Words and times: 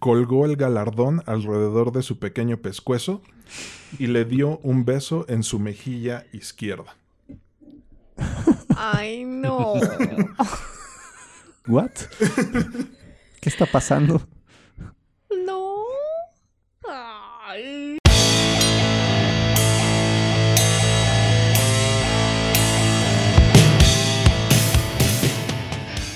colgó 0.00 0.46
el 0.46 0.56
galardón 0.56 1.22
alrededor 1.26 1.92
de 1.92 2.02
su 2.02 2.18
pequeño 2.18 2.56
pescuezo 2.56 3.22
y 3.98 4.08
le 4.08 4.24
dio 4.24 4.58
un 4.62 4.84
beso 4.84 5.26
en 5.28 5.42
su 5.42 5.60
mejilla 5.60 6.26
izquierda. 6.32 6.96
Ay, 8.76 9.24
no. 9.24 9.74
¿What? 11.66 11.90
¿Qué 13.40 13.48
está 13.48 13.66
pasando? 13.66 14.26
No. 15.46 15.84
Ay. 16.88 17.98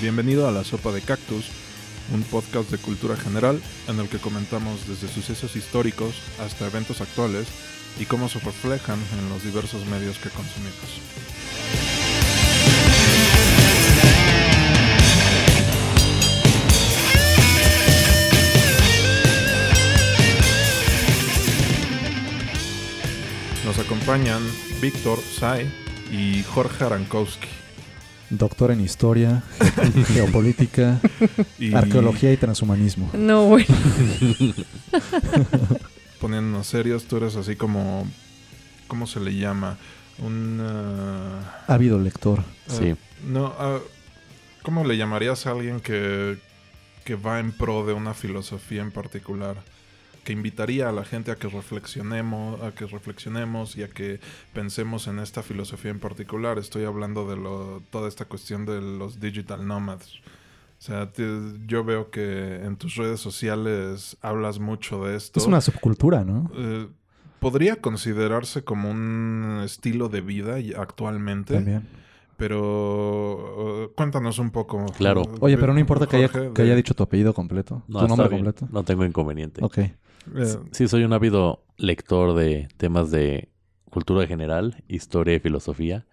Bienvenido 0.01 0.47
a 0.47 0.51
La 0.51 0.63
Sopa 0.63 0.91
de 0.91 1.01
Cactus, 1.01 1.49
un 2.13 2.23
podcast 2.23 2.69
de 2.71 2.77
cultura 2.77 3.15
general 3.15 3.61
en 3.87 3.99
el 3.99 4.09
que 4.09 4.19
comentamos 4.19 4.87
desde 4.87 5.07
sucesos 5.07 5.55
históricos 5.55 6.15
hasta 6.39 6.67
eventos 6.67 7.01
actuales 7.01 7.47
y 7.99 8.05
cómo 8.05 8.29
se 8.29 8.39
reflejan 8.39 8.99
en 9.19 9.29
los 9.29 9.43
diversos 9.43 9.85
medios 9.85 10.17
que 10.19 10.29
consumimos. 10.29 11.01
Nos 23.65 23.79
acompañan 23.79 24.43
Víctor 24.79 25.19
Sai 25.19 25.67
y 26.11 26.43
Jorge 26.43 26.83
Arankowski. 26.83 27.64
Doctor 28.37 28.71
en 28.71 28.81
historia, 28.81 29.43
ge- 29.59 30.03
geopolítica, 30.13 30.99
Y 31.59 31.73
arqueología 31.73 32.31
y 32.33 32.37
transhumanismo. 32.37 33.09
No, 33.13 33.45
güey. 33.45 33.65
poniéndonos 36.19 36.67
serios, 36.67 37.05
tú 37.05 37.17
eres 37.17 37.35
así 37.35 37.55
como. 37.55 38.07
¿Cómo 38.87 39.07
se 39.07 39.19
le 39.19 39.35
llama? 39.35 39.77
Un. 40.19 40.59
ah, 40.61 41.63
Ávido 41.67 41.99
lector. 41.99 42.43
Sí. 42.67 42.91
ah, 42.91 42.97
no, 43.27 43.53
ah, 43.57 43.79
¿cómo 44.63 44.85
le 44.85 44.97
llamarías 44.97 45.47
a 45.47 45.51
alguien 45.51 45.79
que, 45.79 46.37
que 47.03 47.15
va 47.15 47.39
en 47.39 47.51
pro 47.51 47.85
de 47.85 47.93
una 47.93 48.13
filosofía 48.13 48.81
en 48.81 48.91
particular? 48.91 49.57
Que 50.25 50.33
invitaría 50.33 50.89
a 50.89 50.91
la 50.91 51.05
gente 51.05 51.31
a 51.31 51.35
que 51.37 51.47
reflexionemos, 51.47 52.61
a 52.61 52.71
que 52.73 52.85
reflexionemos 52.87 53.77
y 53.77 53.83
a 53.83 53.87
que 53.87 54.19
pensemos 54.53 55.07
en 55.07 55.19
esta 55.19 55.41
filosofía 55.43 55.91
en 55.91 55.99
particular. 55.99 56.57
Estoy 56.57 56.83
hablando 56.83 57.25
de 57.29 57.37
lo, 57.37 57.81
toda 57.91 58.09
esta 58.09 58.25
cuestión 58.25 58.65
de 58.65 58.81
los 58.81 59.19
digital 59.21 59.65
nomads. 59.67 60.15
O 60.77 60.81
sea, 60.81 61.11
te- 61.11 61.23
yo 61.67 61.83
veo 61.85 62.09
que 62.09 62.55
en 62.65 62.75
tus 62.75 62.95
redes 62.95 63.19
sociales 63.21 64.17
hablas 64.21 64.59
mucho 64.59 65.05
de 65.05 65.15
esto. 65.15 65.39
Es 65.39 65.45
una 65.45 65.61
subcultura, 65.61 66.23
¿no? 66.25 66.51
Eh, 66.55 66.87
podría 67.39 67.75
considerarse 67.77 68.63
como 68.63 68.89
un 68.89 69.61
estilo 69.63 70.09
de 70.09 70.21
vida 70.21 70.55
actualmente, 70.77 71.53
También. 71.53 71.87
pero 72.35 73.85
eh, 73.85 73.91
cuéntanos 73.95 74.39
un 74.39 74.49
poco. 74.51 74.85
Claro. 74.97 75.23
Oye, 75.39 75.57
pero 75.57 75.73
no 75.73 75.79
importa 75.79 76.07
que 76.07 76.17
haya, 76.17 76.29
que 76.53 76.61
haya 76.61 76.75
dicho 76.75 76.93
tu 76.93 77.03
apellido 77.03 77.33
completo. 77.33 77.83
No, 77.87 77.99
tu 78.01 78.07
nombre 78.07 78.29
completo. 78.29 78.67
No 78.71 78.83
tengo 78.83 79.05
inconveniente. 79.05 79.63
Ok. 79.63 79.79
Eh, 80.35 80.57
Sí, 80.71 80.87
soy 80.87 81.03
un 81.03 81.13
ávido 81.13 81.63
lector 81.77 82.35
de 82.35 82.67
temas 82.77 83.11
de 83.11 83.49
cultura 83.89 84.27
general, 84.27 84.83
historia 84.87 85.35
y 85.35 85.39
filosofía. 85.39 86.05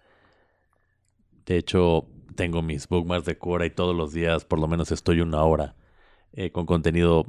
De 1.45 1.57
hecho, 1.57 2.07
tengo 2.35 2.61
mis 2.61 2.87
bookmarks 2.87 3.25
de 3.25 3.37
Quora 3.37 3.65
y 3.65 3.69
todos 3.69 3.95
los 3.95 4.13
días 4.13 4.45
por 4.45 4.59
lo 4.59 4.67
menos 4.67 4.91
estoy 4.91 5.21
una 5.21 5.43
hora 5.43 5.75
eh, 6.33 6.51
con 6.51 6.65
contenido 6.65 7.25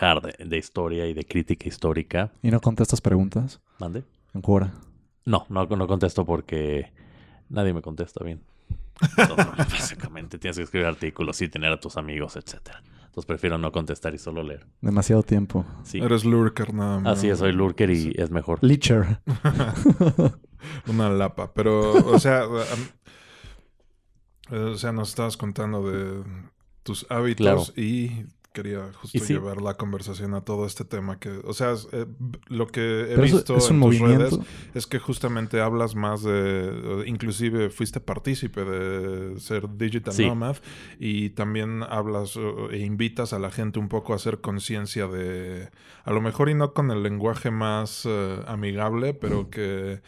hard 0.00 0.36
de, 0.38 0.44
de 0.44 0.56
historia 0.58 1.06
y 1.06 1.14
de 1.14 1.24
crítica 1.24 1.68
histórica. 1.68 2.32
¿Y 2.42 2.50
no 2.50 2.60
contestas 2.60 3.00
preguntas 3.00 3.60
¿Mande? 3.78 4.04
en 4.34 4.40
Quora? 4.42 4.72
No, 5.24 5.46
no, 5.48 5.66
no 5.66 5.86
contesto 5.86 6.24
porque 6.24 6.92
nadie 7.48 7.72
me 7.72 7.82
contesta 7.82 8.24
bien. 8.24 8.42
Entonces, 9.18 9.46
básicamente 9.56 10.38
tienes 10.38 10.56
que 10.56 10.62
escribir 10.62 10.86
artículos 10.86 11.40
y 11.42 11.48
tener 11.48 11.70
a 11.72 11.78
tus 11.78 11.96
amigos, 11.96 12.36
etcétera. 12.36 12.82
Entonces 13.16 13.28
prefiero 13.28 13.56
no 13.56 13.72
contestar 13.72 14.14
y 14.14 14.18
solo 14.18 14.42
leer. 14.42 14.66
Demasiado 14.82 15.22
tiempo. 15.22 15.64
Sí. 15.84 16.00
Eres 16.02 16.26
lurker 16.26 16.74
nada 16.74 17.00
más. 17.00 17.16
Así 17.16 17.30
es, 17.30 17.38
soy 17.38 17.52
lurker 17.52 17.88
y 17.88 18.12
es 18.14 18.30
mejor. 18.30 18.58
Leecher. 18.60 19.22
Una 20.86 21.08
lapa. 21.08 21.54
Pero, 21.54 21.94
o 21.94 22.18
sea, 22.20 22.44
eh, 24.50 24.58
o 24.58 24.76
sea, 24.76 24.92
nos 24.92 25.08
estabas 25.08 25.38
contando 25.38 25.90
de 25.90 26.24
tus 26.82 27.06
hábitos 27.08 27.72
Claro. 27.72 27.74
y 27.74 28.26
quería 28.56 28.90
justo 28.94 29.18
sí. 29.18 29.34
llevar 29.34 29.60
la 29.60 29.74
conversación 29.74 30.32
a 30.34 30.40
todo 30.40 30.64
este 30.64 30.84
tema 30.86 31.18
que, 31.20 31.28
o 31.44 31.52
sea, 31.52 31.72
es, 31.72 31.86
eh, 31.92 32.06
lo 32.48 32.66
que 32.68 33.12
he 33.12 33.20
visto 33.20 33.56
es 33.56 33.64
en 33.64 33.68
tus 33.68 33.98
movimiento. 34.00 34.18
redes 34.18 34.38
es 34.74 34.86
que 34.86 34.98
justamente 34.98 35.60
hablas 35.60 35.94
más 35.94 36.22
de, 36.22 37.04
inclusive 37.06 37.68
fuiste 37.68 38.00
partícipe 38.00 38.64
de 38.64 39.38
ser 39.40 39.68
digital 39.76 40.14
Sí. 40.14 40.26
nomad 40.26 40.56
y 40.98 41.30
también 41.30 41.82
hablas 41.82 42.36
eh, 42.36 42.52
e 42.72 42.78
invitas 42.78 43.32
a 43.34 43.38
la 43.38 43.50
gente 43.50 43.78
un 43.78 43.88
poco 43.88 44.14
a 44.14 44.16
hacer 44.16 44.40
conciencia 44.40 45.06
de, 45.06 45.68
a 46.04 46.10
lo 46.12 46.20
mejor 46.22 46.48
y 46.48 46.54
no 46.54 46.72
con 46.72 46.90
el 46.90 47.02
lenguaje 47.02 47.50
más 47.50 48.04
eh, 48.06 48.40
amigable, 48.46 49.12
pero 49.12 49.50
que 49.50 50.00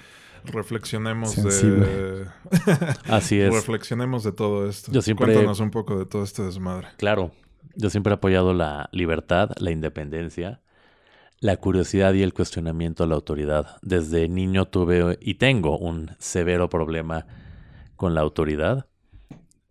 reflexionemos 0.45 1.33
Sensible. 1.33 1.87
de 1.87 2.27
Así 3.09 3.39
es. 3.41 3.53
reflexionemos 3.53 4.25
de 4.25 4.33
todo 4.33 4.69
esto. 4.69 4.91
Yo 4.93 5.03
siempre- 5.03 5.27
Cuéntanos 5.27 5.61
un 5.61 5.71
poco 5.71 5.99
de 5.99 6.07
todo 6.07 6.23
este 6.23 6.43
desmadre. 6.43 6.89
Claro, 6.97 7.33
yo 7.75 7.91
siempre 7.91 8.13
he 8.13 8.17
apoyado 8.17 8.55
la 8.55 8.89
libertad, 8.93 9.51
la 9.59 9.71
independencia, 9.71 10.61
la 11.41 11.57
curiosidad 11.57 12.15
y 12.15 12.23
el 12.23 12.35
cuestionamiento 12.35 13.05
a 13.05 13.07
la 13.07 13.15
autoridad. 13.15 13.77
Desde 13.83 14.29
niño 14.29 14.67
tuve 14.67 15.19
y 15.21 15.35
tengo 15.35 15.79
un 15.79 16.11
severo 16.19 16.69
problema 16.69 17.27
con 17.97 18.15
la 18.15 18.21
autoridad 18.21 18.87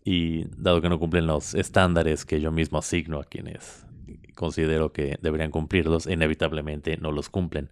y 0.04 0.46
dado 0.56 0.82
que 0.82 0.90
no 0.90 1.00
cumplen 1.00 1.28
los 1.28 1.54
estándares 1.54 2.24
que 2.24 2.40
yo 2.40 2.52
mismo 2.52 2.78
asigno 2.78 3.20
a 3.20 3.26
quienes 3.26 3.86
considero 4.36 4.94
que 4.94 5.18
deberían 5.22 5.52
cumplirlos, 5.52 6.08
inevitablemente 6.08 6.96
no 6.98 7.12
los 7.12 7.30
cumplen. 7.30 7.70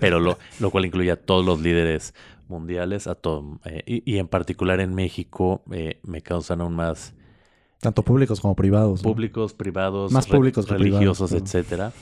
Pero 0.00 0.20
lo, 0.20 0.38
lo 0.58 0.70
cual 0.70 0.84
incluye 0.84 1.10
a 1.10 1.16
todos 1.16 1.46
los 1.46 1.60
líderes 1.60 2.14
mundiales, 2.48 3.06
a 3.06 3.14
todo, 3.14 3.60
eh, 3.64 3.82
y, 3.86 4.12
y 4.12 4.18
en 4.18 4.28
particular 4.28 4.80
en 4.80 4.94
México 4.94 5.62
eh, 5.70 6.00
me 6.02 6.20
causan 6.20 6.60
aún 6.60 6.74
más 6.74 7.14
Tanto 7.80 8.02
públicos 8.02 8.40
como 8.40 8.54
privados. 8.54 9.02
¿no? 9.02 9.10
públicos, 9.10 9.54
privados, 9.54 10.12
Más 10.12 10.28
re- 10.28 10.36
públicos 10.36 10.66
que 10.66 10.74
religiosos, 10.74 11.30
privados, 11.30 11.54
etcétera. 11.54 11.92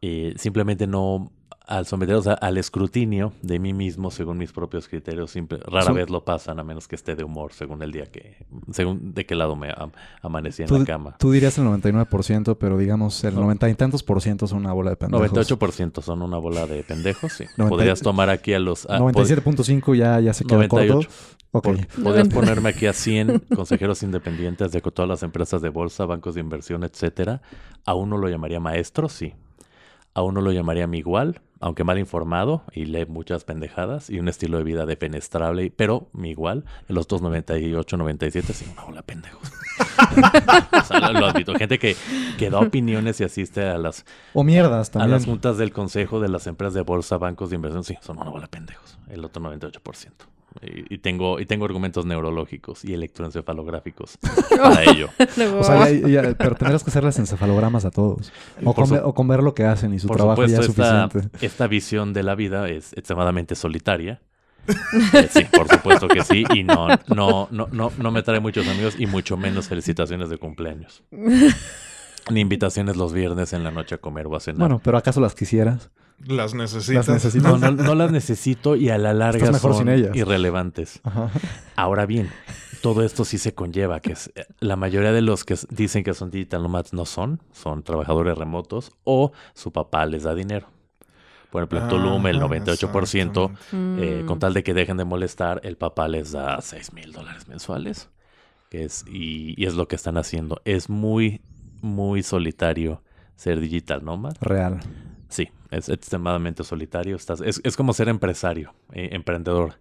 Y 0.00 0.32
simplemente 0.36 0.86
no 0.86 1.30
al 1.66 1.86
someterlos 1.86 2.26
a- 2.26 2.34
al 2.34 2.58
escrutinio 2.58 3.32
de 3.42 3.60
mí 3.60 3.72
mismo 3.72 4.10
según 4.10 4.38
mis 4.38 4.50
propios 4.50 4.88
criterios, 4.88 5.30
simple- 5.30 5.60
rara 5.64 5.92
vez 5.92 6.10
lo 6.10 6.24
pasan 6.24 6.58
a 6.58 6.64
menos 6.64 6.88
que 6.88 6.96
esté 6.96 7.14
de 7.14 7.22
humor 7.22 7.52
según 7.52 7.80
el 7.82 7.92
día 7.92 8.06
que, 8.06 8.38
según 8.72 9.14
de 9.14 9.24
qué 9.24 9.36
lado 9.36 9.54
me 9.54 9.70
am- 9.76 9.92
amanecí 10.20 10.62
en 10.62 10.68
Tú, 10.68 10.78
la 10.80 10.84
cama. 10.84 11.16
tú 11.18 11.30
dirías 11.30 11.56
el 11.58 11.64
99%, 11.66 12.58
pero 12.58 12.76
digamos 12.76 13.22
el 13.22 13.36
No. 13.36 13.42
90 13.42 13.68
y 13.70 13.74
tantos 13.74 14.02
por 14.02 14.20
ciento 14.20 14.48
son 14.48 14.58
una 14.58 14.72
bola 14.72 14.90
de 14.90 14.96
pendejos. 14.96 15.30
98% 15.30 16.02
son 16.02 16.22
una 16.22 16.38
bola 16.38 16.66
de 16.66 16.82
pendejos, 16.82 17.32
sí. 17.34 17.44
90 17.56 17.68
Podrías 17.76 18.00
tomar 18.00 18.30
aquí 18.30 18.52
a 18.52 18.58
los... 18.58 18.86
a- 18.90 18.98
pod- 18.98 19.12
97.5 19.14 19.94
ya, 19.94 20.18
ya 20.18 20.32
se 20.32 20.44
queda 20.44 20.56
98. 20.66 20.94
corto. 20.94 21.10
Ok. 21.52 21.66
Pod- 21.66 22.02
Podrías 22.02 22.28
ponerme 22.28 22.68
aquí 22.70 22.86
a 22.86 22.92
100 22.92 23.38
consejeros 23.56 24.02
independientes 24.02 24.70
de 24.72 24.80
todas 24.80 25.08
las 25.08 25.22
empresas 25.22 25.60
de 25.62 25.68
bolsa, 25.68 26.06
bancos 26.06 26.34
de 26.34 26.40
inversión, 26.40 26.84
etcétera. 26.84 27.42
A 27.84 27.94
uno 27.94 28.16
lo 28.18 28.28
llamaría 28.28 28.60
maestro, 28.60 29.08
sí. 29.08 29.34
A 30.14 30.22
uno 30.22 30.40
lo 30.40 30.50
llamaría 30.52 30.86
mi 30.88 30.98
igual, 30.98 31.40
aunque 31.60 31.84
mal 31.84 31.98
informado 31.98 32.64
y 32.72 32.84
lee 32.86 33.06
muchas 33.06 33.44
pendejadas 33.44 34.10
y 34.10 34.18
un 34.18 34.28
estilo 34.28 34.58
de 34.58 34.64
vida 34.64 34.84
defenestrable, 34.86 35.70
pero 35.70 36.08
mi 36.12 36.30
igual. 36.30 36.64
En 36.88 36.96
los 36.96 37.04
otros 37.04 37.22
98, 37.22 37.96
97, 37.96 38.52
sí, 38.52 38.66
una 38.72 38.82
bola 38.84 38.96
de 38.98 39.02
pendejos. 39.04 39.52
o 40.72 40.84
sea, 40.84 41.10
lo, 41.12 41.20
lo 41.20 41.26
admito. 41.26 41.54
Gente 41.54 41.78
que, 41.78 41.96
que 42.38 42.50
da 42.50 42.58
opiniones 42.60 43.20
y 43.20 43.24
asiste 43.24 43.62
a 43.68 43.78
las, 43.78 44.04
O 44.34 44.42
mierdas 44.44 44.88
a 44.88 44.92
también. 44.92 45.12
las 45.12 45.26
juntas 45.26 45.58
del 45.58 45.72
consejo 45.72 46.18
de 46.20 46.28
las 46.28 46.46
empresas 46.48 46.74
de 46.74 46.82
bolsa, 46.82 47.16
bancos 47.16 47.50
de 47.50 47.56
inversión, 47.56 47.84
sí, 47.84 47.96
son 48.00 48.18
una 48.18 48.30
bola 48.30 48.42
de 48.42 48.48
pendejos. 48.48 48.98
El 49.08 49.24
otro 49.24 49.42
98%. 49.42 50.10
Y, 50.62 50.94
y 50.94 50.98
tengo, 50.98 51.38
y 51.38 51.46
tengo 51.46 51.64
argumentos 51.64 52.04
neurológicos 52.06 52.84
y 52.84 52.92
electroencefalográficos 52.94 54.18
para 54.56 54.82
ello. 54.82 55.08
O 55.58 55.62
sea, 55.64 55.88
ya- 55.90 56.08
ya- 56.08 56.34
pero 56.36 56.56
tendrás 56.56 56.82
que 56.82 56.90
hacerles 56.90 57.18
encefalogramas 57.18 57.84
a 57.84 57.90
todos. 57.90 58.32
O 58.64 58.74
con, 58.74 58.86
su- 58.88 58.94
ve- 58.94 59.00
o 59.04 59.14
con 59.14 59.28
ver 59.28 59.42
lo 59.42 59.54
que 59.54 59.64
hacen 59.64 59.94
y 59.94 59.98
su 60.00 60.08
Por 60.08 60.16
trabajo 60.16 60.44
ya 60.46 60.58
es 60.58 60.66
supuesto, 60.66 60.82
esta, 60.82 61.04
suficiente. 61.10 61.46
esta 61.46 61.66
visión 61.68 62.12
de 62.12 62.22
la 62.24 62.34
vida 62.34 62.68
es 62.68 62.92
extremadamente 62.94 63.54
solitaria. 63.54 64.20
Eh, 65.14 65.28
sí, 65.30 65.44
por 65.50 65.68
supuesto 65.68 66.06
que 66.08 66.22
sí. 66.22 66.44
Y 66.54 66.64
no, 66.64 66.88
no, 67.14 67.48
no, 67.50 67.68
no, 67.72 67.92
no 67.96 68.10
me 68.10 68.22
trae 68.22 68.40
muchos 68.40 68.66
amigos 68.68 68.94
y 68.98 69.06
mucho 69.06 69.36
menos 69.36 69.68
felicitaciones 69.68 70.28
de 70.30 70.38
cumpleaños. 70.38 71.02
Ni 72.30 72.40
invitaciones 72.40 72.96
los 72.96 73.12
viernes 73.12 73.52
en 73.52 73.64
la 73.64 73.70
noche 73.70 73.94
a 73.94 73.98
comer 73.98 74.26
o 74.26 74.36
a 74.36 74.40
cenar. 74.40 74.58
Bueno, 74.60 74.80
pero 74.84 74.98
¿acaso 74.98 75.20
las 75.20 75.34
quisieras? 75.34 75.90
Las 76.26 76.54
necesitas. 76.54 77.08
Las 77.08 77.14
necesitas. 77.24 77.58
no, 77.60 77.70
no, 77.70 77.82
no 77.82 77.94
las 77.94 78.10
necesito 78.12 78.76
y 78.76 78.90
a 78.90 78.98
la 78.98 79.12
larga 79.14 79.50
mejor 79.52 79.72
son 79.72 79.78
sin 79.86 79.88
ellas. 79.88 80.14
irrelevantes. 80.16 81.00
Ajá. 81.02 81.30
Ahora 81.76 82.06
bien, 82.06 82.30
todo 82.82 83.02
esto 83.02 83.24
sí 83.24 83.38
se 83.38 83.54
conlleva, 83.54 84.00
que 84.00 84.12
es, 84.12 84.30
eh, 84.34 84.44
la 84.60 84.76
mayoría 84.76 85.12
de 85.12 85.22
los 85.22 85.44
que 85.44 85.56
dicen 85.70 86.04
que 86.04 86.14
son 86.14 86.30
digital 86.30 86.62
nomads 86.62 86.92
no 86.92 87.06
son, 87.06 87.40
son 87.52 87.82
trabajadores 87.82 88.36
remotos 88.36 88.92
o 89.04 89.32
su 89.54 89.72
papá 89.72 90.04
les 90.06 90.22
da 90.24 90.34
dinero. 90.34 90.66
Por 91.50 91.62
ejemplo, 91.62 91.80
en 91.82 91.88
Tulum 91.88 92.26
el 92.28 92.36
Ajá, 92.36 92.46
98%, 92.46 93.50
exactamente. 93.50 94.20
eh, 94.20 94.24
con 94.24 94.36
Mm. 94.36 94.40
tal 94.40 94.54
de 94.54 94.62
que 94.62 94.72
dejen 94.72 94.96
de 94.98 95.04
molestar, 95.04 95.60
el 95.64 95.76
papá 95.76 96.06
les 96.06 96.30
da 96.32 96.60
6 96.60 96.92
mil 96.92 97.12
dólares 97.12 97.48
mensuales. 97.48 98.08
Que 98.70 98.84
es, 98.84 99.04
y, 99.10 99.60
y 99.60 99.66
es 99.66 99.74
lo 99.74 99.88
que 99.88 99.96
están 99.96 100.16
haciendo. 100.16 100.60
Es 100.64 100.88
muy, 100.88 101.40
muy 101.82 102.22
solitario 102.22 103.02
ser 103.34 103.58
digital 103.58 104.04
nomad. 104.04 104.34
Real. 104.40 104.78
Sí, 105.30 105.50
es 105.70 105.88
extremadamente 105.88 106.64
solitario. 106.64 107.16
Estás, 107.16 107.40
es, 107.40 107.60
es 107.64 107.76
como 107.76 107.94
ser 107.94 108.08
empresario, 108.10 108.74
eh, 108.92 109.10
emprendedor. 109.12 109.80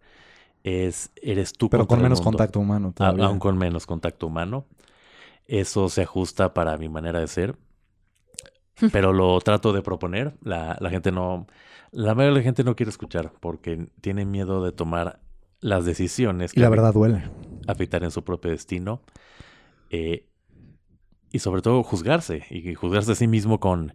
Es, 0.64 1.12
eres 1.18 1.54
tú 1.54 1.70
Pero 1.70 1.88
con 1.88 2.02
menos 2.02 2.22
contacto 2.22 2.60
humano 2.60 2.94
todavía. 2.94 3.26
aún 3.28 3.40
con 3.40 3.58
menos 3.58 3.88
contacto 3.88 4.28
humano. 4.28 4.68
Eso 5.48 5.90
se 5.90 6.04
ajusta 6.04 6.54
para 6.54 6.78
mi 6.78 6.90
manera 6.90 7.20
de 7.20 7.28
ser. 7.28 7.58
Pero 8.92 9.14
lo 9.14 9.40
trato 9.42 9.74
de 9.74 9.82
proponer. 9.82 10.36
La, 10.42 10.78
la 10.80 10.90
gente 10.90 11.12
no. 11.12 11.48
La 11.92 12.16
mayoría 12.16 12.34
de 12.36 12.40
la 12.40 12.44
gente 12.44 12.64
no 12.64 12.76
quiere 12.76 12.92
escuchar 12.92 13.34
porque 13.40 13.90
tiene 14.02 14.26
miedo 14.26 14.64
de 14.64 14.72
tomar 14.72 15.22
las 15.60 15.86
decisiones 15.86 16.56
Y 16.56 16.60
la 16.62 16.70
verdad 16.70 16.94
duele. 16.94 17.24
afectar 17.68 18.04
en 18.04 18.12
su 18.12 18.24
propio 18.24 18.52
destino. 18.52 19.02
eh, 19.90 20.28
y 21.32 21.40
sobre 21.40 21.62
todo 21.62 21.84
juzgarse. 21.84 22.44
Y 22.50 22.74
juzgarse 22.76 23.12
a 23.12 23.16
sí 23.16 23.28
mismo 23.28 23.60
con, 23.60 23.94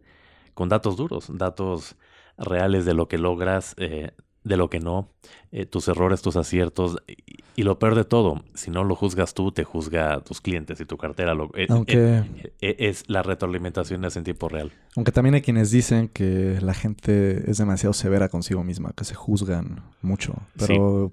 con 0.55 0.69
datos 0.69 0.97
duros, 0.97 1.31
datos 1.33 1.97
reales 2.39 2.85
de 2.85 2.95
lo 2.95 3.09
que 3.09 3.19
logras, 3.19 3.75
eh, 3.79 4.12
de 4.43 4.56
lo 4.56 4.69
que 4.69 4.79
no, 4.79 5.11
eh, 5.53 5.67
tus 5.67 5.89
errores, 5.89 6.23
tus 6.23 6.37
aciertos. 6.37 6.97
Y, 7.06 7.17
y 7.56 7.62
lo 7.62 7.79
peor 7.79 7.95
de 7.95 8.05
todo, 8.05 8.43
si 8.55 8.71
no 8.71 8.83
lo 8.83 8.97
juzgas 8.97 9.33
tú, 9.33 9.53
te 9.53 9.65
juzga 9.65 10.21
tus 10.21 10.41
clientes 10.41 10.81
y 10.81 10.85
tu 10.85 10.97
cartera. 10.97 11.35
Lo, 11.35 11.51
eh, 11.55 11.67
Aunque, 11.69 12.25
es 12.61 13.05
la 13.09 13.23
retroalimentación 13.23 14.05
es 14.05 14.17
en 14.17 14.25
tiempo 14.25 14.49
real. 14.49 14.73
aunque 14.97 15.12
también 15.12 15.35
hay 15.35 15.43
quienes 15.43 15.71
dicen 15.71 16.09
que 16.09 16.59
la 16.61 16.75
gente 16.75 17.49
es 17.51 17.59
demasiado 17.59 17.93
severa 17.93 18.29
consigo 18.29 18.65
misma, 18.65 18.93
que 18.97 19.05
se 19.05 19.15
juzgan 19.15 19.83
mucho. 20.03 20.35
Pero 20.59 21.11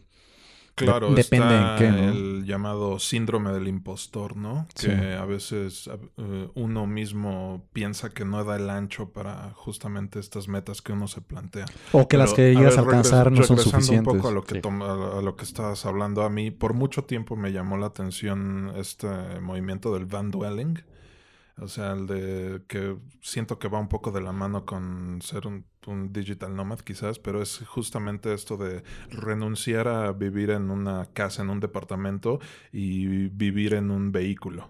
Claro, 0.75 1.09
De- 1.09 1.15
depende 1.15 1.53
está 1.55 1.73
en 1.73 1.77
qué, 1.95 2.01
¿no? 2.01 2.09
el 2.11 2.45
llamado 2.45 2.97
síndrome 2.97 3.51
del 3.51 3.67
impostor, 3.67 4.35
¿no? 4.37 4.67
Que 4.75 4.81
Sí. 4.87 4.91
a 4.91 5.25
veces 5.25 5.89
eh, 6.17 6.49
uno 6.55 6.87
mismo 6.87 7.67
piensa 7.73 8.09
que 8.09 8.25
no 8.25 8.43
da 8.43 8.55
el 8.55 8.69
ancho 8.69 9.09
para 9.11 9.51
justamente 9.53 10.19
estas 10.19 10.47
metas 10.47 10.81
que 10.81 10.93
uno 10.93 11.07
se 11.07 11.21
plantea. 11.21 11.65
o 11.91 12.07
que 12.07 12.17
las 12.17 12.33
Pero, 12.33 12.35
que 12.37 12.57
a 12.57 12.59
llegas 12.59 12.75
ver, 12.77 12.79
a 12.79 12.87
alcanzar 12.87 13.27
regres- 13.27 13.39
no 13.39 13.43
son 13.45 13.57
regresando 13.57 13.79
suficientes. 13.85 14.13
un 14.13 14.17
poco 14.19 14.27
a 14.29 14.31
lo 14.31 14.43
que, 14.43 14.55
Sí. 14.55 14.61
toma- 14.61 15.17
a 15.19 15.21
lo 15.21 15.35
que 15.35 15.43
estabas 15.43 15.85
hablando, 15.85 16.23
a 16.23 16.29
mí 16.29 16.51
por 16.51 16.73
mucho 16.73 17.03
tiempo 17.03 17.35
me 17.35 17.51
llamó 17.51 17.77
la 17.77 17.87
atención 17.87 18.71
este 18.75 19.07
movimiento 19.41 19.93
del 19.93 20.05
van 20.05 20.31
dwelling. 20.31 20.81
O 21.59 21.67
sea, 21.67 21.91
el 21.91 22.07
de 22.07 22.61
que 22.67 22.97
siento 23.21 23.59
que 23.59 23.67
va 23.67 23.79
un 23.79 23.87
poco 23.89 24.11
de 24.11 24.21
la 24.21 24.31
mano 24.31 24.65
con 24.65 25.19
ser 25.21 25.45
un, 25.47 25.65
un 25.87 26.11
digital 26.11 26.55
nomad 26.55 26.79
quizás, 26.79 27.19
pero 27.19 27.41
es 27.41 27.63
justamente 27.67 28.33
esto 28.33 28.57
de 28.57 28.83
renunciar 29.09 29.87
a 29.87 30.11
vivir 30.11 30.49
en 30.51 30.71
una 30.71 31.07
casa, 31.13 31.41
en 31.43 31.49
un 31.49 31.59
departamento 31.59 32.39
y 32.71 33.27
vivir 33.29 33.73
en 33.73 33.91
un 33.91 34.11
vehículo. 34.11 34.69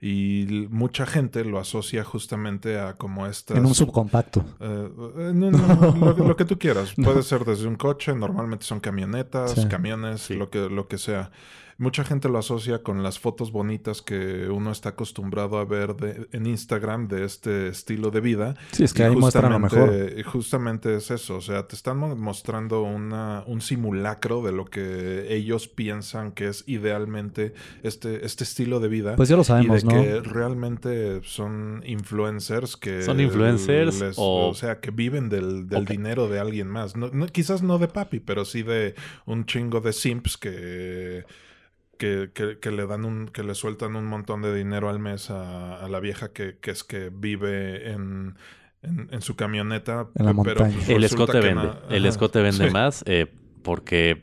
Y 0.00 0.68
mucha 0.70 1.06
gente 1.06 1.44
lo 1.44 1.58
asocia 1.58 2.04
justamente 2.04 2.78
a 2.78 2.94
como 2.94 3.26
estas... 3.26 3.56
En 3.56 3.66
un 3.66 3.74
subcompacto. 3.74 4.44
Eh, 4.60 4.90
no, 5.34 5.50
no, 5.50 5.96
lo, 6.14 6.28
lo 6.28 6.36
que 6.36 6.44
tú 6.44 6.56
quieras. 6.56 6.94
Puede 7.04 7.24
ser 7.24 7.44
desde 7.44 7.66
un 7.66 7.74
coche, 7.74 8.14
normalmente 8.14 8.64
son 8.64 8.78
camionetas, 8.78 9.52
Sí. 9.54 9.66
camiones, 9.66 10.20
Sí. 10.22 10.34
lo, 10.34 10.50
que, 10.50 10.68
lo 10.70 10.86
que 10.86 10.98
sea. 10.98 11.32
Mucha 11.80 12.02
gente 12.02 12.28
lo 12.28 12.38
asocia 12.38 12.82
con 12.82 13.04
las 13.04 13.20
fotos 13.20 13.52
bonitas 13.52 14.02
que 14.02 14.48
uno 14.48 14.72
está 14.72 14.88
acostumbrado 14.90 15.58
a 15.58 15.64
ver 15.64 15.94
de- 15.94 16.26
en 16.32 16.46
Instagram 16.46 17.06
de 17.06 17.24
este 17.24 17.68
estilo 17.68 18.10
de 18.10 18.20
vida. 18.20 18.56
Sí, 18.72 18.82
es 18.82 18.92
que 18.92 19.02
Y 19.02 19.06
ahí 19.06 19.14
muestran 19.14 19.52
lo 19.52 19.60
mejor. 19.60 19.88
justamente- 20.24 20.96
es 20.96 21.12
eso, 21.12 21.36
o 21.36 21.40
sea, 21.40 21.68
te 21.68 21.76
están 21.76 21.96
mo- 21.98 22.16
mostrando 22.16 22.82
una, 22.82 23.44
un 23.46 23.60
simulacro 23.60 24.42
de 24.42 24.50
lo 24.50 24.64
que 24.64 25.32
ellos 25.32 25.68
piensan 25.68 26.32
que 26.32 26.48
es 26.48 26.64
idealmente 26.66 27.54
este, 27.84 28.26
este 28.26 28.42
estilo 28.42 28.80
de 28.80 28.88
vida. 28.88 29.14
Pues 29.14 29.28
ya 29.28 29.36
lo 29.36 29.42
y 29.42 29.44
sabemos, 29.44 29.84
de 29.84 29.94
¿no? 29.94 30.02
que 30.02 30.20
realmente 30.28 31.20
son 31.22 31.82
influencers 31.86 32.76
que... 32.76 33.02
Son 33.04 33.20
influencers 33.20 34.00
les- 34.00 34.18
o- 34.18 34.48
o... 34.48 34.54
sea, 34.54 34.80
que 34.80 34.90
viven 34.90 35.28
del, 35.28 35.68
del 35.68 35.84
dinero 35.84 36.26
de 36.28 36.40
alguien 36.40 36.66
más. 36.66 36.96
No, 36.96 37.08
no- 37.12 37.26
quizás 37.28 37.62
no 37.62 37.78
de 37.78 37.86
papi, 37.86 38.18
pero 38.18 38.44
sí 38.44 38.64
de 38.64 38.96
un 39.26 39.46
chingo 39.46 39.80
de 39.80 39.92
simps 39.92 40.36
que... 40.36 41.24
Que, 41.98 42.30
que- 42.32 42.58
que 42.60 42.70
le 42.70 42.86
dan 42.86 43.04
un, 43.04 43.26
que 43.28 43.42
le 43.42 43.54
sueltan 43.54 43.96
un 43.96 44.06
montón 44.06 44.40
de 44.40 44.54
dinero 44.54 44.88
al 44.88 45.00
mes 45.00 45.30
a, 45.30 45.84
a 45.84 45.88
la 45.88 45.98
vieja 46.00 46.32
que, 46.32 46.56
que 46.60 46.70
es 46.70 46.84
que 46.84 47.10
vive 47.12 47.90
en, 47.90 48.36
en, 48.82 49.08
en 49.10 49.20
su 49.20 49.34
camioneta. 49.34 50.08
En 50.14 50.26
la 50.26 50.32
pe- 50.32 50.40
pero, 50.44 50.60
montaña. 50.60 50.74
pues, 50.76 50.88
El 50.88 51.02
escote 51.04 51.40
vende. 51.40 51.64
na- 51.64 51.80
el 51.90 52.06
escote 52.06 52.40
vende 52.40 52.68
sí. 52.68 52.72
más 52.72 53.02
eh, 53.06 53.26
porque 53.62 54.22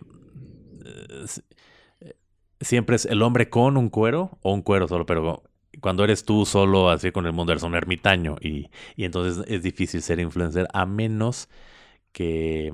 eh, 0.86 2.13
siempre 2.62 2.95
es 2.95 3.06
el 3.06 3.22
hombre 3.22 3.50
con 3.50 3.77
un 3.77 3.89
cuero 3.89 4.38
o 4.42 4.54
un 4.54 4.62
cuero 4.62 4.88
solo, 4.88 5.06
pero 5.06 5.44
cuando 5.81 6.04
eres 6.04 6.24
tú 6.25 6.45
solo 6.45 6.89
así 6.89 7.12
con 7.12 7.25
el 7.25 7.33
mundo 7.33 7.51
eres 7.51 7.63
un 7.63 7.75
ermitaño 7.75 8.38
y, 8.42 8.69
y 8.95 9.04
entonces 9.06 9.44
es 9.48 9.62
difícil 9.62 10.01
ser 10.01 10.19
influencer 10.19 10.68
a 10.74 10.86
menos 10.86 11.50
que, 12.13 12.74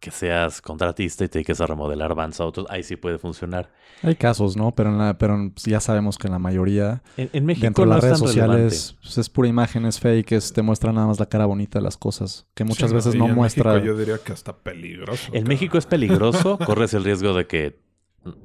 que 0.00 0.10
seas 0.10 0.60
contratista 0.62 1.24
y 1.24 1.28
te 1.28 1.38
dediques 1.38 1.60
a 1.60 1.66
remodelar 1.66 2.14
vans 2.14 2.40
a 2.40 2.44
otros. 2.44 2.66
Ahí 2.70 2.82
sí 2.82 2.96
puede 2.96 3.18
funcionar. 3.18 3.70
Hay 4.02 4.14
casos, 4.14 4.56
¿no? 4.56 4.72
Pero, 4.74 4.90
en 4.90 4.98
la, 4.98 5.18
pero 5.18 5.50
ya 5.64 5.80
sabemos 5.80 6.18
que 6.18 6.28
en 6.28 6.32
la 6.32 6.38
mayoría, 6.38 7.02
En, 7.16 7.30
en 7.32 7.44
México 7.46 7.64
dentro 7.64 7.84
de 7.84 7.88
no 7.88 7.94
las 7.96 8.04
es 8.04 8.04
redes 8.04 8.18
sociales, 8.18 8.96
pues, 9.02 9.18
es 9.18 9.28
pura 9.28 9.48
imagen, 9.48 9.86
es 9.86 9.98
fake, 9.98 10.32
es, 10.32 10.52
te 10.52 10.62
muestra 10.62 10.92
nada 10.92 11.06
más 11.08 11.18
la 11.18 11.26
cara 11.26 11.46
bonita 11.46 11.78
de 11.80 11.82
las 11.82 11.96
cosas. 11.96 12.46
Que 12.54 12.64
muchas 12.64 12.90
Sí, 12.90 12.96
veces 12.96 13.14
no 13.16 13.26
en 13.26 13.34
muestra. 13.34 13.72
México 13.72 13.86
yo 13.86 13.96
diría 13.98 14.18
que 14.18 14.32
hasta 14.32 14.56
peligroso. 14.56 15.30
En. 15.32 15.48
México 15.48 15.78
es 15.78 15.86
peligroso, 15.86 16.58
corres 16.64 16.94
el 16.94 17.02
riesgo 17.04 17.34
de 17.34 17.46
que 17.46 17.80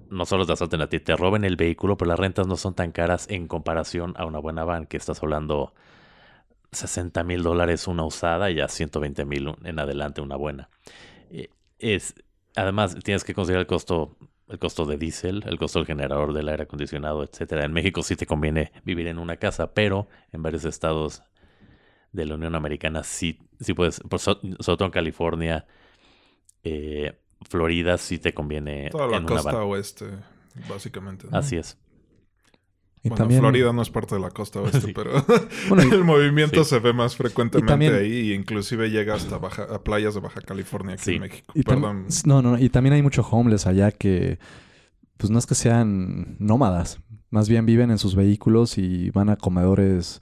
no 0.10 0.26
solo 0.26 0.46
te 0.46 0.54
asalten 0.54 0.82
a 0.82 0.88
ti, 0.88 1.00
te 1.00 1.16
roben 1.16 1.44
el 1.44 1.56
vehículo, 1.56 1.98
pero 1.98 2.10
las 2.10 2.20
rentas 2.20 2.48
no 2.48 2.56
son 2.58 2.74
tan 2.74 2.92
caras 2.92 3.28
en 3.30 3.48
comparación 3.48 4.14
a 4.18 4.26
una 4.26 4.40
buena 4.40 4.64
van, 4.64 4.86
que 4.86 4.98
estás 4.98 5.22
hablando 5.22 5.74
60 6.72 7.24
mil 7.24 7.44
dólares 7.44 7.88
una 7.88 8.04
usada 8.06 8.50
y 8.50 8.56
ya 8.56 8.68
120 8.68 9.26
mil 9.26 9.56
en 9.64 9.80
adelante 9.80 10.22
una 10.22 10.36
buena. 10.36 10.70
Eh, 11.34 11.50
Es, 11.80 12.16
además, 12.56 12.96
tienes 13.04 13.24
que 13.26 13.34
considerar 13.34 13.62
el 13.62 13.68
costo, 13.68 14.16
el 14.48 14.60
costo 14.60 14.86
de 14.86 14.98
diésel, 14.98 15.44
el 15.48 15.58
costo 15.58 15.80
del 15.80 15.88
generador 15.88 16.34
del 16.34 16.48
aire 16.50 16.64
acondicionado, 16.64 17.24
etcétera. 17.24 17.66
En 17.66 17.74
México 17.74 18.04
sí 18.04 18.16
te 18.16 18.26
conviene 18.26 18.72
vivir 18.86 19.08
en 19.08 19.20
una 19.20 19.38
casa, 19.38 19.74
pero 19.74 20.08
en 20.32 20.44
varios 20.44 20.66
estados 20.66 21.24
de 22.12 22.26
la 22.26 22.36
Unión 22.36 22.56
Americana 22.56 23.04
sí, 23.04 23.40
sí 23.60 23.74
puedes, 23.74 23.96
sobre 23.96 24.40
todo 24.62 24.86
en 24.86 24.92
California, 24.92 25.66
eh, 26.64 27.20
Florida 27.50 27.98
sí 27.98 28.20
te 28.20 28.34
conviene 28.34 28.90
Toda 28.92 29.08
la 29.08 29.18
en 29.18 29.26
costa 29.26 29.64
oeste, 29.64 30.06
básicamente. 30.70 31.28
¿no? 31.30 31.38
Así 31.38 31.58
es. 31.58 31.78
Y 33.04 33.10
bueno, 33.10 33.16
también, 33.18 33.42
Florida 33.42 33.74
no 33.74 33.82
es 33.82 33.90
parte 33.90 34.16
de 34.16 34.22
la 34.22 34.30
costa 34.32 34.62
oeste, 34.62 34.80
Sí. 34.88 34.94
pero 34.96 35.12
Bueno, 35.70 35.84
y- 35.84 35.92
el 35.94 36.04
movimiento 36.04 36.64
Sí. 36.64 36.70
se 36.72 36.80
ve 36.80 36.94
más 36.94 37.16
frecuentemente 37.16 37.72
también- 37.72 37.94
ahí 37.96 38.32
e 38.32 38.36
inclusive 38.36 38.90
llega 38.90 39.16
hasta 39.16 39.38
baja, 39.38 39.64
a 39.64 39.84
playas 39.84 40.14
de 40.16 40.22
Baja 40.22 40.42
California 40.42 40.96
aquí 40.96 41.04
Sí. 41.04 41.16
en 41.16 41.22
México. 41.22 41.52
y 41.54 41.62
tam- 41.64 41.66
Perdón. 41.76 42.06
no, 42.26 42.42
no, 42.42 42.58
y 42.58 42.70
también 42.70 42.94
hay 42.94 43.02
mucho 43.02 43.22
homeless 43.30 43.68
allá 43.68 43.92
que, 43.92 44.40
pues 45.18 45.30
no 45.30 45.38
es 45.40 45.46
que 45.46 45.56
sean 45.56 46.38
nómadas, 46.40 47.00
más 47.30 47.50
bien 47.50 47.66
viven 47.66 47.92
en 47.92 47.98
sus 47.98 48.16
vehículos 48.16 48.78
y 48.78 49.10
van 49.12 49.30
a 49.30 49.36
comedores 49.36 50.22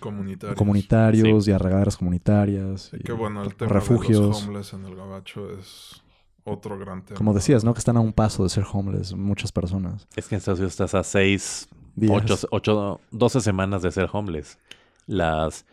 Comunitarios. 0.00 0.56
comunitarios 0.58 1.48
y 1.48 1.52
a 1.52 1.58
regaderas 1.58 1.96
comunitarias. 1.96 2.90
Y 2.92 3.02
qué 3.04 3.12
bueno, 3.12 3.42
el 3.44 3.54
tema 3.54 3.72
refugios. 3.72 4.20
de 4.20 4.26
los 4.28 4.42
homeless 4.44 4.72
en 4.72 4.84
el 4.84 4.96
gabacho 4.96 5.48
es 5.58 6.02
otro 6.44 6.76
gran 6.78 7.04
tema. 7.04 7.16
Como 7.18 7.34
decías, 7.34 7.62
¿no? 7.62 7.72
Que 7.72 7.78
están 7.78 7.96
a 7.96 8.00
un 8.00 8.12
paso 8.12 8.42
de 8.42 8.48
ser 8.48 8.64
homeless 8.72 9.14
muchas 9.14 9.52
personas. 9.52 10.08
Es 10.16 10.26
que 10.26 10.34
en 10.34 10.38
Estados 10.40 10.58
Unidos 10.58 10.72
estás 10.72 10.94
a 10.94 11.04
6, 11.04 11.68
Días. 11.94 12.22
8, 12.24 12.48
8, 12.50 13.00
12 13.10 13.40
semanas 13.40 13.82
de 13.82 13.90
ser 13.92 14.08
homeless. 14.12 14.58
Las, 15.06 15.66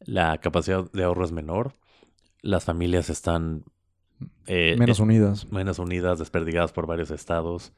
la 0.00 0.38
capacidad 0.38 0.90
de 0.92 1.04
ahorro 1.04 1.24
es 1.24 1.32
menor. 1.32 1.74
Las 2.42 2.64
familias 2.64 3.10
están 3.10 3.64
eh, 4.46 4.76
Menos 4.78 5.00
eh, 5.00 5.02
unidas. 5.02 5.50
menos 5.50 5.78
unidas, 5.78 6.18
desperdigadas 6.18 6.72
por 6.72 6.86
varios 6.86 7.10
estados. 7.10 7.72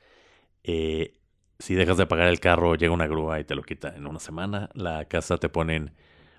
Eh, 0.65 1.15
si 1.59 1.75
dejas 1.75 1.97
de 1.97 2.07
pagar 2.07 2.29
el 2.29 2.41
carro, 2.41 2.75
llega 2.75 2.93
una 2.93 3.07
grúa 3.07 3.41
y 3.41 3.45
te 3.45 3.55
lo 3.55 3.63
quita 3.63 3.95
en 3.97 4.07
una 4.07 4.19
semana. 4.21 4.71
La 4.75 5.07
casa 5.07 5.39
te 5.39 5.49
ponen 5.49 5.93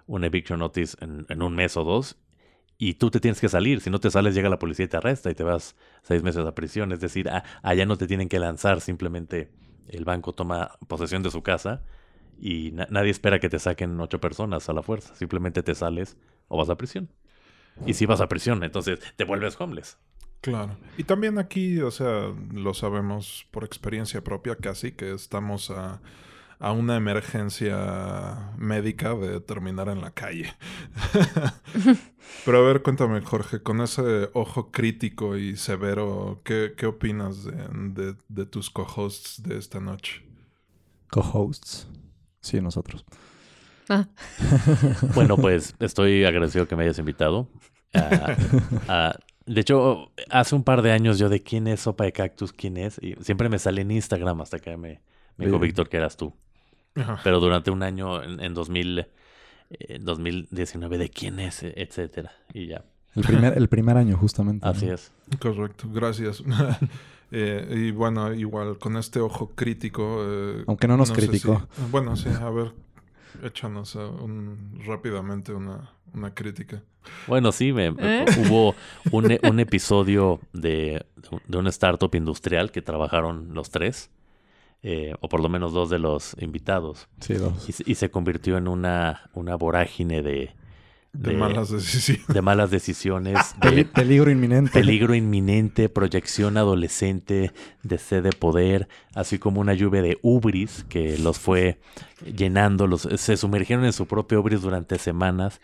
un 0.05 0.23
eviction 0.23 0.59
notice 0.59 0.95
en, 1.01 1.25
en 1.29 1.41
un 1.41 1.55
mes 1.55 1.75
o 1.77 1.83
dos. 1.83 2.17
Y 2.77 2.95
tú 2.95 3.09
te 3.09 3.19
tienes 3.19 3.41
que 3.41 3.49
salir. 3.49 3.81
Si 3.81 3.89
no 3.89 3.99
te 3.99 4.11
sales, 4.11 4.35
llega 4.35 4.49
la 4.49 4.59
policía 4.59 4.85
y 4.85 4.89
te 4.89 4.97
arresta 4.97 5.31
y 5.31 5.35
te 5.35 5.43
vas 5.43 5.75
seis 6.03 6.21
meses 6.21 6.45
a 6.45 6.53
prisión. 6.53 6.91
Es 6.91 6.99
decir, 6.99 7.29
a- 7.29 7.43
allá 7.63 7.85
no 7.87 7.97
te 7.97 8.05
tienen 8.07 8.29
que 8.29 8.39
lanzar. 8.39 8.81
Simplemente 8.81 9.49
el 9.89 10.05
banco 10.05 10.33
toma 10.33 10.77
posesión 10.87 11.23
de 11.23 11.31
su 11.31 11.41
casa 11.43 11.83
y 12.39 12.71
na- 12.71 12.87
nadie 12.89 13.11
espera 13.11 13.39
que 13.39 13.49
te 13.49 13.59
saquen 13.59 13.99
ocho 13.99 14.19
personas 14.19 14.69
a 14.69 14.73
la 14.73 14.83
fuerza. 14.83 15.15
Simplemente 15.15 15.63
te 15.63 15.75
sales 15.75 16.17
o 16.47 16.57
vas 16.57 16.69
a 16.69 16.77
prisión. 16.77 17.09
Y 17.85 17.93
si 17.93 18.05
vas 18.05 18.21
a 18.21 18.27
prisión, 18.27 18.63
entonces 18.63 18.99
te 19.15 19.23
vuelves 19.23 19.59
homeless. 19.59 19.97
Claro. 20.41 20.77
Y 20.97 21.03
también 21.03 21.37
aquí, 21.39 21.79
o 21.79 21.91
sea, 21.91 22.31
lo 22.53 22.73
sabemos 22.73 23.47
por 23.51 23.63
experiencia 23.63 24.23
propia 24.23 24.55
casi, 24.55 24.91
que 24.91 25.13
estamos 25.13 25.69
a, 25.71 26.01
a 26.59 26.71
una 26.71 26.95
emergencia 26.95 28.51
médica 28.57 29.13
de 29.15 29.39
terminar 29.41 29.89
en 29.89 30.01
la 30.01 30.11
calle. 30.11 30.53
Pero 32.45 32.57
a 32.57 32.61
ver, 32.61 32.81
cuéntame, 32.81 33.21
Jorge, 33.21 33.61
con 33.61 33.81
ese 33.81 34.29
ojo 34.33 34.71
crítico 34.71 35.37
y 35.37 35.55
severo, 35.55 36.41
¿qué, 36.43 36.73
qué 36.75 36.85
opinas 36.87 37.43
de, 37.43 37.53
de, 37.93 38.15
de 38.27 38.45
tus 38.45 38.69
co-hosts 38.69 39.43
de 39.43 39.57
esta 39.57 39.79
noche? 39.79 40.23
Co-hosts. 41.09 41.89
Sí, 42.41 42.59
nosotros. 42.61 43.05
Ah, 43.89 44.07
Bueno, 45.15 45.37
pues 45.37 45.75
estoy 45.79 46.25
agradecido 46.25 46.67
que 46.67 46.75
me 46.75 46.83
hayas 46.83 46.99
invitado. 46.99 47.47
Ah, 47.93 48.35
ah, 48.87 49.15
de 49.45 49.61
hecho, 49.61 50.11
hace 50.29 50.55
un 50.55 50.63
par 50.63 50.81
de 50.81 50.91
años 50.91 51.19
yo 51.19 51.29
de 51.29 51.41
quién 51.41 51.67
es 51.67 51.81
Sopa 51.81 52.03
de 52.03 52.11
Cactus, 52.11 52.51
quién 52.51 52.77
es, 52.77 52.99
y 53.01 53.15
siempre 53.21 53.47
me 53.47 53.59
sale 53.59 53.81
en 53.81 53.91
Instagram 53.91 54.41
hasta 54.41 54.59
que 54.59 54.75
me, 54.75 55.01
me 55.37 55.45
dijo. 55.45 55.59
Víctor 55.59 55.87
que 55.87 55.97
eras 55.97 56.17
tú. 56.17 56.33
Ajá. 56.97 57.19
Pero 57.23 57.39
durante 57.39 57.71
un 57.71 57.83
año, 57.83 58.21
en, 58.23 58.39
en 58.39 58.53
2000, 58.53 58.99
eh, 58.99 59.07
en 59.69 60.05
2019, 60.05 60.97
de 60.97 61.09
quién 61.09 61.39
es, 61.39 61.63
e- 61.63 61.73
etcétera. 61.77 62.31
Y 62.53 62.67
ya, 62.67 62.83
El 63.15 63.23
primer, 63.23 63.57
el 63.57 63.67
primer 63.69 63.97
año, 63.97 64.17
justamente. 64.17 64.67
así 64.67 64.85
¿no? 64.87 64.93
es. 64.93 65.11
Correcto, 65.39 65.87
gracias. 65.91 66.43
Eh, 67.29 67.87
y 67.89 67.91
bueno, 67.91 68.33
igual, 68.33 68.77
con 68.77 68.95
este 68.95 69.19
ojo 69.19 69.51
crítico... 69.53 70.21
eh, 70.25 70.63
Aunque 70.65 70.87
no 70.87 70.95
nos 70.95 71.09
sé 71.09 71.15
criticó. 71.15 71.67
si- 71.75 71.81
bueno, 71.91 72.15
sí, 72.15 72.29
a 72.29 72.49
ver, 72.49 72.71
échanos 73.43 73.95
eh, 73.95 73.99
un- 73.99 74.81
rápidamente 74.85 75.51
una, 75.53 75.91
una 76.13 76.33
crítica. 76.33 76.81
Bueno, 77.27 77.51
sí, 77.51 77.73
me, 77.73 77.87
¿Eh? 77.99 78.23
hubo 78.49 78.75
un, 79.11 79.37
un 79.43 79.59
episodio 79.59 80.39
de, 80.53 81.05
de 81.47 81.57
una 81.57 81.69
startup 81.69 82.15
industrial 82.15 82.71
que 82.71 82.81
trabajaron 82.81 83.53
los 83.53 83.71
tres, 83.71 84.09
eh, 84.83 85.13
o 85.21 85.27
por 85.29 85.39
lo 85.41 85.49
menos 85.49 85.73
dos 85.73 85.89
de 85.89 85.99
los 85.99 86.35
invitados, 86.39 87.07
Sí, 87.19 87.33
dos. 87.33 87.67
y, 87.67 87.71
se- 87.73 87.83
y 87.85 87.95
se 87.95 88.09
convirtió 88.09 88.57
en 88.57 88.67
una, 88.67 89.29
una 89.33 89.55
vorágine 89.55 90.21
de, 90.21 90.51
De, 91.13 91.31
De- 91.31 91.37
malas 91.37 91.69
decisiones. 91.71 92.27
de 92.27 92.41
malas 92.41 92.69
decisiones, 92.69 93.37
de 93.61 93.85
peligro 93.85 94.29
inminente. 94.29 94.71
peligro 94.71 95.15
inminente, 95.15 95.89
proyección 95.89 96.57
adolescente, 96.57 97.53
de 97.83 97.97
sed 97.97 98.23
de 98.23 98.29
poder, 98.31 98.87
así 99.15 99.39
como 99.39 99.59
una 99.61 99.73
lluvia 99.73 100.01
de 100.03 100.19
ubris 100.21 100.85
que 100.89 101.17
los 101.17 101.39
fue 101.39 101.79
llenando, 102.35 102.85
los, 102.87 103.01
se 103.01 103.35
sumergieron 103.37 103.83
en 103.85 103.93
su 103.93 104.05
propio 104.05 104.41
ubris 104.41 104.61
durante 104.61 104.99
semanas. 104.99 105.59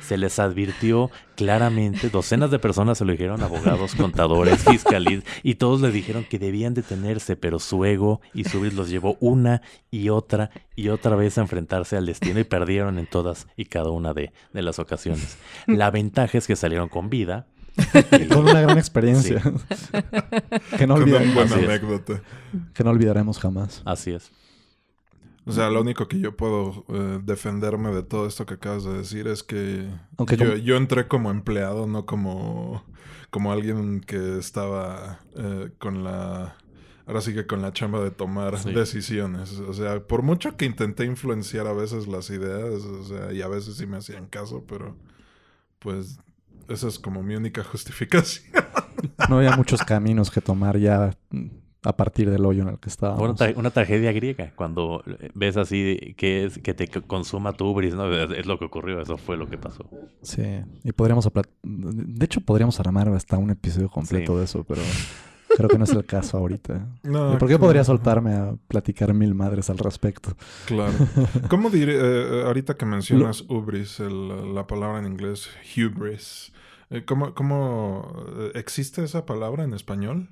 Se 0.00 0.16
les 0.16 0.38
advirtió 0.38 1.10
claramente, 1.36 2.08
docenas 2.08 2.50
de 2.50 2.58
personas 2.58 2.98
se 2.98 3.04
lo 3.04 3.12
dijeron, 3.12 3.42
abogados, 3.42 3.94
contadores, 3.94 4.64
fiscales, 4.70 5.22
y 5.42 5.56
todos 5.56 5.80
le 5.80 5.90
dijeron 5.92 6.24
que 6.24 6.38
debían 6.38 6.74
detenerse, 6.74 7.36
pero 7.36 7.58
su 7.58 7.84
ego 7.84 8.20
y 8.34 8.44
su 8.44 8.58
ubris 8.58 8.74
los 8.74 8.88
llevó 8.88 9.16
una 9.20 9.60
y 9.90 10.08
otra 10.08 10.50
y 10.76 10.88
otra 10.88 11.14
vez 11.16 11.36
a 11.38 11.42
enfrentarse 11.42 11.96
al 11.96 12.06
destino 12.06 12.40
y 12.40 12.44
perdieron 12.44 12.98
en 12.98 13.06
todas 13.06 13.46
y 13.56 13.66
cada 13.66 13.90
una 13.90 14.14
de, 14.14 14.32
de 14.52 14.62
las 14.62 14.78
ocasiones. 14.78 15.36
La 15.66 15.90
ventaja 15.90 16.38
es 16.38 16.46
que 16.46 16.56
salieron 16.56 16.88
con 16.88 17.10
vida. 17.10 17.46
y- 18.12 18.26
Con 18.28 18.44
una 18.48 18.60
gran 18.60 18.76
experiencia. 18.78 19.40
que, 20.78 20.86
no 20.86 20.94
Con 20.94 21.02
olvida- 21.04 21.20
una 21.22 21.34
buena 21.34 21.54
anécdota. 21.56 22.22
que 22.74 22.82
no 22.84 22.90
olvidaremos 22.90 23.38
jamás. 23.38 23.82
Así 23.84 24.10
es. 24.12 24.30
O 25.48 25.52
sea, 25.52 25.70
lo 25.70 25.80
único 25.80 26.06
que 26.08 26.20
yo 26.20 26.36
puedo 26.36 26.84
eh, 26.88 27.20
defenderme 27.24 27.90
de 27.92 28.02
todo 28.02 28.26
esto 28.26 28.44
que 28.46 28.54
acabas 28.54 28.84
de 28.84 28.92
decir 28.98 29.26
es 29.28 29.42
que 29.42 29.88
yo, 30.62 30.76
entré 30.76 31.08
como 31.08 31.30
empleado, 31.30 31.86
no 31.86 32.04
como, 32.06 32.84
como 33.30 33.50
alguien 33.50 34.00
que 34.00 34.38
estaba 34.38 35.20
eh, 35.36 35.70
con 35.78 36.04
la... 36.04 36.56
Ahora 37.06 37.22
sí 37.22 37.32
que 37.32 37.46
con 37.46 37.62
la 37.62 37.72
chamba 37.72 38.00
de 38.04 38.10
tomar 38.10 38.58
Sí. 38.58 38.70
decisiones. 38.74 39.58
O 39.60 39.72
sea, 39.72 40.00
por 40.06 40.20
mucho 40.22 40.58
que 40.58 40.66
intenté 40.66 41.04
influenciar 41.06 41.66
a 41.66 41.72
veces 41.72 42.06
las 42.06 42.28
ideas, 42.28 42.82
o 42.84 43.04
sea, 43.04 43.32
y 43.32 43.40
a 43.40 43.48
veces 43.48 43.76
sí 43.76 43.86
me 43.86 43.96
hacían 43.96 44.26
caso, 44.26 44.64
pero 44.68 44.94
pues 45.78 46.18
esa 46.68 46.86
es 46.88 46.98
como 46.98 47.22
mi 47.22 47.34
única 47.34 47.64
justificación. 47.72 48.52
No 49.30 49.38
había 49.38 49.56
muchos 49.56 49.80
caminos 49.82 50.30
que 50.30 50.42
tomar 50.42 50.76
ya 50.76 51.16
a 51.84 51.96
partir 51.96 52.28
del 52.30 52.44
hoyo 52.44 52.62
en 52.62 52.68
el 52.70 52.74
que 52.78 52.86
una, 52.88 52.92
estábamos. 52.92 53.40
tra- 53.40 53.56
una 53.56 53.70
tragedia 53.70 54.12
griega. 54.12 54.52
Cuando 54.56 55.02
eh, 55.06 55.30
ves 55.34 55.56
así 55.56 56.14
que 56.16 56.44
es 56.46 56.58
que 56.58 56.74
te 56.74 56.88
consuma 56.88 57.52
tu 57.52 57.66
ubris, 57.66 57.94
¿no? 57.94 58.12
Es, 58.12 58.30
es 58.36 58.46
lo 58.46 58.58
que 58.58 58.64
ocurrió, 58.64 59.00
eso 59.00 59.16
fue 59.16 59.36
lo 59.36 59.46
que 59.48 59.58
pasó. 59.58 59.88
Sí, 60.22 60.42
y 60.84 60.92
podríamos... 60.92 61.28
De 61.62 62.24
hecho, 62.24 62.40
podríamos 62.40 62.78
armar 62.80 63.08
hasta 63.10 63.38
un 63.38 63.50
episodio 63.50 63.88
completo 63.88 64.32
Sí. 64.32 64.38
de 64.38 64.44
eso, 64.44 64.64
pero 64.64 64.82
creo 65.56 65.68
que 65.68 65.78
no 65.78 65.84
es 65.84 65.90
el 65.92 66.04
caso 66.04 66.36
ahorita. 66.38 66.88
No, 67.04 67.28
¿Y 67.34 67.36
por 67.36 67.48
qué 67.48 67.54
claro. 67.54 67.60
podría 67.60 67.84
soltarme 67.84 68.34
a 68.34 68.54
platicar 68.66 69.14
mil 69.14 69.34
madres 69.34 69.70
al 69.70 69.78
respecto? 69.78 70.36
Claro. 70.66 70.92
¿Cómo 71.48 71.70
diré, 71.70 71.96
eh, 71.96 72.42
ahorita 72.44 72.76
que 72.76 72.86
mencionas 72.86 73.44
hubris, 73.48 74.00
el- 74.00 74.54
la 74.54 74.66
palabra 74.66 74.98
en 74.98 75.06
inglés 75.06 75.48
hubris, 75.76 76.52
eh, 76.90 77.04
¿cómo, 77.04 77.34
cómo 77.34 78.12
eh, 78.36 78.50
existe 78.56 79.04
esa 79.04 79.24
palabra 79.26 79.62
en 79.64 79.74
español? 79.74 80.30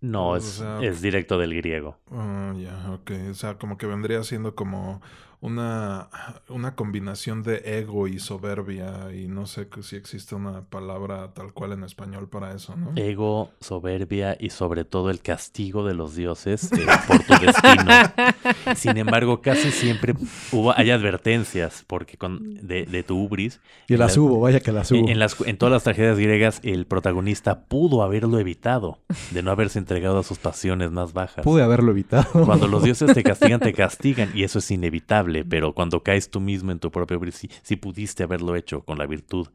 No, 0.00 0.30
O 0.30 0.36
es, 0.36 0.44
sea, 0.44 0.80
es 0.80 1.00
directo 1.02 1.38
del 1.38 1.54
griego. 1.54 1.98
Ah, 2.10 2.54
ya, 2.56 2.90
ok. 2.92 3.10
O 3.30 3.34
sea, 3.34 3.58
como 3.58 3.76
que 3.78 3.86
vendría 3.86 4.22
siendo 4.24 4.54
como 4.54 5.02
una, 5.40 6.08
una 6.48 6.74
combinación 6.74 7.42
de 7.42 7.62
ego 7.64 8.08
y 8.08 8.18
soberbia 8.18 9.12
y 9.14 9.28
no 9.28 9.46
sé 9.46 9.68
que 9.68 9.82
si 9.82 9.94
existe 9.96 10.34
una 10.34 10.62
palabra 10.62 11.32
tal 11.32 11.52
cual 11.52 11.72
en 11.72 11.84
español 11.84 12.28
para 12.28 12.52
eso, 12.54 12.74
¿no? 12.76 12.92
Ego, 12.96 13.50
soberbia 13.60 14.36
y 14.38 14.50
sobre 14.50 14.84
todo 14.84 15.10
el 15.10 15.20
castigo 15.20 15.84
de 15.86 15.94
los 15.94 16.16
dioses 16.16 16.72
eh, 16.72 16.86
por 17.06 17.18
tu 17.20 17.34
destino. 17.44 18.74
Sin 18.74 18.96
embargo, 18.96 19.40
casi 19.40 19.70
siempre 19.70 20.14
hubo, 20.52 20.76
hay 20.76 20.90
advertencias 20.90 21.84
porque 21.86 22.16
con, 22.16 22.54
de, 22.66 22.84
de 22.86 23.02
tu 23.02 23.18
ubris. 23.22 23.60
Y 23.86 23.96
las 23.96 24.16
La- 24.16 24.22
hubo, 24.22 24.40
vaya 24.40 24.60
que 24.60 24.72
las 24.72 24.90
hubo. 24.90 24.98
En, 24.98 25.08
en 25.08 25.18
las, 25.18 25.36
en 25.42 25.56
todas 25.56 25.72
las 25.72 25.84
tragedias 25.84 26.18
griegas, 26.18 26.60
el 26.64 26.86
protagonista 26.86 27.64
pudo 27.66 28.02
haberlo 28.02 28.38
evitado 28.38 28.98
de 29.30 29.42
no 29.42 29.50
haberse 29.50 29.78
entregado 29.78 30.18
a 30.18 30.22
sus 30.24 30.38
pasiones 30.38 30.90
más 30.90 31.12
bajas. 31.12 31.44
Pude 31.44 31.62
haberlo 31.62 31.92
evitado. 31.92 32.44
Cuando 32.44 32.66
los 32.66 32.82
dioses 32.82 33.12
te 33.14 33.22
castigan, 33.22 33.60
te 33.60 33.72
castigan 33.78 34.30
y 34.34 34.42
eso 34.42 34.58
es 34.58 34.70
inevitable, 34.70 35.27
pero 35.48 35.74
cuando 35.74 36.02
caes 36.02 36.30
tú 36.30 36.40
mismo 36.40 36.72
en 36.72 36.78
tu 36.78 36.90
propio 36.90 37.20
sí, 37.32 37.50
sí 37.62 37.76
pudiste 37.76 38.22
haberlo 38.22 38.56
hecho 38.56 38.82
con 38.82 38.98
la 38.98 39.06
virtud, 39.06 39.48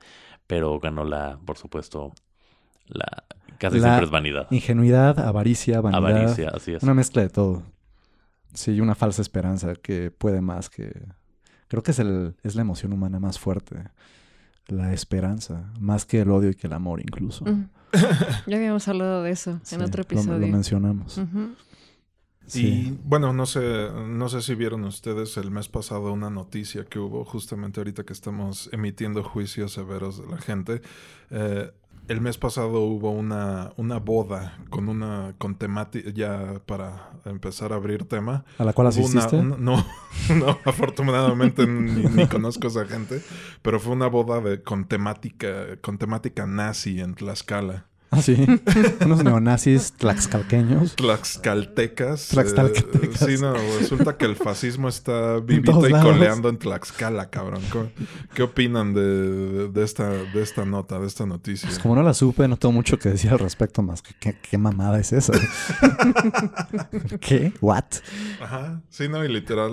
pero 0.48 0.80
ganó 0.80 1.04
la, 1.04 1.40
por 1.46 1.58
supuesto, 1.58 2.14
la 2.88 3.24
casi 3.58 3.78
La 3.80 3.84
siempre 3.90 4.06
es 4.06 4.12
vanidad. 4.12 4.48
Ingenuidad, 4.52 5.20
avaricia, 5.20 5.82
vanidad. 5.82 5.98
Avaricia, 6.06 6.50
así 6.54 6.74
es. 6.74 6.84
Una 6.84 6.94
mezcla 6.94 7.22
de 7.22 7.30
todo. 7.30 7.64
Sí, 8.54 8.80
una 8.82 8.94
falsa 8.96 9.22
esperanza 9.22 9.74
que 9.76 10.12
puede 10.12 10.42
más 10.42 10.70
que... 10.70 10.92
Creo 11.68 11.82
que 11.82 11.92
es, 11.92 12.00
el, 12.00 12.36
es 12.44 12.56
la 12.56 12.62
emoción 12.62 12.94
humana 12.94 13.20
más 13.20 13.40
fuerte. 13.40 13.78
La 14.68 14.94
esperanza. 14.94 15.72
Más 15.80 16.06
que 16.06 16.22
el 16.22 16.30
odio 16.30 16.50
y 16.52 16.56
que 16.56 16.68
el 16.68 16.74
amor 16.74 17.00
incluso. 17.02 17.46
Mm. 17.46 17.70
Ya 18.48 18.58
habíamos 18.58 18.88
hablado 18.88 19.22
de 19.24 19.30
eso 19.32 19.60
Sí, 19.64 19.76
en 19.76 19.82
otro 19.84 20.04
lo- 20.04 20.16
Lo, 20.16 20.20
episodio. 20.22 20.48
mencionamos. 20.48 21.18
Ujú. 21.18 21.50
Sí. 22.46 22.66
Y 22.68 23.00
bueno, 23.06 23.32
no 23.34 23.46
sé, 23.46 23.90
no 24.08 24.28
sé 24.30 24.42
si 24.42 24.54
vieron 24.56 24.84
ustedes 24.84 25.38
el 25.38 25.50
mes 25.52 25.68
pasado 25.70 26.12
una 26.12 26.30
noticia 26.30 26.86
que 26.86 27.00
hubo 27.00 27.24
justamente 27.26 27.80
ahorita 27.80 28.04
que 28.04 28.14
estamos 28.14 28.70
emitiendo 28.74 29.24
juicios 29.24 29.72
severos 29.74 30.20
de 30.22 30.28
la 30.28 30.38
gente. 30.40 30.82
Eh, 31.32 31.72
el 32.10 32.20
mes 32.20 32.38
pasado 32.38 32.82
hubo 32.82 33.12
una, 33.12 33.72
una 33.78 33.98
boda 33.98 34.60
con 34.70 34.90
una 34.90 35.36
con 35.38 35.56
temática, 35.56 36.10
ya 36.14 36.62
para 36.66 37.12
empezar 37.24 37.72
a 37.72 37.78
abrir 37.78 38.04
tema. 38.04 38.44
¿A 38.58 38.66
la 38.66 38.74
cual 38.74 38.88
una- 38.88 38.90
asististe? 38.90 39.38
una- 39.38 39.56
no, 39.56 39.78
no, 40.38 40.60
afortunadamente 40.66 41.66
ni, 41.66 42.04
ni 42.04 42.28
conozco 42.28 42.68
a 42.68 42.72
esa 42.72 42.86
gente, 42.86 43.22
pero 43.62 43.80
fue 43.80 43.94
una 43.94 44.08
boda 44.08 44.42
de, 44.42 44.62
con 44.62 44.86
temática, 44.86 45.78
con 45.82 45.98
temática 45.98 46.46
nazi 46.46 47.00
en 47.00 47.16
Tlaxcala. 47.16 47.86
Ah, 48.16 48.22
sí. 48.22 48.46
Unos 49.06 49.24
neonazis 49.24 49.94
tlaxcalqueños. 49.94 50.96
Tlaxcaltecas. 50.96 52.28
Tlaxcaltecas. 52.30 53.22
eh, 53.24 53.38
sí, 53.38 53.42
no, 53.42 53.54
resulta 53.80 54.18
que 54.18 54.26
el 54.26 54.36
fascismo 54.36 54.88
está 54.88 55.40
vivito 55.40 55.88
y 55.88 55.92
coleando 55.92 56.50
en 56.50 56.58
Tlaxcala, 56.58 57.30
cabrón. 57.30 57.62
¿Cómo- 57.72 57.90
¿Qué 58.34 58.44
opinan 58.44 58.94
de, 58.94 59.70
de 59.70 59.84
esta, 59.84 60.10
de 60.10 60.42
esta 60.42 60.66
nota, 60.66 61.00
de 61.00 61.08
esta 61.08 61.26
noticia? 61.26 61.68
Pues 61.70 61.80
como 61.80 61.96
no 61.96 62.04
la 62.04 62.14
supe, 62.14 62.48
no 62.48 62.58
tengo 62.58 62.72
mucho 62.74 62.98
que 63.00 63.10
decir 63.10 63.32
al 63.32 63.40
respecto 63.40 63.82
más 63.82 64.02
que 64.02 64.14
qué, 64.20 64.38
qué 64.42 64.58
mamada 64.58 65.00
es 65.00 65.14
esa. 65.14 65.34
¿Qué? 67.20 67.54
¿What? 67.62 67.84
Ajá, 68.42 68.82
sí, 68.90 69.08
no, 69.08 69.24
y 69.24 69.28
literal, 69.28 69.72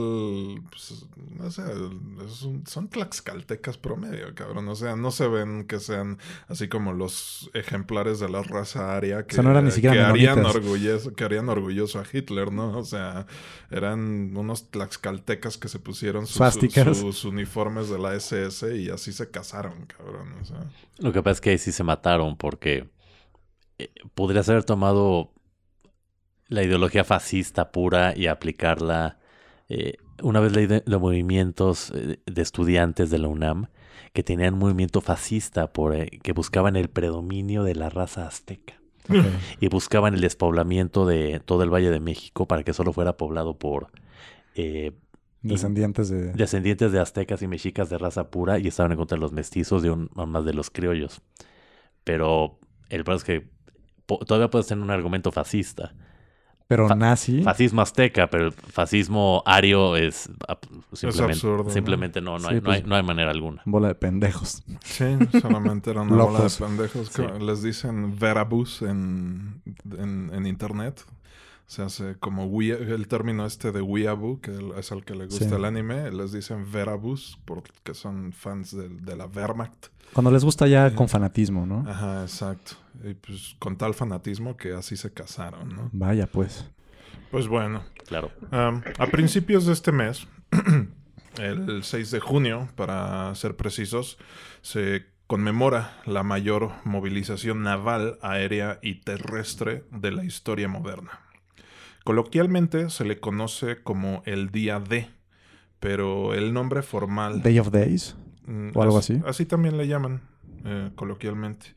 pues, 0.70 1.06
no 1.38 1.50
sé, 1.50 1.62
un- 1.62 2.62
son 2.66 2.88
tlaxcaltecas 2.88 3.76
promedio, 3.78 4.34
cabrón. 4.34 4.68
O 4.68 4.74
sea, 4.74 4.96
no 4.96 5.10
se 5.10 5.26
ven 5.28 5.64
que 5.64 5.78
sean 5.80 6.18
así 6.48 6.68
como 6.68 6.92
los 6.92 7.50
ejemplares 7.54 8.20
de 8.20 8.28
la 8.30 8.42
raza 8.42 8.96
aria 8.96 9.26
que, 9.26 9.34
O 9.34 9.36
sea, 9.36 9.44
no 9.44 9.50
eran 9.50 9.64
ni 9.64 9.70
siquiera 9.70 9.94
que, 9.94 10.02
harían 10.02 10.44
orgulloso, 10.44 11.14
que 11.14 11.24
harían 11.24 11.48
orgulloso 11.48 11.98
a 11.98 12.04
Hitler, 12.10 12.52
¿no? 12.52 12.78
O 12.78 12.84
sea, 12.84 13.26
eran 13.70 14.36
unos 14.36 14.70
tlaxcaltecas 14.70 15.58
que 15.58 15.68
se 15.68 15.78
pusieron 15.78 16.26
sus 16.26 17.24
uniformes 17.24 17.88
de 17.90 17.98
la 17.98 18.14
SS 18.14 18.76
y 18.76 18.90
así 18.90 19.12
se 19.12 19.30
casaron, 19.30 19.86
cabrón. 19.86 20.34
O 20.40 20.44
sea, 20.44 20.64
Lo 20.98 21.12
que 21.12 21.22
pasa 21.22 21.32
es 21.32 21.40
que 21.40 21.50
ahí 21.50 21.58
sí 21.58 21.72
se 21.72 21.84
mataron 21.84 22.36
porque 22.36 22.88
eh, 23.78 23.90
podrías 24.14 24.48
haber 24.48 24.64
tomado 24.64 25.32
la 26.48 26.62
ideología 26.62 27.04
fascista 27.04 27.72
pura 27.72 28.14
y 28.16 28.26
aplicarla. 28.26 29.18
Eh, 29.68 29.94
una 30.22 30.40
vez 30.40 30.52
leí 30.52 30.66
de, 30.66 30.80
de 30.80 30.98
movimientos 30.98 31.92
eh, 31.94 32.18
de 32.24 32.42
estudiantes 32.42 33.10
de 33.10 33.18
la 33.18 33.28
UNAM 33.28 33.68
que 34.12 34.22
tenían 34.22 34.54
un 34.54 34.60
movimiento 34.60 35.00
fascista 35.00 35.72
por, 35.72 35.94
eh, 35.94 36.10
que 36.22 36.32
buscaban 36.32 36.76
el 36.76 36.88
predominio 36.88 37.62
de 37.62 37.74
la 37.74 37.90
raza 37.90 38.26
azteca 38.26 38.80
y 39.60 39.68
buscaban 39.68 40.14
el 40.14 40.20
despoblamiento 40.20 41.04
de 41.06 41.40
todo 41.44 41.62
el 41.62 41.70
Valle 41.70 41.90
de 41.90 42.00
México 42.00 42.46
para 42.46 42.62
que 42.62 42.72
solo 42.72 42.92
fuera 42.92 43.16
poblado 43.16 43.58
por 43.58 43.90
eh, 44.54 44.92
Descendientes 45.42 46.10
de... 46.10 46.32
descendientes 46.32 46.92
de 46.92 47.00
aztecas 47.00 47.40
y 47.40 47.48
mexicas 47.48 47.88
de 47.88 47.96
raza 47.96 48.30
pura 48.30 48.58
y 48.58 48.68
estaban 48.68 48.92
en 48.92 48.98
contra 48.98 49.16
de 49.16 49.22
los 49.22 49.32
mestizos 49.32 49.84
y 49.84 49.88
un, 49.88 50.10
más 50.14 50.44
de 50.44 50.52
los 50.52 50.70
criollos. 50.70 51.22
Pero 52.04 52.58
el 52.90 53.04
problema 53.04 53.18
es 53.18 53.24
que 53.24 53.48
todavía 54.26 54.50
puedes 54.50 54.66
tener 54.66 54.84
un 54.84 54.90
argumento 54.90 55.32
fascista. 55.32 55.94
Pero 56.70 56.86
Fa- 56.86 56.94
nazi... 56.94 57.42
Fascismo 57.42 57.82
azteca, 57.82 58.30
pero 58.30 58.46
el 58.46 58.52
fascismo 58.52 59.42
ario 59.44 59.96
es 59.96 60.30
simplemente, 60.92 61.32
absurdo, 61.32 61.64
¿no? 61.64 61.70
simplemente 61.70 62.20
no, 62.20 62.38
no, 62.38 62.48
Sí, 62.48 62.54
hay, 62.54 62.60
no, 62.60 62.70
hay, 62.70 62.80
pues- 62.80 62.88
no 62.88 62.94
hay 62.94 63.02
manera 63.02 63.30
alguna. 63.32 63.60
Bola 63.64 63.88
de 63.88 63.96
pendejos. 63.96 64.62
Sí, 64.84 65.04
solamente 65.40 65.90
era 65.90 66.02
una 66.02 66.14
bola 66.24 66.38
de 66.44 66.50
pendejos. 66.50 67.08
Sí. 67.08 67.22
que 67.26 67.40
Les 67.44 67.62
dicen 67.64 68.16
verabus 68.16 68.82
en, 68.82 69.60
en, 69.98 70.30
en 70.32 70.46
internet. 70.46 71.04
Se 71.66 71.82
hace 71.82 72.14
como 72.20 72.46
wea- 72.46 72.78
el 72.78 73.08
término 73.08 73.46
este 73.46 73.72
de 73.72 73.80
weeaboo, 73.82 74.40
que 74.40 74.52
es 74.78 74.92
al 74.92 75.04
que 75.04 75.16
le 75.16 75.24
gusta 75.26 75.48
Sí. 75.48 75.52
el 75.54 75.64
anime. 75.64 76.12
Les 76.12 76.30
dicen 76.30 76.70
verabus 76.70 77.36
porque 77.44 77.94
son 77.94 78.32
fans 78.32 78.76
de, 78.76 78.88
de 78.90 79.16
la 79.16 79.26
Wehrmacht. 79.26 79.88
Cuando 80.12 80.30
les 80.30 80.44
gusta 80.44 80.66
ya 80.66 80.94
con 80.94 81.08
fanatismo, 81.08 81.66
¿no? 81.66 81.84
Ajá, 81.88 82.22
exacto. 82.22 82.72
Y 83.04 83.14
pues 83.14 83.56
con 83.58 83.76
tal 83.76 83.94
fanatismo 83.94 84.56
que 84.56 84.74
así 84.74 84.96
se 84.96 85.12
casaron, 85.12 85.68
¿no? 85.74 85.90
Vaya, 85.92 86.26
pues. 86.26 86.66
Pues 87.30 87.46
bueno, 87.46 87.82
Claro. 88.10 88.32
Um, 88.50 88.82
a 88.98 89.06
principios 89.06 89.66
de 89.66 89.72
este 89.72 89.92
mes, 89.92 90.26
el 91.38 91.84
6 91.84 92.10
de 92.10 92.18
junio, 92.18 92.68
para 92.74 93.32
ser 93.36 93.54
precisos, 93.54 94.18
se 94.62 95.06
conmemora 95.28 96.02
la 96.06 96.24
mayor 96.24 96.72
movilización 96.82 97.62
naval, 97.62 98.18
aérea 98.20 98.80
y 98.82 98.96
terrestre 99.02 99.84
de 99.92 100.10
la 100.10 100.24
historia 100.24 100.66
moderna. 100.66 101.20
Coloquialmente 102.02 102.90
se 102.90 103.04
le 103.04 103.20
conoce 103.20 103.80
como 103.80 104.24
el 104.26 104.50
Día 104.50 104.80
D, 104.80 105.08
pero 105.78 106.34
el 106.34 106.52
nombre 106.52 106.82
formal... 106.82 107.42
Day 107.42 107.60
of 107.60 107.70
Days. 107.70 108.16
Mm, 108.50 108.70
¿O 108.74 108.82
algo 108.82 108.98
así? 108.98 109.22
Así 109.24 109.46
también 109.46 109.76
le 109.78 109.86
llaman 109.86 110.22
eh, 110.64 110.90
coloquialmente. 110.96 111.74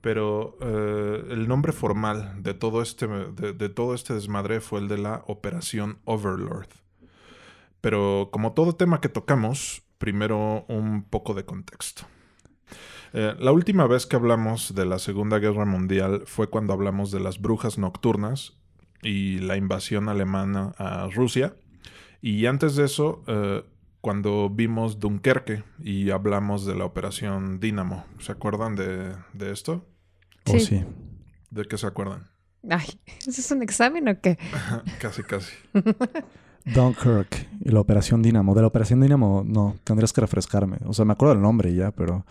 Pero 0.00 0.56
eh, 0.60 1.24
el 1.30 1.48
nombre 1.48 1.72
formal 1.72 2.42
de 2.42 2.54
todo, 2.54 2.82
este, 2.82 3.06
de, 3.06 3.52
de 3.52 3.68
todo 3.68 3.94
este 3.94 4.14
desmadre 4.14 4.60
fue 4.60 4.80
el 4.80 4.88
de 4.88 4.98
la 4.98 5.22
Operación 5.26 5.98
Overlord. 6.04 6.68
Pero 7.80 8.30
como 8.32 8.52
todo 8.52 8.74
tema 8.74 9.00
que 9.00 9.08
tocamos, 9.08 9.82
primero 9.98 10.64
un 10.68 11.02
poco 11.04 11.34
de 11.34 11.44
contexto. 11.44 12.04
Eh, 13.12 13.34
la 13.38 13.52
última 13.52 13.86
vez 13.86 14.06
que 14.06 14.16
hablamos 14.16 14.74
de 14.74 14.86
la 14.86 14.98
Segunda 14.98 15.38
Guerra 15.38 15.66
Mundial 15.66 16.22
fue 16.26 16.48
cuando 16.48 16.72
hablamos 16.72 17.10
de 17.10 17.20
las 17.20 17.40
brujas 17.40 17.76
nocturnas 17.76 18.54
y 19.02 19.38
la 19.40 19.56
invasión 19.56 20.08
alemana 20.08 20.72
a 20.78 21.08
Rusia. 21.08 21.54
Y 22.22 22.46
antes 22.46 22.76
de 22.76 22.84
eso, 22.84 23.22
eh, 23.26 23.64
cuando 24.02 24.50
vimos 24.50 24.98
Dunkerque 25.00 25.64
y 25.82 26.10
hablamos 26.10 26.66
de 26.66 26.74
la 26.74 26.84
operación 26.84 27.58
Dínamo. 27.60 28.04
¿Se 28.18 28.32
acuerdan 28.32 28.76
de, 28.76 29.14
de 29.32 29.50
esto? 29.52 29.86
Oh, 30.46 30.50
Sí. 30.52 30.60
sí. 30.60 30.84
¿De 31.50 31.64
qué 31.64 31.78
se 31.78 31.86
acuerdan? 31.86 32.28
Ay, 32.70 32.86
¿eso 33.20 33.40
es 33.40 33.50
un 33.50 33.62
examen 33.62 34.08
o 34.08 34.20
qué? 34.20 34.38
casi, 35.00 35.22
casi. 35.22 35.52
Dunkirk 36.64 37.48
y 37.60 37.70
la 37.70 37.80
Operación 37.80 38.22
Dínamo. 38.22 38.54
De 38.54 38.60
la 38.60 38.66
Operación 38.68 39.00
Dínamo, 39.00 39.42
no, 39.46 39.76
tendrías 39.84 40.12
que 40.12 40.20
refrescarme. 40.20 40.78
O 40.84 40.92
sea, 40.92 41.04
me 41.04 41.12
acuerdo 41.12 41.34
del 41.34 41.42
nombre 41.42 41.70
y 41.70 41.76
ya, 41.76 41.90
pero 41.90 42.24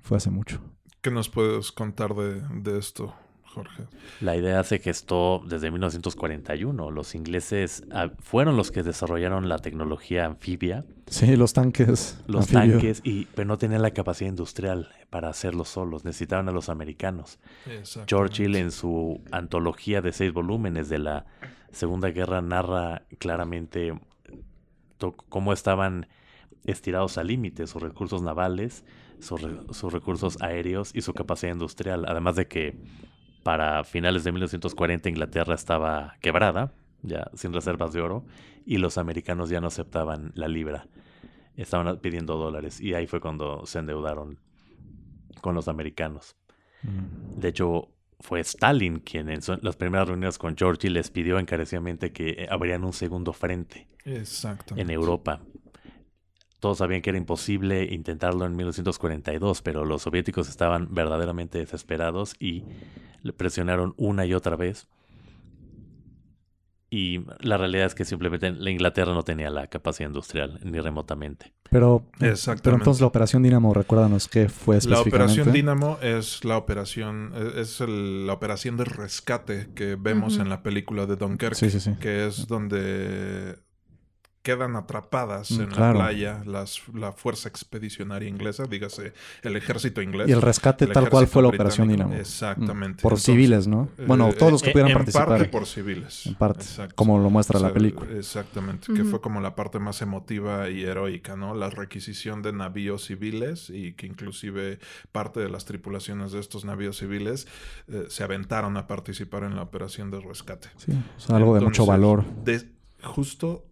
fue 0.00 0.16
hace 0.16 0.30
mucho. 0.30 0.60
¿Qué 1.00 1.10
nos 1.10 1.28
puedes 1.28 1.70
contar 1.70 2.14
de, 2.14 2.40
de 2.62 2.78
esto, 2.78 3.14
Jorge? 3.54 3.84
La 4.20 4.36
idea 4.36 4.62
se 4.64 4.78
gestó 4.78 5.42
desde 5.46 5.70
1941. 5.70 6.90
Los 6.90 7.14
ingleses 7.14 7.84
ah, 7.92 8.10
fueron 8.18 8.56
los 8.56 8.70
que 8.70 8.82
desarrollaron 8.82 9.48
la 9.48 9.58
tecnología 9.58 10.26
anfibia, 10.26 10.84
Sí, 11.06 11.36
los 11.36 11.52
tanques. 11.52 12.18
los 12.26 12.52
anfibio. 12.54 12.78
tanques, 12.78 13.00
y, 13.04 13.26
pero 13.34 13.46
no 13.46 13.58
tenían 13.58 13.82
la 13.82 13.90
capacidad 13.92 14.28
industrial 14.30 14.88
para 15.10 15.28
hacerlo 15.28 15.64
solos. 15.64 16.04
Necesitaban 16.04 16.48
a 16.48 16.52
los 16.52 16.68
americanos. 16.68 17.38
Churchill 18.06 18.56
en 18.56 18.70
su 18.72 19.20
antología 19.30 20.00
de 20.02 20.12
seis 20.12 20.32
volúmenes 20.32 20.88
de 20.88 20.98
la 20.98 21.26
Segunda 21.72 22.08
Guerra 22.10 22.40
narra 22.40 23.02
claramente 23.18 23.92
cómo 25.28 25.52
estaban 25.52 26.06
estirados 26.64 27.18
al 27.18 27.26
límite 27.26 27.66
sus 27.66 27.82
recursos 27.82 28.22
navales, 28.22 28.84
sus, 29.20 29.42
re- 29.42 29.60
sus 29.72 29.92
recursos 29.92 30.40
aéreos 30.40 30.92
y 30.94 31.02
su 31.02 31.12
capacidad 31.12 31.52
industrial. 31.52 32.04
Además 32.08 32.36
de 32.36 32.46
que 32.48 32.76
para 33.44 33.84
finales 33.84 34.24
de 34.24 34.32
1940 34.32 35.08
Inglaterra 35.08 35.54
estaba 35.54 36.16
quebrada, 36.20 36.72
ya 37.02 37.30
sin 37.34 37.52
reservas 37.52 37.92
de 37.92 38.00
oro, 38.00 38.24
y 38.66 38.78
los 38.78 38.98
americanos 38.98 39.50
ya 39.50 39.60
no 39.60 39.68
aceptaban 39.68 40.32
la 40.34 40.48
libra. 40.48 40.88
Estaban 41.56 42.00
pidiendo 42.00 42.36
dólares 42.36 42.80
y 42.80 42.94
ahí 42.94 43.06
fue 43.06 43.20
cuando 43.20 43.64
se 43.66 43.78
endeudaron 43.78 44.40
con 45.40 45.54
los 45.54 45.68
americanos. 45.68 46.34
Mm. 46.82 47.38
De 47.40 47.48
hecho, 47.48 47.90
fue 48.20 48.40
Stalin 48.40 48.98
quien 49.00 49.28
en 49.28 49.42
su- 49.42 49.58
las 49.60 49.76
primeras 49.76 50.08
reuniones 50.08 50.38
con 50.38 50.56
Churchill 50.56 50.94
les 50.94 51.10
pidió 51.10 51.38
encarecidamente 51.38 52.12
que 52.12 52.30
eh, 52.30 52.46
abrieran 52.50 52.84
un 52.84 52.92
segundo 52.92 53.32
frente 53.32 53.86
Exacto. 54.04 54.74
en 54.76 54.90
Europa. 54.90 55.40
Todos 56.64 56.78
sabían 56.78 57.02
que 57.02 57.10
era 57.10 57.18
imposible 57.18 57.84
intentarlo 57.92 58.46
en 58.46 58.56
1942, 58.56 59.60
pero 59.60 59.84
los 59.84 60.00
soviéticos 60.00 60.48
estaban 60.48 60.88
verdaderamente 60.94 61.58
desesperados 61.58 62.36
y 62.40 62.64
le 63.22 63.34
presionaron 63.34 63.92
una 63.98 64.24
y 64.24 64.32
otra 64.32 64.56
vez. 64.56 64.88
Y 66.88 67.20
la 67.40 67.58
realidad 67.58 67.84
es 67.84 67.94
que 67.94 68.06
simplemente 68.06 68.50
la 68.50 68.70
Inglaterra 68.70 69.12
no 69.12 69.24
tenía 69.24 69.50
la 69.50 69.66
capacidad 69.66 70.08
industrial, 70.08 70.58
ni 70.64 70.80
remotamente. 70.80 71.52
Pero, 71.70 72.06
Exactamente. 72.20 72.62
pero 72.62 72.76
entonces 72.76 73.02
la 73.02 73.08
Operación 73.08 73.42
Dínamo, 73.42 73.74
recuérdanos 73.74 74.26
qué 74.26 74.48
fue 74.48 74.76
La 74.76 74.78
específicamente. 74.78 75.16
operación 75.42 75.52
Dínamo 75.52 75.98
es 76.00 76.46
la 76.46 76.56
operación, 76.56 77.34
es 77.58 77.82
el- 77.82 78.26
la 78.26 78.32
operación 78.32 78.78
de 78.78 78.84
rescate 78.86 79.68
que 79.74 79.96
vemos 79.96 80.38
en 80.38 80.48
la 80.48 80.62
película 80.62 81.04
de 81.04 81.16
Dunkirk, 81.16 81.56
Sí, 81.56 81.68
sí, 81.68 81.78
sí. 81.80 81.90
que 82.00 82.26
es 82.26 82.46
donde 82.46 83.56
quedan 84.44 84.76
atrapadas 84.76 85.50
Mm, 85.50 85.60
en 85.62 85.66
claro. 85.68 85.98
la 85.98 86.04
playa 86.04 86.42
las, 86.44 86.82
la 86.92 87.12
fuerza 87.12 87.48
expedicionaria 87.48 88.28
inglesa, 88.28 88.64
dígase 88.66 89.14
el 89.42 89.56
ejército 89.56 90.02
inglés. 90.02 90.28
Y 90.28 90.32
el 90.32 90.42
rescate 90.42 90.84
el 90.84 90.92
tal 90.92 91.08
cual 91.08 91.26
fue 91.26 91.40
la 91.42 91.48
Operación. 91.48 91.88
Dínamo. 91.88 92.14
Exactamente. 92.14 93.00
Mm. 93.00 93.02
Por 93.02 93.12
Entonces, 93.12 93.24
civiles, 93.24 93.66
¿no? 93.66 93.88
eh, 93.98 94.04
Bueno, 94.06 94.32
todos 94.34 94.52
los 94.52 94.62
que 94.62 94.68
eh, 94.68 94.72
pudieran 94.72 94.90
en 94.92 94.98
participar. 94.98 95.28
parte 95.28 95.44
por 95.46 95.66
civiles. 95.66 96.26
En 96.26 96.34
parte, 96.34 96.60
Exacto. 96.60 96.94
como 96.94 97.18
lo 97.18 97.30
muestra 97.30 97.56
O 97.56 97.60
sea, 97.60 97.68
la 97.70 97.74
película. 97.74 98.10
Exactamente, 98.12 98.92
que 98.92 99.02
fue 99.04 99.20
como 99.22 99.40
la 99.40 99.56
parte 99.56 99.78
más 99.78 100.02
emotiva 100.02 100.68
y 100.68 100.82
heroica, 100.84 101.36
¿no? 101.36 101.54
La 101.54 101.70
requisición 101.70 102.42
de 102.42 102.52
navíos 102.52 103.06
civiles 103.06 103.70
y 103.70 103.94
que 103.94 104.06
inclusive 104.06 104.78
parte 105.10 105.40
de 105.40 105.48
las 105.48 105.64
tripulaciones 105.64 106.32
de 106.32 106.40
estos 106.40 106.66
navíos 106.66 106.98
civiles 106.98 107.48
eh, 107.88 108.04
se 108.08 108.22
aventaron 108.22 108.76
a 108.76 108.86
participar 108.86 109.44
en 109.44 109.56
la 109.56 109.62
operación 109.62 110.10
de 110.10 110.20
rescate. 110.20 110.68
Sí, 110.76 110.92
o 110.92 111.20
sea, 111.20 111.36
algo 111.36 111.54
de 111.54 111.62
mucho 111.62 111.86
valor. 111.86 112.24
de- 112.44 112.68
justo 113.02 113.64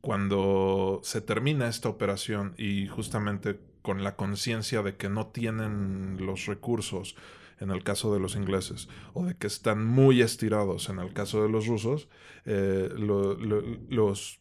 cuando 0.00 1.00
se 1.02 1.20
termina 1.20 1.68
esta 1.68 1.88
operación 1.88 2.54
y 2.58 2.86
justamente 2.88 3.60
con 3.82 4.04
la 4.04 4.16
conciencia 4.16 4.82
de 4.82 4.96
que 4.96 5.08
no 5.08 5.28
tienen 5.28 6.18
los 6.24 6.46
recursos 6.46 7.16
en 7.60 7.70
el 7.70 7.82
caso 7.82 8.12
de 8.14 8.20
los 8.20 8.36
ingleses 8.36 8.88
o 9.14 9.24
de 9.26 9.34
que 9.36 9.46
están 9.48 9.84
muy 9.84 10.20
estirados 10.22 10.88
en 10.88 10.98
el 11.00 11.12
caso 11.12 11.42
de 11.42 11.48
los 11.48 11.66
rusos, 11.66 12.08
eh, 12.44 12.88
lo- 12.96 13.34
lo- 13.34 13.62
los, 13.88 14.40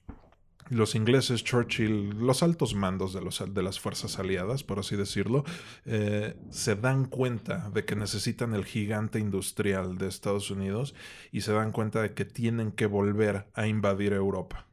los 0.69 0.95
ingleses, 0.95 1.43
Churchill, 1.43 2.09
los 2.19 2.43
altos 2.43 2.75
mandos 2.75 3.13
de, 3.13 3.21
los, 3.21 3.41
de 3.53 3.63
las 3.63 3.79
fuerzas 3.79 4.19
aliadas, 4.19 4.63
por 4.63 4.79
así 4.79 4.95
decirlo, 4.97 5.45
eh, 5.85 6.35
se 6.51 6.75
dan 6.75 7.05
cuenta 7.05 7.69
de 7.71 7.85
que 7.85 7.95
necesitan 7.95 8.53
el 8.53 8.65
gigante 8.65 9.17
industrial 9.19 9.97
de 9.97 10.07
Estados 10.09 10.51
Unidos 10.51 10.93
y 11.31 11.41
se 11.41 11.53
dan 11.53 11.71
cuenta 11.71 12.01
de 12.01 12.13
que 12.13 12.25
tienen 12.25 12.71
que 12.71 12.85
volver 12.85 13.47
a 13.53 13.65
invadir 13.67 14.13
Europa. 14.13 14.66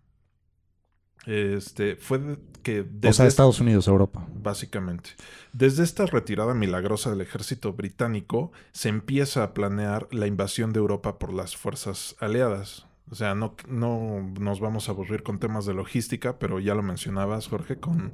Este, 1.26 1.96
fue 1.96 2.38
que 2.62 2.80
O 2.80 2.86
desde 2.88 3.14
sea, 3.14 3.26
Estados 3.26 3.60
Unidos, 3.60 3.88
Europa. 3.88 4.26
Básicamente. 4.34 5.10
Desde 5.52 5.84
esta 5.84 6.06
retirada 6.06 6.54
milagrosa 6.54 7.10
del 7.10 7.20
ejército 7.20 7.72
británico, 7.72 8.52
se 8.72 8.88
empieza 8.88 9.42
a 9.42 9.54
planear 9.54 10.08
la 10.10 10.26
invasión 10.26 10.72
de 10.72 10.80
Europa 10.80 11.18
por 11.18 11.32
las 11.32 11.56
fuerzas 11.56 12.16
aliadas. 12.20 12.86
O 13.10 13.14
sea, 13.14 13.34
no, 13.34 13.54
no 13.68 14.32
nos 14.40 14.60
vamos 14.60 14.88
a 14.88 14.92
aburrir 14.92 15.22
con 15.22 15.38
temas 15.38 15.66
de 15.66 15.74
logística, 15.74 16.38
pero 16.38 16.58
ya 16.58 16.74
lo 16.74 16.82
mencionabas, 16.82 17.48
Jorge, 17.48 17.76
con 17.76 18.12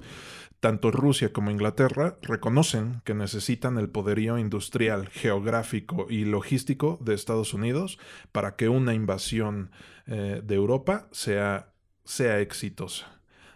tanto 0.60 0.90
Rusia 0.90 1.32
como 1.32 1.50
Inglaterra 1.50 2.18
reconocen 2.22 3.00
que 3.04 3.14
necesitan 3.14 3.78
el 3.78 3.88
poderío 3.88 4.38
industrial, 4.38 5.08
geográfico 5.08 6.06
y 6.10 6.26
logístico 6.26 6.98
de 7.00 7.14
Estados 7.14 7.54
Unidos 7.54 7.98
para 8.30 8.56
que 8.56 8.68
una 8.68 8.92
invasión 8.92 9.70
eh, 10.06 10.42
de 10.44 10.54
Europa 10.54 11.08
sea, 11.12 11.70
sea 12.04 12.40
exitosa. 12.40 13.06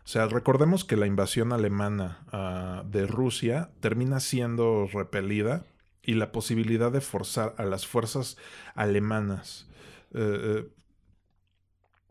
O 0.04 0.08
sea, 0.08 0.26
recordemos 0.26 0.84
que 0.84 0.96
la 0.96 1.06
invasión 1.06 1.52
alemana 1.52 2.26
ah, 2.30 2.82
de 2.86 3.06
Rusia 3.06 3.70
termina 3.80 4.20
siendo 4.20 4.86
repelida 4.92 5.64
y 6.02 6.14
la 6.14 6.30
posibilidad 6.30 6.92
de 6.92 7.00
forzar 7.00 7.54
a 7.56 7.64
las 7.64 7.86
fuerzas 7.86 8.36
alemanas 8.74 9.66
eh, 10.12 10.20
eh, 10.20 10.68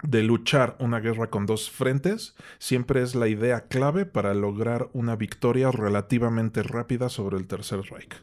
de 0.02 0.24
luchar 0.24 0.76
una 0.80 1.00
guerra 1.00 1.30
con 1.30 1.46
dos 1.46 1.70
frentes 1.70 2.36
siempre 2.58 3.02
es 3.02 3.16
la 3.16 3.28
idea 3.28 3.68
clave 3.68 4.06
para 4.06 4.34
lograr 4.34 4.90
una 4.94 5.16
victoria 5.16 5.72
relativamente 5.72 6.64
rápida 6.64 7.10
sobre 7.10 7.38
el 7.38 7.48
Tercer 7.48 7.82
Reich. 7.90 8.16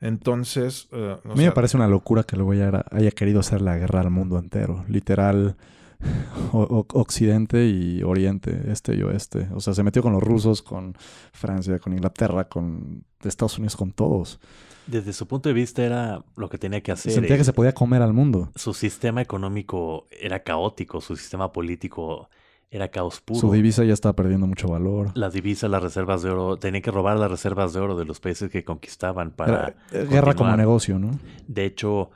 Entonces... 0.00 0.88
Uh, 0.92 1.30
a 1.30 1.34
mí 1.34 1.44
me 1.44 1.52
parece 1.52 1.76
una 1.76 1.88
locura 1.88 2.22
que 2.22 2.36
luego 2.36 2.52
haya, 2.52 2.84
haya 2.90 3.10
querido 3.10 3.40
hacer 3.40 3.60
la 3.60 3.76
guerra 3.76 4.00
al 4.00 4.10
mundo 4.10 4.38
entero. 4.38 4.84
Literal, 4.88 5.56
Occidente 6.52 7.66
y 7.66 8.02
Oriente, 8.02 8.70
este 8.70 8.94
y 8.94 9.02
oeste. 9.02 9.48
O 9.54 9.60
sea, 9.60 9.74
se 9.74 9.82
metió 9.82 10.02
con 10.02 10.12
los 10.12 10.22
rusos, 10.22 10.62
con 10.62 10.94
Francia, 11.32 11.78
con 11.78 11.92
Inglaterra, 11.92 12.48
con 12.48 13.04
Estados 13.22 13.58
Unidos, 13.58 13.76
con 13.76 13.92
todos. 13.92 14.40
Desde 14.86 15.12
su 15.12 15.26
punto 15.26 15.48
de 15.48 15.54
vista 15.54 15.82
era 15.82 16.24
lo 16.36 16.48
que 16.48 16.58
tenía 16.58 16.82
que 16.82 16.92
hacer. 16.92 17.12
Sentía 17.12 17.36
que 17.36 17.44
se 17.44 17.52
podía 17.52 17.72
comer 17.72 18.02
al 18.02 18.12
mundo. 18.12 18.50
Su 18.54 18.74
sistema 18.74 19.22
económico 19.22 20.06
era 20.10 20.42
caótico, 20.42 21.00
su 21.00 21.16
sistema 21.16 21.52
político 21.52 22.28
era 22.70 22.88
caos 22.88 23.20
puro. 23.20 23.40
Su 23.40 23.52
divisa 23.52 23.84
ya 23.84 23.94
estaba 23.94 24.14
perdiendo 24.14 24.46
mucho 24.46 24.68
valor. 24.68 25.12
Las 25.14 25.32
divisas, 25.32 25.70
las 25.70 25.82
reservas 25.82 26.22
de 26.22 26.30
oro, 26.30 26.56
tenía 26.56 26.82
que 26.82 26.90
robar 26.90 27.16
las 27.18 27.30
reservas 27.30 27.72
de 27.72 27.80
oro 27.80 27.96
de 27.96 28.04
los 28.04 28.20
países 28.20 28.50
que 28.50 28.64
conquistaban 28.64 29.30
para... 29.30 29.76
Eh, 29.92 30.06
guerra 30.10 30.34
como 30.34 30.54
negocio, 30.56 30.98
¿no? 30.98 31.12
De 31.46 31.64
hecho, 31.64 32.10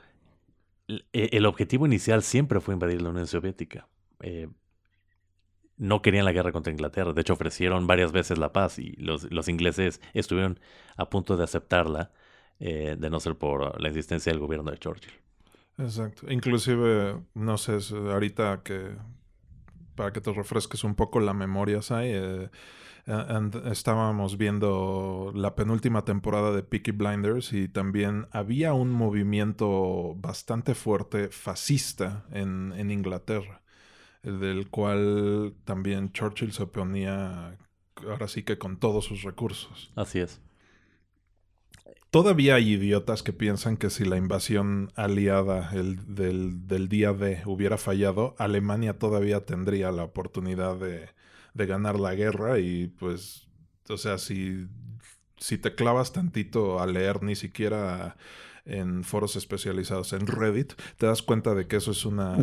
el 1.13 1.45
objetivo 1.45 1.85
inicial 1.85 2.23
siempre 2.23 2.59
fue 2.59 2.73
invadir 2.73 3.01
la 3.01 3.09
Unión 3.09 3.27
Soviética. 3.27 3.87
Eh, 4.21 4.47
no 5.77 6.01
querían 6.01 6.25
la 6.25 6.33
guerra 6.33 6.51
contra 6.51 6.73
Inglaterra. 6.73 7.13
De 7.13 7.21
hecho, 7.21 7.33
ofrecieron 7.33 7.87
varias 7.87 8.11
veces 8.11 8.37
la 8.37 8.51
paz 8.51 8.79
y 8.79 8.91
los, 8.97 9.31
los 9.31 9.47
ingleses 9.47 10.01
estuvieron 10.13 10.59
a 10.97 11.09
punto 11.09 11.37
de 11.37 11.43
aceptarla 11.43 12.11
eh, 12.59 12.97
de 12.99 13.09
no 13.09 13.19
ser 13.19 13.35
por 13.35 13.79
la 13.81 13.87
existencia 13.87 14.31
del 14.31 14.41
gobierno 14.41 14.71
de 14.71 14.77
Churchill. 14.77 15.13
Exacto. 15.77 16.29
Inclusive, 16.29 17.21
no 17.33 17.57
sé, 17.57 17.77
ahorita 17.93 18.61
que 18.63 18.97
para 19.95 20.11
que 20.11 20.21
te 20.21 20.31
refresques 20.31 20.83
un 20.83 20.95
poco 20.95 21.19
la 21.19 21.33
memoria, 21.33 21.81
Sai, 21.81 22.11
eh, 22.13 22.49
estábamos 23.71 24.37
viendo 24.37 25.31
la 25.33 25.55
penúltima 25.55 26.05
temporada 26.05 26.51
de 26.51 26.63
Peaky 26.63 26.91
Blinders 26.91 27.53
y 27.53 27.67
también 27.67 28.27
había 28.31 28.73
un 28.73 28.91
movimiento 28.91 30.15
bastante 30.17 30.75
fuerte 30.75 31.29
fascista 31.29 32.25
en, 32.31 32.73
en 32.77 32.91
Inglaterra, 32.91 33.61
del 34.21 34.69
cual 34.69 35.55
también 35.65 36.11
Churchill 36.11 36.51
se 36.51 36.63
oponía 36.63 37.57
ahora 38.07 38.27
sí 38.27 38.43
que 38.43 38.57
con 38.57 38.77
todos 38.77 39.05
sus 39.05 39.23
recursos. 39.23 39.91
Así 39.95 40.19
es. 40.19 40.41
Todavía 42.11 42.55
hay 42.55 42.71
idiotas 42.71 43.21
que 43.21 43.33
piensan 43.33 43.77
que 43.77 43.91
si 43.91 44.03
la 44.03 44.17
invasión 44.17 44.91
aliada 44.95 45.69
el, 45.73 46.15
del, 46.15 46.67
del, 46.67 46.89
día 46.89 47.13
D 47.13 47.43
hubiera 47.45 47.77
fallado, 47.77 48.35
Alemania 48.39 48.97
todavía 48.97 49.45
tendría 49.45 49.91
la 49.91 50.05
oportunidad 50.05 50.77
de, 50.77 51.09
de 51.53 51.65
ganar 51.65 51.99
la 51.99 52.15
guerra 52.15 52.59
y 52.59 52.87
pues, 52.87 53.47
o 53.89 53.97
sea, 53.97 54.17
si, 54.17 54.67
si 55.37 55.57
te 55.57 55.75
clavas 55.75 56.13
tantito 56.13 56.79
a 56.79 56.87
leer 56.87 57.23
ni 57.23 57.35
siquiera 57.35 58.17
en 58.69 59.03
foros 59.03 59.35
especializados 59.35 60.13
en 60.13 60.27
Reddit, 60.27 60.73
te 60.97 61.05
das 61.05 61.21
cuenta 61.21 61.55
de 61.55 61.67
que 61.67 61.77
eso 61.77 61.91
es 61.91 62.05
una 62.05 62.37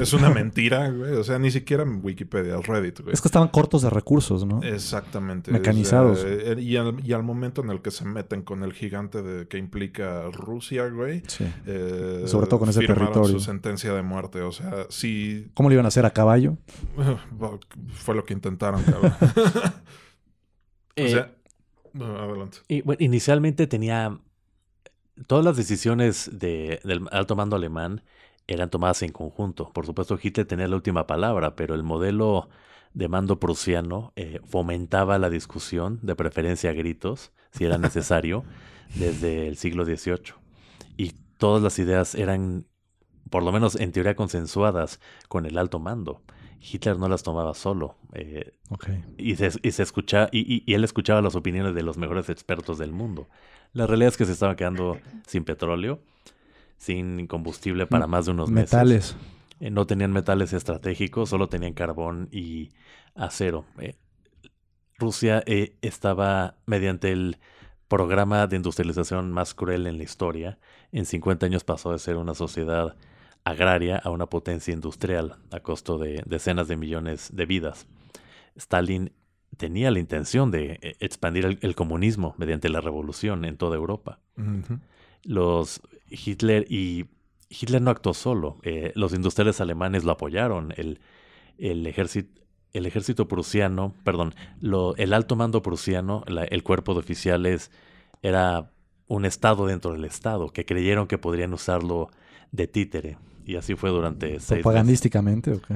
Es, 0.00 0.12
una 0.12 0.30
mentira, 0.30 0.90
güey. 0.90 1.12
O 1.12 1.24
sea, 1.24 1.38
ni 1.38 1.50
siquiera 1.50 1.82
en 1.82 2.00
Wikipedia, 2.02 2.56
Reddit, 2.60 3.00
güey. 3.00 3.12
Es 3.12 3.20
que 3.20 3.28
estaban 3.28 3.48
cortos 3.48 3.82
de 3.82 3.90
recursos, 3.90 4.46
¿no? 4.46 4.62
Exactamente. 4.62 5.50
Mecanizados. 5.50 6.24
Eh, 6.24 6.56
y, 6.60 6.76
al, 6.76 7.22
momento 7.22 7.62
en 7.62 7.70
el 7.70 7.82
que 7.82 7.90
se 7.90 8.04
meten 8.04 8.42
con 8.42 8.62
el 8.62 8.72
gigante 8.72 9.22
de, 9.22 9.48
que 9.48 9.58
implica 9.58 10.30
Rusia, 10.30 10.88
güey. 10.88 11.22
Sí. 11.26 11.46
Eh, 11.66 12.24
Sobre 12.26 12.46
todo 12.46 12.60
con 12.60 12.68
ese 12.68 12.80
territorio. 12.80 13.28
su 13.28 13.40
sentencia 13.40 13.92
de 13.92 14.02
muerte. 14.02 14.42
O 14.42 14.52
sea, 14.52 14.86
si. 14.88 15.50
¿Cómo 15.54 15.68
lo 15.68 15.74
iban 15.74 15.84
a 15.84 15.88
hacer 15.88 16.06
a 16.06 16.10
caballo? 16.10 16.56
Fue 17.92 18.14
lo 18.14 18.24
que 18.24 18.34
intentaron, 18.34 18.82
cabrón. 18.82 19.14
o 20.96 21.08
sea. 21.08 21.30
Eh, 21.30 22.02
adelante. 22.02 22.58
Y, 22.68 22.82
bueno, 22.82 22.98
inicialmente 23.04 23.66
tenía 23.66 24.18
todas 25.26 25.44
las 25.44 25.56
decisiones 25.56 26.30
del 26.32 27.08
alto 27.10 27.36
mando 27.36 27.56
alemán 27.56 28.02
eran 28.46 28.70
tomadas 28.70 29.02
en 29.02 29.12
conjunto. 29.12 29.70
Por 29.72 29.86
supuesto, 29.86 30.18
Hitler 30.20 30.46
tenía 30.46 30.68
la 30.68 30.76
última 30.76 31.06
palabra, 31.06 31.56
pero 31.56 31.74
el 31.74 31.82
modelo 31.82 32.48
de 32.92 33.08
mando 33.08 33.40
prusiano 33.40 34.12
eh, 34.16 34.40
fomentaba 34.44 35.18
la 35.18 35.30
discusión, 35.30 35.98
de 36.02 36.14
preferencia 36.14 36.70
a 36.70 36.74
gritos, 36.74 37.32
si 37.52 37.64
era 37.64 37.78
necesario, 37.78 38.44
desde 38.94 39.48
el 39.48 39.56
siglo 39.56 39.84
XVIII. 39.84 40.34
Y 40.96 41.12
todas 41.38 41.62
las 41.62 41.78
ideas 41.78 42.14
eran, 42.14 42.66
por 43.30 43.42
lo 43.42 43.52
menos 43.52 43.76
en 43.76 43.92
teoría, 43.92 44.14
consensuadas 44.14 45.00
con 45.28 45.46
el 45.46 45.58
alto 45.58 45.78
mando. 45.78 46.22
Hitler 46.72 46.98
no 46.98 47.08
las 47.08 47.22
tomaba 47.22 47.54
solo. 47.54 47.96
Eh, 48.12 48.52
y, 49.18 49.36
se, 49.36 49.50
y, 49.62 49.70
se 49.70 49.84
y, 50.32 50.64
y, 50.66 50.74
él 50.74 50.84
escuchaba 50.84 51.20
las 51.20 51.34
opiniones 51.34 51.74
de 51.74 51.82
los 51.82 51.98
mejores 51.98 52.28
expertos 52.30 52.78
del 52.78 52.92
mundo. 52.92 53.28
La 53.72 53.86
realidad 53.86 54.08
es 54.08 54.16
que 54.16 54.24
se 54.24 54.32
estaba 54.32 54.56
quedando 54.56 54.98
sin 55.26 55.44
petróleo, 55.44 56.00
sin 56.78 57.26
combustible 57.26 57.86
para 57.86 58.06
más 58.06 58.26
de 58.26 58.32
unos 58.32 58.50
meses. 58.50 58.72
Metales. 58.72 59.16
Eh, 59.60 59.70
no 59.70 59.86
tenían 59.86 60.12
metales 60.12 60.52
estratégicos, 60.52 61.28
solo 61.28 61.48
tenían 61.48 61.74
carbón 61.74 62.28
y 62.30 62.70
acero. 63.14 63.64
Eh, 63.78 63.96
Rusia 64.98 65.42
eh, 65.46 65.76
estaba 65.82 66.56
mediante 66.66 67.12
el 67.12 67.38
programa 67.88 68.46
de 68.46 68.56
industrialización 68.56 69.32
más 69.32 69.54
cruel 69.54 69.86
en 69.86 69.98
la 69.98 70.04
historia. 70.04 70.58
En 70.92 71.04
50 71.06 71.46
años 71.46 71.64
pasó 71.64 71.92
de 71.92 71.98
ser 71.98 72.16
una 72.16 72.34
sociedad 72.34 72.96
agraria 73.44 73.98
a 73.98 74.10
una 74.10 74.26
potencia 74.26 74.72
industrial 74.72 75.36
a 75.52 75.60
costo 75.60 75.98
de 75.98 76.22
decenas 76.26 76.66
de 76.66 76.76
millones 76.76 77.30
de 77.34 77.46
vidas. 77.46 77.86
Stalin 78.56 79.12
tenía 79.56 79.90
la 79.90 79.98
intención 79.98 80.50
de 80.50 80.78
eh, 80.82 80.96
expandir 81.00 81.58
el, 81.60 81.74
comunismo 81.74 82.34
mediante 82.38 82.68
la 82.68 82.80
revolución 82.80 83.44
en 83.44 83.56
toda 83.56 83.76
Europa. 83.76 84.18
Los 85.22 85.80
Hitler 86.08 86.66
y 86.70 87.06
Hitler 87.48 87.82
no 87.82 87.90
actuó 87.90 88.14
solo. 88.14 88.58
Eh, 88.62 88.92
los 88.94 89.12
industriales 89.12 89.60
alemanes 89.60 90.04
lo 90.04 90.12
apoyaron. 90.12 90.72
El, 90.76 91.00
el 91.58 91.86
ejército 91.86 92.42
el 92.72 92.86
ejército 92.86 93.28
prusiano, 93.28 93.94
perdón, 94.02 94.34
lo, 94.60 94.96
el 94.96 95.12
alto 95.12 95.36
mando 95.36 95.62
prusiano, 95.62 96.24
el 96.26 96.62
cuerpo 96.64 96.92
de 96.94 96.98
oficiales 96.98 97.70
era 98.20 98.72
un 99.06 99.24
estado 99.24 99.66
dentro 99.66 99.92
del 99.92 100.04
estado 100.04 100.48
que 100.48 100.64
creyeron 100.64 101.06
que 101.06 101.16
podrían 101.16 101.54
usarlo 101.54 102.10
de 102.50 102.66
títere 102.66 103.16
y 103.44 103.56
así 103.56 103.74
fue 103.74 103.90
durante 103.90 104.40
seis 104.40 104.62
propagandísticamente 104.62 105.52
o 105.52 105.60
qué 105.60 105.74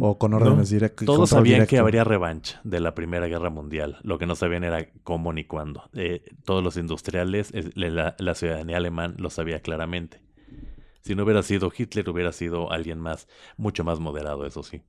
o 0.00 0.18
con 0.18 0.34
órdenes 0.34 0.70
directas. 0.70 1.06
Todos 1.06 1.30
sabían 1.30 1.66
que 1.66 1.78
habría 1.78 2.04
revancha 2.04 2.60
de 2.64 2.80
la 2.80 2.94
Primera 2.94 3.26
Guerra 3.26 3.50
Mundial. 3.50 3.98
Lo 4.02 4.18
que 4.18 4.26
no 4.26 4.34
sabían 4.34 4.64
era 4.64 4.88
cómo 5.04 5.32
ni 5.32 5.44
cuándo. 5.44 5.88
Eh, 5.94 6.24
todos 6.44 6.64
los 6.64 6.76
industriales, 6.76 7.52
la, 7.74 8.16
la, 8.18 8.34
ciudadanía 8.34 8.76
alemán 8.76 9.14
lo 9.18 9.30
sabía 9.30 9.60
claramente. 9.60 10.20
Si 11.02 11.14
no 11.14 11.22
hubiera 11.22 11.42
sido 11.42 11.70
Hitler, 11.76 12.08
hubiera 12.10 12.32
sido 12.32 12.72
alguien 12.72 12.98
más, 12.98 13.28
mucho 13.56 13.84
más 13.84 14.00
moderado, 14.00 14.46
eso 14.46 14.62
sí. 14.62 14.82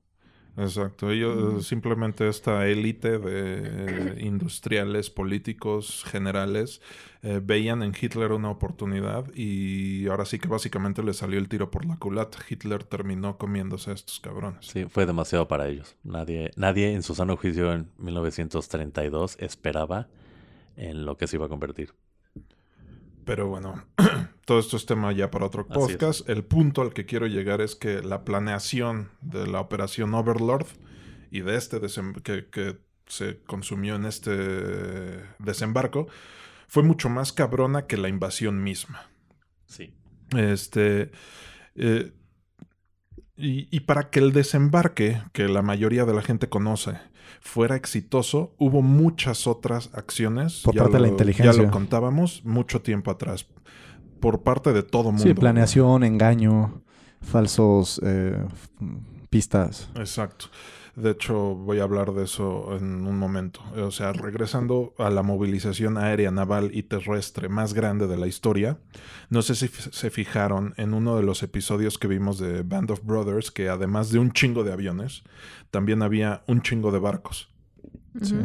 Exacto. 0.56 1.10
Ellos, 1.10 1.66
simplemente 1.66 2.28
esta 2.28 2.66
élite 2.66 3.18
de 3.18 4.22
industriales, 4.22 5.10
políticos, 5.10 6.04
generales, 6.06 6.80
eh, 7.22 7.40
veían 7.42 7.82
en 7.82 7.94
Hitler 7.98 8.32
una 8.32 8.50
oportunidad 8.50 9.26
y 9.34 10.06
ahora 10.08 10.24
sí 10.24 10.38
que 10.38 10.48
básicamente 10.48 11.02
le 11.02 11.12
salió 11.12 11.38
el 11.38 11.48
tiro 11.48 11.70
por 11.70 11.84
la 11.84 11.96
culata. 11.96 12.38
Hitler 12.48 12.84
terminó 12.84 13.36
comiéndose 13.38 13.90
a 13.90 13.94
estos 13.94 14.20
cabrones. 14.20 14.66
Sí, 14.66 14.86
fue 14.86 15.06
demasiado 15.06 15.46
para 15.48 15.68
ellos. 15.68 15.96
Nadie, 16.02 16.50
nadie 16.56 16.92
en 16.92 17.02
su 17.02 17.14
sano 17.14 17.36
juicio 17.36 17.72
en 17.72 17.90
1932 17.98 19.36
esperaba 19.38 20.08
en 20.76 21.04
lo 21.04 21.16
que 21.16 21.26
se 21.26 21.36
iba 21.36 21.46
a 21.46 21.48
convertir. 21.48 21.92
Pero 23.30 23.46
bueno, 23.46 23.84
todo 24.44 24.58
esto 24.58 24.76
es 24.76 24.86
tema 24.86 25.12
ya 25.12 25.30
para 25.30 25.46
otro 25.46 25.64
podcast. 25.64 26.28
El 26.28 26.42
punto 26.42 26.82
al 26.82 26.92
que 26.92 27.06
quiero 27.06 27.28
llegar 27.28 27.60
es 27.60 27.76
que 27.76 28.02
la 28.02 28.24
planeación 28.24 29.08
de 29.20 29.46
la 29.46 29.60
operación 29.60 30.12
Overlord 30.14 30.66
y 31.30 31.42
de 31.42 31.54
este 31.54 31.80
que, 32.24 32.48
que 32.50 32.78
se 33.06 33.40
consumió 33.44 33.94
en 33.94 34.06
este 34.06 34.32
desembarco 35.38 36.08
fue 36.66 36.82
mucho 36.82 37.08
más 37.08 37.32
cabrona 37.32 37.86
que 37.86 37.98
la 37.98 38.08
invasión 38.08 38.64
misma. 38.64 39.08
Sí. 39.64 39.94
Este. 40.36 41.12
Eh, 41.76 42.10
Y, 43.40 43.68
y 43.70 43.80
para 43.80 44.10
que 44.10 44.20
el 44.20 44.32
desembarque, 44.32 45.22
que 45.32 45.48
la 45.48 45.62
mayoría 45.62 46.04
de 46.04 46.14
la 46.14 46.22
gente 46.22 46.48
conoce, 46.48 46.98
fuera 47.40 47.74
exitoso, 47.76 48.54
hubo 48.58 48.82
muchas 48.82 49.46
otras 49.46 49.90
acciones. 49.94 50.60
Por 50.62 50.74
ya 50.74 50.82
parte 50.82 50.96
de 50.96 51.02
la 51.02 51.08
inteligencia. 51.08 51.52
Ya 51.52 51.62
lo 51.62 51.70
contábamos 51.70 52.44
mucho 52.44 52.82
tiempo 52.82 53.10
atrás. 53.10 53.46
Por 54.20 54.42
parte 54.42 54.72
de 54.72 54.82
todo 54.82 55.04
mundo. 55.04 55.22
Sí, 55.22 55.34
planeación, 55.34 56.04
engaño, 56.04 56.82
falsos 57.22 58.00
eh, 58.04 58.44
pistas. 59.30 59.88
Exacto. 59.94 60.46
De 61.00 61.10
hecho, 61.10 61.54
voy 61.54 61.80
a 61.80 61.84
hablar 61.84 62.12
de 62.12 62.24
eso 62.24 62.76
en 62.76 63.06
un 63.06 63.18
momento. 63.18 63.60
O 63.76 63.90
sea, 63.90 64.12
regresando 64.12 64.94
a 64.98 65.10
la 65.10 65.22
movilización 65.22 65.98
aérea, 65.98 66.30
naval 66.30 66.70
y 66.72 66.82
terrestre 66.82 67.48
más 67.48 67.74
grande 67.74 68.06
de 68.06 68.16
la 68.16 68.26
historia, 68.26 68.78
no 69.28 69.42
sé 69.42 69.54
si 69.54 69.68
se 69.68 70.10
fijaron 70.10 70.74
en 70.76 70.94
uno 70.94 71.16
de 71.16 71.22
los 71.22 71.42
episodios 71.42 71.98
que 71.98 72.08
vimos 72.08 72.38
de 72.38 72.62
Band 72.62 72.90
of 72.90 73.04
Brothers, 73.04 73.50
que 73.50 73.68
además 73.68 74.10
de 74.10 74.18
un 74.18 74.32
chingo 74.32 74.64
de 74.64 74.72
aviones, 74.72 75.22
también 75.70 76.02
había 76.02 76.42
un 76.46 76.62
chingo 76.62 76.92
de 76.92 76.98
barcos. 76.98 77.50
Sí. 78.22 78.36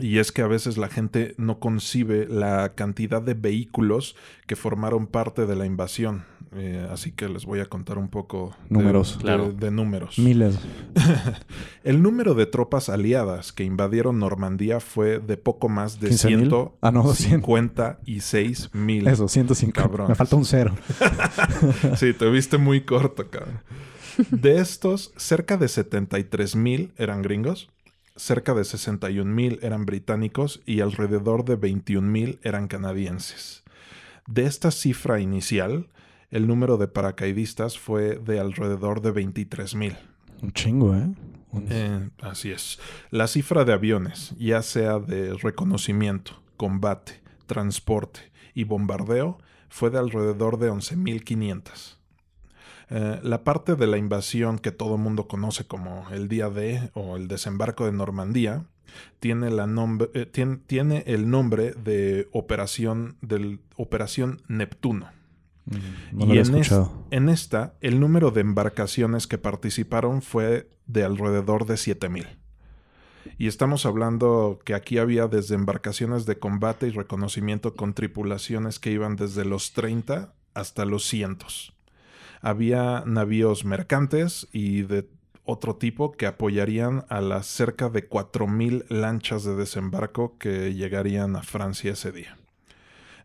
Y 0.00 0.18
es 0.18 0.30
que 0.30 0.42
a 0.42 0.46
veces 0.46 0.78
la 0.78 0.88
gente 0.88 1.34
no 1.38 1.58
concibe 1.58 2.26
la 2.28 2.74
cantidad 2.74 3.20
de 3.20 3.34
vehículos 3.34 4.14
que 4.46 4.54
formaron 4.54 5.08
parte 5.08 5.44
de 5.44 5.56
la 5.56 5.66
invasión. 5.66 6.24
Eh, 6.54 6.88
así 6.90 7.12
que 7.12 7.28
les 7.28 7.44
voy 7.44 7.60
a 7.60 7.66
contar 7.66 7.98
un 7.98 8.08
poco 8.08 8.54
de- 8.70 8.74
Números. 8.78 9.18
de- 9.18 9.22
Claro. 9.22 9.52
de 9.52 9.70
números. 9.70 10.18
Miles. 10.18 10.58
El 11.84 12.02
número 12.02 12.34
de 12.34 12.46
tropas 12.46 12.88
aliadas 12.88 13.52
que 13.52 13.64
invadieron 13.64 14.18
Normandía 14.18 14.80
fue 14.80 15.18
de 15.18 15.36
poco 15.36 15.68
más 15.68 16.00
de 16.00 16.08
15,000. 16.08 16.50
Ah, 16.80 16.90
no, 16.90 17.12
156 17.12 18.70
mil. 18.74 19.06
Eso, 19.06 19.28
150. 19.28 19.80
Cabrones. 19.82 20.08
Me 20.10 20.14
falta 20.14 20.36
un 20.36 20.44
cero. 20.44 20.74
Sí, 21.96 22.12
te 22.14 22.28
viste 22.30 22.58
muy 22.58 22.82
corto, 22.82 23.28
cabrón. 23.30 23.60
De 24.30 24.58
estos, 24.58 25.12
cerca 25.16 25.56
de 25.56 25.68
73 25.68 26.56
mil 26.56 26.92
eran 26.96 27.22
gringos, 27.22 27.70
cerca 28.16 28.54
de 28.54 28.64
61 28.64 29.32
mil 29.32 29.58
eran 29.62 29.86
británicos 29.86 30.60
y 30.66 30.80
alrededor 30.80 31.44
de 31.44 31.56
21 31.56 32.08
mil 32.10 32.38
eran 32.42 32.68
canadienses. 32.68 33.62
De 34.26 34.44
esta 34.44 34.70
cifra 34.70 35.20
inicial, 35.20 35.88
el 36.30 36.46
número 36.46 36.76
de 36.76 36.88
paracaidistas 36.88 37.78
fue 37.78 38.18
de 38.18 38.40
alrededor 38.40 39.00
de 39.00 39.10
23 39.12 39.74
mil. 39.74 39.96
Un 40.42 40.52
chingo, 40.52 40.94
¿eh? 40.94 41.08
Un- 41.50 41.66
Eh, 41.70 42.10
así 42.20 42.50
es. 42.50 42.78
La 43.10 43.26
cifra 43.26 43.64
de 43.64 43.72
aviones, 43.72 44.34
ya 44.38 44.62
sea 44.62 44.98
de 44.98 45.34
reconocimiento, 45.34 46.40
combate, 46.56 47.20
transporte 47.46 48.20
y 48.54 48.64
bombardeo, 48.64 49.38
fue 49.70 49.90
de 49.90 49.98
alrededor 49.98 50.58
de 50.58 50.70
11.500. 50.70 51.96
Eh, 52.90 53.20
la 53.22 53.44
parte 53.44 53.74
de 53.74 53.86
la 53.86 53.98
invasión 53.98 54.58
que 54.58 54.70
todo 54.72 54.96
mundo 54.96 55.28
conoce 55.28 55.66
como 55.66 56.08
el 56.10 56.28
día 56.28 56.48
D 56.48 56.90
o 56.94 57.16
el 57.16 57.28
desembarco 57.28 57.84
de 57.84 57.92
Normandía 57.92 58.64
tiene, 59.20 59.50
la 59.50 59.64
eh, 60.14 60.26
tien- 60.32 60.60
tiene 60.66 61.04
el 61.06 61.28
nombre 61.28 61.72
de 61.72 62.28
operación, 62.32 63.16
del, 63.20 63.60
operación 63.76 64.40
Neptuno. 64.48 65.10
No 66.12 66.24
Y 66.24 66.28
lo 66.28 66.34
en, 66.34 66.38
es- 66.40 66.48
en 67.10 67.28
esta, 67.28 67.74
el 67.80 68.00
número 68.00 68.30
de 68.30 68.40
embarcaciones 68.40 69.26
que 69.26 69.38
participaron 69.38 70.22
fue 70.22 70.70
de 70.86 71.04
alrededor 71.04 71.66
de 71.66 71.76
7000. 71.76 72.26
Y 73.36 73.46
estamos 73.46 73.84
hablando 73.84 74.58
que 74.64 74.74
aquí 74.74 74.98
había 74.98 75.26
desde 75.28 75.54
embarcaciones 75.54 76.24
de 76.26 76.38
combate 76.38 76.86
y 76.88 76.90
reconocimiento 76.90 77.74
con 77.74 77.92
tripulaciones 77.92 78.78
que 78.78 78.90
iban 78.90 79.16
desde 79.16 79.44
los 79.44 79.72
30 79.74 80.32
hasta 80.54 80.84
los 80.84 81.04
cientos. 81.04 81.74
Había 82.40 83.02
navíos 83.06 83.64
mercantes 83.64 84.48
y 84.52 84.82
de 84.82 85.08
otro 85.44 85.76
tipo 85.76 86.12
que 86.12 86.26
apoyarían 86.26 87.04
a 87.08 87.20
las 87.20 87.46
cerca 87.46 87.88
de 87.90 88.08
4.000 88.08 88.84
lanchas 88.88 89.44
de 89.44 89.54
desembarco 89.56 90.36
que 90.38 90.74
llegarían 90.74 91.36
a 91.36 91.42
Francia 91.42 91.92
ese 91.92 92.12
día. 92.12 92.38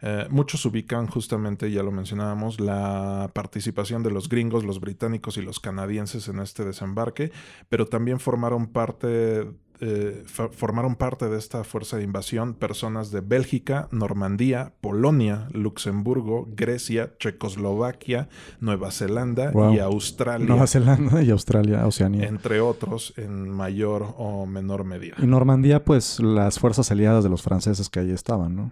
Eh, 0.06 0.28
muchos 0.30 0.66
ubican 0.66 1.08
justamente, 1.08 1.72
ya 1.72 1.82
lo 1.82 1.92
mencionábamos, 1.92 2.60
la 2.60 3.32
participación 3.34 4.04
de 4.04 4.12
los 4.12 4.28
gringos, 4.28 4.66
los 4.66 4.82
británicos 4.82 5.38
y 5.38 5.42
los 5.42 5.62
canadienses 5.62 6.28
en 6.28 6.40
este 6.40 6.66
desembarque, 6.66 7.32
pero 7.70 7.86
también 7.88 8.20
formaron 8.20 8.68
parte, 8.68 9.48
eh, 9.80 10.24
formaron 10.26 10.96
parte 10.96 11.30
de 11.30 11.38
esta 11.38 11.64
fuerza 11.64 11.96
de 11.96 12.04
invasión 12.04 12.54
personas 12.54 13.12
de 13.12 13.22
Bélgica, 13.22 13.88
Normandía, 13.92 14.74
Polonia, 14.82 15.48
Luxemburgo, 15.54 16.50
Grecia, 16.54 17.14
Checoslovaquia, 17.18 18.28
Nueva 18.60 18.92
Zelanda 18.92 19.52
Wow. 19.52 19.74
y 19.74 19.80
Australia, 19.80 20.48
Nueva 20.48 20.68
Zelanda 20.68 21.22
y 21.24 21.30
Australia, 21.32 21.88
Oceanía. 21.88 22.28
entre 22.28 22.60
otros, 22.60 23.14
en 23.16 23.50
mayor 23.50 24.14
o 24.18 24.46
menor 24.46 24.84
medida. 24.84 25.16
Y 25.18 25.28
Normandía, 25.28 25.84
pues 25.86 26.20
las 26.20 26.60
fuerzas 26.60 26.92
aliadas 26.92 27.24
de 27.24 27.30
los 27.30 27.42
franceses 27.42 27.90
que 27.90 28.02
allí 28.02 28.12
estaban, 28.12 28.54
¿no? 28.56 28.72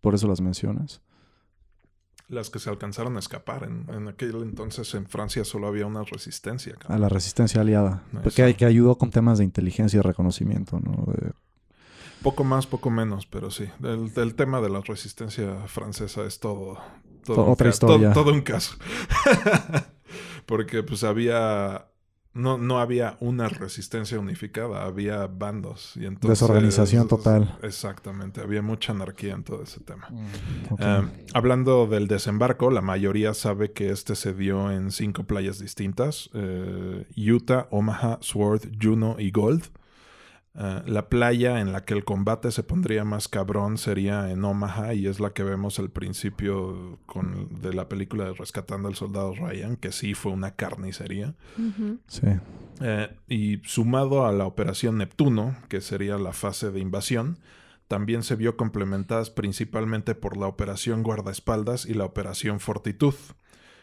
Por 0.00 0.14
eso 0.14 0.28
las 0.28 0.40
mencionas. 0.40 1.00
Las 2.28 2.50
que 2.50 2.58
se 2.58 2.68
alcanzaron 2.68 3.16
a 3.16 3.20
escapar. 3.20 3.64
En, 3.64 3.86
en 3.94 4.08
aquel 4.08 4.36
entonces 4.42 4.92
en 4.94 5.06
Francia 5.06 5.44
solo 5.44 5.66
había 5.66 5.86
una 5.86 6.04
resistencia. 6.04 6.74
cabrón. 6.74 6.96
A 6.96 6.98
la 7.00 7.08
resistencia 7.08 7.60
aliada. 7.62 8.02
Eso. 8.24 8.34
Que, 8.36 8.54
que 8.54 8.64
ayudó 8.66 8.96
con 8.98 9.10
temas 9.10 9.38
de 9.38 9.44
inteligencia 9.44 9.98
y 9.98 10.00
reconocimiento, 10.02 10.78
¿no? 10.80 11.10
De- 11.12 11.32
Poco 12.22 12.42
más, 12.44 12.66
poco 12.66 12.90
menos, 12.90 13.26
pero 13.26 13.50
sí. 13.50 13.64
El, 13.82 14.10
el 14.14 14.34
tema 14.34 14.60
de 14.60 14.68
la 14.68 14.80
resistencia 14.80 15.54
francesa 15.68 16.24
es 16.24 16.40
todo. 16.40 16.78
otra 17.28 17.68
historia. 17.70 18.12
Todo, 18.12 18.24
todo 18.24 18.34
un 18.34 18.40
caso. 18.42 18.74
Porque 20.46 20.82
pues 20.82 21.04
había. 21.04 21.87
No, 22.38 22.56
no 22.56 22.78
había 22.78 23.16
una 23.20 23.48
resistencia 23.48 24.18
unificada, 24.18 24.84
había 24.84 25.26
bandos. 25.26 25.92
Y 25.96 26.06
entonces, 26.06 26.40
Desorganización 26.40 27.08
total. 27.08 27.58
Exactamente, 27.62 28.40
había 28.40 28.62
mucha 28.62 28.92
anarquía 28.92 29.34
en 29.34 29.42
todo 29.42 29.62
ese 29.62 29.80
tema. 29.80 30.08
Ok. 30.70 30.80
Eh, 30.80 31.02
hablando 31.34 31.86
del 31.86 32.06
desembarco, 32.06 32.70
la 32.70 32.80
mayoría 32.80 33.34
sabe 33.34 33.72
que 33.72 33.90
este 33.90 34.14
se 34.14 34.34
dio 34.34 34.70
en 34.70 34.92
cinco 34.92 35.24
playas 35.24 35.58
distintas: 35.58 36.30
eh, 36.32 37.06
Utah, 37.16 37.66
Omaha, 37.70 38.18
Sword, 38.20 38.62
Juno 38.80 39.16
y 39.18 39.30
Gold. 39.30 39.64
Eh, 40.54 40.82
la 40.86 41.08
playa 41.08 41.60
en 41.60 41.72
la 41.72 41.84
que 41.84 41.94
el 41.94 42.04
combate 42.04 42.50
se 42.50 42.62
pondría 42.62 43.04
más 43.04 43.28
cabrón 43.28 43.78
sería 43.78 44.30
en 44.30 44.44
Omaha 44.44 44.94
y 44.94 45.06
es 45.06 45.20
la 45.20 45.30
que 45.30 45.44
vemos 45.44 45.78
al 45.78 45.90
principio 45.90 46.98
con, 47.06 47.60
de 47.60 47.72
la 47.72 47.88
película 47.88 48.24
de 48.24 48.34
Rescatando 48.34 48.88
al 48.88 48.94
Soldado 48.94 49.34
Ryan, 49.34 49.76
que 49.76 49.92
sí 49.92 50.14
fue 50.14 50.32
una 50.32 50.52
carnicería. 50.52 51.34
Sí. 52.06 52.26
Eh, 52.80 53.16
y 53.28 53.60
sumado 53.64 54.26
a 54.26 54.32
la 54.32 54.46
operación 54.46 54.98
Neptuno, 54.98 55.56
que 55.68 55.80
sería 55.80 56.18
la 56.18 56.32
fase 56.32 56.70
de 56.70 56.80
invasión, 56.80 57.38
también 57.88 58.22
se 58.22 58.36
vio 58.36 58.56
complementadas 58.56 59.30
principalmente 59.30 60.14
por 60.14 60.36
la 60.36 60.46
operación 60.46 61.02
Guardaespaldas 61.02 61.86
y 61.86 61.94
la 61.94 62.04
operación 62.04 62.60
Fortitud, 62.60 63.14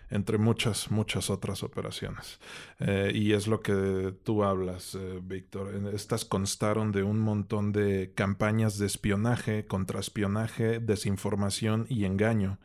entre 0.10 0.38
muchas, 0.38 0.92
muchas 0.92 1.30
otras 1.30 1.64
operaciones. 1.64 2.40
Eh, 2.80 3.12
y 3.14 3.34
es 3.34 3.48
lo 3.48 3.62
que 3.62 4.14
tú 4.24 4.44
hablas, 4.44 4.96
eh, 4.96 5.20
Víctor. 5.22 5.74
Estas 5.94 6.26
constaron 6.26 6.92
de 6.92 7.04
un 7.04 7.20
montón 7.20 7.72
de 7.72 8.14
campañas 8.16 8.78
de 8.78 8.86
espionaje, 8.86 9.66
contraespionaje, 9.66 10.80
desinformación 10.80 11.86
y 11.90 12.06
engaño. 12.06 12.60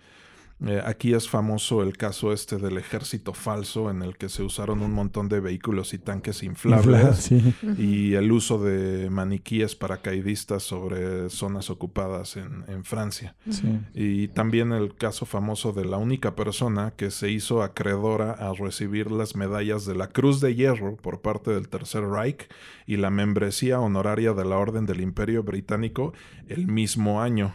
Eh, 0.66 0.82
aquí 0.84 1.14
es 1.14 1.28
famoso 1.28 1.82
el 1.82 1.96
caso 1.96 2.32
este 2.32 2.56
del 2.56 2.76
ejército 2.76 3.32
falso 3.32 3.90
en 3.90 4.02
el 4.02 4.16
que 4.18 4.28
se 4.28 4.42
usaron 4.42 4.82
un 4.82 4.92
montón 4.92 5.28
de 5.28 5.40
vehículos 5.40 5.94
y 5.94 5.98
tanques 5.98 6.42
inflables 6.42 7.16
sí. 7.18 7.54
y 7.78 8.14
el 8.14 8.30
uso 8.30 8.62
de 8.62 9.08
maniquíes 9.08 9.74
paracaidistas 9.74 10.62
sobre 10.62 11.30
zonas 11.30 11.70
ocupadas 11.70 12.36
en, 12.36 12.64
en 12.68 12.84
Francia. 12.84 13.36
sí. 13.48 13.80
Y 13.94 14.28
también 14.28 14.72
el 14.72 14.94
caso 14.94 15.26
famoso 15.26 15.72
de 15.72 15.84
la 15.84 15.96
única 15.96 16.36
persona 16.36 16.92
que 16.96 17.10
se 17.10 17.30
hizo 17.30 17.62
acreedora 17.62 18.32
a 18.32 18.52
recibir 18.52 19.10
las 19.10 19.36
medallas 19.36 19.86
de 19.86 19.94
la 19.94 20.08
Cruz 20.08 20.40
de 20.40 20.54
Hierro 20.54 20.96
por 20.96 21.20
parte 21.20 21.52
del 21.52 21.68
Tercer 21.68 22.04
Reich 22.04 22.48
y 22.86 22.96
la 22.96 23.10
membresía 23.10 23.80
honoraria 23.80 24.32
de 24.32 24.44
la 24.44 24.56
Orden 24.56 24.86
del 24.86 25.00
Imperio 25.00 25.42
Británico 25.42 26.12
el 26.48 26.66
mismo 26.66 27.22
año. 27.22 27.54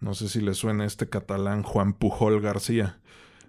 No 0.00 0.14
sé 0.14 0.28
si 0.28 0.40
le 0.40 0.54
suena 0.54 0.84
este 0.86 1.08
catalán 1.08 1.62
Juan 1.62 1.92
Pujol 1.92 2.40
García. 2.40 2.96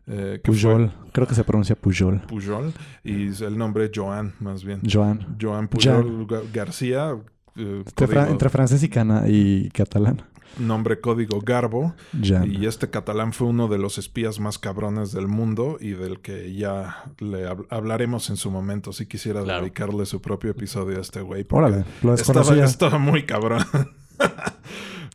eh, 0.07 0.41
fue- 0.43 0.53
Pujol. 0.55 0.91
Creo 1.13 1.27
que 1.27 1.35
se 1.35 1.43
pronuncia 1.43 1.75
Pujol. 1.75 2.21
Pujol 2.21 2.73
y 3.03 3.27
el 3.43 3.57
nombre 3.57 3.89
Joan, 3.93 4.33
más 4.39 4.63
bien. 4.63 4.81
Joan. 4.89 5.37
Joan 5.39 5.67
Pujol 5.67 6.27
Ga- 6.27 6.51
García, 6.51 7.15
eh, 7.55 7.83
Entre, 7.85 8.07
fra- 8.07 8.21
código- 8.23 8.31
entre 8.31 8.49
francés 8.49 8.81
y, 8.83 8.89
cana 8.89 9.23
y 9.27 9.69
catalán. 9.69 10.23
nombre 10.57 10.99
código 10.99 11.39
Garbo. 11.39 11.93
Jan. 12.21 12.51
Y 12.51 12.65
este 12.65 12.89
catalán 12.89 13.31
fue 13.31 13.47
uno 13.47 13.67
de 13.69 13.77
los 13.77 13.97
espías 13.99 14.39
más 14.39 14.57
cabrones 14.57 15.11
del 15.13 15.27
mundo 15.27 15.77
y 15.79 15.91
del 15.91 16.19
que 16.19 16.51
ya 16.53 17.05
le 17.19 17.47
hab- 17.47 17.67
hablaremos 17.69 18.29
en 18.31 18.37
su 18.37 18.49
momento. 18.51 18.91
Si 18.91 19.05
quisiera 19.05 19.43
Claro. 19.43 19.61
dedicarle 19.61 20.05
su 20.07 20.19
propio 20.21 20.51
episodio 20.51 20.97
a 20.97 21.01
este 21.01 21.21
güey. 21.21 21.45
Órale, 21.51 21.85
lo 22.01 22.15
Estaba, 22.15 22.41
estaba 22.65 22.97
muy 22.97 23.25
cabrón. 23.25 23.63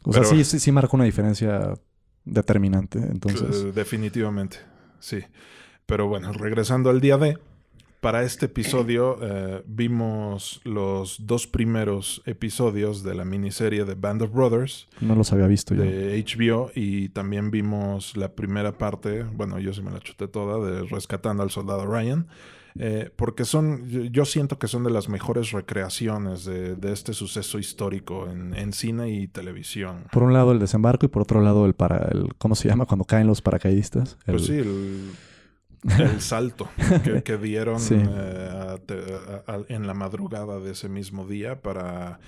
o 0.07 0.12
sea, 0.12 0.25
sí, 0.25 0.45
sí, 0.45 0.59
sí 0.59 0.73
marcó 0.73 0.97
una 0.97 1.05
diferencia 1.05 1.75
determinante. 2.25 2.99
Entonces, 2.99 3.64
Eh, 3.64 3.73
Definitivamente, 3.75 4.59
sí. 4.99 5.19
Pero 5.87 6.09
bueno, 6.09 6.33
regresando 6.33 6.90
al 6.90 7.01
día 7.01 7.16
D, 7.16 7.38
para 8.01 8.23
este 8.23 8.47
episodio 8.47 9.19
eh, 9.21 9.62
vimos 9.66 10.61
los 10.64 11.27
dos 11.27 11.47
primeros 11.47 12.23
episodios 12.27 13.03
de 13.03 13.14
la 13.14 13.25
miniserie 13.25 13.85
de 13.85 13.95
Band 13.95 14.23
of 14.23 14.33
Brothers 14.33 14.87
No 15.01 15.14
los 15.16 15.33
había 15.33 15.47
visto 15.47 15.75
yo. 15.75 15.83
de 15.83 16.23
HBO 16.25 16.71
y 16.75 17.09
también 17.09 17.51
vimos 17.51 18.16
la 18.16 18.33
primera 18.35 18.79
parte, 18.79 19.23
bueno, 19.25 19.59
yo 19.59 19.73
sí 19.73 19.83
me 19.83 19.90
la 19.90 19.99
chuté 20.01 20.29
toda, 20.29 20.64
de 20.64 20.83
Rescatando 20.87 21.42
al 21.42 21.51
Soldado 21.51 21.87
Ryan. 21.87 22.27
Eh, 22.80 23.10
porque 23.16 23.44
son, 23.44 23.88
yo- 24.12 24.24
siento 24.24 24.58
que 24.58 24.68
son 24.68 24.84
de 24.84 24.90
las 24.90 25.08
mejores 25.08 25.52
recreaciones 25.52 26.44
de, 26.44 26.76
de 26.76 26.92
este 26.92 27.12
suceso 27.12 27.58
histórico 27.58 28.28
en, 28.30 28.54
en 28.54 28.72
cine 28.72 29.10
y 29.10 29.28
televisión. 29.28 30.04
Por 30.12 30.22
un 30.22 30.32
lado 30.32 30.52
el 30.52 30.58
desembarco 30.58 31.06
y 31.06 31.08
por 31.08 31.22
otro 31.22 31.40
lado 31.40 31.66
el 31.66 31.74
para 31.74 32.08
el 32.10 32.34
¿cómo 32.38 32.54
se 32.54 32.68
llama 32.68 32.86
cuando 32.86 33.04
caen 33.04 33.26
los 33.26 33.42
paracaidistas? 33.42 34.16
El- 34.26 34.34
Pues 34.36 34.46
sí, 34.46 34.52
el, 34.54 35.10
el 35.98 36.20
salto 36.20 36.68
que, 37.04 37.22
que 37.22 37.36
dieron 37.38 37.78
Sí. 37.80 37.94
eh, 37.98 38.50
a- 38.52 38.78
te- 38.78 38.94
a- 39.46 39.52
a- 39.52 39.60
en 39.68 39.86
la 39.86 39.94
madrugada 39.94 40.58
de 40.60 40.72
ese 40.72 40.88
mismo 40.88 41.26
día 41.26 41.60
para... 41.62 42.18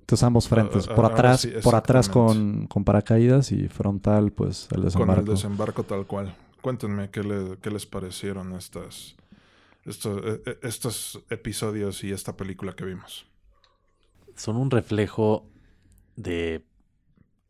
Entonces 0.00 0.24
ambos 0.24 0.48
frentes, 0.48 0.88
por 0.88 1.04
atrás, 1.04 1.42
sí, 1.42 1.52
por 1.62 1.76
atrás 1.76 2.08
con, 2.08 2.66
con 2.66 2.82
paracaídas 2.84 3.52
y 3.52 3.68
frontal 3.68 4.32
pues 4.32 4.64
el 4.72 4.78
Con 4.78 4.84
desembarco. 4.86 5.20
el 5.20 5.26
desembarco 5.36 5.82
tal 5.84 6.04
cual. 6.06 6.34
Cuéntenme 6.60 7.10
qué, 7.10 7.22
le- 7.22 7.56
qué 7.62 7.70
les 7.70 7.86
parecieron 7.86 8.52
estas, 8.54 9.14
estos, 9.90 10.24
eh, 10.24 10.42
eh, 10.46 10.58
estos 10.62 11.24
episodios 11.30 12.02
y 12.04 12.12
esta 12.12 12.36
película 12.36 12.74
que 12.74 12.84
vimos. 12.84 13.26
Son 14.36 14.56
un 14.56 14.70
reflejo 14.70 15.50
de 16.16 16.64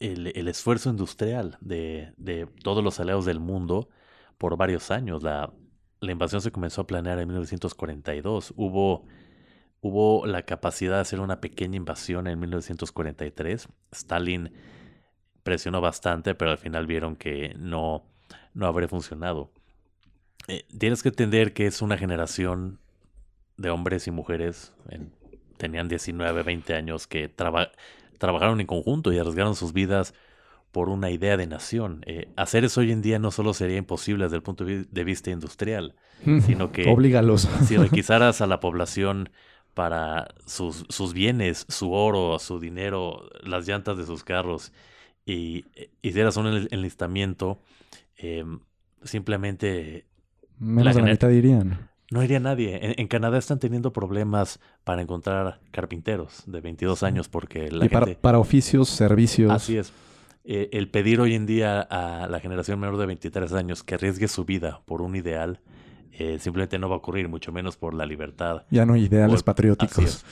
el, 0.00 0.32
el 0.34 0.48
esfuerzo 0.48 0.90
industrial 0.90 1.58
de, 1.60 2.12
de 2.16 2.46
todos 2.62 2.82
los 2.82 2.98
aliados 3.00 3.26
del 3.26 3.38
mundo 3.38 3.88
por 4.38 4.56
varios 4.56 4.90
años. 4.90 5.22
La, 5.22 5.52
la 6.00 6.12
invasión 6.12 6.40
se 6.40 6.50
comenzó 6.50 6.82
a 6.82 6.86
planear 6.86 7.18
en 7.18 7.28
1942. 7.28 8.54
Hubo, 8.56 9.06
hubo 9.80 10.26
la 10.26 10.42
capacidad 10.42 10.96
de 10.96 11.00
hacer 11.02 11.20
una 11.20 11.40
pequeña 11.40 11.76
invasión 11.76 12.26
en 12.26 12.40
1943. 12.40 13.68
Stalin 13.92 14.52
presionó 15.42 15.80
bastante, 15.80 16.34
pero 16.34 16.50
al 16.50 16.58
final 16.58 16.86
vieron 16.86 17.16
que 17.16 17.54
no, 17.58 18.04
no 18.54 18.66
habría 18.66 18.88
funcionado. 18.88 19.52
Eh, 20.48 20.64
tienes 20.78 21.02
que 21.02 21.10
entender 21.10 21.52
que 21.52 21.66
es 21.66 21.82
una 21.82 21.96
generación 21.98 22.78
de 23.56 23.70
hombres 23.70 24.06
y 24.06 24.10
mujeres, 24.10 24.72
en- 24.88 25.12
tenían 25.58 25.88
19, 25.88 26.42
20 26.42 26.74
años, 26.74 27.06
que 27.06 27.28
traba- 27.28 27.72
trabajaron 28.18 28.60
en 28.60 28.66
conjunto 28.66 29.12
y 29.12 29.18
arriesgaron 29.18 29.54
sus 29.56 29.72
vidas 29.72 30.14
por 30.72 30.88
una 30.88 31.10
idea 31.10 31.36
de 31.36 31.46
nación. 31.46 32.02
Eh, 32.06 32.28
hacer 32.36 32.64
eso 32.64 32.80
hoy 32.80 32.92
en 32.92 33.02
día 33.02 33.18
no 33.18 33.30
solo 33.30 33.54
sería 33.54 33.78
imposible 33.78 34.24
desde 34.24 34.36
el 34.36 34.42
punto 34.42 34.64
de 34.64 34.78
vi- 34.80 34.88
de 34.90 35.04
vista 35.04 35.30
industrial, 35.30 35.96
sino 36.38 36.72
que 36.72 36.90
Oblígalos. 36.92 37.42
si 37.66 37.76
requisaras 37.78 38.40
a 38.40 38.46
la 38.46 38.60
población 38.60 39.30
para 39.74 40.28
sus, 40.46 40.86
sus 40.88 41.12
bienes, 41.14 41.66
su 41.68 41.92
oro, 41.92 42.38
su 42.38 42.60
dinero, 42.60 43.28
las 43.42 43.66
llantas 43.68 43.96
de 43.98 44.06
sus 44.06 44.24
carros, 44.24 44.72
y 45.26 45.66
eh, 45.76 45.90
hicieras 46.02 46.36
un 46.36 46.46
enl- 46.46 46.68
enlistamiento, 46.72 47.60
eh, 48.18 48.44
simplemente 49.04 50.06
Menos 50.60 50.84
La 50.84 50.92
de 51.00 51.06
la 51.06 51.12
mitad 51.12 51.28
irían. 51.30 51.88
no 52.12 52.22
iría 52.22 52.38
nadie. 52.38 52.78
En, 52.80 52.94
en 52.98 53.08
Canadá 53.08 53.38
están 53.38 53.58
teniendo 53.58 53.92
problemas 53.92 54.60
para 54.84 55.02
encontrar 55.02 55.60
carpinteros 55.72 56.44
de 56.46 56.60
22 56.60 57.02
años 57.02 57.28
porque 57.28 57.70
la 57.70 57.86
y 57.86 57.88
para, 57.88 58.06
gente... 58.06 58.20
para 58.20 58.38
oficios, 58.38 58.88
servicios. 58.88 59.50
Así 59.50 59.76
es. 59.78 59.92
Eh, 60.44 60.70
el 60.72 60.88
pedir 60.88 61.20
hoy 61.20 61.34
en 61.34 61.46
día 61.46 61.80
a 61.80 62.26
la 62.28 62.40
generación 62.40 62.78
menor 62.80 62.96
de 62.98 63.06
23 63.06 63.52
años 63.52 63.82
que 63.82 63.94
arriesgue 63.96 64.26
su 64.28 64.44
vida 64.44 64.80
por 64.86 65.02
un 65.02 65.14
ideal 65.16 65.60
eh, 66.12 66.38
simplemente 66.38 66.78
no 66.78 66.88
va 66.90 66.96
a 66.96 66.98
ocurrir, 66.98 67.28
mucho 67.28 67.50
menos 67.52 67.76
por 67.78 67.94
la 67.94 68.04
libertad. 68.04 68.64
Ya 68.70 68.84
no 68.84 68.94
ideales 68.96 69.28
Por- 69.30 69.36
Así 69.36 69.44
patrióticos. 69.44 70.24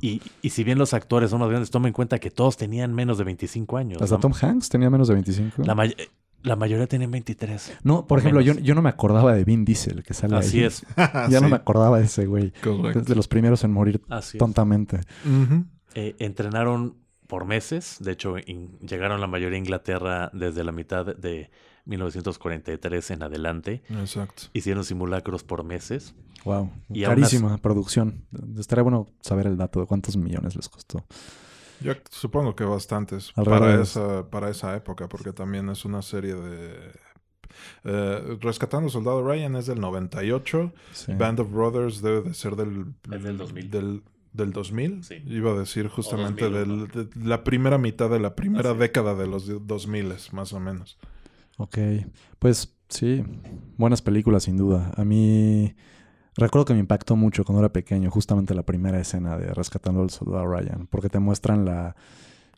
y, 0.00 0.20
y 0.42 0.50
si 0.50 0.64
bien 0.64 0.76
los 0.78 0.92
actores 0.92 1.30
son 1.30 1.40
más 1.40 1.48
grandes, 1.48 1.70
toma 1.70 1.88
en 1.88 1.94
cuenta 1.94 2.18
que 2.18 2.30
todos 2.30 2.56
tenían 2.58 2.92
menos 2.94 3.16
de 3.16 3.24
25 3.24 3.76
años. 3.78 4.02
Hasta 4.02 4.16
La, 4.16 4.20
Tom 4.20 4.32
Hanks 4.38 4.68
tenía 4.68 4.90
menos 4.90 5.08
de 5.08 5.14
25. 5.14 5.62
la 5.62 5.74
la 6.42 6.56
mayoría 6.56 6.86
tienen 6.86 7.10
23. 7.10 7.78
No, 7.82 8.06
por 8.06 8.18
ejemplo, 8.18 8.40
yo, 8.40 8.54
yo 8.54 8.74
no 8.74 8.82
me 8.82 8.88
acordaba 8.88 9.34
de 9.34 9.44
Vin 9.44 9.64
Diesel, 9.64 10.02
que 10.02 10.14
sale 10.14 10.36
Así 10.36 10.58
ahí. 10.60 10.64
es. 10.64 10.86
Ya 11.30 11.40
no 11.40 11.48
me 11.48 11.56
acordaba 11.56 11.98
de 11.98 12.04
ese 12.04 12.26
güey. 12.26 12.52
Correcto. 12.62 13.00
Es 13.00 13.06
de 13.06 13.14
los 13.14 13.28
primeros 13.28 13.64
en 13.64 13.72
morir 13.72 14.00
Así 14.08 14.38
tontamente. 14.38 15.00
Eh, 15.94 16.16
entrenaron 16.18 16.96
por 17.26 17.44
meses. 17.44 17.96
De 18.00 18.12
hecho, 18.12 18.36
llegaron 18.36 19.20
la 19.20 19.26
mayoría 19.26 19.56
a 19.56 19.60
Inglaterra 19.60 20.30
desde 20.32 20.64
la 20.64 20.72
mitad 20.72 21.04
de 21.04 21.50
1943 21.86 23.10
en 23.10 23.22
adelante. 23.22 23.82
Exacto. 23.90 24.44
Hicieron 24.52 24.84
simulacros 24.84 25.42
por 25.44 25.64
meses. 25.64 26.14
Wow. 26.44 26.70
Y 26.88 27.02
Carísima 27.02 27.58
producción. 27.58 28.24
Estaría 28.58 28.82
bueno 28.82 29.08
saber 29.20 29.46
el 29.46 29.56
dato 29.56 29.80
de 29.80 29.86
cuántos 29.86 30.16
millones 30.16 30.54
les 30.56 30.68
costó. 30.68 31.04
Yo 31.80 31.92
supongo 32.10 32.54
que 32.56 32.64
bastantes 32.64 33.32
para 33.32 33.80
esa, 33.82 34.28
para 34.30 34.50
esa 34.50 34.74
época, 34.76 35.08
porque 35.08 35.32
también 35.32 35.68
es 35.68 35.84
una 35.84 36.02
serie 36.02 36.34
de... 36.34 36.90
eh, 37.84 38.36
Rescatando 38.40 38.88
Soldado 38.88 39.26
Ryan 39.26 39.56
es 39.56 39.66
del 39.66 39.80
98. 39.80 40.72
Sí. 40.92 41.12
Band 41.14 41.40
of 41.40 41.50
Brothers 41.52 42.02
debe 42.02 42.22
de 42.22 42.34
ser 42.34 42.56
del... 42.56 42.94
Es 43.12 43.22
del 43.22 43.36
2000. 43.38 43.70
Del, 43.70 44.02
del 44.32 44.52
2000. 44.52 45.04
Sí. 45.04 45.22
Iba 45.26 45.52
a 45.52 45.58
decir 45.58 45.88
justamente 45.88 46.48
2001. 46.48 46.86
del- 46.86 47.10
de 47.10 47.24
la 47.28 47.44
primera 47.44 47.78
mitad 47.78 48.10
de 48.10 48.20
la 48.20 48.34
primera 48.34 48.74
década 48.74 49.14
de 49.14 49.26
los 49.26 49.46
2000, 49.66 50.14
más 50.32 50.52
o 50.52 50.60
menos. 50.60 50.98
Ok. 51.56 51.78
Pues 52.38 52.74
sí, 52.88 53.24
buenas 53.76 54.02
películas 54.02 54.44
sin 54.44 54.56
duda. 54.56 54.92
A 54.96 55.04
mí 55.04 55.74
recuerdo 56.38 56.64
que 56.64 56.72
me 56.72 56.80
impactó 56.80 57.16
mucho 57.16 57.44
cuando 57.44 57.60
era 57.60 57.72
pequeño, 57.72 58.10
justamente 58.10 58.54
la 58.54 58.62
primera 58.62 58.98
escena 58.98 59.36
de 59.36 59.52
Rescatando 59.52 60.00
al 60.02 60.10
Soldado 60.10 60.46
Ryan, 60.46 60.86
porque 60.90 61.08
te 61.08 61.18
muestran 61.18 61.64
la... 61.64 61.94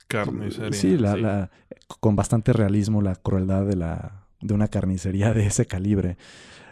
Carnicería. 0.06 0.72
Sí, 0.72 0.96
la, 0.96 1.14
sí. 1.14 1.20
la- 1.20 1.50
con 2.00 2.16
bastante 2.16 2.52
realismo 2.52 3.00
la 3.02 3.14
crueldad 3.16 3.64
de, 3.64 3.76
la, 3.76 4.26
de 4.40 4.54
una 4.54 4.68
carnicería 4.68 5.32
de 5.32 5.46
ese 5.46 5.66
calibre. 5.66 6.16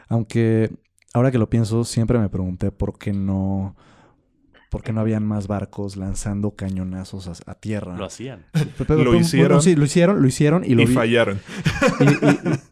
Aunque 0.09 0.71
ahora 1.15 1.31
que 1.31 1.39
lo 1.39 1.49
pienso, 1.49 1.85
siempre 1.85 2.19
me 2.19 2.29
pregunté 2.29 2.71
por 2.71 2.99
qué 2.99 3.13
no... 3.13 3.77
¿Por 4.69 4.83
qué 4.83 4.93
no 4.93 5.01
habían 5.01 5.25
más 5.25 5.47
barcos 5.49 5.97
lanzando 5.97 6.51
cañonazos 6.51 7.27
a, 7.29 7.51
a 7.51 7.55
tierra? 7.55 7.97
Lo 7.97 8.05
hacían. 8.05 8.45
Pero- 8.53 8.69
Lo 8.79 9.11
pero- 9.11 9.15
hicieron. 9.15 9.49
bueno, 9.49 9.63
sí, 9.63 9.75
lo 9.77 9.85
hicieron, 9.85 10.21
lo 10.21 10.29
hicieron 10.29 10.65
y 10.65 10.75
lo 10.75 10.83
y 10.83 10.87
vi- 10.87 10.95
fallaron. 10.95 11.41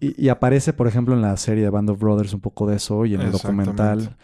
y, 0.01 0.07
y- 0.07 0.09
y- 0.11 0.25
y 0.27 0.29
aparece, 0.29 0.73
por 0.73 0.89
ejemplo, 0.89 1.15
en 1.15 1.23
la 1.23 1.37
serie 1.37 1.65
de 1.65 1.71
Band 1.71 1.91
of 1.91 1.99
Brothers 1.99 2.33
un 2.35 2.41
poco 2.41 2.67
de 2.67 2.77
eso 2.77 3.07
y 3.07 3.15
en 3.15 3.23
el 3.23 3.33
documental. 3.33 4.17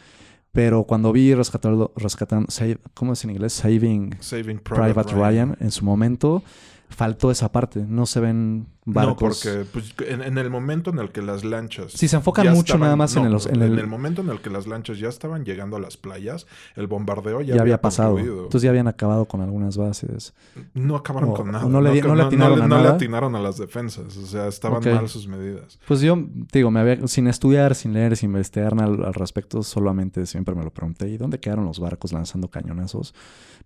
Pero 0.52 0.84
cuando 0.84 1.12
vi 1.12 1.34
rescatando, 1.34 1.92
rescatando 1.96 2.50
save- 2.50 2.78
¿cómo 2.92 3.14
es 3.14 3.24
en 3.24 3.30
inglés? 3.30 3.54
Saving 3.54 4.16
Saving 4.20 4.58
Private, 4.58 4.92
Private, 4.92 5.14
Ryan. 5.14 5.56
en 5.60 5.70
su 5.70 5.82
momento, 5.86 6.42
faltó 6.90 7.30
esa 7.30 7.50
parte. 7.52 7.86
No 7.88 8.04
se 8.04 8.20
ven 8.20 8.66
barcos. 8.84 9.44
No, 9.44 9.52
porque 9.52 9.64
pues, 9.72 9.94
en, 10.08 10.22
en 10.22 10.38
el 10.38 10.50
momento 10.50 10.90
en 10.90 10.98
el 10.98 11.10
que 11.12 11.22
las 11.22 11.44
lanchas... 11.44 11.92
Sí, 11.92 12.08
se 12.08 12.16
enfocan 12.16 12.48
mucho 12.48 12.60
estaban- 12.74 12.80
nada 12.80 12.96
más 12.96 13.14
en 13.16 13.30
los- 13.30 13.46
en 13.46 13.62
el- 13.62 13.86
momento 13.86 14.22
en 14.22 14.28
el 14.30 14.40
que 14.40 14.50
las 14.50 14.66
lanchas 14.66 14.98
ya 14.98 15.08
estaban 15.08 15.44
llegando 15.44 15.76
a 15.76 15.80
las 15.80 15.96
playas, 15.96 16.46
el 16.74 16.86
bombardeo 16.88 17.42
ya, 17.42 17.54
ya, 17.56 17.62
había 17.62 17.80
pasado. 17.80 18.14
concluido. 18.14 18.42
Entonces 18.44 18.62
ya 18.62 18.70
habían 18.70 18.88
acabado 18.88 19.24
con 19.26 19.40
algunas 19.40 19.76
bases. 19.76 20.34
no 20.74 20.96
acabaron 20.96 21.30
o- 21.30 21.34
con 21.34 21.52
nada. 21.52 21.64
no 21.68 21.80
le 21.80 22.00
no 22.02 22.14
le 22.16 22.22
atinaron 22.22 22.62
a 22.62 22.66
no 22.66 22.76
le 22.78 22.82
nada. 22.82 22.94
atinaron 22.96 23.36
a 23.36 23.40
las 23.40 23.58
defensas. 23.58 24.16
O 24.16 24.26
sea, 24.26 24.48
estaban 24.48 24.82
mal 24.84 25.08
sus 25.08 25.28
medidas. 25.28 25.78
Pues 25.86 26.00
yo, 26.00 26.18
digo, 26.52 26.70
me 26.70 26.80
había, 26.80 27.06
sin 27.06 27.28
estudiar, 27.28 27.74
sin 27.74 27.92
leer, 27.92 28.16
sin 28.16 28.30
investigar 28.30 28.72
al, 28.80 29.04
al 29.04 29.14
respecto, 29.14 29.62
solamente 29.62 30.26
siempre 30.26 30.54
me 30.54 30.64
lo 30.64 30.70
pregunté. 30.70 31.08
¿Y 31.08 31.18
dónde 31.18 31.38
quedaron 31.38 31.64
los 31.66 31.78
barcos 31.78 32.12
lanzando 32.12 32.48
cañonazos? 32.48 33.14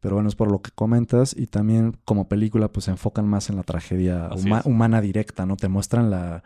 Pero 0.00 0.16
bueno, 0.16 0.28
es 0.28 0.34
por 0.34 0.50
lo 0.50 0.60
que 0.60 0.70
comentas. 0.72 1.34
Y 1.36 1.46
también 1.46 1.96
como 2.04 2.28
película, 2.28 2.68
pues 2.68 2.84
se 2.84 2.90
enfocan 2.90 3.26
más 3.26 3.48
en 3.48 3.56
la 3.56 3.62
tragedia 3.62 4.28
huma- 4.30 4.60
humana 4.64 5.00
directa, 5.06 5.46
¿no? 5.46 5.56
Te 5.56 5.68
muestran 5.68 6.10
la... 6.10 6.42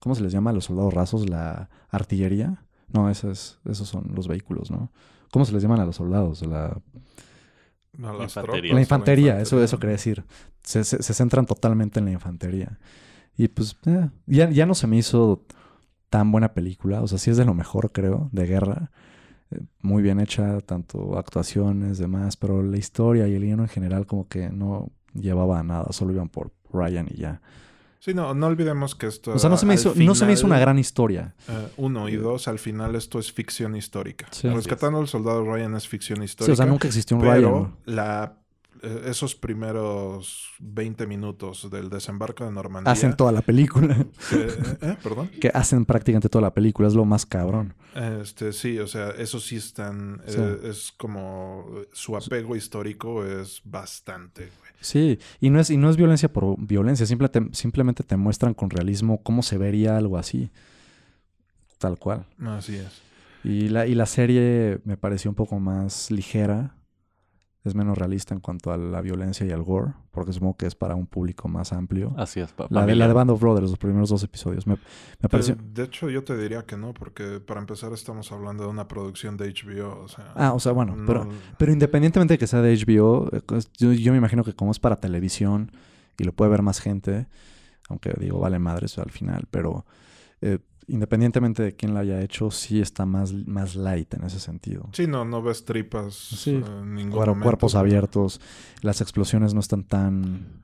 ¿Cómo 0.00 0.14
se 0.14 0.22
les 0.22 0.32
llama 0.32 0.50
a 0.50 0.52
los 0.52 0.64
soldados 0.66 0.94
rasos? 0.94 1.28
¿La 1.28 1.68
artillería? 1.90 2.64
No, 2.92 3.08
esas, 3.10 3.60
esos 3.64 3.88
son 3.88 4.12
los 4.14 4.28
vehículos, 4.28 4.70
¿no? 4.70 4.90
¿Cómo 5.30 5.44
se 5.44 5.52
les 5.52 5.62
llaman 5.62 5.80
a 5.80 5.86
los 5.86 5.96
soldados? 5.96 6.42
La, 6.46 6.76
A 8.02 8.12
las 8.12 8.36
Infantería. 8.36 8.74
la 8.74 8.80
infantería, 8.80 9.40
eso, 9.40 9.56
infantería. 9.56 9.64
eso 9.64 9.78
quería 9.78 9.92
decir. 9.92 10.24
Se, 10.62 10.84
se- 10.84 11.02
se 11.02 11.14
centran 11.14 11.46
totalmente 11.46 11.98
en 11.98 12.06
la 12.06 12.12
infantería. 12.12 12.78
Y 13.36 13.48
pues 13.48 13.76
eh, 13.86 14.10
ya, 14.26 14.50
ya 14.50 14.66
no 14.66 14.74
se 14.74 14.86
me 14.86 14.96
hizo 14.98 15.44
tan 16.10 16.32
buena 16.32 16.54
película. 16.54 17.02
O 17.02 17.08
sea, 17.08 17.18
sí 17.18 17.30
es 17.30 17.36
de 17.38 17.44
lo 17.46 17.54
mejor, 17.54 17.92
creo, 17.92 18.28
de 18.32 18.46
guerra. 18.46 18.90
Eh, 19.52 19.60
Muy 19.82 20.02
bien 20.02 20.20
hecha, 20.20 20.60
tanto 20.62 21.18
actuaciones, 21.18 21.98
demás, 21.98 22.36
pero 22.38 22.62
la 22.62 22.78
historia 22.78 23.28
y 23.28 23.34
el 23.34 23.44
guion 23.44 23.60
en 23.60 23.68
general 23.68 24.06
como 24.06 24.28
que 24.28 24.50
no 24.50 24.90
llevaba 25.14 25.60
a 25.60 25.64
nada, 25.64 25.88
solo 25.92 26.12
iban 26.14 26.28
por 26.30 26.52
Ryan 26.72 27.08
y 27.10 27.16
ya. 27.18 27.42
Sí, 28.04 28.14
no, 28.14 28.34
no 28.34 28.48
olvidemos 28.48 28.96
que 28.96 29.06
esto... 29.06 29.32
O 29.32 29.38
sea, 29.38 29.48
no 29.48 29.56
se 29.56 29.64
me 29.64 29.74
hizo, 29.74 29.92
no 29.94 30.16
se 30.16 30.26
me 30.26 30.32
hizo 30.32 30.44
una 30.44 30.58
gran 30.58 30.76
historia. 30.76 31.36
eh, 31.48 31.68
uno 31.76 32.08
y 32.08 32.16
dos, 32.16 32.48
al 32.48 32.58
final 32.58 32.96
esto 32.96 33.20
es 33.20 33.30
ficción 33.32 33.76
histórica. 33.76 34.26
Sí. 34.32 34.48
Rescatando 34.48 34.98
al 34.98 35.06
soldado 35.06 35.44
Ryan 35.44 35.76
es 35.76 35.86
ficción 35.86 36.18
Sí, 36.18 36.24
histórica. 36.24 36.52
o 36.52 36.56
sea, 36.56 36.66
nunca 36.66 36.88
existió 36.88 37.16
un 37.16 37.22
pero 37.22 37.48
Ryan. 37.60 37.74
la 37.84 38.38
esos 38.82 39.34
primeros 39.34 40.48
20 40.60 41.06
minutos 41.06 41.70
del 41.70 41.88
desembarco 41.90 42.44
de 42.44 42.50
Normandía. 42.52 42.92
Hacen 42.92 43.16
toda 43.16 43.30
la 43.32 43.42
película. 43.42 43.94
que- 44.30 44.36
eh, 44.36 44.76
eh, 44.82 44.96
perdón. 45.02 45.28
que 45.40 45.48
hacen 45.54 45.84
prácticamente 45.84 46.28
toda 46.28 46.42
la 46.42 46.52
película. 46.54 46.88
Es 46.88 46.94
lo 46.94 47.04
más 47.04 47.24
cabrón. 47.26 47.74
Este, 47.94 48.52
sí, 48.52 48.78
o 48.78 48.86
sea, 48.86 49.10
eso 49.10 49.38
sí 49.40 49.56
están. 49.56 50.20
Sí. 50.26 50.36
eh, 50.38 50.58
es 50.64 50.92
como. 50.96 51.66
Su 51.92 52.16
apego 52.16 52.56
histórico 52.56 53.24
es 53.24 53.60
bastante, 53.64 54.42
güey. 54.58 54.72
Sí, 54.80 55.18
y 55.40 55.50
no 55.50 55.60
es, 55.60 55.70
y 55.70 55.76
no 55.76 55.88
es 55.90 55.96
violencia 55.96 56.32
por 56.32 56.56
violencia. 56.58 57.06
simple 57.06 57.28
te- 57.28 57.48
simplemente 57.52 58.02
te 58.02 58.16
muestran 58.16 58.52
con 58.54 58.68
realismo 58.70 59.22
cómo 59.22 59.42
se 59.42 59.58
vería 59.58 59.96
algo 59.96 60.18
así. 60.18 60.50
Tal 61.78 61.98
cual. 61.98 62.26
Así 62.40 62.76
es. 62.76 63.00
Y 63.44 63.68
la, 63.68 63.86
y 63.86 63.94
la 63.94 64.06
serie 64.06 64.80
me 64.84 64.96
pareció 64.96 65.30
un 65.30 65.34
poco 65.34 65.58
más 65.58 66.10
ligera. 66.10 66.74
Es 67.64 67.76
menos 67.76 67.96
realista 67.96 68.34
en 68.34 68.40
cuanto 68.40 68.72
a 68.72 68.76
la 68.76 69.00
violencia 69.00 69.46
y 69.46 69.52
al 69.52 69.62
gore, 69.62 69.92
porque 70.10 70.32
supongo 70.32 70.56
que 70.56 70.66
es 70.66 70.74
para 70.74 70.96
un 70.96 71.06
público 71.06 71.46
más 71.46 71.72
amplio. 71.72 72.12
Así 72.16 72.40
es. 72.40 72.50
pa- 72.52 72.66
La 72.70 72.84
de, 72.84 72.96
la 72.96 73.06
de 73.06 73.12
Band 73.14 73.30
of 73.30 73.40
Brothers, 73.40 73.70
los 73.70 73.78
primeros 73.78 74.08
dos 74.08 74.24
episodios. 74.24 74.66
Me, 74.66 74.76
me 75.20 75.28
pareció... 75.28 75.56
De 75.72 75.84
hecho, 75.84 76.10
yo 76.10 76.24
te 76.24 76.36
diría 76.36 76.64
que 76.66 76.76
no, 76.76 76.92
porque 76.92 77.38
para 77.38 77.60
empezar 77.60 77.92
estamos 77.92 78.32
hablando 78.32 78.64
de 78.64 78.70
una 78.70 78.88
producción 78.88 79.36
de 79.36 79.46
HBO. 79.54 80.02
O 80.02 80.08
sea, 80.08 80.32
Ah, 80.34 80.52
o 80.54 80.58
sea, 80.58 80.72
bueno, 80.72 80.96
no- 80.96 81.06
pero, 81.06 81.28
pero 81.56 81.72
independientemente 81.72 82.34
de 82.34 82.38
que 82.38 82.48
sea 82.48 82.62
de 82.62 82.74
HBO, 82.76 83.28
eh, 83.32 83.40
pues, 83.46 83.70
yo, 83.78 83.92
yo 83.92 84.10
me 84.10 84.18
imagino 84.18 84.42
que 84.42 84.54
como 84.54 84.72
es 84.72 84.80
para 84.80 84.96
televisión 84.98 85.70
y 86.18 86.24
lo 86.24 86.32
puede 86.32 86.50
ver 86.50 86.62
más 86.62 86.80
gente, 86.80 87.28
aunque 87.88 88.12
digo, 88.18 88.40
vale 88.40 88.58
madres 88.58 88.98
al 88.98 89.10
final, 89.12 89.46
pero 89.52 89.86
eh, 90.40 90.58
independientemente 90.88 91.62
de 91.62 91.74
quién 91.76 91.94
la 91.94 92.00
haya 92.00 92.20
hecho, 92.22 92.50
sí 92.50 92.80
está 92.80 93.06
más, 93.06 93.32
más 93.32 93.74
light 93.74 94.14
en 94.14 94.24
ese 94.24 94.40
sentido. 94.40 94.88
Sí, 94.92 95.06
no, 95.06 95.24
no 95.24 95.42
ves 95.42 95.64
tripas 95.64 96.14
Sí. 96.14 96.50
eh, 96.50 96.64
en 96.82 96.94
ningún 96.94 97.18
momento, 97.20 97.42
cuerpos 97.42 97.74
abiertos, 97.74 98.40
las 98.80 99.00
explosiones 99.00 99.54
no 99.54 99.60
están 99.60 99.84
tan... 99.84 100.62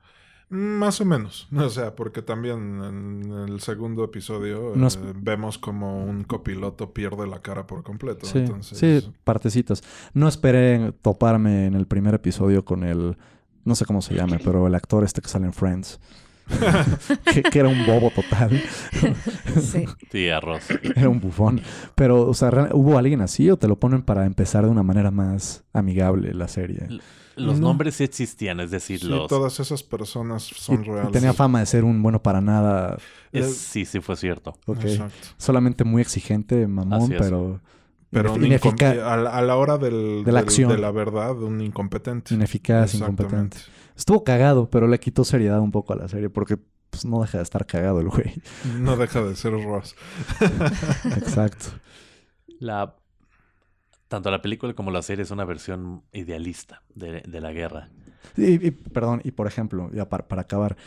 Más 0.51 0.99
o 0.99 1.05
menos. 1.05 1.47
O 1.55 1.69
sea, 1.69 1.95
porque 1.95 2.21
también 2.23 2.81
en 2.83 3.31
el 3.47 3.59
segundo 3.61 4.03
episodio 4.03 4.73
No 4.75 4.87
es- 4.87 4.95
eh, 4.95 5.13
vemos 5.15 5.57
como 5.59 6.03
un 6.03 6.23
copiloto 6.23 6.91
pierde 6.93 7.27
la 7.27 7.41
cara 7.41 7.67
por 7.67 7.83
completo. 7.83 8.25
Sí, 8.25 8.39
entonces, 8.39 8.77
sí, 8.79 9.11
partecitas. 9.23 9.83
No 10.13 10.27
esperé 10.27 10.91
toparme 11.01 11.67
en 11.67 11.75
el 11.75 11.85
primer 11.85 12.15
episodio 12.15 12.65
con 12.65 12.83
el... 12.83 13.15
No 13.63 13.75
sé 13.75 13.85
cómo 13.85 14.01
se 14.01 14.15
llame, 14.15 14.39
pero 14.43 14.65
el 14.65 14.73
actor 14.73 15.03
este 15.03 15.21
que 15.21 15.27
sale 15.27 15.45
en 15.45 15.53
Friends. 15.53 15.99
que, 17.33 17.43
que 17.43 17.59
era 17.59 17.67
un 17.69 17.85
bobo 17.85 18.11
total. 18.11 18.61
Sí. 19.61 19.85
Sí, 20.11 20.29
arroz. 20.29 20.63
Era 20.95 21.09
un 21.09 21.19
bufón. 21.19 21.61
Pero, 21.95 22.27
o 22.27 22.33
sea, 22.33 22.49
¿real- 22.51 22.69
¿hubo 22.73 22.97
alguien 22.97 23.21
así 23.21 23.49
o 23.49 23.57
te 23.57 23.67
lo 23.67 23.79
ponen 23.79 24.01
para 24.01 24.25
empezar 24.25 24.63
de 24.65 24.69
una 24.69 24.83
manera 24.83 25.11
más 25.11 25.63
amigable 25.73 26.33
la 26.33 26.47
serie? 26.47 26.87
Los 27.35 27.59
No. 27.59 27.67
nombres 27.69 27.95
sí 27.95 28.03
existían, 28.03 28.59
es 28.59 28.69
decir, 28.71 28.99
sí, 28.99 29.07
los... 29.07 29.27
todas 29.27 29.59
esas 29.61 29.81
personas 29.83 30.43
son 30.43 30.83
y 30.83 30.87
reales. 30.87 31.11
tenía 31.13 31.31
fama 31.33 31.59
de 31.61 31.65
ser 31.67 31.85
un 31.85 32.03
bueno 32.03 32.21
para 32.21 32.41
nada. 32.41 32.97
es- 33.31 33.55
sí, 33.55 33.85
sí 33.85 34.01
fue 34.01 34.17
cierto. 34.17 34.55
Ok. 34.65 34.83
Exacto. 34.83 35.27
Solamente 35.37 35.83
muy 35.85 36.01
exigente, 36.01 36.67
mamón, 36.67 37.09
pero... 37.17 37.61
Pero 38.11 38.33
un 38.33 38.43
inefica- 38.43 38.95
incom- 38.95 39.29
a, 39.31 39.41
la- 39.43 39.55
hora 39.55 39.77
del, 39.77 40.23
De 40.25 40.31
la 40.31 40.39
del- 40.39 40.47
acción. 40.47 40.71
de 40.71 40.79
la 40.79 40.89
verdad, 40.91 41.37
un 41.41 41.61
incompetente. 41.61 42.33
ineficaz, 42.33 42.95
incompetente. 42.95 43.57
Estuvo 43.99 44.23
cagado, 44.23 44.69
pero 44.69 44.87
le 44.87 44.99
quitó 44.99 45.23
seriedad 45.23 45.59
un 45.59 45.71
poco 45.71 45.93
a 45.93 45.97
la 45.97 46.07
serie 46.07 46.29
porque 46.29 46.57
pues, 46.89 47.05
no 47.05 47.21
deja 47.21 47.37
de 47.37 47.43
estar 47.43 47.65
cagado 47.65 47.99
el 47.99 48.07
güey. 48.09 48.41
No 48.79 48.95
deja 48.97 49.21
de 49.21 49.35
ser 49.35 49.51
Ross. 49.51 49.95
Exacto. 51.17 51.65
La... 52.59 52.95
Tanto 54.07 54.31
la 54.31 54.41
película 54.41 54.73
como 54.73 54.89
la 54.89 55.03
serie 55.03 55.21
es 55.23 55.29
una 55.31 55.45
versión 55.45 56.01
idealista 56.13 56.81
de, 56.95 57.21
de 57.21 57.41
la 57.41 57.51
guerra. 57.51 57.89
Y, 58.35 58.65
y, 58.65 58.71
perdón, 58.71 59.21
y 59.23 59.31
por 59.31 59.45
ejemplo, 59.45 59.91
ya 59.93 60.09
para, 60.09 60.27
para 60.27 60.41
acabar, 60.43 60.77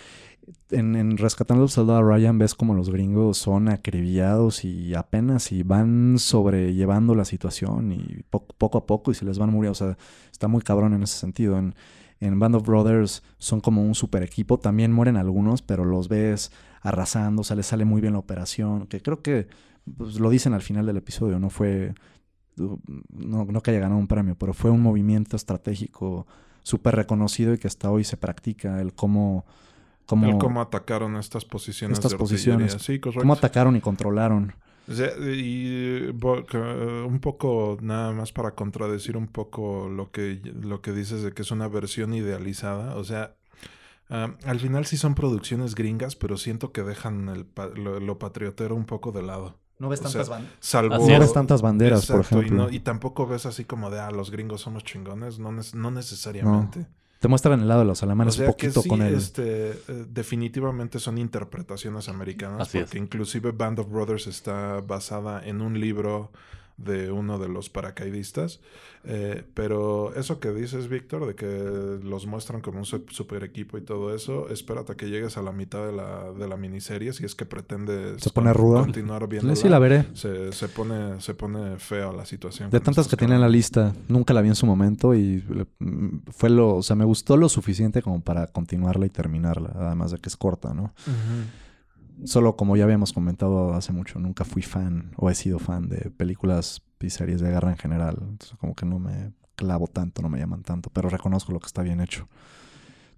en, 0.71 0.97
en 0.97 1.17
Rescatando 1.17 1.63
al 1.63 1.69
Soldado 1.71 2.03
Ryan 2.03 2.37
ves 2.39 2.55
como 2.57 2.75
los 2.75 2.91
gringos 2.91 3.39
son 3.39 3.69
acribillados 3.69 4.65
y 4.65 4.95
apenas 4.95 5.53
y 5.53 5.63
van 5.63 6.19
sobrellevando 6.19 7.15
la 7.15 7.25
situación 7.25 7.93
y 7.93 8.23
po- 8.29 8.45
poco 8.59 8.79
a 8.79 8.87
poco 8.87 9.13
y 9.13 9.15
se 9.15 9.25
les 9.25 9.39
van 9.39 9.51
muriendo. 9.51 9.71
O 9.73 9.75
sea, 9.77 9.97
está 10.33 10.49
muy 10.49 10.63
cabrón 10.63 10.93
en 10.95 11.05
ese 11.05 11.17
sentido. 11.17 11.59
En, 11.59 11.77
en 12.23 12.39
Band 12.39 12.55
of 12.55 12.65
Brothers 12.65 13.23
son 13.39 13.61
como 13.61 13.85
un 13.85 13.97
super 13.97 14.23
equipo. 14.23 14.59
También 14.59 14.93
mueren 14.93 15.17
algunos, 15.17 15.61
pero 15.61 15.85
los 15.85 16.09
ves 16.09 16.53
arrasando. 16.81 17.41
O 17.41 17.45
sea, 17.45 17.57
les 17.57 17.67
sale 17.67 17.85
muy 17.85 18.01
bien 18.01 18.13
la 18.13 18.21
operación. 18.21 18.87
Que 18.87 19.03
creo 19.03 19.23
que 19.23 19.49
pues, 19.97 20.21
lo 20.21 20.31
dicen 20.31 20.55
al 20.55 20.63
final 20.63 20.87
del 20.87 20.97
episodio. 20.99 21.41
No 21.41 21.51
fue. 21.51 21.95
No, 22.57 23.45
no 23.45 23.61
que 23.61 23.73
haya 23.73 23.81
ganado 23.81 23.99
un 23.99 24.07
premio, 24.07 24.37
pero 24.37 24.55
fue 24.55 24.71
un 24.71 24.81
movimiento 24.81 25.37
estratégico 25.37 26.27
súper 26.63 26.95
reconocido 26.95 27.55
y 27.55 27.59
que 27.59 27.67
hasta 27.67 27.91
hoy 27.91 28.05
se 28.05 28.17
practica. 28.17 28.81
El 28.81 28.93
cómo. 28.95 29.45
cómo, 30.07 30.27
El 30.27 30.39
cómo 30.39 30.61
atacaron 30.61 31.17
estas 31.17 31.45
posiciones 31.45 31.99
Estas 31.99 32.13
de 32.13 32.19
posiciones. 32.19 32.77
Sí, 32.79 33.01
correcto. 33.01 33.21
cómo 33.21 33.33
atacaron 33.33 33.75
y 33.75 33.81
controlaron. 33.81 34.55
O 34.89 34.95
sea, 34.95 35.13
y 35.19 36.09
eh, 36.11 37.05
un 37.07 37.21
poco, 37.21 37.79
nada 37.81 38.13
más 38.13 38.33
para 38.33 38.55
contradecir 38.55 39.17
un 39.17 39.29
poco 39.29 39.89
lo 39.89 40.11
que, 40.11 40.41
lo 40.61 40.81
que 40.83 40.93
dices 40.93 41.23
de 41.23 41.33
que 41.33 41.43
es 41.43 41.51
una 41.51 41.69
versión 41.69 42.15
idealizada. 42.15 42.97
O 42.97 43.05
sea, 43.05 43.35
al 44.09 44.61
final 44.61 44.85
sí 44.85 44.97
son 44.97 45.15
producciones 45.15 45.75
gringas, 45.75 46.17
pero 46.17 46.37
siento 46.37 46.73
que 46.73 46.83
dejan 46.83 47.29
el 47.29 47.47
lo, 47.77 48.01
lo 48.01 48.19
patriotero 48.19 48.75
un 48.75 48.85
poco 48.85 49.13
de 49.13 49.23
lado. 49.23 49.57
No 49.79 49.89
ves 49.89 50.01
O 50.03 50.09
sea, 50.09 50.23
banderas. 50.25 50.57
Salvo... 50.61 50.99
No 50.99 51.19
ves 51.19 51.33
tantas 51.33 51.63
banderas, 51.63 52.07
por 52.07 52.19
y, 52.19 52.21
ejemplo. 52.21 52.57
no- 52.57 52.71
y 52.71 52.81
tampoco 52.81 53.27
ves 53.27 53.47
así 53.47 53.65
como 53.65 53.91
de, 53.91 53.99
ah, 54.01 54.11
los 54.11 54.31
gringos 54.31 54.61
somos 54.61 54.85
chingones. 54.85 55.39
No, 55.39 55.51
no 55.51 55.91
necesariamente. 55.91 56.87
Te 57.23 57.29
muestran 57.29 57.61
el 57.61 57.69
lado 57.69 57.83
de 57.83 57.87
los 57.87 58.03
alemanes 58.03 58.35
O 58.35 58.37
sea 58.39 58.47
un 58.47 58.53
poquito 58.53 58.75
que 58.75 58.83
sí, 58.83 58.89
con 58.89 59.01
el. 59.01 59.15
este, 59.15 59.71
eh, 59.71 60.07
definitivamente 60.09 60.99
son 60.99 61.19
interpretaciones 61.19 62.09
americanas. 62.09 62.63
Así 62.63 62.79
es. 62.79 62.85
porque 62.85 62.99
inclusive 62.99 63.53
Band 63.53 63.79
of 63.79 63.89
Brothers 63.89 64.27
está 64.27 64.81
basada 64.81 65.41
en 65.47 65.63
un 65.63 65.79
libro 65.79 66.33
de 66.77 67.11
uno 67.13 67.39
de 67.39 67.49
los 67.49 67.69
paracaidistas. 67.71 68.61
Eh, 69.05 69.45
pero 69.55 70.15
eso 70.15 70.39
que 70.39 70.53
dices, 70.53 70.89
Víctor, 70.89 71.27
de 71.27 71.35
que 71.35 71.99
los 72.05 72.27
muestran 72.27 72.61
como 72.61 72.79
un 72.79 72.85
su- 72.85 73.05
super 73.11 73.43
equipo 73.43 73.77
y 73.77 73.81
todo 73.81 74.15
eso, 74.15 74.49
espérate 74.49 74.93
a 74.93 74.95
que 74.97 75.11
llegues 75.11 75.37
a 75.37 75.43
la 75.43 75.51
mitad 75.51 75.85
de 75.85 75.93
la, 75.93 76.33
de 76.33 76.47
la 76.47 76.57
miniserie 76.57 77.13
si 77.13 77.25
es 77.25 77.35
que 77.35 77.45
pretendes 77.45 78.23
Se 78.23 78.31
pone 78.31 78.53
rudo. 78.53 78.81
continuar 78.81 79.27
viendo. 79.29 79.57
Sí, 79.57 79.69
la 79.69 79.81
veré. 79.81 80.07
Se, 80.15 80.53
se 80.53 80.69
pone, 80.69 81.21
se 81.21 81.35
pone 81.35 81.79
fea 81.79 82.13
la 82.13 82.25
situación. 82.25 82.71
De 82.71 82.79
tantas 82.81 83.09
que 83.09 83.17
tiene 83.17 83.35
en 83.35 83.41
la 83.41 83.49
lista, 83.49 83.93
nunca 84.09 84.33
la 84.35 84.41
vi 84.41 84.49
en 84.51 84.55
su 84.55 84.67
momento 84.67 85.15
y 85.15 85.43
mm, 85.81 86.31
fue 86.31 86.51
lo, 86.51 86.77
o 86.77 86.83
sea, 86.83 86.95
me 86.95 87.05
gustó 87.05 87.37
lo 87.37 87.49
suficiente 87.49 88.03
como 88.03 88.21
para 88.21 88.47
continuarla 88.47 89.07
y 89.07 89.11
terminarla, 89.11 89.73
además 89.75 90.13
de 90.13 90.19
que 90.19 90.29
es 90.29 90.37
corta, 90.37 90.75
¿no? 90.75 90.85
Ujú. 91.07 91.43
Solo 92.25 92.57
como 92.57 92.77
ya 92.77 92.85
habíamos 92.85 93.13
comentado 93.13 93.75
hace 93.75 93.93
mucho, 93.93 94.19
nunca 94.19 94.45
fui 94.45 94.63
fan 94.63 95.13
o 95.17 95.31
he 95.31 95.35
sido 95.35 95.59
fan 95.59 95.89
de 95.89 96.11
películas 96.11 96.83
y 97.01 97.11
series 97.11 97.41
de 97.41 97.51
guerra 97.51 97.71
en 97.71 97.77
general, 97.77 98.19
entonces 98.21 98.57
como 98.59 98.75
que 98.75 98.87
no 98.87 98.99
me 98.99 99.33
clavo 99.57 99.87
tanto, 99.87 100.23
no 100.23 100.29
me 100.29 100.39
llaman 100.39 100.63
tanto, 100.63 100.91
pero 100.91 101.09
reconozco 101.09 101.53
lo 101.53 101.61
que 101.61 101.67
está 101.67 101.83
bien 101.83 102.01
hecho. 102.01 102.29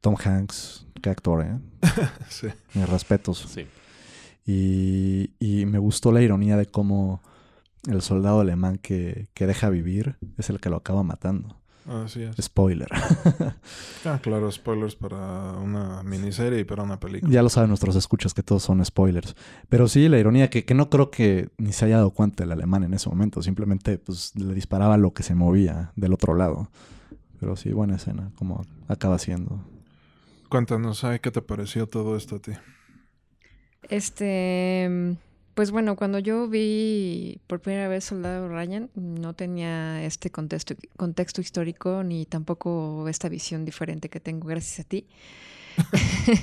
Tom 0.00 0.16
Hanks, 0.22 0.86
qué 1.02 1.10
actor, 1.10 1.44
¿eh? 1.44 1.58
Sí. 2.28 2.48
Mis 2.74 2.88
respetos. 2.88 3.46
Sí. 3.48 3.66
Y, 4.46 5.32
y 5.38 5.66
me 5.66 5.78
gustó 5.78 6.12
la 6.12 6.20
ironía 6.20 6.56
de 6.56 6.66
cómo 6.66 7.22
el 7.86 8.02
soldado 8.02 8.40
alemán 8.40 8.78
que, 8.78 9.28
que 9.34 9.46
deja 9.46 9.70
vivir 9.70 10.16
es 10.36 10.50
el 10.50 10.60
que 10.60 10.70
lo 10.70 10.76
acaba 10.76 11.02
matando. 11.02 11.56
Así 11.86 12.22
es. 12.22 12.36
Spoiler. 12.40 12.88
Ah, 14.06 14.18
claro, 14.20 14.52
spoilers 14.52 14.94
para 14.96 15.52
una 15.52 16.02
miniserie 16.02 16.60
y 16.60 16.64
para 16.64 16.82
una 16.82 17.00
película. 17.00 17.32
ya 17.32 17.42
lo 17.42 17.48
saben 17.48 17.70
nuestros 17.70 17.96
escuchas 17.96 18.34
que 18.34 18.42
todos 18.42 18.62
son 18.62 18.84
spoilers. 18.84 19.34
Pero 19.70 19.88
sí, 19.88 20.10
la 20.10 20.18
ironía 20.18 20.50
que, 20.50 20.66
que 20.66 20.74
no 20.74 20.90
creo 20.90 21.10
que 21.10 21.48
ni 21.56 21.72
se 21.72 21.86
haya 21.86 21.96
dado 21.96 22.10
cuenta 22.10 22.44
el 22.44 22.52
alemán 22.52 22.84
en 22.84 22.92
ese 22.92 23.08
momento. 23.08 23.42
Simplemente 23.42 23.96
pues, 23.96 24.36
le 24.36 24.52
disparaba 24.52 24.98
lo 24.98 25.14
que 25.14 25.22
se 25.22 25.34
movía 25.34 25.92
del 25.96 26.12
otro 26.12 26.34
lado. 26.34 26.68
Pero 27.40 27.56
sí, 27.56 27.72
buena 27.72 27.96
escena, 27.96 28.30
como 28.36 28.66
acaba 28.88 29.18
siendo. 29.18 29.58
Cuéntanos, 30.50 31.02
ay, 31.04 31.20
¿qué 31.20 31.30
te 31.30 31.40
pareció 31.40 31.88
todo 31.88 32.14
esto 32.18 32.36
a 32.36 32.38
ti? 32.40 32.52
Este, 33.88 35.16
pues 35.54 35.70
bueno, 35.70 35.96
cuando 35.96 36.18
yo 36.18 36.48
vi 36.48 37.40
por 37.46 37.60
primera 37.60 37.88
vez 37.88 38.04
Soldado 38.04 38.48
Ryan, 38.48 38.90
no 38.94 39.34
tenía 39.34 40.04
este 40.04 40.30
contexto, 40.30 40.74
contexto 40.96 41.40
histórico 41.40 42.02
ni 42.02 42.26
tampoco 42.26 43.08
esta 43.08 43.28
visión 43.28 43.64
diferente 43.64 44.08
que 44.08 44.20
tengo 44.20 44.48
gracias 44.48 44.80
a 44.80 44.88
ti. 44.88 45.06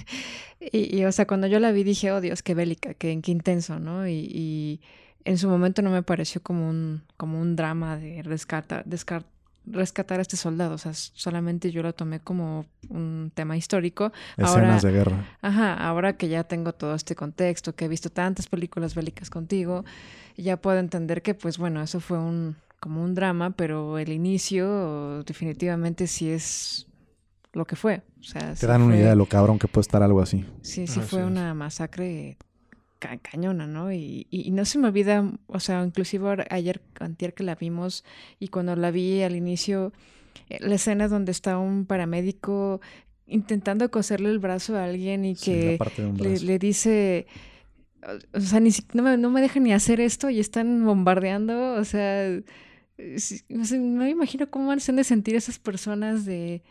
y, 0.71 0.97
y, 0.97 1.05
o 1.05 1.11
sea, 1.11 1.25
cuando 1.27 1.47
yo 1.47 1.59
la 1.59 1.71
vi 1.71 1.83
dije, 1.83 2.11
oh 2.11 2.21
Dios, 2.21 2.43
qué 2.43 2.53
bélica, 2.53 2.93
qué, 2.93 3.19
qué 3.21 3.31
intenso, 3.31 3.79
¿no? 3.79 4.07
Y, 4.07 4.13
y 4.13 4.81
en 5.25 5.37
su 5.37 5.49
momento 5.49 5.81
no 5.81 5.91
me 5.91 6.03
pareció 6.03 6.41
como 6.41 6.69
un, 6.69 7.03
como 7.17 7.39
un 7.39 7.55
drama 7.55 7.97
de 7.97 8.23
rescata, 8.23 8.83
descar- 8.85 9.25
rescatar 9.65 10.19
a 10.19 10.21
este 10.21 10.37
soldado. 10.37 10.75
O 10.75 10.77
sea, 10.77 10.93
solamente 10.93 11.71
yo 11.71 11.83
lo 11.83 11.93
tomé 11.93 12.19
como 12.19 12.65
un 12.89 13.31
tema 13.33 13.57
histórico. 13.57 14.11
Escenas 14.37 14.55
Ahora- 14.55 14.79
de 14.79 14.91
guerra. 14.91 15.25
Ajá, 15.41 15.73
ahora 15.73 16.17
que 16.17 16.27
ya 16.29 16.43
tengo 16.43 16.73
todo 16.73 16.95
este 16.95 17.15
contexto, 17.15 17.75
que 17.75 17.85
he 17.85 17.87
visto 17.87 18.09
tantas 18.09 18.47
películas 18.47 18.95
bélicas 18.95 19.29
contigo, 19.29 19.85
ya 20.37 20.57
puedo 20.57 20.79
entender 20.79 21.21
que, 21.21 21.33
pues 21.35 21.57
bueno, 21.57 21.81
eso 21.81 21.99
fue 21.99 22.17
un 22.17 22.55
como 22.79 23.03
un 23.03 23.13
drama, 23.13 23.51
pero 23.51 23.99
el 23.99 24.09
inicio 24.11 25.23
definitivamente 25.23 26.07
sí 26.07 26.31
es 26.31 26.87
lo 27.53 27.65
que 27.65 27.75
fue. 27.75 28.01
O 28.19 28.23
sea, 28.23 28.55
Te 28.55 28.65
dan 28.65 28.81
una 28.81 28.95
idea 28.97 29.09
de 29.11 29.15
lo 29.15 29.27
cabrón 29.27 29.59
que 29.59 29.67
puede 29.67 29.81
estar 29.83 30.01
algo 30.01 30.19
así. 30.19 30.45
Sí, 30.63 30.87
sí 30.87 30.99
fue 31.01 31.23
una 31.23 31.53
masacre 31.53 32.37
ca- 33.01 33.17
cañona, 33.17 33.67
¿no? 33.67 33.91
Y, 33.91 34.27
y- 34.29 34.47
y 34.47 34.51
no 34.51 34.63
se 34.63 34.77
me 34.79 34.87
olvida, 34.87 35.29
o 35.47 35.59
sea, 35.59 35.83
inclusive 35.83 36.45
ayer, 36.49 36.81
antier 36.99 37.33
que 37.33 37.43
la 37.43 37.55
vimos 37.55 38.05
y 38.39 38.47
cuando 38.47 38.75
la 38.77 38.91
vi 38.91 39.21
al 39.23 39.35
inicio, 39.35 39.91
eh, 40.49 40.59
la 40.61 40.75
escena 40.75 41.09
donde 41.09 41.31
está 41.33 41.57
un 41.57 41.85
paramédico 41.85 42.79
intentando 43.27 43.89
coserle 43.91 44.29
el 44.29 44.39
brazo 44.39 44.77
a 44.77 44.85
alguien 44.85 45.25
y 45.25 45.35
que 45.35 45.77
le, 46.23 46.59
dice, 46.59 47.27
o- 48.33 48.39
sea, 48.39 48.59
ni 48.59 48.71
no, 48.93 49.03
me, 49.03 49.17
no 49.17 49.29
me 49.29 49.41
dejan 49.41 49.63
ni 49.63 49.73
hacer 49.73 49.99
esto 49.99 50.29
y 50.29 50.39
están 50.39 50.85
bombardeando, 50.85 51.73
o 51.73 51.83
sea, 51.85 52.39
sí, 53.17 53.41
o 53.59 53.65
sea, 53.65 53.77
no 53.79 54.03
me 54.03 54.09
imagino 54.09 54.49
cómo 54.49 54.77
se 54.79 54.91
han 54.91 54.95
de 54.97 55.03
sentir 55.03 55.35
esas 55.35 55.59
personas 55.59 56.25
de... 56.25 56.61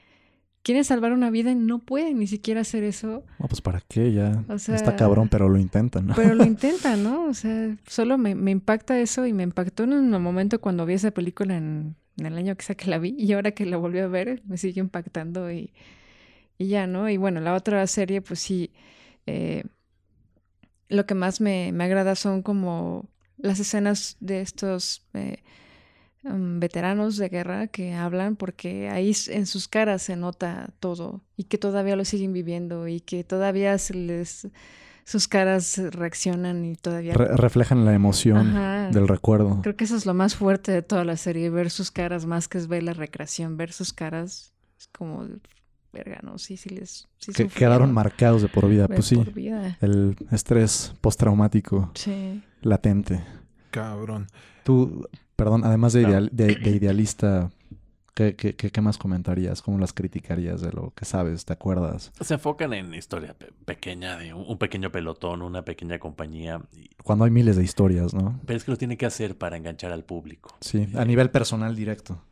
Quieren 0.62 0.84
salvar 0.84 1.12
una 1.12 1.30
vida 1.30 1.52
y 1.52 1.54
no 1.54 1.78
pueden 1.78 2.18
ni 2.18 2.26
siquiera 2.26 2.60
hacer 2.60 2.84
eso. 2.84 3.24
No, 3.38 3.48
pues 3.48 3.62
para 3.62 3.80
qué, 3.80 4.12
ya 4.12 4.44
O 4.48 4.58
sea, 4.58 4.74
está 4.74 4.94
cabrón, 4.94 5.28
pero 5.28 5.48
lo 5.48 5.58
intentan, 5.58 6.08
¿no? 6.08 6.14
Pero 6.14 6.34
lo 6.34 6.44
intentan, 6.46 7.02
¿no? 7.02 7.24
O 7.24 7.34
sea, 7.34 7.76
solo 7.86 8.18
me, 8.18 8.34
me 8.34 8.50
impacta 8.50 8.98
eso 8.98 9.26
y 9.26 9.32
me 9.32 9.42
impactó 9.42 9.84
en 9.84 9.92
el 9.92 10.20
momento 10.20 10.60
cuando 10.60 10.84
vi 10.84 10.94
esa 10.94 11.12
película 11.12 11.56
en, 11.56 11.96
en 12.18 12.26
el 12.26 12.36
año 12.36 12.56
que 12.56 12.64
sea 12.64 12.76
que 12.76 12.90
la 12.90 12.98
vi 12.98 13.14
y 13.18 13.32
ahora 13.32 13.52
que 13.52 13.64
la 13.64 13.78
volví 13.78 14.00
a 14.00 14.06
ver 14.06 14.42
me 14.44 14.58
sigue 14.58 14.80
impactando 14.80 15.50
y, 15.50 15.72
y 16.58 16.68
ya, 16.68 16.86
¿no? 16.86 17.08
Y 17.08 17.16
bueno, 17.16 17.40
la 17.40 17.54
otra 17.54 17.86
serie, 17.86 18.20
pues 18.20 18.40
sí, 18.40 18.70
eh, 19.26 19.64
lo 20.88 21.06
que 21.06 21.14
más 21.14 21.40
me, 21.40 21.72
me 21.72 21.84
agrada 21.84 22.14
son 22.14 22.42
como 22.42 23.08
las 23.38 23.60
escenas 23.60 24.16
de 24.20 24.42
estos 24.42 25.06
eh, 25.14 25.42
um, 26.24 26.60
veteranos 26.60 27.16
de 27.16 27.28
guerra 27.28 27.66
que 27.68 27.94
hablan 27.94 28.36
porque 28.36 28.88
ahí 28.88 29.12
en 29.28 29.46
sus 29.46 29.68
caras 29.68 30.02
se 30.02 30.16
nota 30.16 30.70
todo 30.80 31.22
y 31.36 31.44
que 31.44 31.58
todavía 31.58 31.96
lo 31.96 32.04
siguen 32.04 32.32
viviendo 32.32 32.88
y 32.88 33.00
que 33.00 33.24
todavía 33.24 33.76
se 33.78 33.94
les 33.94 34.48
sus 35.04 35.26
caras 35.26 35.78
reaccionan 35.92 36.64
y 36.64 36.76
todavía 36.76 37.14
Re- 37.14 37.36
reflejan 37.36 37.84
la 37.84 37.94
emoción 37.94 38.56
Ajá. 38.56 38.90
del 38.90 39.08
recuerdo. 39.08 39.60
creo 39.62 39.74
que 39.76 39.84
eso 39.84 39.96
es 39.96 40.06
lo 40.06 40.14
más 40.14 40.36
fuerte 40.36 40.70
de 40.72 40.82
toda 40.82 41.04
la 41.04 41.16
serie 41.16 41.50
ver 41.50 41.70
sus 41.70 41.90
caras 41.90 42.26
más 42.26 42.46
que 42.48 42.58
es 42.58 42.68
ver 42.68 42.82
la 42.84 42.92
recreación 42.92 43.56
ver 43.56 43.72
sus 43.72 43.92
caras 43.92 44.52
es 44.78 44.86
como 44.88 45.26
verga 45.92 46.20
no 46.22 46.38
sí 46.38 46.56
sí 46.56 46.68
les 46.68 47.08
sí 47.18 47.32
Que 47.32 47.48
quedaron 47.48 47.92
marcados 47.92 48.42
de 48.42 48.48
por 48.48 48.68
vida. 48.68 48.86
De 48.86 48.94
Pues 48.94 49.06
sí, 49.06 49.16
por 49.16 49.32
vida. 49.32 49.76
el 49.80 50.16
estrés 50.30 50.94
postraumático 51.00 51.90
sí 51.94 52.42
latente. 52.62 53.24
Cabrón. 53.72 54.28
Tú, 54.64 55.08
perdón, 55.44 55.64
además 55.64 55.92
de, 55.92 56.02
ideal- 56.02 56.30
de- 56.32 56.54
de 56.56 56.70
idealista, 56.70 57.50
¿qué, 58.14 58.34
qué, 58.36 58.54
qué- 58.54 58.70
qué 58.70 58.80
más 58.80 58.98
comentarías? 58.98 59.62
¿Cómo 59.62 59.78
las 59.78 59.92
criticarías 59.92 60.60
de 60.60 60.72
lo 60.72 60.92
que 60.94 61.04
sabes? 61.04 61.44
¿Te 61.44 61.52
acuerdas? 61.52 62.12
Se 62.20 62.34
enfocan 62.34 62.72
en 62.74 62.92
historia 62.94 63.34
pe- 63.34 63.52
pequeña, 63.64 64.16
de 64.18 64.34
un, 64.34 64.44
un 64.46 64.58
pequeño 64.58 64.90
pelotón, 64.92 65.42
una 65.42 65.62
pequeña 65.64 65.98
compañía. 65.98 66.60
y- 66.72 66.90
Cuando 67.02 67.24
hay 67.24 67.30
miles 67.30 67.56
de 67.56 67.64
historias, 67.64 68.12
¿no? 68.14 68.38
pero 68.46 68.56
es 68.56 68.64
que 68.64 68.70
lo 68.70 68.76
tiene 68.76 68.96
que 68.96 69.06
hacer 69.06 69.36
para 69.38 69.56
enganchar 69.56 69.92
al 69.92 70.04
público. 70.04 70.56
Sí, 70.60 70.88
a 70.94 71.04
nivel 71.04 71.30
personal 71.30 71.74
directo. 71.74 72.22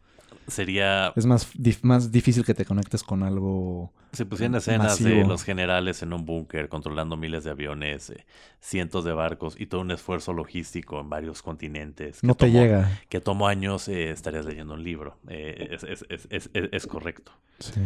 Sería, 0.49 1.13
Es 1.15 1.27
más, 1.27 1.53
dif- 1.55 1.81
más 1.83 2.11
difícil 2.11 2.45
que 2.45 2.55
te 2.55 2.65
conectes 2.65 3.03
con 3.03 3.23
algo. 3.23 3.93
se 4.13 4.25
pusieran 4.27 4.55
escenas 4.57 5.03
de 5.03 5.25
los 5.25 5.45
generales 5.45 6.03
en 6.03 6.13
un 6.15 6.25
búnker 6.25 6.69
controlando 6.69 7.17
miles 7.17 7.45
de 7.45 7.51
aviones, 7.51 8.11
eh, 8.11 8.25
cientos 8.61 9.05
de 9.05 9.13
barcos 9.13 9.55
y 9.61 9.67
todo 9.67 9.83
un 9.83 9.91
esfuerzo 9.91 10.33
logístico 10.33 11.01
en 11.01 11.11
varios 11.11 11.43
continentes. 11.43 12.25
No 12.25 12.35
te 12.35 12.51
llega. 12.51 12.91
Que 13.11 13.21
tomó 13.21 13.47
años, 13.49 13.89
eh, 13.89 14.11
estarías 14.11 14.47
leyendo 14.47 14.75
un 14.75 14.83
libro. 14.83 15.19
Eh, 15.29 15.69
es, 15.73 15.85
es- 15.85 16.07
es- 16.09 16.27
es- 16.31 16.51
es- 16.55 16.69
es 16.73 16.87
correcto. 16.87 17.33
Sí. 17.59 17.81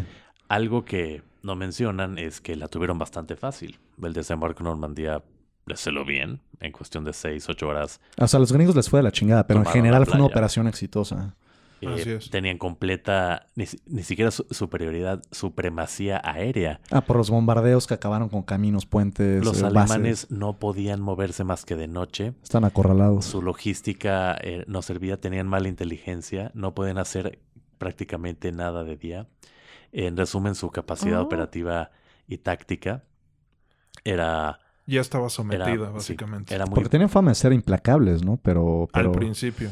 Algo 0.48 0.84
que 0.84 1.22
no 1.42 1.56
mencionan 1.56 2.18
es 2.18 2.40
que 2.40 2.54
la 2.56 2.68
tuvieron 2.68 2.98
bastante 2.98 3.36
fácil. 3.36 3.78
El 4.02 4.12
desembarco 4.12 4.60
en 4.60 4.64
Normandía 4.66 5.22
lo 5.86 6.04
bien, 6.04 6.40
en 6.60 6.72
cuestión 6.72 7.04
de 7.04 7.12
6, 7.12 7.48
8 7.48 7.68
horas. 7.68 8.00
O 8.18 8.26
sea, 8.26 8.38
a 8.38 8.40
los 8.40 8.52
gringos 8.52 8.74
les 8.76 8.88
fue 8.90 8.98
de 8.98 9.04
la 9.04 9.12
chingada, 9.12 9.46
pero 9.46 9.60
en 9.60 9.66
general 9.66 10.04
fue 10.06 10.16
una 10.16 10.26
operación 10.26 10.66
exitosa. 10.66 11.34
Eh, 11.85 12.18
tenían 12.30 12.59
completa, 12.59 13.47
ni, 13.57 13.64
ni 13.87 14.03
siquiera 14.05 14.30
su- 14.30 14.47
superioridad, 14.51 15.22
supremacía 15.33 16.20
aérea. 16.24 16.80
Ah, 16.91 17.01
por 17.01 17.16
los 17.16 17.28
bombardeos 17.28 17.87
que 17.87 17.95
acabaron 17.95 18.28
con 18.28 18.43
caminos, 18.43 18.87
puentes, 18.87 19.45
Los 19.45 19.59
eh, 19.59 19.62
bases. 19.64 19.76
alemanes 19.91 20.30
no 20.30 20.59
podían 20.59 21.01
moverse 21.01 21.43
más 21.45 21.64
que 21.64 21.74
de 21.76 21.89
noche. 21.89 22.35
Están 22.43 22.64
acorralados. 22.64 23.24
Su 23.24 23.43
logística 23.43 24.37
eh, 24.41 24.64
no 24.68 24.80
servía, 24.83 25.20
tenían 25.20 25.49
mala 25.49 25.68
inteligencia, 25.68 26.51
no 26.55 26.74
pueden 26.74 26.99
hacer 26.99 27.41
prácticamente 27.78 28.53
nada 28.53 28.85
de 28.85 28.97
día. 28.97 29.26
En 29.91 30.16
resumen, 30.16 30.55
su 30.55 30.70
capacidad 30.70 31.20
Oh. 31.20 31.24
operativa 31.24 31.91
y 32.28 32.39
táctica 32.39 33.03
era, 34.05 34.59
Ya 34.87 35.01
estaba 35.01 35.28
sometida, 35.28 35.70
era, 35.70 35.87
sí, 35.89 35.93
básicamente. 35.93 36.55
era 36.55 36.66
muy 36.66 36.74
Porque 36.74 36.91
tienen 36.91 37.09
fama 37.09 37.30
de 37.30 37.35
ser 37.35 37.53
implacables, 37.53 38.24
¿no? 38.24 38.37
Pero, 38.43 38.89
pero 38.93 39.11
Al 39.11 39.16
principio. 39.16 39.70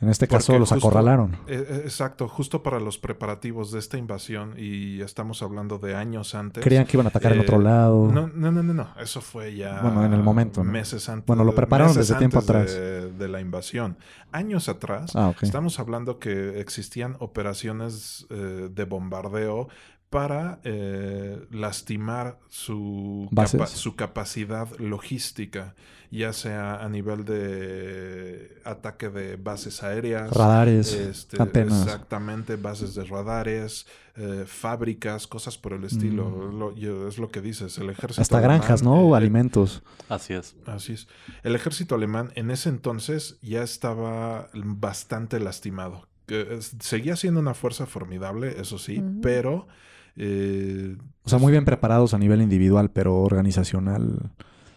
En 0.00 0.08
este 0.08 0.26
caso 0.26 0.48
Porque 0.48 0.60
los 0.60 0.68
justo- 0.70 0.88
acorralaron. 0.88 1.34
Eh, 1.46 1.64
eh, 1.68 1.80
exacto, 1.84 2.26
justo 2.28 2.62
para 2.62 2.80
los 2.80 2.98
preparativos 2.98 3.70
de 3.72 3.78
esta 3.78 3.98
invasión, 3.98 4.54
y 4.56 5.00
estamos 5.02 5.42
hablando 5.42 5.78
de 5.78 5.94
años 5.94 6.34
antes. 6.34 6.64
Creían 6.64 6.86
que 6.86 6.96
iban 6.96 7.06
a 7.06 7.10
atacar 7.10 7.32
en 7.32 7.38
eh, 7.38 7.42
otro 7.42 7.58
lado. 7.58 8.10
No, 8.10 8.28
no, 8.34 8.50
no, 8.50 8.62
no, 8.62 8.72
no, 8.74 8.88
eso 9.00 9.20
fue 9.20 9.54
ya. 9.54 9.80
Bueno, 9.82 10.04
en 10.04 10.12
el 10.14 10.22
momento, 10.22 10.64
¿no? 10.64 10.72
Meses 10.72 11.08
antes. 11.08 11.26
Bueno, 11.26 11.44
lo 11.44 11.54
prepararon 11.54 11.94
desde 11.94 12.14
tiempo 12.16 12.38
atrás. 12.38 12.72
De, 12.72 13.12
de 13.12 13.28
la 13.28 13.40
invasión. 13.40 13.96
Años 14.32 14.68
atrás, 14.68 15.12
Ah, 15.14 15.34
estamos 15.42 15.78
hablando 15.80 16.18
que 16.18 16.60
existían 16.60 17.16
operaciones 17.18 18.26
eh, 18.30 18.68
de 18.72 18.84
bombardeo 18.84 19.68
para 20.10 20.58
eh, 20.64 21.46
lastimar 21.52 22.38
su, 22.48 23.28
capa- 23.34 23.66
su 23.68 23.94
capacidad 23.94 24.68
logística, 24.78 25.76
ya 26.10 26.32
sea 26.32 26.82
a 26.84 26.88
nivel 26.88 27.24
de 27.24 28.60
ataque 28.64 29.08
de 29.08 29.36
bases 29.36 29.84
aéreas, 29.84 30.30
Radares, 30.32 30.92
este, 30.92 31.40
antenas. 31.40 31.82
Exactamente, 31.84 32.56
bases 32.56 32.96
de 32.96 33.04
radares, 33.04 33.86
eh, 34.16 34.44
fábricas, 34.46 35.28
cosas 35.28 35.56
por 35.56 35.72
el 35.74 35.84
estilo. 35.84 36.28
Mm. 36.28 36.58
Lo- 36.58 36.74
yo- 36.74 37.06
es 37.06 37.18
lo 37.18 37.28
que 37.30 37.40
dices, 37.40 37.78
el 37.78 37.90
ejército 37.90 38.22
Hasta 38.22 38.38
alemán, 38.38 38.58
granjas, 38.58 38.82
¿no? 38.82 38.94
O 38.94 39.14
eh, 39.14 39.16
alimentos. 39.18 39.82
Así 40.08 40.34
es. 40.34 40.56
Así 40.66 40.94
es. 40.94 41.06
El 41.44 41.54
ejército 41.54 41.94
alemán 41.94 42.32
en 42.34 42.50
ese 42.50 42.68
entonces 42.68 43.38
ya 43.42 43.62
estaba 43.62 44.50
bastante 44.54 45.38
lastimado. 45.38 46.08
Es- 46.26 46.74
Seguía 46.80 47.14
siendo 47.14 47.38
una 47.38 47.54
fuerza 47.54 47.86
formidable, 47.86 48.60
eso 48.60 48.76
sí, 48.78 49.00
pero... 49.22 49.68
eh, 50.16 50.96
O 51.24 51.28
sea, 51.28 51.38
muy 51.38 51.52
bien 51.52 51.64
preparados 51.64 52.14
a 52.14 52.18
nivel 52.18 52.40
individual, 52.42 52.90
pero 52.90 53.18
organizacional. 53.20 54.30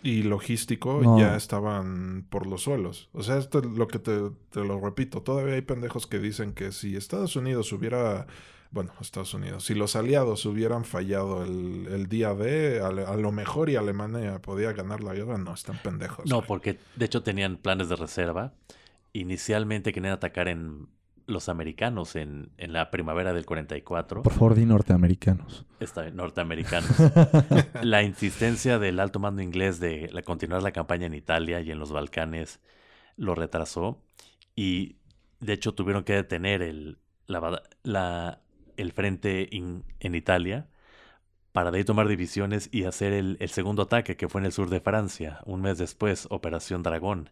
y 0.04 0.24
logístico 0.24 1.00
No. 1.02 1.18
ya 1.20 1.36
estaban 1.38 2.26
por 2.30 2.46
los 2.48 2.64
suelos. 2.64 3.10
O 3.14 3.24
sea, 3.24 3.38
esto 3.38 3.60
es 3.60 3.66
lo 3.66 3.88
que 3.88 4.00
te, 4.00 4.20
te 4.52 4.64
lo 4.64 4.80
repito. 4.80 5.22
Todavía 5.22 5.56
hay 5.56 5.62
pendejos 5.62 6.08
que 6.08 6.20
dicen 6.20 6.54
que 6.54 6.72
si 6.74 6.96
Estados 6.98 7.36
Unidos 7.38 7.72
hubiera, 7.72 8.28
bueno, 8.72 8.92
Estados 9.00 9.34
Unidos, 9.34 9.64
si 9.64 9.76
los 9.76 9.96
aliados 9.96 10.46
hubieran 10.46 10.84
fallado 10.84 11.44
el, 11.46 11.88
el 11.90 12.08
día 12.10 12.34
de, 12.34 12.82
a, 12.82 12.88
a 12.88 13.16
lo 13.16 13.32
mejor 13.32 13.70
y 13.70 13.78
Alemania 13.78 14.42
podía 14.42 14.74
ganar 14.74 15.02
la 15.04 15.14
guerra, 15.14 15.38
no, 15.38 15.54
están 15.54 15.80
pendejos. 15.82 16.26
No, 16.30 16.38
güey. 16.38 16.48
porque 16.48 16.80
de 16.98 17.06
hecho 17.06 17.24
tenían 17.24 17.56
planes 17.58 17.88
de 17.88 17.96
reserva. 17.96 18.54
Inicialmente 19.14 19.94
querían 19.94 20.14
atacar 20.14 20.48
en 20.48 20.88
los 21.26 21.48
americanos 21.50 22.16
en, 22.16 22.50
en 22.58 22.74
la 22.74 22.92
primavera 22.92 23.34
del 23.34 23.46
44. 23.46 24.24
Por 24.24 24.34
favor, 24.34 24.56
di 24.56 24.66
norteamericanos. 24.66 25.66
Está 25.80 26.02
bien, 26.04 26.16
norteamericanos. 26.16 26.90
la 27.82 28.04
insistencia 28.04 28.80
del 28.80 29.00
alto 29.00 29.20
mando 29.20 29.42
inglés 29.42 29.80
de 29.80 30.10
la- 30.12 30.22
continuar 30.22 30.62
la 30.64 30.72
campaña 30.72 31.06
en 31.06 31.14
Italia 31.14 31.62
y 31.62 31.72
en 31.72 31.80
los 31.80 31.92
Balcanes 31.92 32.60
lo 33.18 33.36
retrasó 33.36 34.02
y 34.56 34.98
de 35.40 35.54
hecho 35.54 35.74
tuvieron 35.74 36.04
que 36.04 36.14
detener 36.14 36.62
el, 36.62 36.98
la 37.28 37.62
la- 37.84 38.40
el 38.78 38.92
frente 38.92 39.48
in- 39.52 39.84
en 40.00 40.16
Italia 40.16 40.68
para 41.52 41.70
de 41.70 41.78
ahí 41.78 41.84
tomar 41.84 42.08
divisiones 42.08 42.68
y 42.72 42.86
hacer 42.86 43.14
el, 43.14 43.38
el 43.40 43.50
segundo 43.50 43.84
ataque 43.84 44.18
que 44.18 44.28
fue 44.28 44.42
en 44.42 44.46
el 44.46 44.52
sur 44.52 44.70
de 44.72 44.80
Francia, 44.80 45.40
un 45.46 45.62
mes 45.62 45.78
después, 45.78 46.26
Operación 46.32 46.82
Dragón. 46.82 47.30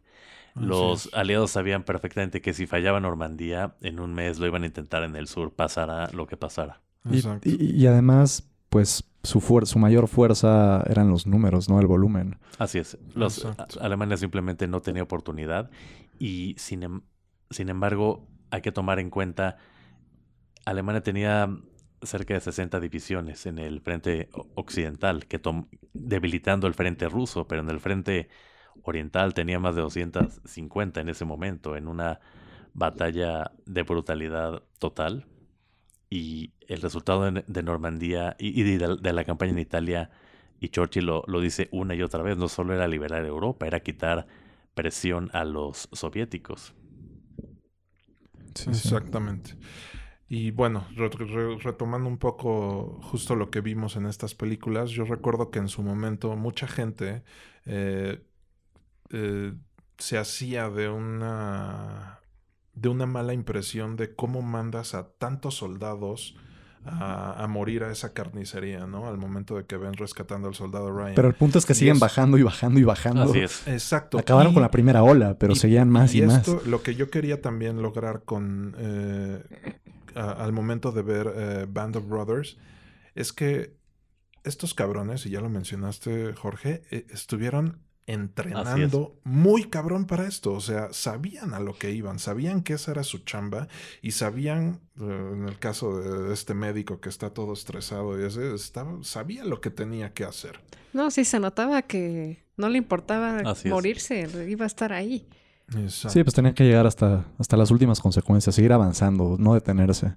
Los 0.56 1.10
aliados 1.14 1.52
sabían 1.52 1.84
perfectamente 1.84 2.41
que 2.41 2.54
si 2.54 2.68
fallaba 2.68 2.99
Normandía, 2.99 3.76
en 3.82 3.99
un 3.99 4.14
mes 4.14 4.38
lo 4.39 4.47
iban 4.47 4.64
a 4.64 4.66
intentar 4.66 5.04
en 5.04 5.16
el 5.16 5.28
sur, 5.28 5.54
pasara 5.54 6.10
lo 6.12 6.28
que 6.28 6.38
pasara. 6.38 6.82
Y, 7.10 7.16
Exacto. 7.18 7.49
y- 7.49 7.72
y 7.76 7.88
además, 7.88 8.49
pues 8.70 9.04
su, 9.24 9.39
fuer- 9.39 9.66
su 9.66 9.80
mayor 9.80 10.08
fuerza 10.08 10.84
eran 10.89 11.10
los 11.10 11.26
números, 11.28 11.70
¿no? 11.70 11.80
El 11.80 11.88
volumen. 11.88 12.38
Así 12.60 12.80
es. 12.80 12.97
Los 13.16 13.38
Exacto. 13.45 13.80
a- 13.80 13.86
Alemania 13.86 14.18
simplemente 14.18 14.68
no 14.68 14.82
tenía 14.82 15.04
oportunidad 15.04 15.70
y 16.20 16.56
sin, 16.58 16.84
em- 16.84 17.02
sin 17.49 17.70
embargo 17.70 18.28
hay 18.49 18.62
que 18.62 18.72
tomar 18.72 18.99
en 18.99 19.10
cuenta 19.10 19.58
Alemania 20.66 21.02
tenía 21.02 21.49
cerca 22.04 22.34
de 22.34 22.39
60 22.41 22.80
divisiones 22.80 23.45
en 23.45 23.58
el 23.60 23.80
frente 23.82 24.30
occidental, 24.56 25.26
que 25.28 25.39
tom- 25.39 25.68
debilitando 25.93 26.68
el 26.68 26.74
frente 26.74 27.08
ruso, 27.10 27.47
pero 27.47 27.62
en 27.62 27.70
el 27.70 27.80
frente 27.80 28.30
oriental 28.84 29.34
tenía 29.34 29.59
más 29.59 29.76
de 29.76 29.82
250 29.82 31.01
en 31.01 31.09
ese 31.09 31.26
momento, 31.26 31.76
en 31.78 31.88
una 31.88 32.19
batalla 32.74 33.51
de 33.65 33.84
brutalidad 33.84 34.63
total. 34.80 35.26
y 36.09 36.51
el 36.67 36.82
resultado 36.82 37.32
de, 37.32 37.63
Normandía 37.63 38.36
y, 38.39 38.63
de, 38.63 39.13
la 39.13 39.24
campaña 39.26 39.51
en 39.53 39.59
Italia, 39.59 40.11
y 40.59 40.69
Churchill 40.69 41.05
lo, 41.05 41.24
lo 41.28 41.41
dice 41.41 41.69
una 41.72 41.95
y 41.95 42.03
otra 42.03 42.24
vez, 42.24 42.38
no 42.38 42.47
solo 42.49 42.74
era 42.74 42.88
liberar 42.88 43.26
Europa, 43.26 43.67
era 43.67 43.80
quitar 43.82 44.28
presión 44.76 45.30
a 45.34 45.45
los 45.45 45.89
soviéticos. 45.93 46.74
Sí. 48.55 48.72
Exactamente. 48.72 49.57
Y 50.30 50.51
bueno, 50.51 50.88
re- 50.95 51.09
re- 51.09 51.57
retomando 51.59 52.09
un 52.09 52.17
poco 52.19 52.99
justo 53.03 53.36
lo 53.36 53.51
que 53.51 53.61
vimos 53.61 53.95
en 53.97 54.05
estas 54.07 54.36
películas, 54.36 54.91
yo 54.91 55.05
recuerdo 55.05 55.51
que 55.51 55.59
en 55.59 55.69
su 55.69 55.84
momento 55.84 56.36
mucha 56.38 56.67
gente 56.67 57.24
eh, 57.65 58.24
eh, 59.12 59.53
se 59.97 60.18
hacía 60.18 60.70
de 60.70 60.89
una 60.89 62.20
de 62.74 62.89
una 62.89 63.05
mala 63.05 63.34
impresión 63.34 63.97
de 63.97 64.16
cómo 64.16 64.41
mandas 64.41 64.95
a 64.95 65.09
tantos 65.18 65.55
soldados 65.55 66.36
a, 66.86 67.43
a 67.43 67.47
morir 67.47 67.84
a 67.84 67.91
esa 67.91 68.14
carnicería, 68.14 68.88
¿no? 68.88 69.07
Al 69.07 69.18
momento 69.18 69.55
de 69.55 69.66
que 69.66 69.78
ven 69.78 69.93
rescatando 69.93 70.47
al 70.47 70.55
soldado 70.55 70.89
Ryan. 70.91 71.14
Pero 71.16 71.28
el 71.28 71.36
punto 71.36 71.59
es 71.59 71.66
que 71.68 71.74
Y 71.74 71.76
siguen 71.76 71.95
es- 71.95 71.99
bajando 71.99 72.38
y 72.39 72.43
bajando 72.43 72.80
y 72.80 72.84
bajando. 72.84 73.24
Así 73.24 73.39
es. 73.39 73.68
Exacto. 73.68 74.18
Acabaron 74.18 74.51
Y- 74.51 74.55
con 74.55 74.64
la 74.64 74.72
primera 74.72 75.03
ola, 75.03 75.38
pero 75.38 75.53
y- 75.53 75.57
seguían 75.57 75.89
más 75.89 76.16
y, 76.16 76.24
más. 76.24 76.39
esto, 76.47 76.62
lo 76.66 76.82
que 76.82 76.95
yo 76.95 77.12
quería 77.12 77.39
también 77.41 77.82
lograr 77.84 78.24
con 78.24 78.74
eh, 78.80 79.43
a- 80.16 80.32
al 80.43 80.53
momento 80.53 80.91
de 80.91 81.01
ver 81.03 81.32
eh, 81.36 81.66
Band 81.70 81.97
of 81.97 82.07
Brothers 82.07 82.57
es 83.14 83.32
que 83.34 83.76
estos 84.43 84.74
cabrones, 84.74 85.26
y 85.28 85.30
ya 85.30 85.41
lo 85.41 85.49
mencionaste, 85.49 86.34
Jorge, 86.34 86.82
eh, 86.89 87.05
estuvieron 87.12 87.82
entrenando 88.08 89.16
muy 89.24 89.66
cabrón 89.66 90.06
para 90.06 90.28
esto. 90.28 90.54
O 90.54 90.62
sea, 90.62 90.91
sabían 90.91 91.54
a 91.54 91.60
lo 91.60 91.78
que 91.78 91.91
iban, 91.91 92.20
sabían 92.20 92.62
que 92.62 92.74
esa 92.74 92.91
era 92.91 93.04
su 93.04 93.20
chamba 93.20 93.68
y 94.02 94.12
sabían, 94.12 94.80
eh, 94.99 95.30
en 95.34 95.47
el 95.47 95.60
caso 95.60 95.99
de 95.99 96.34
este 96.34 96.54
médico 96.54 96.99
que 96.99 97.10
está 97.10 97.32
todo 97.32 97.54
estresado 97.54 98.20
y 98.20 98.26
ese, 98.26 98.54
estaba, 98.54 99.04
sabía 99.04 99.45
lo 99.45 99.62
que 99.62 99.70
tenía 99.70 100.14
que 100.14 100.24
hacer. 100.24 100.60
No, 100.93 101.10
sí, 101.12 101.24
se 101.24 101.39
notaba 101.39 101.82
que 101.84 102.43
no 102.58 102.70
le 102.70 102.78
importaba 102.78 103.39
Así 103.39 103.68
es. 103.68 103.74
morirse, 103.74 104.28
iba 104.47 104.66
a 104.66 104.68
estar 104.68 104.93
ahí. 104.93 105.28
Exacto. 105.70 106.10
Sí, 106.10 106.24
pues 106.24 106.34
tenían 106.34 106.54
que 106.54 106.66
llegar 106.66 106.86
hasta, 106.86 107.26
hasta 107.38 107.56
las 107.56 107.72
últimas 107.72 108.02
consecuencias, 108.02 108.54
seguir 108.56 108.74
avanzando, 108.74 109.38
no 109.39 109.54
detenerse. 109.54 110.14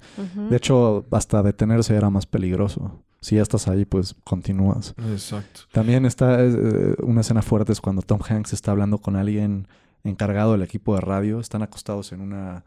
De 0.50 0.56
hecho, 0.56 1.06
hasta 1.12 1.44
detenerse 1.44 1.94
era 1.94 2.10
más 2.10 2.26
peligroso. 2.26 3.04
Si 3.24 3.36
ya 3.36 3.42
estás 3.42 3.68
ahí, 3.68 3.86
pues 3.86 4.14
continúas. 4.22 4.94
Exacto. 5.10 5.60
También 5.72 6.04
está 6.04 6.44
eh, 6.44 6.94
una 7.02 7.22
escena 7.22 7.40
fuerte 7.40 7.72
es 7.72 7.80
cuando 7.80 8.02
Tom 8.02 8.20
Hanks 8.28 8.52
está 8.52 8.72
hablando 8.72 8.98
con 8.98 9.16
alguien 9.16 9.66
encargado 10.04 10.52
del 10.52 10.62
equipo 10.62 10.94
de 10.94 11.00
radio. 11.00 11.40
Están 11.40 11.62
acostados 11.62 12.12
en 12.12 12.20
una... 12.20 12.64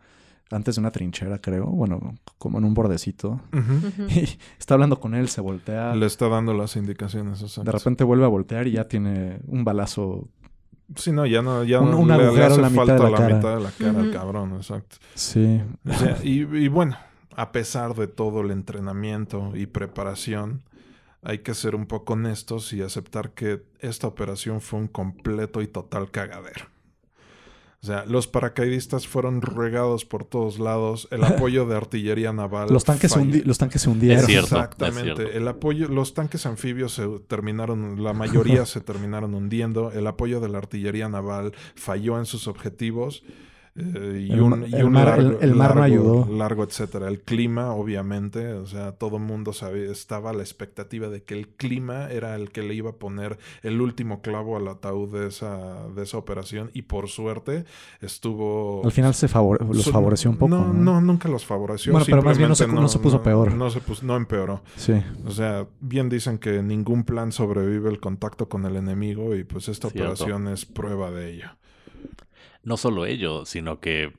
Antes 0.49 0.75
de 0.75 0.79
una 0.81 0.89
trinchera, 0.89 1.37
creo. 1.39 1.65
Bueno, 1.67 2.15
como 2.39 2.57
en 2.57 2.63
un 2.63 2.73
bordecito. 2.73 3.39
Ujú. 3.53 4.07
Y 4.09 4.29
está 4.57 4.73
hablando 4.73 4.99
con 4.99 5.13
él, 5.13 5.27
se 5.29 5.41
voltea. 5.41 5.93
Le 5.93 6.05
está 6.07 6.27
dando 6.27 6.53
las 6.55 6.75
indicaciones. 6.75 7.41
exacto. 7.43 7.69
De 7.69 7.77
repente 7.77 8.03
vuelve 8.03 8.23
a 8.25 8.29
voltear 8.29 8.65
y 8.65 8.71
ya 8.71 8.85
tiene 8.87 9.39
un 9.45 9.63
balazo. 9.63 10.27
Sí, 10.95 11.11
no, 11.11 11.25
ya 11.27 11.41
no, 11.43 11.65
ya 11.65 11.81
Un- 11.81 11.91
no 11.91 11.99
un 11.99 12.07
le- 12.07 12.17
le, 12.17 12.23
agujero 12.23 12.45
hace 12.45 12.55
en 12.55 12.61
la 12.61 12.69
mitad 12.71 12.85
falta 12.87 12.93
de 12.95 13.03
la 13.03 13.09
la 13.11 13.17
cara. 13.17 13.35
mitad 13.35 13.55
de 13.57 13.61
la 13.61 13.71
cara 13.71 13.99
al 13.99 14.11
cabrón, 14.11 14.53
exacto. 14.55 14.95
Sí. 15.13 15.61
O 15.87 15.93
sea, 15.93 16.17
y, 16.23 16.39
y 16.43 16.67
bueno, 16.69 16.95
a 17.37 17.51
pesar 17.51 17.93
de 17.93 18.07
todo 18.07 18.41
el 18.41 18.49
entrenamiento 18.49 19.51
y 19.55 19.67
preparación, 19.67 20.63
hay 21.21 21.39
que 21.39 21.53
ser 21.53 21.75
un 21.75 21.85
poco 21.85 22.13
honestos 22.13 22.73
y 22.73 22.81
aceptar 22.81 23.31
que 23.31 23.61
esta 23.79 24.07
operación 24.07 24.59
fue 24.59 24.79
un 24.79 24.87
completo 24.87 25.61
y 25.61 25.67
total 25.67 26.09
cagadero. 26.09 26.65
O 27.83 27.85
sea, 27.85 28.05
los 28.05 28.25
paracaidistas 28.25 29.07
fueron 29.07 29.43
regados 29.43 30.03
por 30.03 30.25
todos 30.25 30.57
lados, 30.57 31.07
el 31.11 31.23
apoyo 31.25 31.67
de 31.67 31.77
artillería 31.77 32.33
naval. 32.33 32.69
Los 32.73 32.85
tanques, 32.85 33.11
se 33.11 33.23
los 33.23 33.59
tanques 33.59 33.83
se 33.83 33.89
hundieron. 33.91 34.21
Es 34.21 34.25
cierto. 34.25 34.55
Exactamente. 34.55 35.11
es 35.11 35.15
cierto. 35.17 35.37
El 35.37 35.47
apoyo, 35.47 35.87
los 35.89 36.15
tanques 36.15 36.47
anfibios 36.47 36.95
se 36.95 37.07
terminaron, 37.27 38.03
la 38.03 38.13
mayoría 38.13 38.65
se 38.65 38.81
terminaron 38.81 39.35
hundiendo. 39.35 39.91
El 39.91 40.07
apoyo 40.07 40.39
de 40.39 40.49
la 40.49 40.57
artillería 40.57 41.07
naval 41.07 41.53
falló 41.75 42.17
en 42.17 42.25
sus 42.25 42.47
objetivos. 42.47 43.23
Eh, 43.77 44.25
y 44.27 44.31
El 44.33 44.41
un, 44.41 44.49
mar- 44.49 44.69
y 44.69 44.75
el 44.75 44.85
un 44.85 44.91
mar- 44.91 45.05
largo, 45.07 45.29
el- 45.39 45.49
el 45.49 45.55
mar 45.55 45.75
no 45.75 45.81
largo- 45.81 45.83
ayudó. 45.83 46.27
largo, 46.35 46.63
etcétera. 46.63 47.07
El 47.07 47.21
clima, 47.21 47.73
obviamente, 47.73 48.53
o 48.53 48.65
sea, 48.65 48.93
todo 48.93 49.19
mundo 49.19 49.53
sabía, 49.53 49.91
estaba 49.91 50.31
a 50.31 50.33
la 50.33 50.41
expectativa 50.43 51.07
de 51.09 51.23
que 51.23 51.33
el 51.35 51.47
clima 51.49 52.09
era 52.09 52.35
el 52.35 52.49
que 52.51 52.63
le 52.63 52.73
iba 52.73 52.89
a 52.89 52.93
poner 52.93 53.37
el 53.63 53.79
último 53.81 54.21
clavo 54.21 54.57
al 54.57 54.67
ataúd 54.67 55.13
de 55.13 55.27
esa, 55.27 55.87
de 55.95 56.03
esa 56.03 56.17
operación. 56.17 56.71
Y 56.73 56.83
por 56.83 57.07
suerte 57.07 57.65
estuvo. 58.01 58.81
Al 58.83 58.91
final 58.91 59.13
se 59.13 59.27
favore- 59.27 59.59
los 59.67 59.83
su- 59.83 59.91
favoreció 59.91 60.29
un 60.31 60.37
poco. 60.37 60.49
No, 60.49 60.67
No, 60.67 60.73
no, 60.73 61.01
nunca 61.01 61.29
los 61.29 61.45
favoreció. 61.45 61.91
Bueno, 61.91 62.05
pero 62.05 62.21
más 62.21 62.37
bien 62.37 62.49
no 62.49 62.55
se- 62.55 62.63
Simplemente 62.63 62.81
no 62.83 62.89
se 62.89 62.99
puso 62.99 63.21
peor. 63.21 63.53
No 63.53 63.69
se 63.69 63.79
puso, 63.81 64.05
no 64.05 64.15
empeoró. 64.15 64.61
Sí. 64.75 64.93
O 65.25 65.31
sea, 65.31 65.67
bien 65.79 66.09
dicen 66.09 66.37
que 66.37 66.61
ningún 66.63 67.03
plan 67.03 67.31
sobrevive 67.31 67.89
el 67.89 67.99
contacto 67.99 68.49
con 68.49 68.65
el 68.65 68.75
enemigo 68.75 69.35
y 69.35 69.43
pues 69.43 69.67
esta 69.69 69.89
Cierto. 69.89 70.11
operación 70.13 70.47
es 70.47 70.65
prueba 70.65 71.11
de 71.11 71.33
ello. 71.33 71.49
No 72.67 72.75
solo 72.77 73.05
ello, 73.05 73.45
sino 73.45 73.79
que 73.79 74.11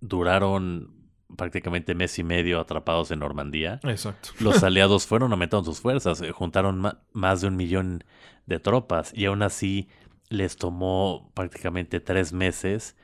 duraron 0.00 0.92
prácticamente 1.36 1.94
mes 1.94 2.18
y 2.18 2.24
medio 2.24 2.60
atrapados 2.60 3.10
en 3.10 3.20
Normandía. 3.20 3.80
Exacto. 3.84 4.30
Los 4.40 4.62
aliados 4.64 5.06
fueron 5.06 5.32
aumentando 5.32 5.64
sus 5.64 5.80
fuerzas, 5.80 6.20
eh, 6.20 6.30
juntaron 6.32 6.82
más 7.12 7.40
de 7.40 7.48
un 7.48 7.56
millón 7.56 8.04
de 8.46 8.58
tropas 8.58 9.12
y 9.16 9.24
aún 9.26 9.42
así 9.42 9.88
les 10.28 10.56
tomó 10.56 11.30
prácticamente 11.34 12.00
tres 12.00 12.32
meses 12.32 12.96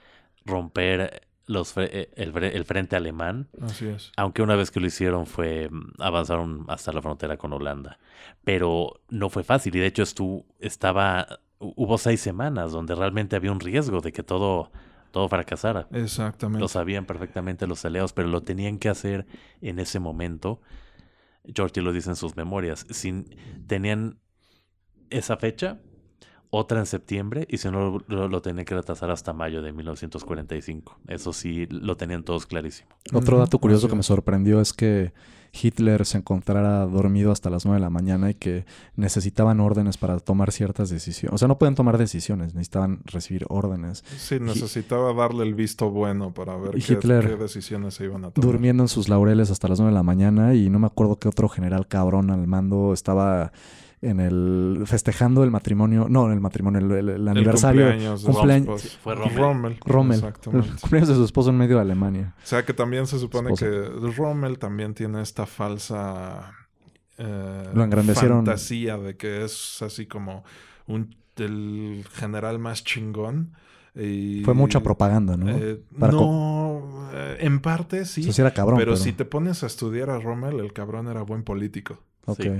romper 0.44 1.22
los 1.46 1.74
fre- 1.74 1.88
eh, 1.92 2.11
el, 2.16 2.36
el 2.44 2.64
frente 2.64 2.96
alemán, 2.96 3.49
Así 3.62 3.86
es. 3.86 4.12
aunque 4.16 4.42
una 4.42 4.57
vez 4.57 4.70
que 4.70 4.80
lo 4.80 4.86
hicieron 4.86 5.26
fue 5.26 5.68
mm, 5.70 5.92
avanzaron 6.01 6.64
hasta 6.68 6.92
la 6.92 7.01
frontera 7.01 7.36
con 7.38 7.53
Holanda. 7.55 7.99
Pero 8.44 9.01
no 9.09 9.30
fue 9.30 9.44
fácil 9.44 9.74
y 9.76 9.78
de 9.80 9.86
hecho 9.86 10.03
estu- 10.03 10.44
estaba 10.59 11.26
hu- 11.59 11.72
hubo 11.76 11.96
seis 11.96 12.20
semanas 12.20 12.72
donde 12.72 12.94
realmente 12.94 13.36
había 13.36 13.53
un 13.53 13.61
riesgo 13.61 14.01
de 14.03 14.12
que 14.12 14.22
todo 14.22 14.70
todo 15.11 15.28
fracasara. 15.28 15.88
Exactamente. 15.92 16.61
Lo 16.61 16.68
sabían 16.68 17.04
perfectamente 17.04 17.66
los 17.66 17.84
aliados, 17.84 18.12
pero 18.12 18.28
lo 18.28 18.42
tenían 18.42 18.78
que 18.78 18.88
hacer 18.88 19.26
en 19.61 19.78
ese 19.78 20.00
momento. 20.00 20.61
George 21.44 21.80
lo 21.80 21.92
dice 21.92 22.11
en 22.11 22.16
sus 22.16 22.36
memorias. 22.36 22.86
Sin, 22.90 23.36
tenían 23.66 24.18
esa 25.11 25.36
fecha, 25.36 25.80
otra 26.50 26.78
en 26.80 26.86
septiembre, 26.86 27.46
y 27.48 27.59
si 27.59 27.70
no, 27.70 27.98
lo, 28.06 28.28
lo 28.28 28.42
tenían 28.42 28.64
que 28.64 28.74
retrasar 28.74 29.11
hasta 29.11 29.32
mayo 29.32 29.62
de 29.62 29.72
1945. 29.72 31.00
Eso 31.09 31.32
sí, 31.32 31.66
lo 31.70 31.96
tenían 31.96 32.22
todos 32.22 32.46
clarísimo. 32.46 32.90
Otro 33.12 33.38
dato 33.38 33.59
curioso 33.59 33.88
que 33.88 33.96
me 33.96 34.02
sorprendió 34.02 34.61
es 34.61 34.72
que 34.72 35.12
Hitler 35.61 36.04
se 36.06 36.18
encontrara 36.18 36.86
dormido 36.86 37.32
hasta 37.32 37.50
las 37.50 37.64
9 37.64 37.76
de 37.76 37.80
la 37.80 37.90
mañana 37.90 38.30
y 38.30 38.34
que 38.34 38.64
necesitaban 38.96 39.61
órdenes 39.61 39.96
para 39.96 40.18
tomar 40.20 40.52
ciertas 40.52 40.90
decisiones. 40.90 41.34
O 41.34 41.38
sea, 41.38 41.48
no 41.48 41.59
pueden 41.59 41.74
tomar 41.74 41.98
decisiones, 41.98 42.54
necesitaban 42.54 43.00
recibir 43.04 43.46
órdenes. 43.48 44.04
Sí, 44.16 44.38
necesitaba 44.40 45.12
darle 45.12 45.44
el 45.44 45.54
visto 45.54 45.90
bueno 45.90 46.32
para 46.32 46.56
ver 46.56 46.76
Y 46.76 46.82
qué, 46.82 46.94
Hitler 46.94 47.26
qué 47.26 47.36
decisiones 47.36 47.94
se 47.94 48.04
iban 48.04 48.24
a 48.24 48.30
tomar. 48.30 48.52
Durmiendo 48.52 48.84
en 48.84 48.88
sus 48.88 49.09
laureles 49.09 49.50
hasta 49.50 49.68
las 49.68 49.78
9 49.78 49.92
de 49.92 49.94
la 49.94 50.02
mañana 50.02 50.54
y 50.54 50.70
no 50.70 50.78
me 50.78 50.86
acuerdo 50.86 51.18
qué 51.18 51.28
otro 51.28 51.48
general 51.48 51.86
cabrón 51.86 52.30
al 52.30 52.46
mando 52.46 52.92
estaba 52.92 53.52
en 54.01 54.20
el 54.20 54.82
festejando 54.86 55.42
el 55.44 55.51
matrimonio, 55.51 56.07
no, 56.09 56.26
en 56.26 56.32
el 56.32 56.40
matrimonio, 56.40 56.78
el, 56.80 56.90
el- 56.92 57.09
el 57.09 57.14
El 57.22 57.28
aniversario, 57.28 57.86
cumpleaños 57.88 58.22
de 58.22 58.32
cumpleaños- 58.32 58.84
esposa. 58.84 58.99
Fue 59.03 59.14
Rommel. 59.14 59.36
Rommel. 59.36 59.78
Rommel, 59.84 60.18
el 60.20 60.24
Exactamente. 60.26 60.80
cumpleaños 60.80 61.09
de 61.09 61.14
su 61.16 61.24
esposo 61.24 61.51
en 61.51 61.57
medio 61.59 61.76
de 61.76 61.82
Alemania. 61.82 62.34
O 62.42 62.46
sea 62.46 62.64
que 62.64 62.72
también 62.74 63.07
se 63.07 63.18
supone 63.18 63.53
que 63.55 63.88
Rommel 64.16 64.59
también 64.59 64.94
tiene 64.94 65.20
esta 65.22 65.46
falsa 65.46 66.53
eh, 67.18 67.70
Lo 67.74 67.82
engrandecieron. 67.82 68.38
fantasía 68.46 68.96
de 68.99 69.16
que 69.16 69.44
es 69.44 69.82
así 69.82 70.07
como 70.07 70.44
un 70.86 71.16
el 71.36 72.05
general 72.14 72.59
más 72.59 72.82
chingón. 72.84 73.53
Y, 73.94 74.42
Fue 74.44 74.55
mucha 74.55 74.80
propaganda, 74.80 75.36
¿no? 75.36 75.49
eh, 75.51 75.80
no, 75.96 77.09
eh, 77.12 77.38
en 77.40 77.61
parte 77.61 78.05
sí, 78.05 78.20
O 78.20 78.24
sea, 78.24 78.32
sí 78.32 78.40
era 78.42 78.53
cabrón, 78.53 78.78
pero, 78.78 78.92
pero, 78.92 78.96
si 78.96 79.12
te 79.12 79.24
pones 79.24 79.62
a 79.64 79.66
estudiar 79.66 80.11
a 80.11 80.18
Rommel, 80.20 80.61
el 80.61 80.72
cabrón 80.72 81.09
era 81.09 81.22
buen 81.22 81.42
político. 81.42 82.01
Ok. 82.26 82.40
Sí. 82.42 82.51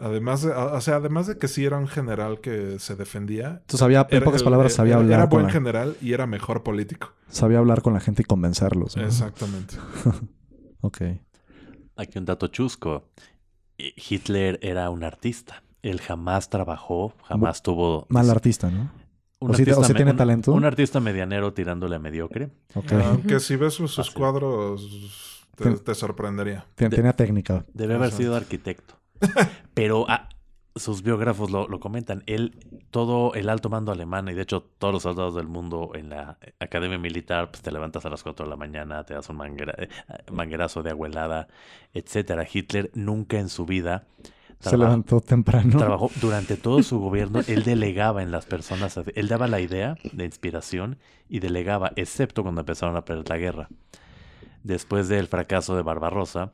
Además 0.00 0.42
de, 0.42 0.50
o 0.52 0.80
sea, 0.80 0.96
además 0.96 1.26
de 1.26 1.38
que 1.38 1.48
sí 1.48 1.64
era 1.64 1.78
un 1.78 1.88
general 1.88 2.40
que 2.40 2.78
se 2.78 2.96
defendía. 2.96 3.48
Entonces 3.62 3.80
sabía, 3.80 4.06
en 4.10 4.16
era- 4.16 4.24
pocas 4.24 4.40
el- 4.40 4.44
palabras, 4.44 4.72
era- 4.72 4.76
sabía 4.76 4.92
era, 4.94 5.00
hablar, 5.02 5.20
con 5.22 5.30
buen 5.30 5.46
la, 5.46 5.52
general 5.52 5.96
y 6.02 6.12
era 6.12 6.26
mejor 6.26 6.62
político. 6.62 7.12
sabía 7.28 7.58
hablar 7.58 7.82
con 7.82 7.94
la 7.94 8.00
gente 8.00 8.22
y 8.22 8.24
convencerlos. 8.24 8.96
¿no? 8.96 9.02
Exactamente. 9.04 9.76
Ok. 10.82 10.98
Aquí 11.96 12.18
un 12.18 12.24
dato 12.26 12.46
chusco. 12.48 13.08
Eh, 13.78 13.92
Hitler 13.96 14.58
era 14.62 14.88
un 14.90 15.02
artista. 15.02 15.62
Él 15.82 16.00
jamás 16.00 16.50
trabajó, 16.50 17.14
jamás 17.24 17.62
tuvo... 17.62 18.06
Mal 18.08 18.28
artista, 18.30 18.70
¿no? 18.70 18.90
un 19.38 19.50
o 19.50 19.52
artista 19.52 19.80
me- 19.80 19.94
tiene 19.94 20.10
un- 20.12 20.16
talento. 20.16 20.52
Un 20.52 20.64
artista 20.64 20.98
medianero 21.00 21.52
tirándole 21.52 21.96
a 21.96 21.98
mediocre. 21.98 22.50
Ok. 22.74 22.92
Aunque 23.04 23.40
si 23.40 23.56
ves 23.56 23.74
sus, 23.74 24.10
cuadros, 24.10 25.46
te, 25.84 25.94
sorprendería. 25.94 26.66
De- 26.76 26.88
Tenía 26.90 27.12
técnica. 27.14 27.64
Debe 27.72 27.94
haber 27.94 28.12
sido 28.12 28.34
arquitecto. 28.36 28.94
Pero 29.74 30.08
a- 30.08 30.28
sus 30.74 31.02
biógrafos 31.02 31.50
lo, 31.50 31.66
lo 31.68 31.80
comentan. 31.80 32.22
Él, 32.26 32.54
todo 32.90 33.32
el 33.34 33.48
alto 33.48 33.70
mando 33.70 33.92
alemán, 33.92 34.28
y 34.28 34.34
de 34.34 34.42
hecho 34.42 34.62
todos 34.78 34.92
los 34.92 35.02
soldados 35.04 35.34
del 35.34 35.46
mundo 35.48 35.92
en 35.94 36.10
la 36.10 36.36
academia 36.60 36.98
militar, 36.98 37.50
pues 37.50 37.62
te 37.62 37.72
levantas 37.72 38.04
a 38.04 38.10
las 38.10 38.22
4 38.22 38.44
de 38.44 38.50
la 38.50 38.56
mañana, 38.56 39.02
te 39.04 39.14
das 39.14 39.28
un 39.30 39.36
manguera- 39.36 39.74
eh, 39.78 39.88
manguerazo 40.30 40.82
de 40.82 40.90
agua 40.90 41.08
helada, 41.08 41.48
etcétera. 41.94 42.46
Hitler 42.52 42.90
nunca 42.94 43.38
en 43.38 43.48
su 43.48 43.64
vida 43.64 44.04
Se 44.60 44.76
levantó 44.76 45.22
temprano. 45.22 45.78
trabajó 45.78 46.10
durante 46.20 46.56
todo 46.58 46.82
su 46.82 46.98
gobierno, 47.00 47.40
él 47.46 47.62
delegaba 47.62 48.22
en 48.22 48.30
las 48.30 48.44
personas, 48.44 48.98
él 49.14 49.28
daba 49.28 49.46
la 49.48 49.60
idea 49.60 49.96
de 50.12 50.26
inspiración 50.26 50.98
y 51.30 51.38
delegaba, 51.40 51.92
excepto 51.96 52.42
cuando 52.42 52.60
empezaron 52.60 52.96
a 52.96 53.04
perder 53.06 53.28
la 53.30 53.38
guerra. 53.38 53.68
Después 54.62 55.08
del 55.08 55.26
fracaso 55.28 55.74
de 55.74 55.82
Barbarossa, 55.82 56.52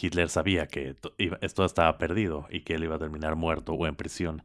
Hitler 0.00 0.28
sabía 0.28 0.66
que 0.66 0.96
esto 1.40 1.64
estaba 1.64 1.98
perdido 1.98 2.46
y 2.50 2.60
que 2.60 2.74
él 2.74 2.84
iba 2.84 2.96
a 2.96 2.98
terminar 2.98 3.36
muerto 3.36 3.72
o 3.72 3.86
en 3.86 3.94
prisión. 3.94 4.42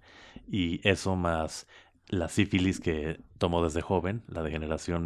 Y 0.50 0.88
eso 0.88 1.16
más 1.16 1.68
la 2.10 2.30
sífilis 2.30 2.80
que 2.80 3.20
tomó 3.38 3.64
desde 3.64 3.82
joven, 3.82 4.24
la 4.28 4.44
degeneración 4.44 5.06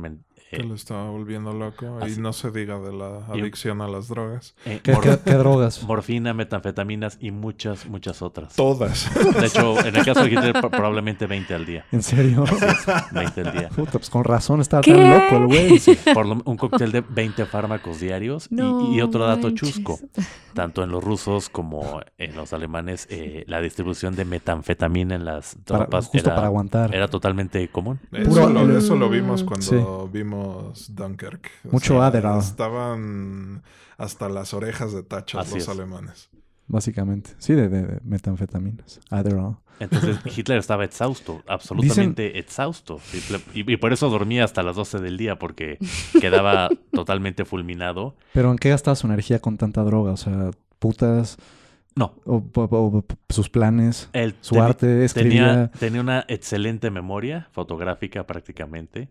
Que 0.52 0.58
eh, 0.58 0.64
lo 0.64 0.76
estaba 0.76 1.10
volviendo 1.10 1.54
loco. 1.54 1.98
así- 2.02 2.16
Y 2.16 2.22
no 2.22 2.34
se 2.34 2.52
diga 2.52 2.78
de 2.80 2.92
la 2.94 3.22
Y- 3.34 3.40
adicción 3.40 3.82
a 3.82 3.88
las 3.88 4.08
drogas. 4.10 4.54
eh, 4.66 4.82
¿Qué, 4.84 4.94
qué- 5.02 5.18
qué 5.24 5.34
drogas? 5.36 5.82
morfina, 5.88 6.34
metanfetaminas 6.34 7.18
y 7.22 7.32
muchas, 7.32 7.86
muchas 7.88 8.22
otras. 8.22 8.56
Todas. 8.56 9.10
De 9.40 9.46
hecho, 9.48 9.80
en 9.86 9.96
el 9.96 10.06
caso 10.06 10.24
de 10.24 10.30
Hitler, 10.32 10.54
pro- 10.54 10.70
probablemente 10.70 11.26
20 11.26 11.54
al 11.56 11.66
día. 11.66 11.86
¿En 11.92 12.04
serio? 12.04 12.44
20 13.12 13.42
al 13.42 13.52
día. 13.54 13.70
Puta, 13.70 13.94
pues 13.94 14.10
con 14.10 14.24
razón 14.24 14.60
estaba 14.62 14.82
¿Qué? 14.82 14.94
tan 14.94 15.10
loco 15.10 15.38
el 15.38 15.46
güey. 15.48 15.82
Por 16.14 16.26
lo- 16.26 16.42
un 16.44 16.58
cóctel 16.58 16.92
de 16.92 17.02
20 17.02 17.46
fármacos 17.46 18.00
diarios. 18.00 18.48
Y- 18.52 18.56
No 18.56 18.94
y, 18.94 19.02
otro 19.02 19.26
dato 19.26 19.48
manches. 19.48 19.74
chusco. 19.76 20.00
Tanto 20.54 20.84
en 20.84 20.92
los 20.92 21.02
rusos 21.02 21.48
como 21.48 22.02
en 22.18 22.36
los 22.36 22.52
alemanes, 22.52 23.08
eh, 23.10 23.46
la 23.48 23.62
distribución 23.62 24.16
de 24.18 24.26
metanfetamina 24.26 25.16
en 25.16 25.24
las 25.24 25.56
Para- 25.66 25.86
tropas 25.86 26.08
justo 26.08 26.28
era, 26.28 26.36
para 26.36 26.48
aguantar. 26.48 26.94
era 26.94 27.08
totalmente 27.08 27.66
común. 27.70 28.00
Eso, 28.12 28.30
Puro- 28.30 28.50
lo, 28.50 28.78
eso 28.78 28.96
lo 28.98 29.08
Mm. 29.08 29.12
vimos 29.12 29.44
cuando 29.46 30.10
vimos 30.12 30.41
Dunkirk. 30.90 31.50
O 31.66 31.72
Mucho 31.74 32.02
Adderall. 32.02 32.40
Estaban 32.40 33.64
hasta 33.98 34.30
las 34.30 34.54
orejas 34.54 34.94
de 34.94 35.04
tachas 35.04 35.42
Así 35.48 35.56
los 35.56 35.64
es. 35.64 35.70
alemanes. 35.70 36.30
Básicamente. 36.68 37.32
Sí, 37.40 37.54
de, 37.54 37.68
de- 37.70 37.84
de 37.86 38.00
metanfetaminas. 38.04 39.00
Adderall. 39.10 39.58
Entonces 39.80 40.18
Hitler 40.38 40.58
estaba 40.60 40.86
exhausto, 40.86 41.42
absolutamente 41.48 42.38
exhausto. 42.40 43.00
Y, 43.54 43.72
y 43.74 43.78
por 43.78 43.92
eso 43.94 44.10
dormía 44.10 44.44
hasta 44.46 44.64
las 44.64 44.76
12 44.76 45.00
del 45.00 45.18
día, 45.18 45.38
porque 45.40 45.80
quedaba 46.20 46.70
totalmente 46.92 47.46
fulminado. 47.46 48.16
Pero 48.34 48.52
¿en 48.52 48.58
qué 48.58 48.70
gastaba 48.70 48.96
su 48.96 49.08
energía 49.08 49.40
con 49.40 49.58
tanta 49.58 49.84
droga? 49.84 50.12
O 50.12 50.18
sea, 50.18 50.52
putas, 50.80 51.38
No, 51.96 52.16
o, 52.26 52.42
o- 52.56 52.62
o- 52.64 53.06
sus 53.30 53.50
planes, 53.50 54.10
él 54.14 54.36
su 54.42 54.62
arte, 54.62 55.04
escribía. 55.04 55.46
Tenía, 55.46 55.72
tenía 55.72 56.02
una 56.02 56.26
excelente 56.30 56.90
memoria 56.90 57.50
fotográfica 57.52 58.26
prácticamente 58.26 59.10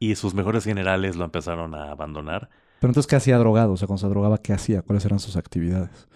y 0.00 0.16
sus 0.16 0.34
mejores 0.34 0.64
generales 0.64 1.14
lo 1.16 1.24
empezaron 1.24 1.74
a 1.74 1.92
abandonar. 1.92 2.48
Pero 2.80 2.90
entonces, 2.90 3.06
¿qué 3.08 3.16
hacía 3.16 3.38
drogado? 3.38 3.72
O 3.72 3.76
sea, 3.76 3.86
cuando 3.86 4.00
se 4.00 4.08
drogaba, 4.08 4.38
¿qué 4.38 4.52
hacía? 4.52 4.82
¿Cuáles 4.82 5.04
eran 5.04 5.20
sus 5.20 5.36
actividades? 5.36 6.08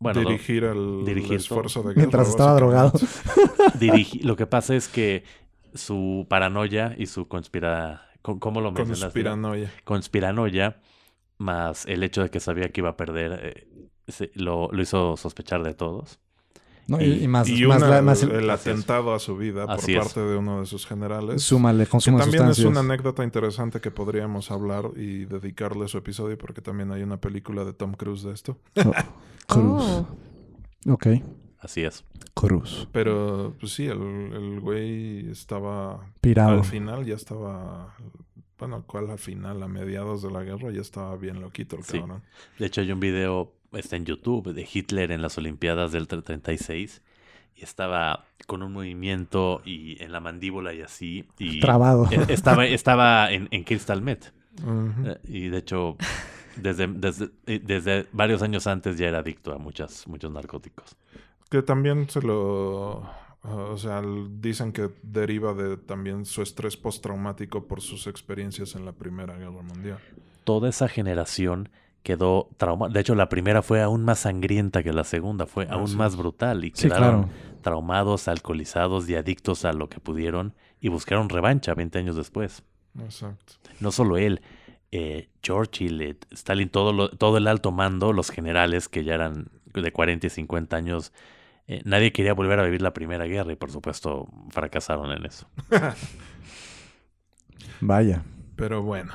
Bueno, 0.00 0.20
dirigir 0.20 0.68
dirigir 1.06 1.34
esfuerzo 1.36 1.80
de 1.82 1.90
guerra. 1.90 1.96
Mientras 2.00 2.28
estaba 2.28 2.54
drogado. 2.54 2.92
dirigi- 3.78 4.22
lo 4.22 4.34
que 4.36 4.46
pasa 4.46 4.74
es 4.74 4.88
que 4.88 5.22
su 5.74 6.26
paranoia 6.28 6.94
y 6.98 7.06
su 7.06 7.28
conspira... 7.28 8.08
¿Cómo 8.20 8.40
cómo 8.40 8.60
lo 8.60 8.72
mencionaste? 8.72 9.04
Conspiranoia. 9.04 9.72
Conspiranoia, 9.84 10.76
más 11.38 11.86
el 11.86 12.02
hecho 12.02 12.22
de 12.22 12.30
que 12.30 12.40
sabía 12.40 12.68
que 12.70 12.80
iba 12.80 12.90
a 12.90 12.96
perder, 12.96 13.40
eh, 13.42 13.68
se- 14.08 14.30
lo, 14.34 14.68
lo 14.72 14.82
hizo 14.82 15.16
sospechar 15.16 15.62
de 15.62 15.74
todos. 15.74 16.18
¿no? 16.88 17.00
Y, 17.00 17.28
más, 17.28 17.48
Y 17.48 17.64
más, 17.64 17.78
una- 17.78 17.88
la- 17.88 18.02
más 18.02 18.22
el- 18.24 18.50
atentado 18.50 19.14
a 19.14 19.20
su 19.20 19.36
vida 19.36 19.66
por 19.66 19.88
es. 19.88 19.96
parte 19.98 20.20
de 20.20 20.36
uno 20.36 20.60
de 20.60 20.66
sus 20.66 20.84
generales. 20.84 21.40
súmale 21.42 21.84
Que 21.84 21.90
consumo 21.90 22.18
de 22.18 22.24
también 22.24 22.48
es 22.48 22.58
una 22.58 22.80
anécdota 22.80 23.22
interesante 23.22 23.80
que 23.80 23.92
podríamos 23.92 24.50
hablar 24.50 24.90
y 24.96 25.24
dedicarle 25.26 25.86
su 25.86 25.98
episodio 25.98 26.36
porque 26.36 26.60
también 26.60 26.90
hay 26.90 27.02
una 27.04 27.18
película 27.20 27.64
de 27.64 27.72
Tom 27.72 27.92
Cruise 27.94 28.24
de 28.24 28.32
esto. 28.32 28.58
Oh, 28.84 28.92
Cruz. 29.46 29.84
Oh. 29.84 30.06
Ok. 30.92 31.06
Así 31.60 31.84
es. 31.84 32.04
Cruz. 32.34 32.88
Pero 32.90 33.54
pues 33.60 33.72
sí, 33.72 33.86
el, 33.86 34.00
el 34.32 34.58
güey 34.60 35.30
estaba 35.30 36.04
Pirado. 36.20 36.50
al 36.54 36.64
final 36.64 37.04
ya 37.04 37.14
estaba 37.14 37.94
bueno, 38.58 38.82
¿cuál 38.86 39.10
al 39.10 39.18
final? 39.18 39.62
A 39.62 39.68
mediados 39.68 40.22
de 40.22 40.30
la 40.32 40.42
guerra 40.42 40.72
ya 40.72 40.80
estaba 40.80 41.16
bien 41.16 41.40
loquito 41.40 41.76
el 41.76 41.84
Sí. 41.84 42.00
cabrón. 42.00 42.22
De 42.58 42.66
hecho, 42.66 42.80
hay 42.80 42.90
un 42.92 42.98
video, 43.00 43.52
está 43.72 43.96
en 43.96 44.04
YouTube, 44.04 44.52
de 44.52 44.68
Hitler 44.70 45.12
en 45.12 45.22
las 45.22 45.38
Olimpiadas 45.38 45.92
del 45.92 46.06
36 46.08 47.02
y 47.56 47.62
estaba 47.62 48.24
con 48.46 48.62
un 48.62 48.72
movimiento 48.72 49.60
y 49.64 50.02
en 50.02 50.12
la 50.12 50.20
mandíbula 50.20 50.72
y 50.74 50.82
así. 50.82 51.24
Y 51.38 51.60
Trabado. 51.60 52.08
e- 52.10 52.32
Estaba, 52.32 52.66
estaba 52.66 53.30
en, 53.32 53.48
en 53.50 53.64
Crystal 53.64 54.00
Met. 54.02 54.32
Ujú. 54.62 55.06
Eh, 55.08 55.18
Y 55.28 55.48
de 55.48 55.58
hecho, 55.58 55.96
desde, 56.56 56.86
desde, 56.88 57.30
eh, 57.46 57.60
desde 57.62 58.06
varios 58.12 58.42
años 58.42 58.66
antes 58.66 58.98
ya 58.98 59.08
era 59.08 59.18
adicto 59.20 59.52
a 59.54 59.58
muchas, 59.58 60.06
muchos 60.08 60.30
narcóticos. 60.32 60.96
Que 61.50 61.62
también 61.62 62.08
se 62.08 62.22
lo... 62.22 63.08
o 63.42 63.76
sea, 63.76 64.02
dicen 64.40 64.72
que 64.72 64.88
deriva 65.02 65.52
de 65.54 65.76
también 65.76 66.24
su 66.24 66.42
estrés 66.42 66.76
postraumático 66.76 67.66
por 67.66 67.80
sus 67.82 68.06
experiencias 68.06 68.74
en 68.74 68.84
la 68.86 68.92
Primera 68.92 69.36
Guerra 69.36 69.62
Mundial. 69.62 69.98
Toda 70.44 70.68
esa 70.70 70.88
generación 70.88 71.68
quedó 72.02 72.48
traumada. 72.56 72.92
De 72.92 73.00
hecho, 73.00 73.14
la 73.14 73.28
primera 73.28 73.62
fue 73.62 73.82
aún 73.82 74.04
más 74.04 74.20
sangrienta 74.20 74.82
que 74.82 74.92
la 74.92 75.04
segunda, 75.04 75.46
fue 75.46 75.66
aún 75.70 75.84
Así 75.84 75.96
más 75.96 76.16
brutal. 76.16 76.64
Y 76.64 76.72
Sí, 76.74 76.88
quedaron 76.88 77.22
claro. 77.22 77.28
traumados, 77.60 78.28
alcoholizados 78.28 79.08
y 79.08 79.14
adictos 79.14 79.64
a 79.64 79.72
lo 79.72 79.88
que 79.88 80.00
pudieron 80.00 80.54
y 80.80 80.88
buscaron 80.88 81.28
revancha 81.28 81.74
20 81.74 81.98
años 81.98 82.16
después. 82.16 82.62
Exacto. 83.00 83.54
No 83.80 83.92
solo 83.92 84.16
él, 84.18 84.42
eh, 84.90 85.30
Churchill, 85.42 86.02
eh, 86.02 86.16
Stalin, 86.32 86.68
todo, 86.68 86.92
lo- 86.92 87.08
todo 87.10 87.38
el 87.38 87.46
alto 87.46 87.70
mando, 87.72 88.12
los 88.12 88.30
generales 88.30 88.88
que 88.88 89.04
ya 89.04 89.14
eran 89.14 89.50
de 89.72 89.92
40 89.92 90.26
y 90.26 90.30
50 90.30 90.76
años, 90.76 91.12
eh, 91.68 91.80
nadie 91.84 92.12
quería 92.12 92.34
volver 92.34 92.58
a 92.58 92.64
vivir 92.64 92.82
la 92.82 92.92
Primera 92.92 93.24
Guerra 93.24 93.52
y 93.52 93.56
por 93.56 93.70
supuesto 93.70 94.26
fracasaron 94.50 95.12
en 95.12 95.24
eso. 95.24 95.48
Vaya. 97.80 98.22
Pero 98.56 98.82
bueno, 98.82 99.12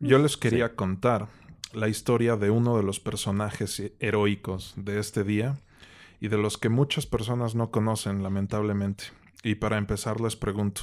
yo 0.00 0.18
les 0.18 0.36
quería 0.36 0.74
contar 0.74 1.28
la 1.74 1.88
historia 1.88 2.36
de 2.36 2.50
uno 2.50 2.76
de 2.76 2.82
los 2.82 3.00
personajes 3.00 3.82
heroicos 4.00 4.74
de 4.76 4.98
este 4.98 5.24
día 5.24 5.56
y 6.20 6.28
de 6.28 6.38
los 6.38 6.58
que 6.58 6.68
muchas 6.68 7.06
personas 7.06 7.54
no 7.54 7.70
conocen, 7.70 8.22
lamentablemente. 8.22 9.04
Y 9.42 9.56
para 9.56 9.78
empezar 9.78 10.20
les 10.20 10.36
pregunto, 10.36 10.82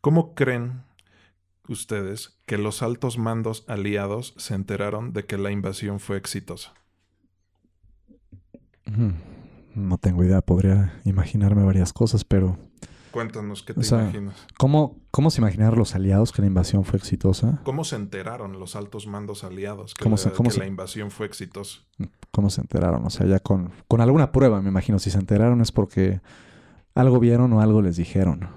¿cómo 0.00 0.34
creen 0.34 0.82
ustedes 1.68 2.38
que 2.46 2.58
los 2.58 2.82
altos 2.82 3.18
mandos 3.18 3.64
aliados 3.68 4.34
se 4.36 4.54
enteraron 4.54 5.12
de 5.12 5.24
que 5.24 5.38
la 5.38 5.50
invasión 5.50 6.00
fue 6.00 6.16
exitosa? 6.16 6.74
No 9.74 9.98
tengo 9.98 10.24
idea. 10.24 10.40
Podría 10.42 11.00
imaginarme 11.04 11.64
varias 11.64 11.92
cosas, 11.92 12.24
pero... 12.24 12.58
Cuéntanos 13.12 13.62
qué 13.62 13.74
te 13.74 13.80
O 13.80 13.82
sea, 13.84 14.02
imaginas. 14.02 14.34
¿Cómo, 14.58 14.96
¿Cómo 15.10 15.30
se 15.30 15.40
imaginaron 15.40 15.78
los 15.78 15.94
aliados 15.94 16.32
que 16.32 16.40
la 16.42 16.48
invasión 16.48 16.84
fue 16.84 16.98
exitosa? 16.98 17.60
¿Cómo 17.62 17.84
se 17.84 17.94
enteraron 17.96 18.58
los 18.58 18.74
altos 18.74 19.06
mandos 19.06 19.44
aliados 19.44 19.94
que, 19.94 20.02
¿Cómo 20.02 20.14
la, 20.16 20.22
se- 20.22 20.32
cómo 20.32 20.48
que 20.48 20.54
se- 20.54 20.60
la 20.60 20.66
invasión 20.66 21.10
fue 21.10 21.26
exitosa? 21.26 21.80
¿Cómo 22.32 22.50
se 22.50 22.60
enteraron? 22.62 23.04
O 23.06 23.10
sea, 23.10 23.26
ya 23.26 23.38
con, 23.38 23.70
con 23.86 24.00
alguna 24.00 24.32
prueba, 24.32 24.60
me 24.62 24.70
imagino. 24.70 24.98
Si 24.98 25.10
se 25.10 25.18
enteraron 25.18 25.60
es 25.60 25.70
porque 25.70 26.20
algo 26.94 27.20
vieron 27.20 27.52
o 27.52 27.60
algo 27.60 27.82
les 27.82 27.96
dijeron. 27.96 28.48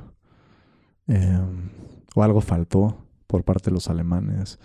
Eh, 1.07 1.39
o 2.15 2.23
algo 2.23 2.41
faltó 2.41 3.05
por 3.27 3.43
parte 3.43 3.65
de 3.69 3.73
los 3.73 3.89
alemanes. 3.89 4.57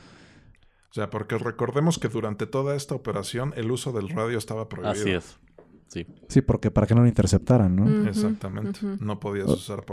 O 0.90 0.94
sea, 0.94 1.10
porque 1.10 1.38
recordemos 1.38 1.98
que 1.98 2.08
durante 2.08 2.46
toda 2.46 2.74
esta 2.74 2.94
operación 2.94 3.52
el 3.56 3.70
uso 3.70 3.92
del 3.92 4.08
radio 4.08 4.38
estaba 4.38 4.68
prohibido. 4.68 4.92
Así 4.92 5.10
es. 5.10 5.38
Sí. 5.92 6.06
Sí, 6.28 6.40
porque 6.40 6.70
para 6.70 6.86
que 6.86 6.94
no 6.94 7.00
lo 7.02 7.08
interceptaran, 7.08 7.74
¿no? 7.74 8.08
Exactamente. 8.08 8.78
No 9.00 9.18
podías 9.18 9.48
usar 9.48 9.84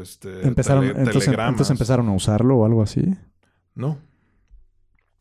este, 0.00 0.46
empezaron, 0.48 0.84
tele- 0.84 0.98
entonces, 0.98 1.24
telegramas. 1.26 1.52
entonces 1.52 1.70
empezaron 1.70 2.08
a 2.08 2.12
usarlo 2.14 2.56
o 2.56 2.64
algo 2.64 2.82
así. 2.82 3.14
No. 3.74 3.98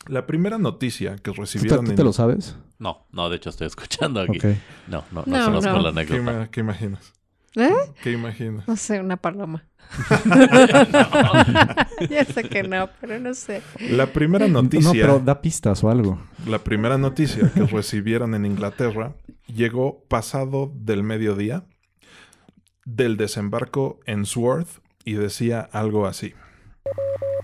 La 0.07 0.25
primera 0.25 0.57
noticia 0.57 1.15
que 1.17 1.31
¿Tú, 1.31 1.33
te- 1.33 1.41
recibieron... 1.41 1.83
tú 1.85 1.91
en- 1.91 1.97
te 1.97 2.03
lo 2.05 2.13
sabes? 2.13 2.55
No, 2.79 3.05
no, 3.11 3.29
de 3.29 3.35
hecho 3.35 3.49
estoy 3.49 3.67
escuchando 3.67 4.21
aquí. 4.21 4.39
No, 4.87 5.03
no, 5.11 5.23
no, 5.25 5.37
No, 5.37 5.45
conozco 5.45 5.71
no. 5.73 5.81
la 5.91 6.05
¿Qué, 6.05 6.13
anécdota. 6.15 6.47
qué 6.49 6.59
imaginas? 6.61 7.13
¿Eh? 7.55 7.69
¿Qué 8.01 8.13
imaginas? 8.13 8.65
No 8.67 8.77
sé, 8.77 9.01
una 9.01 9.17
paloma. 9.17 9.65
ya 12.09 12.25
sé 12.25 12.43
que 12.49 12.63
no, 12.63 12.89
pero 12.99 13.19
no 13.19 13.33
sé. 13.33 13.61
La 13.89 14.07
primera 14.07 14.47
No, 14.47 14.61
noticia... 14.63 14.91
pero 14.93 15.19
da 15.19 15.41
pistas 15.41 15.83
o 15.83 15.89
algo. 15.89 16.21
La 16.47 16.59
primera 16.59 16.97
noticia 16.97 17.51
que 17.53 17.65
recibieron 17.65 18.33
en 18.35 18.45
Inglaterra 18.45 19.13
llegó 19.53 20.03
pasado 20.07 20.71
del 20.73 21.03
mediodía 21.03 21.65
del 22.85 23.17
desembarco 23.17 23.99
en 24.05 24.25
Sworth 24.25 24.79
y 25.05 25.13
decía 25.13 25.69
algo 25.71 26.05
así. 26.05 26.33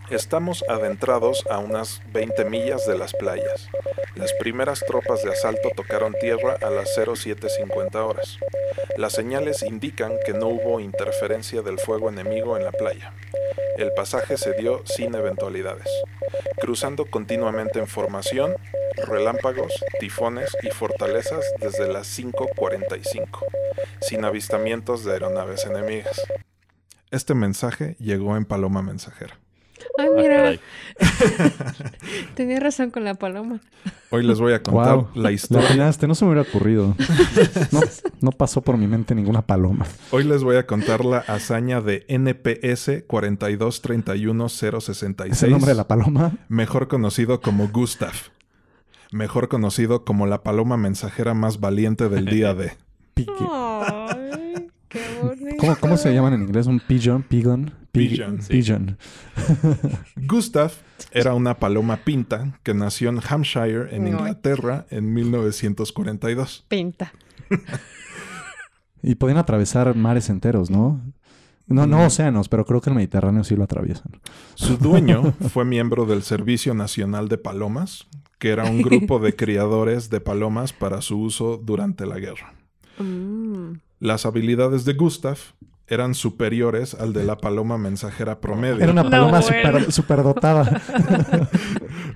Estamos 0.09 0.63
adentrados 0.69 1.45
a 1.49 1.59
unas 1.59 2.01
20 2.13 2.45
millas 2.45 2.87
de 2.87 2.97
las 2.97 3.13
playas. 3.13 3.67
Las 4.15 4.31
primeras 4.39 4.83
tropas 4.87 5.21
de 5.21 5.31
asalto 5.31 5.69
tocaron 5.75 6.13
tierra 6.21 6.57
a 6.61 6.69
las 6.69 6.95
0750 6.95 8.03
horas. 8.03 8.37
Las 8.97 9.13
señales 9.13 9.63
indican 9.63 10.13
que 10.25 10.33
no 10.33 10.47
hubo 10.47 10.79
interferencia 10.79 11.61
del 11.61 11.77
fuego 11.77 12.09
enemigo 12.09 12.57
en 12.57 12.63
la 12.63 12.71
playa. 12.71 13.13
El 13.77 13.91
pasaje 13.93 14.37
se 14.37 14.53
dio 14.53 14.81
sin 14.85 15.13
eventualidades, 15.13 15.89
cruzando 16.59 17.05
continuamente 17.05 17.79
en 17.79 17.87
formación, 17.87 18.55
relámpagos, 19.07 19.71
tifones 19.99 20.49
y 20.63 20.69
fortalezas 20.69 21.43
desde 21.59 21.87
las 21.91 22.07
5.45, 22.19 23.27
sin 24.01 24.23
avistamientos 24.25 25.03
de 25.05 25.13
aeronaves 25.13 25.65
enemigas. 25.65 26.21
Este 27.11 27.33
mensaje 27.35 27.95
llegó 27.99 28.35
en 28.37 28.45
Paloma 28.45 28.81
Mensajera. 28.81 29.37
Ay, 29.99 30.07
Ah, 30.09 30.13
mira. 30.15 30.35
caray. 30.37 30.59
Tenía 32.35 32.59
razón 32.59 32.91
con 32.91 33.03
la 33.03 33.13
paloma. 33.15 33.59
Hoy 34.09 34.23
les 34.23 34.39
voy 34.39 34.53
a 34.53 34.63
contar 34.63 34.95
Wow. 34.95 35.09
la 35.15 35.31
historia. 35.31 35.91
no 36.07 36.15
se 36.15 36.25
me 36.25 36.31
hubiera 36.31 36.47
ocurrido. 36.49 36.95
No, 37.71 37.81
no 38.21 38.31
pasó 38.31 38.61
por 38.61 38.77
mi 38.77 38.87
mente 38.87 39.13
ninguna 39.15 39.41
paloma. 39.43 39.85
Hoy 40.11 40.23
les 40.23 40.43
voy 40.43 40.55
a 40.57 40.65
contar 40.65 41.03
la 41.05 41.17
hazaña 41.19 41.81
de 41.81 42.05
NPS 42.07 43.05
4231066. 43.07 45.31
¿Es 45.31 45.43
el 45.43 45.51
nombre 45.51 45.69
de 45.71 45.75
la 45.75 45.87
paloma? 45.87 46.31
mejor 46.49 46.87
conocido 46.87 47.41
como 47.41 47.67
Gustav. 47.67 48.13
Mejor 49.11 49.47
conocido 49.47 50.03
como 50.05 50.25
la 50.27 50.43
paloma 50.43 50.77
mensajera 50.77 51.33
más 51.33 51.59
valiente 51.59 52.09
del 52.09 52.25
día 52.25 52.53
de. 52.53 52.73
Pique. 53.13 53.31
Ay, 53.51 54.67
qué 54.89 55.01
bonito. 55.21 55.55
¿Cómo, 55.59 55.75
cómo 55.77 55.97
se 55.97 56.13
llaman 56.13 56.33
en 56.33 56.41
inglés? 56.43 56.67
¿Un 56.67 56.79
pigeon? 56.79 57.23
¿Pigeon? 57.23 57.71
Pig- 57.93 58.09
Pigeon, 58.11 58.41
sí. 58.41 58.49
Pigeon. 58.53 58.97
Gustav 60.27 60.71
era 61.11 61.33
una 61.33 61.55
paloma 61.57 61.97
pinta 61.97 62.59
que 62.63 62.73
nació 62.73 63.09
en 63.09 63.19
Hampshire, 63.27 63.95
en. 63.95 64.07
Inglaterra, 64.07 64.85
en 64.91 65.13
1942. 65.13 66.65
Pinta. 66.67 67.11
Y 69.01 69.15
podían 69.15 69.37
atravesar 69.37 69.95
mares 69.95 70.29
enteros, 70.29 70.69
¿no? 70.69 71.01
No, 71.67 71.85
no 71.87 71.97
Mm. 71.97 72.05
océanos, 72.05 72.49
pero 72.49 72.65
creo 72.65 72.81
que 72.81 72.89
el 72.89 72.95
Mediterráneo 72.95 73.43
sí 73.43 73.55
lo 73.55 73.63
atraviesan. 73.63 74.11
Su 74.55 74.77
dueño 74.77 75.33
fue 75.53 75.65
miembro 75.65 76.05
del 76.05 76.23
Servicio 76.23 76.73
Nacional 76.73 77.27
de 77.29 77.37
Palomas, 77.37 78.07
que 78.39 78.49
era 78.49 78.65
un 78.65 78.81
grupo 78.81 79.19
de 79.19 79.35
criadores 79.35 80.09
de 80.09 80.19
palomas 80.21 80.73
para 80.73 81.01
su 81.01 81.19
uso 81.19 81.57
durante 81.57 82.05
la 82.05 82.19
guerra. 82.19 82.53
Mm. 82.99 83.73
Las 83.99 84.25
habilidades 84.25 84.85
de 84.85 84.93
Gustav 84.93 85.37
eran 85.89 86.13
superiores 86.15 86.93
al 86.95 87.13
de 87.13 87.23
la 87.23 87.37
paloma 87.37 87.77
mensajera 87.77 88.41
promedio. 88.41 88.83
Era 88.83 88.91
una 88.91 89.03
No, 89.03 89.09
paloma 89.09 89.39
bueno. 89.39 89.79
super- 89.79 89.91
superdotada. 89.91 90.81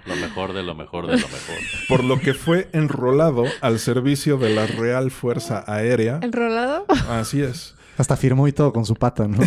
Lo 0.06 0.16
mejor 0.16 0.54
de 0.54 0.64
lo 0.64 0.76
mejor 0.76 1.06
de 1.08 1.14
lo 1.14 1.28
mejor. 1.28 1.56
por 1.88 2.04
lo 2.04 2.20
que 2.20 2.34
fue 2.34 2.70
enrolado 2.74 3.44
al 3.62 3.80
servicio 3.80 4.38
de 4.38 4.50
la 4.54 4.66
Real 4.68 5.12
Fuerza 5.12 5.64
Aérea. 5.68 6.20
¿Enrolado? 6.22 6.86
Así 7.10 7.42
es. 7.42 7.76
Hasta 8.02 8.18
firmó 8.18 8.48
y 8.48 8.52
todo 8.52 8.74
con 8.74 8.84
su 8.84 8.96
pata, 8.96 9.28
¿no? 9.28 9.38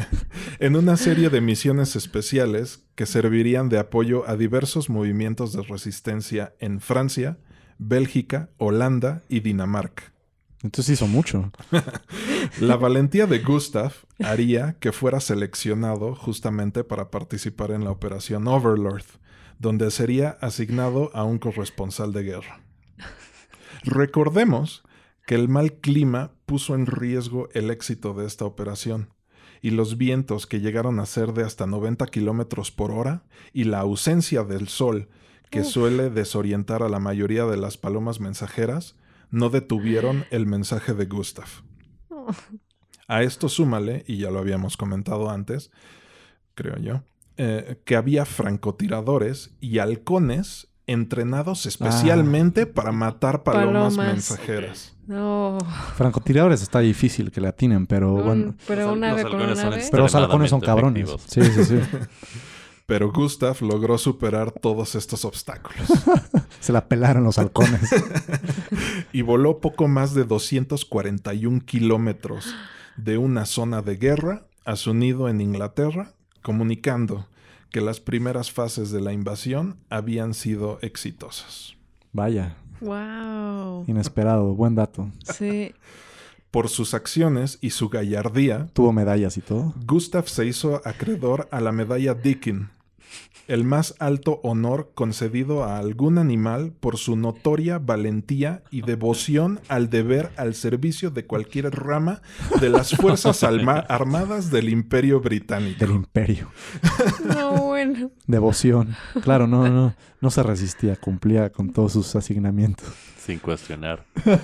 En 0.58 0.76
una 0.76 0.98
serie 0.98 1.30
de 1.30 1.40
misiones 1.40 1.96
especiales 1.96 2.84
que 2.96 3.06
servirían 3.06 3.70
de 3.70 3.78
apoyo 3.78 4.28
a 4.28 4.36
diversos 4.36 4.90
movimientos 4.90 5.54
de 5.54 5.62
resistencia 5.62 6.54
en 6.58 6.80
Francia, 6.80 7.38
Bélgica, 7.78 8.50
Holanda 8.58 9.22
y 9.30 9.40
Dinamarca. 9.40 10.12
Entonces 10.62 10.92
hizo 10.92 11.06
mucho. 11.06 11.50
La 12.60 12.76
valentía 12.76 13.26
de 13.26 13.38
Gustav 13.38 13.94
haría 14.22 14.76
que 14.80 14.92
fuera 14.92 15.18
seleccionado 15.20 16.14
justamente 16.14 16.84
para 16.84 17.10
participar 17.10 17.70
en 17.70 17.84
la 17.84 17.90
operación 17.90 18.46
Overlord, 18.46 19.06
donde 19.58 19.90
sería 19.90 20.36
asignado 20.42 21.10
a 21.14 21.24
un 21.24 21.38
corresponsal 21.38 22.12
de 22.12 22.22
guerra. 22.22 22.60
Recordemos 23.82 24.82
que 25.26 25.36
el 25.36 25.48
mal 25.48 25.72
clima 25.72 26.33
puso 26.46 26.74
en 26.74 26.86
riesgo 26.86 27.48
el 27.52 27.70
éxito 27.70 28.14
de 28.14 28.26
esta 28.26 28.44
operación, 28.44 29.10
y 29.62 29.70
los 29.70 29.96
vientos 29.96 30.46
que 30.46 30.60
llegaron 30.60 31.00
a 31.00 31.06
ser 31.06 31.32
de 31.32 31.44
hasta 31.44 31.66
90 31.66 32.06
kilómetros 32.08 32.70
por 32.70 32.90
hora, 32.90 33.24
y 33.52 33.64
la 33.64 33.80
ausencia 33.80 34.44
del 34.44 34.68
sol, 34.68 35.08
que 35.50 35.60
Uf. 35.60 35.68
suele 35.68 36.10
desorientar 36.10 36.82
a 36.82 36.88
la 36.88 36.98
mayoría 36.98 37.46
de 37.46 37.56
las 37.56 37.78
palomas 37.78 38.20
mensajeras, 38.20 38.96
no 39.30 39.50
detuvieron 39.50 40.24
el 40.30 40.46
mensaje 40.46 40.94
de 40.94 41.06
Gustav. 41.06 41.48
Oh. 42.10 42.26
A 43.06 43.22
esto 43.22 43.50
súmale, 43.50 44.02
y 44.06 44.16
ya 44.16 44.30
lo 44.30 44.38
habíamos 44.38 44.78
comentado 44.78 45.28
antes, 45.28 45.70
creo 46.54 46.78
yo, 46.78 47.02
eh, 47.36 47.82
que 47.84 47.96
había 47.96 48.24
francotiradores 48.24 49.54
y 49.60 49.78
halcones 49.78 50.68
entrenados 50.86 51.66
especialmente 51.66 52.66
para 52.66 52.92
matar 52.92 53.42
palomas, 53.42 53.94
Palomas. 53.96 54.14
mensajeras. 54.14 54.94
No. 55.06 55.58
Francotiradores 55.96 56.62
está 56.62 56.80
difícil 56.80 57.30
que 57.30 57.40
le 57.40 57.48
atinen, 57.48 57.86
pero 57.86 58.14
Un- 58.14 58.24
bueno. 58.24 58.54
pero 58.66 58.86
Los 58.88 58.96
un 58.96 59.04
hal- 59.04 59.10
ave 59.12 59.22
los 59.24 59.30
con 59.32 59.56
son. 59.56 59.74
Pero 59.90 60.02
los 60.04 60.14
halcones 60.14 60.50
son 60.50 60.60
cabrones. 60.60 61.10
Sí, 61.26 61.42
sí, 61.44 61.64
sí. 61.64 61.78
Pero 62.86 63.10
Gustav 63.12 63.56
logró 63.62 63.96
superar 63.96 64.50
todos 64.50 64.94
estos 64.94 65.24
obstáculos 65.24 65.88
Se 66.60 66.70
la 66.70 66.86
pelaron 66.86 67.24
los 67.24 67.38
halcones. 67.38 67.80
y 69.12 69.22
voló 69.22 69.58
poco 69.60 69.88
más 69.88 70.12
de 70.12 70.24
241 70.24 71.62
kilómetros 71.64 72.54
de 72.98 73.16
una 73.16 73.46
zona 73.46 73.80
de 73.80 73.96
guerra 73.96 74.42
a 74.66 74.76
su 74.76 74.92
nido 74.92 75.30
en 75.30 75.40
Inglaterra, 75.40 76.12
comunicando 76.42 77.26
que 77.74 77.80
las 77.80 77.98
primeras 77.98 78.52
fases 78.52 78.92
de 78.92 79.00
la 79.00 79.12
invasión 79.12 79.80
habían 79.90 80.32
sido 80.32 80.78
exitosas. 80.80 81.74
Vaya, 82.12 82.54
Wow. 82.80 83.82
inesperado. 83.88 84.54
Buen 84.54 84.76
dato. 84.76 85.10
Sí. 85.36 85.74
Por 86.52 86.68
sus 86.68 86.94
acciones 86.94 87.58
y 87.60 87.70
su 87.70 87.88
gallardía, 87.88 88.68
Tuvo 88.74 88.92
medallas 88.92 89.36
y 89.38 89.40
todo. 89.40 89.74
Gustav 89.86 90.28
se 90.28 90.46
hizo 90.46 90.82
acreedor 90.84 91.48
a 91.50 91.60
la 91.60 91.72
medalla 91.72 92.14
Dickin, 92.14 92.68
el 93.48 93.64
más 93.64 93.94
alto 93.98 94.40
honor 94.42 94.90
concedido 94.94 95.64
a 95.64 95.78
algún 95.78 96.18
animal 96.18 96.72
por 96.80 96.96
su 96.96 97.16
notoria 97.16 97.78
valentía 97.78 98.62
y 98.70 98.82
devoción 98.82 99.60
al 99.68 99.90
deber 99.90 100.30
al 100.36 100.54
servicio 100.54 101.10
de 101.10 101.26
cualquier 101.26 101.70
rama 101.70 102.22
de 102.60 102.70
las 102.70 102.96
Fuerzas 102.96 103.42
Armadas 103.42 104.50
del 104.50 104.68
Imperio 104.68 105.20
Británico. 105.20 105.78
Del 105.78 105.94
imperio. 105.94 106.50
No, 107.24 107.52
bueno. 107.64 108.10
Devoción. 108.26 108.94
Claro, 109.22 109.46
no, 109.46 109.68
no. 109.68 109.94
No 110.20 110.30
se 110.30 110.42
resistía. 110.42 110.96
Cumplía 110.96 111.50
con 111.50 111.72
todos 111.72 111.92
sus 111.92 112.14
asignamientos. 112.16 112.86
Sin 113.18 113.38
cuestionar. 113.38 114.04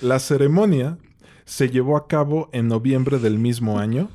La 0.00 0.18
ceremonia 0.18 0.98
se 1.44 1.70
llevó 1.70 1.96
a 1.96 2.06
cabo 2.06 2.50
en 2.52 2.68
noviembre 2.68 3.18
del 3.18 3.38
mismo 3.38 3.78
año, 3.78 4.10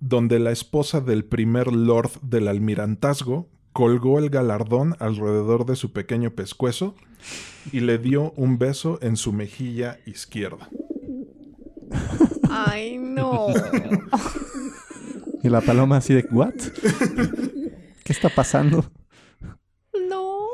donde 0.00 0.38
la 0.38 0.50
esposa 0.50 1.00
del 1.00 1.24
primer 1.24 1.72
lord 1.72 2.10
del 2.22 2.48
almirantazgo 2.48 3.48
colgó 3.72 4.18
el 4.18 4.30
galardón 4.30 4.96
alrededor 4.98 5.66
de 5.66 5.76
su 5.76 5.92
pequeño 5.92 6.30
pescuezo 6.32 6.94
y 7.72 7.80
le 7.80 7.98
dio 7.98 8.32
un 8.32 8.58
beso 8.58 8.98
en 9.02 9.16
su 9.16 9.32
mejilla 9.32 9.98
izquierda. 10.06 10.68
Ay, 12.50 12.98
no. 12.98 13.48
Y 15.42 15.48
la 15.48 15.60
paloma 15.60 15.98
así 15.98 16.14
de, 16.14 16.26
¿what? 16.30 16.54
¿Qué 18.04 18.12
está 18.12 18.28
pasando? 18.28 18.84
No. 20.08 20.46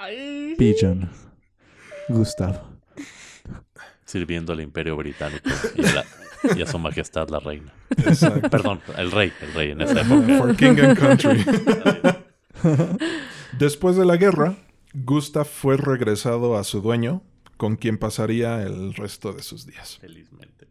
Ay. 0.00 0.54
Pigeon. 0.56 1.10
Gustav. 2.08 2.62
Sirviendo 4.04 4.52
al 4.52 4.60
imperio 4.60 4.96
británico 4.96 5.48
y 5.76 5.84
a, 5.86 5.92
la- 5.94 6.04
y 6.56 6.62
a 6.62 6.66
su 6.66 6.78
majestad 6.78 7.28
la 7.28 7.40
reina. 7.40 7.72
Exacto. 7.96 8.48
Perdón, 8.50 8.80
el 8.96 9.10
rey, 9.10 9.32
el 9.42 9.52
rey 9.54 9.70
en 9.72 9.80
esa 9.80 10.00
época. 10.00 10.38
For 10.38 10.56
King 10.56 10.76
and 10.82 10.98
Country. 10.98 11.44
Después 13.58 13.96
de 13.96 14.04
la 14.04 14.16
guerra, 14.16 14.56
Gustav 14.94 15.46
fue 15.46 15.76
regresado 15.76 16.56
a 16.56 16.64
su 16.64 16.80
dueño, 16.80 17.22
con 17.56 17.76
quien 17.76 17.98
pasaría 17.98 18.62
el 18.62 18.94
resto 18.94 19.32
de 19.32 19.42
sus 19.42 19.66
días. 19.66 19.98
Felizmente. 20.00 20.68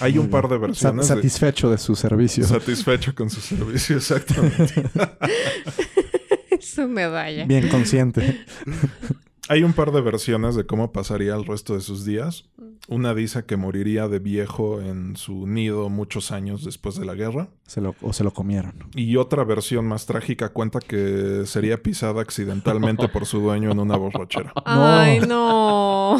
Hay 0.00 0.18
un 0.18 0.28
par 0.30 0.48
de 0.48 0.56
Sa- 0.56 0.58
versiones. 0.58 1.08
de- 1.08 1.14
satisfecho 1.14 1.70
de 1.70 1.78
su 1.78 1.94
servicio. 1.94 2.44
satisfecho 2.44 3.14
con 3.14 3.30
su 3.30 3.40
servicio, 3.40 3.96
exactamente. 3.98 4.84
Su 6.60 6.88
medalla. 6.88 7.44
Bien 7.46 7.68
consciente. 7.68 8.44
Hay 9.48 9.62
un 9.62 9.72
par 9.72 9.92
de 9.92 10.00
versiones 10.02 10.54
de 10.54 10.66
cómo 10.66 10.92
pasaría 10.92 11.34
el 11.34 11.46
resto 11.46 11.74
de 11.74 11.80
sus 11.80 12.04
días. 12.04 12.44
Una 12.86 13.14
dice 13.14 13.44
que 13.44 13.56
moriría 13.56 14.06
de 14.08 14.18
viejo 14.18 14.80
en 14.80 15.16
su 15.16 15.46
nido 15.46 15.88
muchos 15.88 16.32
años 16.32 16.64
después 16.64 16.96
de 16.96 17.06
la 17.06 17.14
guerra. 17.14 17.48
Se 17.66 17.80
lo, 17.80 17.94
o 18.02 18.12
se 18.12 18.24
lo 18.24 18.32
comieron. 18.32 18.74
Y 18.94 19.16
otra 19.16 19.44
versión 19.44 19.86
más 19.86 20.06
trágica 20.06 20.50
cuenta 20.50 20.80
que 20.80 21.42
sería 21.46 21.82
pisada 21.82 22.20
accidentalmente 22.20 23.08
por 23.08 23.26
su 23.26 23.40
dueño 23.40 23.70
en 23.70 23.78
una 23.78 23.96
borrachera. 23.96 24.52
Ay, 24.64 25.20
no. 25.20 26.18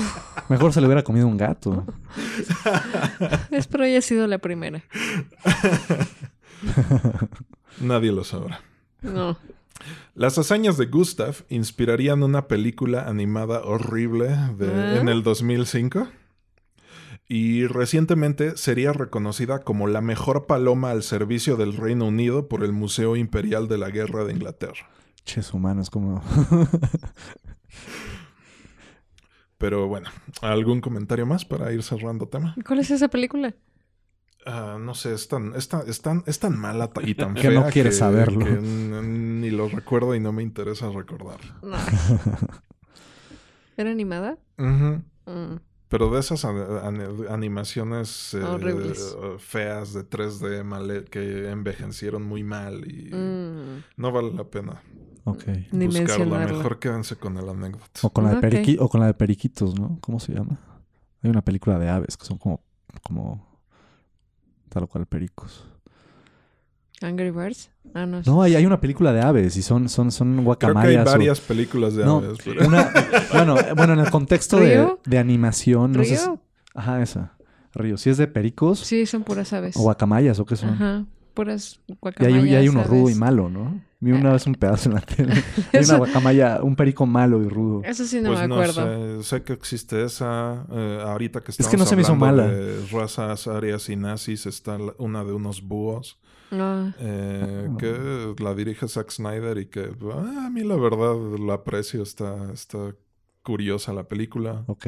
Mejor 0.48 0.72
se 0.72 0.80
le 0.80 0.86
hubiera 0.86 1.04
comido 1.04 1.26
un 1.26 1.36
gato. 1.36 1.84
Espero 3.50 3.84
haya 3.84 4.00
sido 4.00 4.26
la 4.26 4.38
primera. 4.38 4.82
Nadie 7.80 8.10
lo 8.10 8.24
sabrá. 8.24 8.60
No. 9.02 9.36
Las 10.14 10.38
hazañas 10.38 10.76
de 10.76 10.86
Gustav 10.86 11.44
inspirarían 11.48 12.22
una 12.22 12.48
película 12.48 13.08
animada 13.08 13.60
horrible 13.64 14.28
de- 14.56 14.66
¿Eh? 14.96 14.98
en 15.00 15.08
el 15.08 15.22
2005. 15.22 16.08
Y 17.30 17.66
recientemente 17.66 18.56
sería 18.56 18.92
reconocida 18.94 19.60
como 19.60 19.86
la 19.86 20.00
mejor 20.00 20.46
paloma 20.46 20.90
al 20.90 21.02
servicio 21.02 21.56
del 21.56 21.76
Reino 21.76 22.06
Unido 22.06 22.48
por 22.48 22.64
el 22.64 22.72
Museo 22.72 23.16
Imperial 23.16 23.68
de 23.68 23.76
la 23.78 23.90
Guerra 23.90 24.24
de 24.24 24.32
Inglaterra. 24.32 24.88
Ches 25.24 25.52
humanos, 25.52 25.90
como. 25.90 26.22
Pero 29.58 29.88
bueno, 29.88 30.08
¿algún 30.40 30.80
comentario 30.80 31.26
más 31.26 31.44
para 31.44 31.72
ir 31.72 31.82
cerrando 31.82 32.28
tema? 32.28 32.54
¿Cuál 32.66 32.78
es 32.78 32.90
esa 32.90 33.08
película? 33.08 33.54
Ah, 34.50 34.78
no 34.80 34.94
sé, 34.94 35.12
es 35.12 35.28
tan, 35.28 35.54
es 35.54 35.68
tan, 35.68 35.82
es 35.86 36.00
tan, 36.00 36.22
es 36.26 36.38
tan 36.38 36.58
mala 36.58 36.90
y 37.04 37.14
tan 37.14 37.34
Que 37.34 37.50
fea 37.50 37.60
no 37.60 37.66
quieres 37.66 37.98
saberlo. 37.98 38.46
que 38.46 38.52
n- 38.52 39.02
ni 39.02 39.50
lo 39.50 39.68
recuerdo 39.68 40.14
y 40.14 40.20
no 40.20 40.32
me 40.32 40.42
interesa 40.42 40.88
recordarlo. 40.90 41.52
No. 41.62 41.76
¿Era 43.76 43.90
animada? 43.90 44.38
Mm. 44.56 44.94
Pero 45.88 46.10
de 46.10 46.20
esas 46.20 46.44
an- 46.44 46.56
an- 46.82 47.26
animaciones 47.30 48.34
eh, 48.34 48.42
Horribles. 48.42 49.16
feas 49.38 49.92
de 49.92 50.08
3D 50.08 50.64
male- 50.64 51.04
que 51.04 51.50
envejecieron 51.50 52.22
muy 52.24 52.42
mal 52.42 52.90
y 52.90 53.10
Mm. 53.14 53.84
no 53.96 54.12
vale 54.12 54.32
la 54.32 54.44
pena 54.44 54.82
Ok. 55.24 55.44
Ni 55.72 55.86
buscarla. 55.86 56.46
Mejor 56.46 56.78
quédense 56.78 57.16
con 57.16 57.36
el 57.36 57.48
anécdota. 57.48 58.00
O 58.02 58.10
con, 58.10 58.24
la 58.24 58.30
de 58.30 58.36
Ok. 58.38 58.42
periqui- 58.44 58.76
o 58.80 58.88
con 58.88 59.00
la 59.00 59.06
de 59.08 59.14
periquitos, 59.14 59.78
¿no? 59.78 59.98
¿Cómo 60.00 60.20
se 60.20 60.32
llama? 60.32 60.58
Hay 61.22 61.28
una 61.30 61.42
película 61.42 61.78
de 61.78 61.88
aves 61.90 62.16
que 62.16 62.24
son 62.24 62.38
como, 62.38 62.62
como 63.02 63.46
tal 64.68 64.86
cual 64.88 65.06
pericos. 65.06 65.64
Angry 67.00 67.30
Birds. 67.30 67.70
Ah, 67.94 68.06
no. 68.06 68.22
No, 68.26 68.42
hay, 68.42 68.56
hay 68.56 68.66
una 68.66 68.80
película 68.80 69.12
de 69.12 69.20
aves 69.20 69.56
y 69.56 69.62
son, 69.62 69.88
son, 69.88 70.10
son 70.10 70.28
Creo 70.28 70.36
que 70.58 70.66
hay 70.66 70.72
guacamayas. 70.72 71.06
o- 71.06 71.10
varias 71.12 71.40
películas 71.40 71.94
de 71.94 72.04
No, 72.04 72.18
aves. 72.18 72.38
pero- 72.44 72.66
una- 72.66 72.90
bueno, 73.32 73.56
bueno, 73.76 73.92
en 73.94 73.98
el 74.00 74.10
contexto 74.10 74.58
de, 74.58 74.96
de 75.04 75.18
animación, 75.18 75.92
no 75.92 76.02
sé 76.04 76.16
si-. 76.16 76.30
Ajá, 76.74 77.00
esa. 77.02 77.34
Río. 77.74 77.96
Si 77.96 78.10
es 78.10 78.16
de 78.16 78.26
pericos 78.26 78.80
Sí, 78.80 79.06
son 79.06 79.22
puras 79.22 79.52
aves. 79.52 79.76
o 79.76 79.82
guacamayas 79.82 80.40
o 80.40 80.44
qué 80.46 80.56
son. 80.56 80.70
Ajá. 80.70 81.04
Puras 81.38 81.80
Y 82.20 82.24
hay, 82.24 82.48
y 82.50 82.54
hay 82.56 82.68
uno 82.68 82.82
rudo 82.82 83.08
y 83.10 83.14
malo, 83.14 83.48
¿no? 83.48 83.80
Vi 84.00 84.10
una 84.12 84.30
Ah. 84.30 84.32
vez 84.32 84.46
un 84.48 84.54
pedazo 84.56 84.88
en 84.88 84.94
la 84.96 85.00
tele. 85.00 85.32
Hay 85.72 85.84
una 85.84 85.96
guacamaya, 85.98 86.60
un 86.62 86.74
perico 86.76 87.06
malo 87.06 87.42
y 87.42 87.48
rudo. 87.48 87.82
Eso 87.84 88.04
sí 88.04 88.20
no 88.20 88.28
pues 88.30 88.40
me 88.40 88.48
no 88.48 88.54
acuerdo. 88.56 89.22
sé, 89.22 89.28
sé 89.38 89.42
que 89.44 89.52
existe 89.52 90.04
esa. 90.04 90.64
eh, 90.70 91.00
ahorita 91.04 91.40
que 91.40 91.46
que 91.46 91.52
estamos 91.52 91.78
no 91.78 91.86
se 91.86 91.94
me 91.96 92.02
hizo 92.02 92.14
mala. 92.16 92.46
de 92.48 92.86
razas 92.92 93.46
arias 93.46 93.88
y 93.88 93.96
nazis, 93.96 94.46
está 94.46 94.78
una 94.98 95.22
de 95.24 95.32
unos 95.32 95.62
búhos. 95.62 96.18
No. 96.50 96.92
eh, 96.98 97.68
Ah. 97.70 97.76
que 97.78 98.34
la 98.42 98.54
dirige 98.54 98.88
Zack 98.88 99.10
Snyder 99.10 99.58
y 99.58 99.66
que 99.66 99.90
ah, 100.12 100.46
a 100.46 100.50
mí 100.50 100.62
la 100.64 100.76
verdad 100.76 101.14
la 101.38 101.54
aprecio, 101.54 102.02
está, 102.02 102.52
está 102.52 102.94
curiosa 103.44 103.92
la 103.92 104.04
película. 104.04 104.64
Ok. 104.66 104.86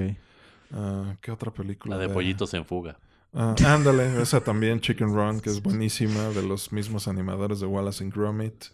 Ah, 0.72 1.16
¿Qué 1.20 1.30
otra 1.32 1.52
película? 1.52 1.96
La 1.96 2.02
de 2.02 2.08
pollitos 2.08 2.54
en 2.54 2.64
fuga. 2.64 2.98
Ah, 3.32 3.54
ándale, 3.66 4.20
esa 4.20 4.40
también, 4.40 4.80
Chicken 4.80 5.14
Run, 5.14 5.40
que 5.40 5.50
es 5.50 5.62
buenísima, 5.62 6.30
de 6.30 6.42
los 6.42 6.72
mismos 6.72 7.06
animadores 7.06 7.60
de 7.60 7.66
Wallace 7.66 8.02
and 8.02 8.12
Gromit. 8.12 8.64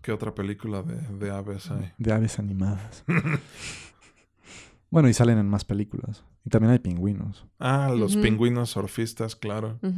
¿Qué 0.00 0.12
otra 0.12 0.34
película 0.34 0.82
de, 0.82 0.96
de 1.18 1.30
aves 1.32 1.70
hay? 1.70 1.92
De 1.98 2.12
aves 2.12 2.38
animadas. 2.38 3.04
bueno, 4.90 5.08
y 5.08 5.14
salen 5.14 5.38
en 5.38 5.48
más 5.48 5.64
películas. 5.64 6.22
Y 6.44 6.50
también 6.50 6.70
hay 6.70 6.78
pingüinos. 6.78 7.44
Ah, 7.58 7.92
los 7.96 8.16
pingüinos 8.16 8.70
surfistas, 8.70 9.34
claro. 9.34 9.78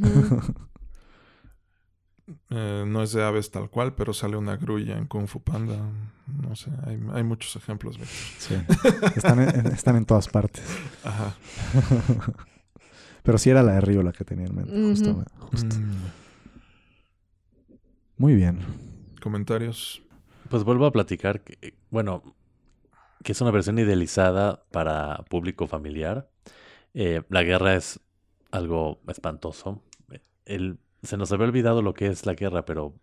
Eh, 2.51 2.83
no 2.87 3.01
es 3.01 3.11
de 3.11 3.23
aves 3.23 3.49
tal 3.49 3.71
cual, 3.71 3.95
pero 3.95 4.13
sale 4.13 4.37
una 4.37 4.55
grulla 4.55 4.99
en 4.99 5.07
Kung 5.07 5.27
Fu 5.27 5.41
Panda. 5.41 5.77
No 6.27 6.55
sé, 6.55 6.69
hay, 6.85 6.99
hay 7.13 7.23
muchos 7.23 7.55
ejemplos. 7.55 7.97
Sí. 8.37 8.55
Están 9.15 9.39
en, 9.39 9.65
están 9.73 9.95
en 9.95 10.05
todas 10.05 10.27
partes. 10.27 10.63
Ajá. 11.03 11.35
Pero 13.23 13.37
sí 13.37 13.49
era 13.49 13.63
la 13.63 13.73
de 13.73 13.81
Río 13.81 14.01
la 14.03 14.11
que 14.11 14.23
tenía 14.25 14.45
en 14.47 14.55
mente. 14.55 14.71
Ujú. 14.71 14.89
justo- 14.89 15.25
justo. 15.51 15.75
Mm, 15.75 16.05
Muy 18.17 18.33
bien. 18.35 18.59
Comentarios. 19.21 20.01
Pues 20.49 20.63
vuelvo 20.63 20.85
a 20.85 20.91
platicar, 20.91 21.41
que, 21.41 21.57
eh, 21.61 21.73
bueno, 21.89 22.23
que 23.23 23.31
es 23.33 23.41
una 23.41 23.51
versión 23.51 23.79
idealizada 23.79 24.63
para 24.71 25.23
público 25.29 25.67
familiar. 25.67 26.29
Eh, 26.93 27.21
la 27.29 27.43
guerra 27.43 27.75
es 27.75 27.99
algo 28.51 28.99
espantoso. 29.07 29.83
El, 30.45 30.79
se 31.03 31.15
nos 31.17 31.31
había 31.31 31.45
olvidado 31.45 31.81
lo 31.81 31.93
que 31.93 32.07
es 32.07 32.25
la 32.25 32.33
guerra, 32.33 32.65
pero 32.65 32.95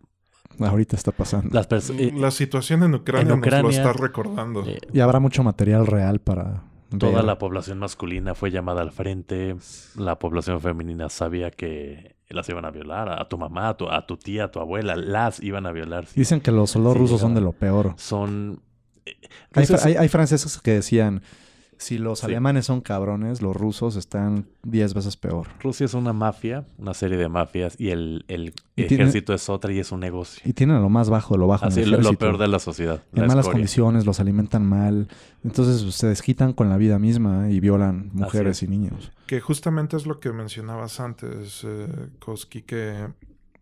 Ahorita 0.59 0.95
está 0.95 1.11
pasando. 1.11 1.49
las 1.53 1.67
personas... 1.67 2.01
La 2.13 2.31
situación 2.31 2.83
en 2.83 2.95
Ucrania, 2.95 3.21
en 3.21 3.27
nos 3.29 3.37
lo 3.37 3.41
Ucrania, 3.41 3.69
está 3.77 3.93
recordando. 3.93 4.65
eh, 4.67 4.79
Y 4.91 4.99
habrá 4.99 5.19
mucho 5.19 5.43
material 5.43 5.87
real 5.87 6.19
para 6.19 6.63
Toda 6.99 7.21
la 7.23 7.37
población 7.37 7.79
masculina 7.79 8.33
fue 8.35 8.49
llamada 8.51 8.81
al 8.81 8.91
frente. 8.91 9.55
La 9.95 10.17
población 10.19 10.61
femenina 10.61 11.09
sabía 11.09 11.51
que 11.51 12.15
las 12.29 12.47
iban 12.49 12.63
a 12.65 12.71
violar. 12.71 13.09
A 13.09 13.27
tu 13.27 13.37
mamá, 13.37 13.69
a 13.69 13.77
tu, 13.77 13.89
a 13.89 14.05
tu 14.05 14.15
tía, 14.17 14.45
a 14.45 14.51
tu 14.51 14.59
abuela. 14.59 14.95
Las 14.95 15.41
iban 15.43 15.65
a 15.65 15.71
violar. 15.71 16.07
Dicen 16.15 16.39
que 16.39 16.51
los 16.51 16.71
Sí, 16.71 16.79
rusos 16.79 17.19
son 17.19 17.35
de 17.35 17.41
lo 17.41 17.51
peor. 17.51 17.93
Son... 17.97 18.61
eh, 19.05 19.15
hay- 19.83 19.95
hay 19.95 20.07
franceses 20.07 20.57
que 20.59 20.71
decían, 20.71 21.21
si 21.77 21.97
los 21.99 22.19
Sí. 22.19 22.25
alemanes 22.25 22.65
son 22.65 22.81
cabrones, 22.81 23.41
los 23.41 23.55
rusos 23.55 23.95
están 23.95 24.47
10 24.63 24.93
veces 24.93 25.15
peor. 25.17 25.47
Rusia 25.61 25.85
es 25.85 25.93
una 25.93 26.11
mafia, 26.11 26.65
una 26.77 26.93
serie 26.93 27.17
de 27.17 27.29
mafias, 27.29 27.75
y 27.79 27.89
el, 27.89 28.25
el 28.27 28.53
Y 28.75 28.85
tiene- 28.87 29.03
ejército 29.03 29.33
es 29.33 29.47
otra 29.49 29.71
y 29.71 29.79
es 29.79 29.91
un 29.91 29.99
negocio. 29.99 30.41
Y 30.43 30.53
tienen 30.53 30.81
lo 30.81 30.89
más 30.89 31.09
bajo 31.09 31.35
de 31.35 31.39
lo 31.39 31.47
bajo 31.47 31.65
en 31.65 31.71
Así, 31.71 31.81
el 31.81 31.91
lo, 31.91 32.13
peor 32.13 32.37
de 32.39 32.47
la 32.47 32.59
sociedad. 32.59 33.03
en 33.13 33.21
la 33.21 33.27
malas 33.27 33.43
escoria. 33.45 33.53
condiciones, 33.59 34.05
los 34.05 34.19
alimentan 34.19 34.65
mal. 34.65 35.07
Entonces 35.43 35.83
pues, 35.83 35.95
se 35.95 36.07
desquitan 36.07 36.53
con 36.53 36.69
la 36.69 36.77
vida 36.77 36.97
misma 36.99 37.49
y 37.51 37.59
violan 37.59 38.09
mujeres 38.13 38.57
es. 38.57 38.63
y 38.63 38.67
niños. 38.67 39.11
Que 39.27 39.39
justamente 39.39 39.97
es 39.97 40.05
lo 40.07 40.19
que 40.19 40.31
mencionabas 40.31 40.99
antes, 40.99 41.63
eh, 41.63 41.87
Koski, 42.19 42.63
que 42.63 43.07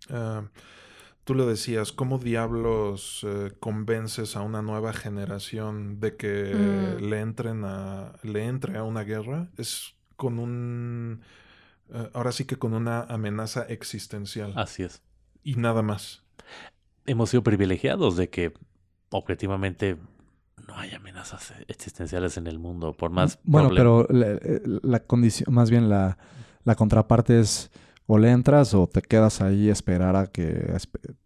eh, 0.10 0.42
tú 1.26 1.36
le 1.36 1.46
decías, 1.46 1.92
¿cómo 1.92 2.18
diablos 2.20 3.26
eh, 3.28 3.52
convences 3.60 4.36
a 4.38 4.42
una 4.42 4.62
nueva 4.62 4.94
generación 4.94 6.00
de 6.00 6.16
que 6.16 6.98
Mm. 7.00 7.04
le 7.10 7.20
entren 7.20 7.64
a, 7.66 8.14
le 8.24 8.46
entre 8.46 8.78
a 8.78 8.84
una 8.84 9.04
guerra? 9.04 9.50
Es 9.58 9.96
con 10.16 10.40
un, 10.40 11.22
eh, 11.90 12.10
ahora 12.14 12.32
sí 12.32 12.46
que 12.46 12.56
con 12.58 12.74
una 12.74 13.02
amenaza 13.02 13.64
existencial 13.64 14.54
Así 14.56 14.84
es. 14.84 15.02
y 15.44 15.56
nada 15.56 15.82
más. 15.82 16.24
Hemos 17.06 17.30
sido 17.32 17.44
privilegiados 17.44 18.16
de 18.18 18.30
que 18.30 18.54
objetivamente 19.10 19.98
no 20.68 20.76
hay 20.78 20.94
amenazas 20.94 21.54
existenciales 21.68 22.38
en 22.38 22.48
el 22.48 22.58
mundo, 22.60 22.94
por 22.94 23.12
más 23.12 23.40
bueno, 23.44 23.70
problem- 23.70 23.76
pero 23.78 24.08
la, 24.10 24.40
la 24.84 25.00
condición, 25.02 25.54
más 25.54 25.70
bien 25.70 25.90
la, 25.90 26.18
la 26.64 26.76
contraparte 26.76 27.40
es 27.40 27.72
o 28.08 28.18
le 28.18 28.32
entras 28.32 28.74
o 28.74 28.88
te 28.88 29.02
quedas 29.02 29.42
ahí 29.42 29.70
esperar 29.70 30.16
a 30.16 30.28
que, 30.28 30.74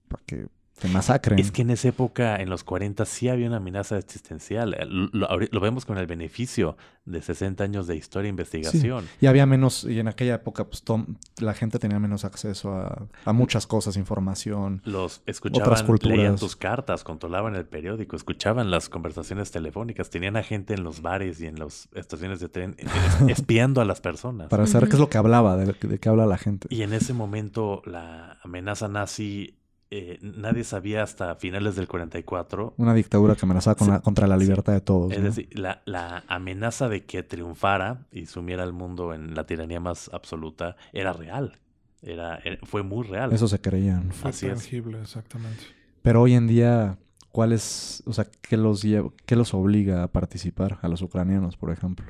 a 0.09 0.17
que 0.25 0.47
te 0.79 0.87
masacren. 0.87 1.39
Es 1.39 1.51
que 1.51 1.61
en 1.63 1.69
esa 1.69 1.89
época, 1.89 2.37
en 2.37 2.49
los 2.49 2.63
40, 2.63 3.05
sí 3.05 3.29
había 3.29 3.47
una 3.47 3.57
amenaza 3.57 3.97
existencial. 3.97 4.73
Eh, 4.73 4.85
Lo, 4.85 5.59
vemos 5.61 5.85
con 5.85 5.97
el 5.97 6.07
beneficio 6.07 6.77
de 7.05 7.21
60 7.21 7.63
años 7.63 7.87
de 7.87 7.95
historia 7.95 8.27
e 8.27 8.29
investigación. 8.29 9.05
Y 9.19 9.25
había 9.25 9.45
menos, 9.45 9.83
y 9.83 9.99
en 9.99 10.07
aquella 10.07 10.35
época 10.35 10.65
pues 10.65 10.83
tom- 10.83 11.15
la 11.39 11.53
gente 11.53 11.79
tenía 11.79 11.97
menos 11.99 12.23
acceso 12.23 12.73
a, 12.73 13.07
a 13.25 13.33
muchas 13.33 13.65
cosas, 13.67 13.97
información. 13.97 14.81
Los 14.85 15.21
escuchaban, 15.25 15.85
culturas. 15.85 16.17
leían 16.17 16.35
tus 16.37 16.55
cartas, 16.55 17.03
controlaban 17.03 17.55
el 17.55 17.65
periódico, 17.65 18.15
escuchaban 18.15 18.69
las 18.69 18.89
conversaciones 18.89 19.49
telefónicas, 19.51 20.09
tenían 20.11 20.37
a 20.37 20.43
gente 20.43 20.73
en 20.75 20.83
los 20.83 21.01
bares 21.01 21.41
y 21.41 21.47
en 21.47 21.57
las 21.59 21.89
estaciones 21.95 22.39
de 22.39 22.49
tren 22.49 22.75
eh, 22.77 22.85
espiando 23.27 23.81
a 23.81 23.85
las 23.85 24.01
personas. 24.01 24.47
Para 24.49 24.67
saber 24.67 24.87
qué 24.89 24.95
es 24.95 24.99
lo 24.99 25.09
que 25.09 25.17
hablaba, 25.17 25.57
de, 25.57 25.73
de 25.73 25.99
qué 25.99 26.09
habla 26.09 26.25
la 26.27 26.37
gente. 26.37 26.67
Y 26.69 26.83
en 26.83 26.93
ese 26.93 27.13
momento 27.13 27.81
la 27.85 28.37
amenaza 28.43 28.87
nazi, 28.87 29.55
eh, 29.91 30.19
nadie 30.21 30.63
sabía 30.63 31.01
hasta 31.03 31.35
finales 31.35 31.75
del 31.75 31.87
44. 31.87 32.73
Una 32.77 32.93
dictadura 32.93 33.35
que 33.35 33.45
amenazaba 33.45 33.75
con 33.75 33.85
Sí, 33.87 33.91
la- 33.91 33.99
contra 34.01 34.27
la 34.27 34.37
sí. 34.37 34.43
libertad 34.43 34.73
de 34.73 34.81
todos. 34.81 35.11
Es 35.11 35.19
¿no? 35.19 35.25
decir, 35.25 35.49
la, 35.57 35.81
la 35.85 36.23
amenaza 36.27 36.89
de 36.89 37.05
que 37.05 37.23
triunfara 37.23 38.05
y 38.11 38.27
sumiera 38.27 38.63
al 38.63 38.73
mundo 38.73 39.13
en 39.13 39.33
la 39.35 39.45
tiranía 39.45 39.79
más 39.79 40.09
absoluta 40.13 40.75
era 40.93 41.13
real. 41.13 41.53
Era, 42.01 42.37
era- 42.43 42.57
fue 42.63 42.83
muy 42.83 43.05
real. 43.07 43.33
Eso 43.33 43.47
se 43.47 43.59
creían. 43.59 44.11
Fue 44.11 44.29
Así 44.29 44.45
es. 44.45 44.53
tangible, 44.53 45.01
exactamente. 45.01 45.63
Pero 46.01 46.21
hoy 46.21 46.33
en 46.33 46.47
día, 46.47 46.97
¿cuál 47.31 47.51
es, 47.51 48.03
o 48.05 48.13
sea, 48.13 48.25
qué 48.41 48.57
los 48.57 48.81
lleva, 48.83 49.09
qué 49.25 49.35
los 49.35 49.53
obliga 49.53 50.03
a 50.03 50.07
participar 50.07 50.77
a 50.81 50.87
los 50.87 51.01
ucranianos, 51.01 51.57
por 51.57 51.71
ejemplo? 51.71 52.05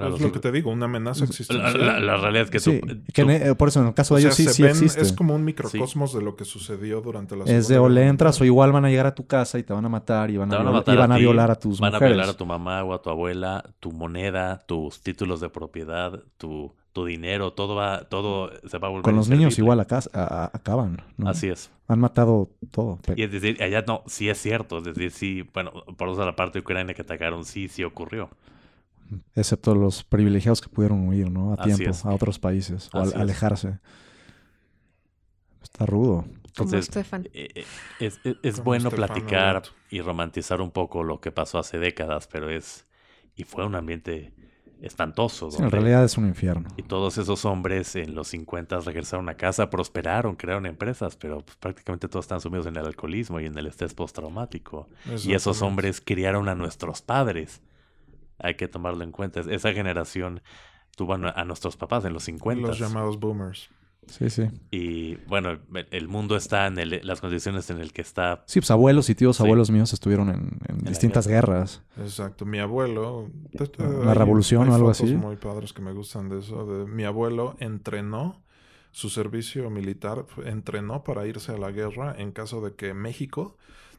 Bueno, 0.00 0.06
es 0.06 0.12
los- 0.12 0.20
lo 0.22 0.32
que 0.32 0.38
te 0.40 0.50
digo, 0.52 0.70
una 0.70 0.86
amenaza 0.86 1.20
la, 1.20 1.26
existencial. 1.26 1.78
la- 1.86 2.00
la 2.00 2.16
realidad 2.16 2.44
es 2.44 2.50
que 2.50 2.60
Sí, 2.60 2.80
tú- 2.80 2.86
que 3.12 3.22
tú- 3.24 3.30
en- 3.30 3.54
por 3.56 3.68
eso 3.68 3.80
en 3.80 3.88
el 3.88 3.94
caso 3.94 4.14
de 4.14 4.22
sea, 4.22 4.28
ellos 4.28 4.36
sí, 4.36 4.44
se 4.44 4.52
sí 4.54 4.62
ven- 4.62 4.70
existe. 4.72 5.00
es 5.02 5.12
como 5.12 5.34
un 5.34 5.44
microcosmos 5.44 6.14
de 6.14 6.22
lo 6.22 6.34
que 6.36 6.44
sucedió 6.44 7.00
durante 7.02 7.36
la 7.36 7.44
Es 7.44 7.68
de 7.68 7.78
o 7.78 7.88
le 7.88 8.06
entras 8.06 8.40
o 8.40 8.44
igual 8.44 8.72
van 8.72 8.84
a 8.84 8.88
llegar 8.90 9.06
a 9.06 9.14
tu 9.14 9.26
casa 9.26 9.58
y 9.58 9.62
te 9.62 9.72
van 9.72 9.84
a 9.84 9.88
matar 9.88 10.30
y 10.30 10.36
van 10.38 10.52
a, 10.52 10.58
van 10.58 10.68
a 10.68 10.70
matar 10.70 10.94
y 10.94 10.98
van 10.98 11.12
a, 11.12 11.16
ti, 11.16 11.20
violar 11.20 11.50
a 11.50 11.56
tus 11.56 11.78
Van 11.80 11.90
a 11.94 11.96
mujeres. 11.98 12.14
violar 12.16 12.30
a 12.34 12.36
tu 12.36 12.46
mamá 12.46 12.82
o 12.84 12.94
a 12.94 13.02
tu 13.02 13.10
abuela, 13.10 13.64
tu 13.80 13.92
moneda, 13.92 14.58
tus 14.66 15.00
títulos 15.02 15.40
de 15.40 15.48
propiedad, 15.50 16.20
tu, 16.38 16.72
tu 16.92 17.04
dinero, 17.06 17.52
todo 17.54 17.74
va, 17.74 18.04
todo 18.08 18.50
se 18.68 18.78
va 18.78 18.88
a 18.88 18.90
volver 18.90 19.02
Con 19.04 19.16
los 19.16 19.28
niños 19.28 19.58
igual 19.58 19.80
acá, 19.80 20.00
a- 20.12 20.44
a- 20.44 20.50
acaban. 20.52 21.02
¿no? 21.16 21.28
Así 21.28 21.48
es. 21.48 21.70
Han 21.88 22.00
matado 22.00 22.50
todo. 22.70 22.98
Y 23.16 23.22
es 23.22 23.32
decir, 23.32 23.62
allá 23.62 23.84
no, 23.86 24.02
sí 24.06 24.28
es 24.28 24.38
cierto. 24.40 24.78
Es 24.78 24.84
decir, 24.84 25.10
sí, 25.10 25.48
bueno, 25.54 25.72
por 25.96 26.08
eso 26.10 26.24
la 26.24 26.36
parte 26.36 26.58
de 26.58 26.62
Ucrania 26.62 26.94
que 26.94 27.02
atacaron, 27.02 27.44
sí, 27.44 27.68
sí 27.68 27.82
ocurrió. 27.84 28.30
Excepto 29.34 29.74
los 29.74 30.04
privilegiados 30.04 30.60
que 30.60 30.68
pudieron 30.68 31.08
huir, 31.08 31.30
¿no? 31.30 31.52
A 31.52 31.56
tiempo, 31.62 31.90
a 32.04 32.14
otros 32.14 32.38
países. 32.38 32.90
O 32.92 32.98
al- 33.00 33.12
alejarse. 33.20 33.78
Está 35.62 35.86
rudo. 35.86 36.22
Como 36.22 36.34
Entonces, 36.68 36.86
Stefan. 36.86 37.28
eh, 37.32 37.48
eh, 37.54 37.64
es, 38.00 38.20
es- 38.24 38.36
es 38.42 38.54
Como 38.56 38.64
bueno 38.66 38.90
platicar 38.90 39.62
y 39.90 40.00
romantizar 40.00 40.60
un 40.60 40.70
poco 40.70 41.02
lo 41.02 41.20
que 41.20 41.30
pasó 41.32 41.58
hace 41.58 41.78
décadas, 41.78 42.26
pero 42.26 42.50
es... 42.50 42.86
Y 43.36 43.44
fue 43.44 43.64
un 43.64 43.74
ambiente 43.74 44.32
espantoso. 44.82 45.50
Sí, 45.50 45.62
en 45.62 45.70
realidad 45.70 46.04
es 46.04 46.18
un 46.18 46.26
infierno. 46.26 46.68
Y 46.76 46.82
todos 46.82 47.16
esos 47.16 47.44
hombres 47.46 47.96
en 47.96 48.14
los 48.14 48.28
50 48.28 48.80
regresaron 48.80 49.28
a 49.30 49.34
casa, 49.36 49.70
prosperaron, 49.70 50.34
crearon 50.36 50.66
empresas, 50.66 51.16
pero 51.16 51.40
pues, 51.42 51.56
prácticamente 51.56 52.08
todos 52.08 52.24
están 52.26 52.40
sumidos 52.42 52.66
en 52.66 52.76
el 52.76 52.84
alcoholismo 52.84 53.40
y 53.40 53.46
en 53.46 53.56
el 53.56 53.66
estrés 53.68 53.94
postraumático. 53.94 54.88
Y 55.24 55.32
esos 55.32 55.62
hombres 55.62 56.02
criaron 56.04 56.48
a 56.50 56.54
nuestros 56.54 57.00
padres. 57.00 57.62
Hay 58.42 58.54
que 58.56 58.68
tomarlo 58.68 59.04
en 59.04 59.12
cuenta. 59.12 59.40
Esa 59.40 59.72
generación 59.72 60.42
tuvo 60.96 61.14
a, 61.14 61.18
nu- 61.18 61.32
a 61.34 61.44
nuestros 61.44 61.76
papás 61.76 62.04
en 62.04 62.12
los 62.12 62.24
50. 62.24 62.68
Los 62.68 62.78
llamados 62.78 63.18
boomers. 63.18 63.68
Sí, 64.08 64.28
sí. 64.30 64.50
Y 64.72 65.14
bueno, 65.28 65.60
el- 65.92 66.08
mundo 66.08 66.34
está 66.34 66.66
en 66.66 66.76
el- 66.78 67.00
las 67.04 67.20
condiciones 67.20 67.70
en 67.70 67.78
el 67.78 67.92
que 67.92 68.02
está. 68.02 68.42
Sí, 68.46 68.58
pues 68.58 68.70
abuelos 68.72 69.08
y 69.08 69.14
tíos 69.14 69.36
Sí. 69.36 69.44
abuelos 69.44 69.70
míos 69.70 69.92
estuvieron 69.92 70.28
en, 70.28 70.58
distintas 70.84 71.28
guerras. 71.28 71.82
Exacto. 71.98 72.44
Mi 72.44 72.58
abuelo... 72.58 73.28
¿La 73.78 74.10
hay- 74.10 74.18
revolución 74.18 74.64
hay 74.64 74.70
o 74.70 74.74
algo 74.74 74.88
fotos 74.92 75.02
así? 75.08 75.14
muy 75.14 75.36
padres 75.36 75.72
que 75.72 75.82
me 75.82 75.92
gustan 75.92 76.28
de 76.28 76.40
eso. 76.40 76.66
de- 76.66 76.86
mi 76.90 77.04
abuelo 77.04 77.54
entrenó 77.60 78.42
su 78.90 79.08
servicio 79.08 79.70
militar, 79.70 80.26
entrenó 80.44 81.04
para 81.04 81.24
irse 81.26 81.52
a 81.52 81.56
la 81.58 81.70
guerra 81.70 82.14
en 82.18 82.32
caso 82.32 82.60
de 82.60 82.74
que 82.74 82.92
México 82.94 83.56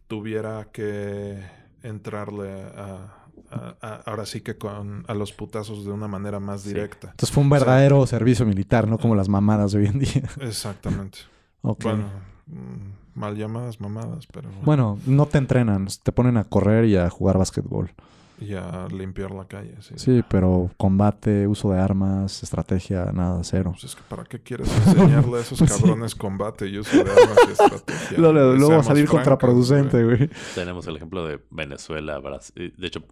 tuviera 0.08 0.68
que 0.74 1.42
entrarle 1.82 2.52
a... 2.76 3.23
a- 3.52 3.76
a- 3.82 3.96
ahora 4.06 4.26
sí 4.26 4.42
que 4.42 4.58
con 4.58 5.04
a 5.08 5.14
los 5.14 5.32
putazos 5.34 5.86
de 5.86 5.92
una 5.92 6.08
manera 6.08 6.40
más 6.40 6.62
Sí. 6.62 6.70
directa. 6.70 7.10
Entonces 7.12 7.32
fue 7.32 7.44
un 7.44 7.50
verdadero 7.50 8.06
servicio 8.08 8.46
militar, 8.46 8.88
no 8.88 8.98
como 8.98 9.16
las 9.16 9.30
mamadas 9.30 9.72
de 9.74 9.80
hoy 9.80 9.86
en 9.88 10.00
día. 10.00 10.24
Exactamente. 10.42 11.20
Bueno, 11.62 12.06
mm, 12.48 13.20
mal 13.20 13.36
llamadas 13.38 13.80
mamadas, 13.80 14.28
pero 14.28 14.50
Bueno, 14.64 14.98
no 15.06 15.26
te 15.28 15.38
entrenan, 15.38 15.88
te 16.04 16.12
ponen 16.12 16.38
a 16.38 16.44
correr 16.44 16.86
y 16.86 16.98
a 16.98 17.10
jugar 17.10 17.38
básquetbol. 17.38 17.92
y 18.40 18.56
a 18.56 18.88
limpiar 18.92 19.32
la 19.32 19.46
calle. 19.48 19.76
Sí. 19.80 19.94
Sí, 19.96 20.24
pero 20.28 20.70
combate, 20.76 21.48
uso 21.48 21.72
de 21.72 21.80
armas, 21.80 22.44
estrategia, 22.44 23.06
nada, 23.14 23.42
cero. 23.44 23.70
Pues 23.72 23.86
es 23.86 23.96
que 23.96 24.02
¿para 24.10 24.24
qué 24.26 24.40
quieres 24.42 24.70
enseñarle 24.88 25.38
a 25.38 25.42
esos 25.42 25.60
Sí. 25.60 25.66
cabrones 25.66 26.14
combate 26.16 26.68
y 26.68 26.78
uso 26.80 26.98
de 26.98 27.10
armas 27.10 27.38
y 27.48 27.52
estrategia? 27.52 28.18
Luego, 28.18 28.34
luego 28.56 28.70
va 28.74 28.80
a 28.80 28.84
salir 28.84 29.06
francos, 29.08 29.20
contraproducente, 29.28 30.04
güey. 30.04 30.30
Tenemos 30.56 30.86
el 30.88 30.96
ejemplo 30.98 31.26
de 31.26 31.40
Venezuela, 31.52 32.18
Brasil. 32.20 32.74
De 32.78 32.88
hecho, 32.88 33.04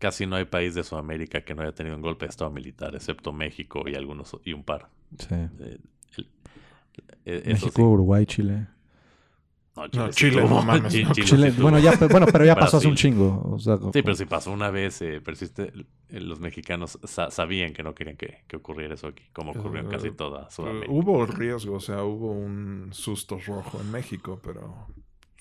casi 0.00 0.26
no 0.26 0.34
hay 0.34 0.46
país 0.46 0.74
de 0.74 0.82
Sudamérica 0.82 1.42
que 1.42 1.54
no 1.54 1.62
haya 1.62 1.72
tenido 1.72 1.94
un 1.94 2.02
golpe 2.02 2.24
de 2.26 2.30
Estado 2.30 2.50
militar, 2.50 2.94
excepto 2.96 3.32
México 3.32 3.84
y 3.86 3.94
algunos 3.94 4.36
y 4.44 4.52
un 4.52 4.64
par. 4.64 4.88
Sí. 5.16 5.28
Eh, 5.34 5.78
el- 6.16 6.28
eh, 7.24 7.42
México, 7.46 7.72
sí. 7.76 7.82
Uruguay, 7.82 8.26
Chile. 8.26 8.66
No, 9.76 9.86
No, 9.94 10.06
sí 10.12 10.18
Chile, 10.26 10.42
tuvo. 10.42 10.56
no 10.56 10.62
mames, 10.62 10.92
Chi- 10.92 11.04
no. 11.04 11.12
Chile 11.12 11.52
sí 11.52 11.62
bueno, 11.62 11.78
ya, 11.78 11.92
bueno, 12.10 12.26
pero 12.30 12.44
ya 12.44 12.54
pasó 12.56 12.78
hace 12.78 12.88
un 12.88 12.96
chingo. 12.96 13.40
O 13.54 13.58
sea, 13.58 13.76
Sí, 13.92 14.02
pero 14.02 14.14
si 14.14 14.24
pasó 14.26 14.50
una 14.50 14.70
vez, 14.70 15.00
eh, 15.00 15.20
persiste, 15.20 15.72
los 16.08 16.40
mexicanos 16.40 16.98
sa- 17.04 17.30
sabían 17.30 17.72
que 17.72 17.82
no 17.82 17.94
querían 17.94 18.16
que, 18.16 18.42
que 18.48 18.56
ocurriera 18.56 18.94
eso 18.94 19.06
aquí, 19.06 19.22
como 19.32 19.52
ocurrió 19.52 19.80
en 19.82 19.88
casi 19.88 20.08
Eh, 20.08 20.12
toda 20.12 20.50
Sudamérica. 20.50 20.92
hubo 20.92 21.24
riesgo, 21.24 21.76
o 21.76 21.80
sea, 21.80 22.02
hubo 22.02 22.32
un 22.32 22.88
susto 22.92 23.38
rojo 23.46 23.80
en 23.80 23.90
México, 23.92 24.40
pero 24.42 24.88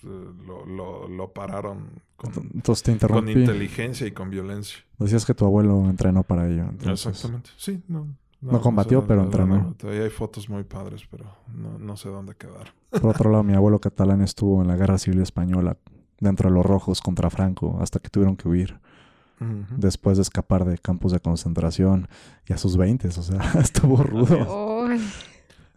lo, 0.04 0.66
lo, 0.66 1.08
lo 1.08 1.32
pararon 1.34 1.89
con, 2.16 2.32
entonces 2.54 2.84
te 3.00 3.08
con 3.08 3.28
inteligencia 3.30 4.06
y 4.08 4.12
con 4.12 4.30
violencia. 4.30 4.80
Decías 4.97 5.26
que 5.26 5.34
tu 5.34 5.45
abuelo 5.45 5.86
entrenó 5.89 6.24
para 6.24 6.47
ello. 6.47 6.64
entonces- 6.70 7.06
Exactamente. 7.08 7.50
Sí, 7.58 7.82
no. 7.88 8.08
No 8.41 8.62
combatió, 8.62 9.02
sé 9.02 9.08
pero 9.08 9.22
dónde- 9.24 9.38
entrenó. 9.38 9.64
dónde- 9.64 9.78
Todavía 9.78 10.04
hay 10.04 10.10
fotos 10.10 10.47
muy 10.50 10.64
padres, 10.64 11.04
pero 11.12 11.26
no, 11.54 11.78
no 11.78 11.97
sé 11.97 12.08
dónde 12.10 12.36
quedar. 12.36 12.74
Por 12.89 13.08
otro 13.08 13.30
lado, 13.32 13.43
mi 13.43 13.54
abuelo 13.54 13.80
catalán 13.80 14.22
estuvo 14.22 14.62
en 14.62 14.68
la 14.70 14.78
Guerra 14.78 14.97
Civil 14.97 15.22
Española 15.22 15.76
dentro 16.22 16.50
de 16.50 16.56
los 16.56 16.66
rojos 16.66 17.02
contra 17.02 17.30
Franco 17.30 17.78
hasta 17.82 18.00
que 18.00 18.10
tuvieron 18.10 18.36
que 18.38 18.47
huir 18.47 18.80
después 19.78 20.18
de 20.18 20.24
escapar 20.24 20.66
de 20.66 20.78
campos 20.78 21.14
de 21.14 21.22
concentración 21.22 22.10
y 22.45 22.52
a 22.52 22.58
sus 22.58 22.76
20, 22.76 23.08
o 23.08 23.12
sea, 23.12 23.39
estuvo 23.62 23.95
rudo. 24.04 24.88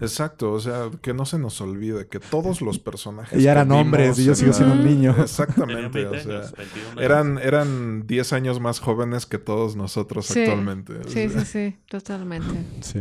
Exacto, 0.02 0.52
o 0.52 0.60
sea, 0.60 0.90
que 1.00 1.14
no 1.14 1.24
se 1.24 1.38
nos 1.38 1.60
olvide 1.60 2.06
que 2.08 2.20
todos 2.20 2.60
los 2.60 2.78
personajes. 2.78 3.40
Y 3.40 3.46
eran 3.46 3.70
hombres 3.72 4.18
y 4.18 4.24
yo 4.24 4.34
sigo 4.34 4.52
siendo 4.52 4.74
un 4.74 4.84
niño. 4.84 5.14
Exactamente, 5.18 6.04
20 6.04 6.06
o 6.08 6.20
sea. 6.20 6.36
años, 6.38 6.52
21 6.56 6.88
años. 6.90 7.02
Eran, 7.02 7.38
eran 7.38 8.06
10 8.06 8.32
años 8.32 8.60
más 8.60 8.80
jóvenes 8.80 9.26
que 9.26 9.38
todos 9.38 9.76
nosotros 9.76 10.26
Sí, 10.26 10.40
actualmente. 10.40 10.94
o 10.98 11.04
sí, 11.04 11.28
sea. 11.28 11.44
sí, 11.44 11.46
sí, 11.46 11.76
totalmente. 11.88 12.54
Sí. 12.80 13.00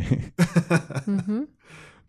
Ujú. 1.07 1.47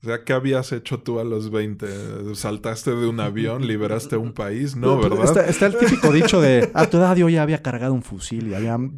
O 0.03 0.07
sea, 0.07 0.25
¿qué 0.25 0.33
habías 0.33 0.73
hecho 0.73 0.99
tú 0.99 1.21
a 1.21 1.25
los 1.25 1.51
20? 1.51 2.35
¿Saltaste 2.35 2.91
de 2.91 3.07
un 3.07 3.21
avión? 3.21 3.65
¿Liberaste 3.67 4.17
un 4.17 4.33
país? 4.33 4.75
No, 4.75 5.01
¿verdad? 5.01 5.25
Está, 5.25 5.47
está 5.47 5.67
el 5.67 5.77
típico 5.79 6.11
dicho 6.13 6.41
de 6.41 6.71
a 6.75 6.87
tu 6.91 6.97
edad 6.97 7.15
yo 7.15 7.29
ya 7.29 7.43
había 7.43 7.63
cargado 7.63 7.95
un 7.95 8.03
fusil 8.03 8.49
y 8.49 8.55
había, 8.55 8.77
mm, 8.79 8.97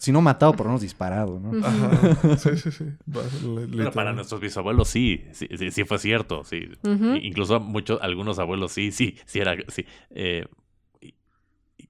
si 0.00 0.10
no 0.10 0.20
matado, 0.20 0.54
por 0.54 0.66
lo 0.66 0.70
menos 0.70 0.82
disparado, 0.82 1.38
¿no? 1.38 1.52
Ajá. 1.64 2.36
Sí, 2.36 2.56
sí, 2.56 2.72
sí. 2.72 2.84
Pero 3.76 3.92
para 3.92 4.12
nuestros 4.12 4.40
bisabuelos 4.40 4.88
sí, 4.88 5.24
sí, 5.32 5.46
sí, 5.56 5.70
sí 5.70 5.84
fue 5.84 5.98
cierto, 6.00 6.42
sí. 6.42 6.68
Incluso 7.22 7.60
muchos, 7.60 8.00
algunos 8.02 8.40
abuelos 8.40 8.72
sí, 8.72 8.90
sí, 8.90 9.16
sí 9.24 9.38
era, 9.38 9.54
sí. 9.68 9.86
Eh, 10.10 10.46
y- 11.00 11.14
y- 11.78 11.88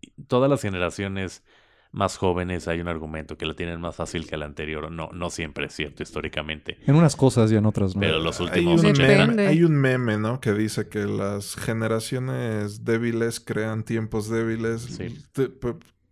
y 0.00 0.22
todas 0.26 0.50
las 0.50 0.60
generaciones 0.60 1.44
más 1.92 2.16
jóvenes 2.16 2.68
hay 2.68 2.80
un 2.80 2.88
argumento 2.88 3.36
que 3.36 3.44
la 3.46 3.54
tienen 3.54 3.78
más 3.80 3.96
fácil 3.96 4.26
que 4.26 4.36
la 4.38 4.46
anterior. 4.46 4.90
No, 4.90 5.10
no 5.12 5.28
siempre 5.30 5.66
es 5.66 5.74
cierto 5.74 6.02
históricamente. 6.02 6.78
En 6.86 6.94
unas 6.94 7.16
cosas 7.16 7.52
y 7.52 7.56
en 7.56 7.66
otras 7.66 7.94
no. 7.94 8.00
Pero 8.00 8.18
los 8.18 8.40
Hay 8.40 8.46
últimos 8.46 8.80
un, 8.82 8.90
80. 8.90 9.26
meme, 9.26 9.46
hay 9.46 9.62
un 9.62 9.74
meme, 9.76 10.16
¿no? 10.16 10.40
Que 10.40 10.52
dice 10.54 10.88
que 10.88 11.00
las 11.00 11.54
generaciones 11.54 12.84
débiles 12.84 13.40
crean 13.40 13.84
tiempos 13.84 14.28
débiles. 14.30 14.82
Sí. 14.82 15.18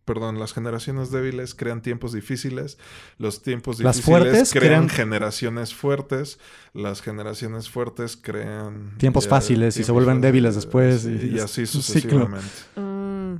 Perdón, 0.04 0.40
las 0.40 0.52
generaciones 0.52 1.12
débiles 1.12 1.54
crean 1.54 1.82
tiempos 1.82 2.12
difíciles. 2.12 2.78
Los 3.16 3.42
tiempos 3.42 3.78
Las 3.80 3.96
difíciles 3.96 4.04
fuertes 4.24 4.50
crean 4.52 4.64
crean- 4.64 4.88
generaciones 4.88 5.72
fuertes. 5.72 6.40
Las 6.74 7.00
generaciones 7.00 7.70
fuertes 7.70 8.16
crean... 8.16 8.96
Tiempos 8.98 9.24
ya, 9.24 9.30
fáciles 9.30 9.76
y 9.76 9.78
se 9.78 9.84
tiempos 9.84 10.04
vuelven 10.04 10.20
débiles 10.20 10.56
después 10.56 11.04
y 11.06 11.38
así 11.38 11.60
un 11.60 11.66
ciclo. 11.68 11.80
sucesivamente. 11.82 12.46
Mm, 12.76 13.36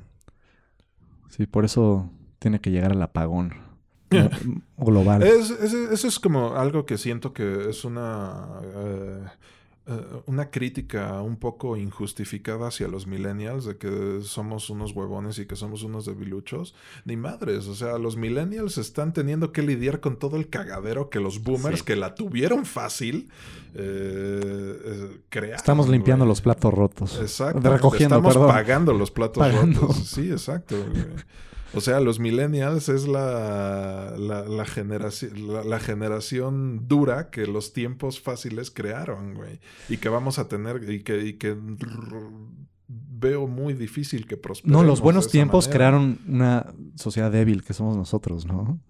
Sí, 1.30 1.47
por 1.47 1.64
eso 1.64 2.11
tiene 2.41 2.61
que 2.61 2.70
llegar 2.72 2.91
el 2.91 3.03
apagón 3.03 3.55
global. 4.76 5.22
Es- 5.22 5.51
es- 5.51 5.72
eso 5.74 6.09
es 6.09 6.18
como 6.18 6.57
algo 6.57 6.84
que 6.84 6.99
siento 6.99 7.32
que 7.32 7.68
es 7.70 7.84
una, 7.84 8.61
eh, 8.74 9.24
eh, 9.86 10.01
una 10.26 10.51
crítica 10.51 11.20
un 11.22 11.36
poco 11.36 11.76
injustificada 11.76 12.68
hacia 12.68 12.88
los 12.88 13.07
millennials, 13.07 13.64
de 13.66 13.76
que 13.76 14.20
somos 14.22 14.68
unos 14.70 14.93
huevones 14.93 15.38
y 15.38 15.47
que 15.47 15.55
somos 15.57 15.82
unos 15.84 16.07
debiluchos. 16.07 16.74
Ni 17.05 17.16
madres, 17.16 17.66
o 17.68 17.74
sea, 17.74 17.99
los 17.99 18.16
millennials 18.16 18.78
están 18.78 19.12
teniendo 19.12 19.53
que 19.53 19.62
lidiar 19.62 20.01
con 20.01 20.18
todo 20.18 20.36
el 20.36 20.49
cagadero 20.49 21.09
que 21.11 21.20
los 21.20 21.43
boomers, 21.43 21.78
Sí. 21.80 21.84
que 21.84 21.97
la 21.97 22.14
tuvieron 22.14 22.66
fácil, 22.66 23.30
eh, 23.74 24.80
eh, 24.84 25.20
crearon. 25.28 25.57
Estamos 25.57 25.88
limpiando 25.88 26.24
güey. 26.24 26.30
los 26.30 26.41
platos 26.41 26.72
rotos. 26.74 27.18
Exacto. 27.20 27.61
Recogiendo, 27.70 28.16
Estamos 28.16 28.34
perdón. 28.34 28.49
pagando 28.51 28.93
los 28.95 29.11
platos 29.11 29.38
Pagando. 29.38 29.80
rotos. 29.82 29.97
Sí, 30.09 30.30
exacto. 30.30 30.76
güey. 30.76 31.05
O 31.73 31.81
sea, 31.81 32.01
los 32.01 32.18
millennials 32.18 32.89
es 32.89 33.07
la, 33.07 34.14
la, 34.18 34.45
la 34.45 34.64
generación, 34.64 35.53
la, 35.53 35.62
la 35.62 35.79
generación 35.79 36.88
dura 36.88 37.30
que 37.30 37.47
los 37.47 37.72
tiempos 37.72 38.21
fáciles 38.21 38.71
crearon, 38.71 39.34
güey. 39.34 39.61
Y 39.88 39.99
que 39.99 40.09
vamos 40.09 40.38
a 40.38 40.49
tener, 40.49 40.91
y 40.91 41.03
que, 41.03 41.25
y 41.25 41.33
que 41.34 41.57
veo 42.88 43.47
muy 43.47 43.75
difícil 43.75 44.26
que 44.26 44.37
prospere. 44.37 44.72
No, 44.72 44.83
los 44.83 45.01
buenos 45.01 45.29
tiempos 45.29 45.68
crearon 45.68 46.18
una 46.26 46.75
sociedad 46.97 47.30
débil 47.30 47.63
que 47.63 47.72
somos 47.72 47.97
nosotros, 47.97 48.47
¿no? 48.47 48.80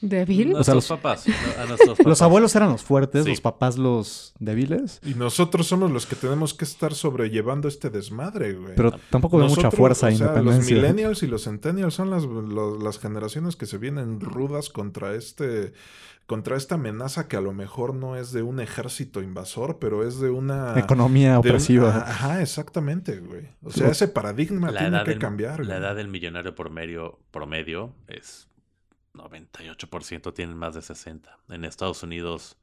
¿Débil? 0.00 0.54
O 0.54 0.62
sea, 0.62 0.74
Nuestros 0.74 0.74
los- 0.74 0.86
papás. 0.88 1.26
a 1.58 1.64
nuestros 1.66 1.88
Los 1.98 1.98
papás. 1.98 2.22
abuelos 2.22 2.54
eran 2.56 2.70
los 2.70 2.82
fuertes, 2.82 3.24
Sí. 3.24 3.30
los 3.30 3.40
papás 3.40 3.78
los 3.78 4.34
débiles. 4.38 5.00
Y 5.04 5.14
nosotros 5.14 5.66
somos 5.66 5.90
los 5.90 6.04
que 6.06 6.16
tenemos 6.16 6.52
que 6.54 6.64
estar 6.64 6.94
sobrellevando 6.94 7.66
este 7.68 7.88
desmadre, 7.90 8.52
güey. 8.54 8.74
Pero 8.76 8.92
tampoco 9.10 9.38
veo 9.38 9.48
mucha 9.48 9.70
fuerza 9.70 10.10
e 10.10 10.14
o 10.14 10.18
sea, 10.18 10.42
Los 10.42 10.64
millennials 10.66 11.22
y 11.22 11.26
los 11.26 11.44
centennials 11.44 11.94
son 11.94 12.10
las, 12.10 12.24
los- 12.24 12.82
las 12.82 12.98
generaciones 12.98 13.56
que 13.56 13.66
se 13.66 13.78
vienen 13.78 14.20
rudas 14.20 14.68
contra 14.68 15.14
este 15.14 15.72
contra 16.26 16.56
esta 16.56 16.74
amenaza 16.74 17.28
que 17.28 17.36
a 17.36 17.40
lo 17.40 17.52
mejor 17.52 17.94
no 17.94 18.16
es 18.16 18.32
de 18.32 18.42
un 18.42 18.58
ejército 18.58 19.22
invasor, 19.22 19.78
pero 19.78 20.04
es 20.04 20.18
de 20.18 20.28
una 20.28 20.76
Economía 20.76 21.30
de 21.30 21.38
un- 21.38 21.46
opresiva. 21.46 21.98
ajá, 21.98 22.42
exactamente, 22.42 23.20
güey. 23.20 23.46
O 23.62 23.70
sea, 23.70 23.88
ese 23.90 24.08
paradigma 24.08 24.72
La 24.72 24.80
tiene 24.80 24.96
edad, 24.96 25.04
que 25.04 25.10
del, 25.12 25.20
cambiar. 25.20 25.60
la 25.60 25.66
güey. 25.66 25.78
edad 25.78 25.94
del 25.94 26.08
millonario 26.08 26.56
promedio, 26.56 27.20
promedio 27.30 27.92
es 28.08 28.48
98% 29.16 30.32
tienen 30.34 30.56
más 30.56 30.74
de 30.74 30.82
60. 30.82 31.38
En 31.48 31.64
Estados 31.64 32.02
Unidos 32.02 32.56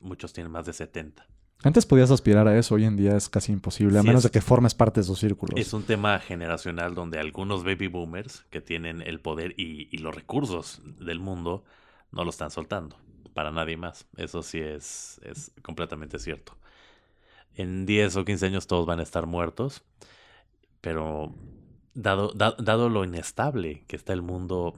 muchos 0.00 0.32
tienen 0.32 0.50
más 0.52 0.66
de 0.66 0.72
70. 0.72 1.26
Antes 1.62 1.86
podías 1.86 2.10
aspirar 2.10 2.46
a 2.46 2.58
eso, 2.58 2.74
hoy 2.74 2.84
en 2.84 2.96
día 2.96 3.16
es 3.16 3.28
casi 3.30 3.50
imposible, 3.52 3.98
a 3.98 4.02
Sí, 4.02 4.06
menos 4.08 4.20
es- 4.24 4.30
de 4.30 4.38
que 4.38 4.42
formes 4.42 4.74
parte 4.74 5.00
de 5.00 5.04
esos 5.04 5.18
círculos. 5.18 5.58
Es 5.58 5.72
un 5.72 5.84
tema 5.84 6.18
generacional 6.18 6.94
donde 6.94 7.18
algunos 7.18 7.64
baby 7.64 7.86
boomers 7.86 8.44
que 8.50 8.60
tienen 8.60 9.00
el 9.00 9.20
poder 9.20 9.54
y, 9.56 9.88
y 9.90 9.98
los 9.98 10.14
recursos 10.14 10.82
del 10.98 11.20
mundo 11.20 11.64
no 12.12 12.22
lo 12.24 12.30
están 12.30 12.50
soltando 12.50 12.98
para 13.32 13.50
nadie 13.50 13.76
más. 13.78 14.06
Eso 14.16 14.42
sí 14.42 14.58
es, 14.60 15.20
es 15.24 15.52
completamente 15.62 16.18
cierto. 16.18 16.56
En 17.56 17.86
10 17.86 18.16
o 18.16 18.24
15 18.24 18.46
años 18.46 18.66
todos 18.66 18.84
van 18.84 19.00
a 19.00 19.02
estar 19.04 19.26
muertos, 19.26 19.84
pero 20.80 21.32
dado, 21.94 22.32
da- 22.34 22.56
dado 22.58 22.88
lo 22.90 23.04
inestable 23.04 23.84
que 23.86 23.96
está 23.96 24.12
el 24.12 24.22
mundo, 24.22 24.74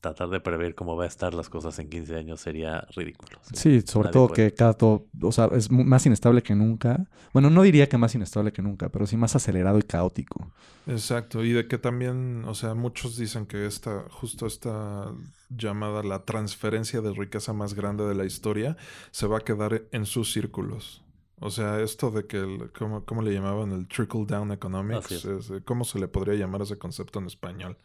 tratar 0.00 0.28
de 0.30 0.40
prever 0.40 0.74
cómo 0.74 0.96
va 0.96 1.04
a 1.04 1.06
estar 1.08 1.34
las 1.34 1.48
cosas 1.48 1.78
en 1.78 1.88
15 1.90 2.16
años 2.16 2.40
sería 2.40 2.86
ridículo. 2.94 3.40
Sí, 3.52 3.80
sobre 3.82 4.10
Nadie 4.10 4.12
todo 4.12 4.28
puede. 4.28 4.50
que 4.50 4.54
cada 4.54 4.74
todo, 4.74 5.06
o 5.22 5.32
sea, 5.32 5.46
es 5.52 5.70
más 5.70 6.06
inestable 6.06 6.42
que 6.42 6.54
nunca. 6.54 7.06
Bueno, 7.32 7.50
no 7.50 7.62
diría 7.62 7.88
que 7.88 7.98
más 7.98 8.14
inestable 8.14 8.52
que 8.52 8.62
nunca, 8.62 8.88
pero 8.90 9.06
sí 9.06 9.16
más 9.16 9.34
acelerado 9.36 9.78
y 9.78 9.82
caótico. 9.82 10.52
Exacto, 10.86 11.44
y 11.44 11.52
de 11.52 11.68
que 11.68 11.76
también, 11.78 12.44
o 12.46 12.54
sea, 12.54 12.74
muchos 12.74 13.16
dicen 13.16 13.46
que 13.46 13.66
esta, 13.66 14.04
justo 14.10 14.46
esta 14.46 15.12
llamada 15.50 16.02
la 16.02 16.24
transferencia 16.24 17.00
de 17.02 17.12
riqueza 17.12 17.52
más 17.52 17.74
grande 17.74 18.04
de 18.04 18.14
la 18.14 18.24
historia 18.24 18.76
se 19.10 19.26
va 19.26 19.38
a 19.38 19.40
quedar 19.40 19.82
en 19.92 20.06
sus 20.06 20.32
círculos. 20.32 21.02
O 21.40 21.50
sea, 21.50 21.80
esto 21.80 22.10
de 22.10 22.26
que, 22.26 22.38
el, 22.38 22.72
¿cómo, 22.76 23.04
cómo 23.04 23.22
le 23.22 23.32
llamaban? 23.32 23.70
El 23.72 23.86
trickle 23.86 24.24
down 24.26 24.50
economics, 24.50 25.06
Así 25.06 25.14
es. 25.14 25.24
es, 25.26 25.52
¿cómo 25.64 25.84
se 25.84 25.98
le 26.00 26.08
podría 26.08 26.34
llamar 26.34 26.62
ese 26.62 26.78
concepto 26.78 27.18
en 27.18 27.26
español? 27.26 27.76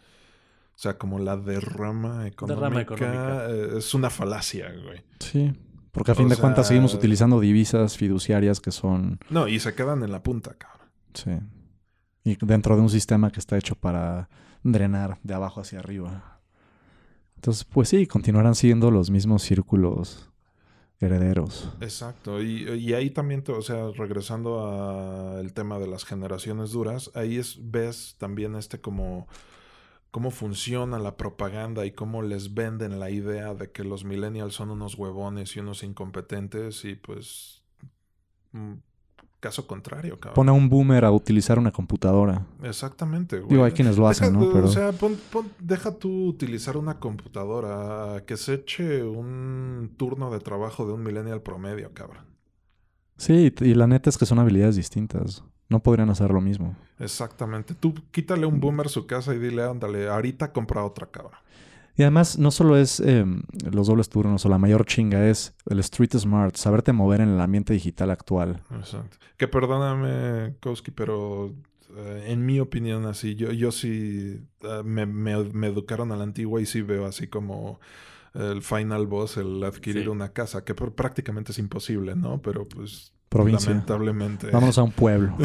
O 0.75 0.79
sea, 0.83 0.97
como 0.97 1.19
la 1.19 1.37
derrama 1.37 2.27
económica, 2.27 2.81
económica. 2.81 3.49
eh, 3.49 3.77
es 3.77 3.93
una 3.93 4.09
falacia, 4.09 4.73
güey. 4.83 5.01
Sí, 5.19 5.53
porque 5.91 6.11
a 6.11 6.13
O 6.13 6.17
fin 6.17 6.29
de 6.29 6.35
cuentas 6.37 6.67
seguimos 6.67 6.93
utilizando 6.93 7.39
divisas 7.39 7.95
fiduciarias 7.97 8.59
que 8.59 8.71
son, 8.71 9.19
No, 9.29 9.47
y 9.47 9.59
se 9.59 9.75
quedan 9.75 10.03
en 10.03 10.11
la 10.11 10.23
punta, 10.23 10.55
cabrón. 10.55 10.87
sí, 11.13 11.31
y 12.23 12.37
dentro 12.45 12.75
de 12.75 12.81
un 12.81 12.89
sistema 12.89 13.31
que 13.31 13.39
está 13.39 13.57
hecho 13.57 13.75
para 13.75 14.29
drenar 14.63 15.19
de 15.23 15.33
abajo 15.33 15.61
hacia 15.61 15.79
arriba. 15.79 16.39
Entonces, 17.35 17.65
pues 17.65 17.89
sí, 17.89 18.07
continuarán 18.07 18.55
siendo 18.55 18.89
los 18.91 19.09
mismos 19.11 19.43
círculos 19.43 20.29
herederos. 20.99 21.69
Exacto, 21.81 22.41
y, 22.41 22.63
y 22.79 22.93
ahí 22.93 23.09
también, 23.09 23.43
te- 23.43 23.51
o 23.51 23.61
sea, 23.61 23.89
regresando 23.95 25.35
al 25.37 25.51
tema 25.53 25.77
de 25.79 25.87
las 25.87 26.05
generaciones 26.05 26.71
duras, 26.71 27.11
ahí 27.13 27.37
es, 27.37 27.57
ves 27.61 28.15
también 28.17 28.55
este 28.55 28.79
como 28.79 29.27
cómo 30.13 30.29
funciona 30.29 30.99
la 30.99 31.17
propaganda 31.17 31.87
y 31.87 31.91
cómo 31.91 32.21
les 32.21 32.53
venden 32.53 32.99
la 32.99 33.09
idea 33.09 33.55
de 33.55 33.71
que 33.71 33.83
los 33.83 34.05
millennials 34.05 34.53
son 34.53 34.69
unos 34.69 34.93
huevones 34.93 35.55
y 35.55 35.59
unos 35.59 35.81
incompetentes 35.81 36.85
y 36.85 36.93
pues 36.93 37.63
mm, 38.51 38.73
caso 39.39 39.65
contrario, 39.65 40.19
cabrón. 40.19 40.35
Pone 40.35 40.51
a 40.51 40.53
un 40.53 40.69
boomer 40.69 41.03
a 41.03 41.11
utilizar 41.11 41.57
una 41.57 41.71
computadora. 41.71 42.45
Exactamente, 42.61 43.37
güey. 43.39 43.49
Digo, 43.49 43.63
hay 43.63 43.71
quienes 43.71 43.97
lo 43.97 44.07
hacen, 44.07 44.33
Deja- 44.33 44.45
¿no? 44.45 44.53
Pero 44.53 44.65
O 44.65 44.69
sea, 44.71 44.91
pon- 44.91 45.17
pon- 45.31 45.51
deja 45.59 45.91
tú 45.97 46.27
utilizar 46.27 46.77
una 46.77 46.99
computadora 46.99 48.17
a 48.17 48.21
que 48.25 48.37
se 48.37 48.53
eche 48.53 49.01
un 49.03 49.95
turno 49.97 50.29
de 50.31 50.39
trabajo 50.41 50.85
de 50.85 50.93
un 50.93 51.01
millennial 51.01 51.41
promedio, 51.41 51.91
cabrón. 51.91 52.25
sí, 53.17 53.51
y 53.61 53.73
la 53.73 53.87
neta 53.87 54.11
es 54.11 54.17
que 54.19 54.27
son 54.27 54.37
habilidades 54.37 54.75
distintas. 54.75 55.43
No 55.73 55.79
podrían 55.81 56.09
hacer 56.11 56.29
lo 56.29 56.39
mismo. 56.39 56.75
Exactamente. 56.99 57.73
Tú 57.73 57.95
quítale 58.11 58.45
un 58.45 58.59
boomer 58.59 58.89
su 58.89 59.07
casa 59.07 59.33
y 59.33 59.39
dile, 59.39 59.63
ándale, 59.63 60.07
ahorita 60.07 60.51
compra 60.53 60.83
otra, 60.85 61.07
cabrón. 61.07 61.33
Y 61.95 62.03
además, 62.03 62.37
no 62.37 62.51
solo 62.51 62.77
es 62.77 62.99
eh, 62.99 63.25
los 63.71 63.87
dobles 63.87 64.07
turnos 64.09 64.45
o 64.45 64.49
la 64.49 64.57
mayor 64.59 64.85
chinga, 64.85 65.27
es 65.27 65.53
el 65.67 65.79
street 65.79 66.15
smart, 66.17 66.55
saberte 66.55 66.91
mover 66.93 67.21
en 67.21 67.29
el 67.29 67.39
ambiente 67.41 67.73
digital 67.73 68.11
actual. 68.11 68.61
Exacto. 68.71 69.17
Que 69.37 69.47
perdóname, 69.47 70.55
Kowski, 70.59 70.91
pero 70.91 71.53
eh, 71.95 72.25
en 72.27 72.45
mi 72.45 72.59
opinión, 72.59 73.05
así, 73.05 73.35
yo, 73.35 73.51
yo 73.51 73.71
sí 73.71 74.39
eh, 74.61 74.81
me, 74.83 75.05
me- 75.07 75.43
me 75.53 75.67
educaron 75.67 76.11
a 76.11 76.15
la 76.15 76.23
antigua 76.23 76.61
y 76.61 76.65
sí 76.67 76.81
veo 76.81 77.05
así 77.07 77.27
como 77.27 77.79
el 78.35 78.61
final 78.63 79.05
boss, 79.07 79.37
el 79.37 79.63
adquirir 79.63 80.03
Sí. 80.03 80.07
una 80.09 80.29
casa, 80.33 80.63
que 80.63 80.75
pr- 80.75 80.93
prácticamente 80.95 81.51
es 81.51 81.59
imposible, 81.59 82.15
¿no? 82.15 82.41
Pero 82.41 82.67
pues 82.67 83.12
Provincia. 83.33 83.69
lamentablemente, 83.69 84.49
Vámonos 84.51 84.77
a 84.77 84.83
un 84.83 84.91
pueblo, 84.91 85.35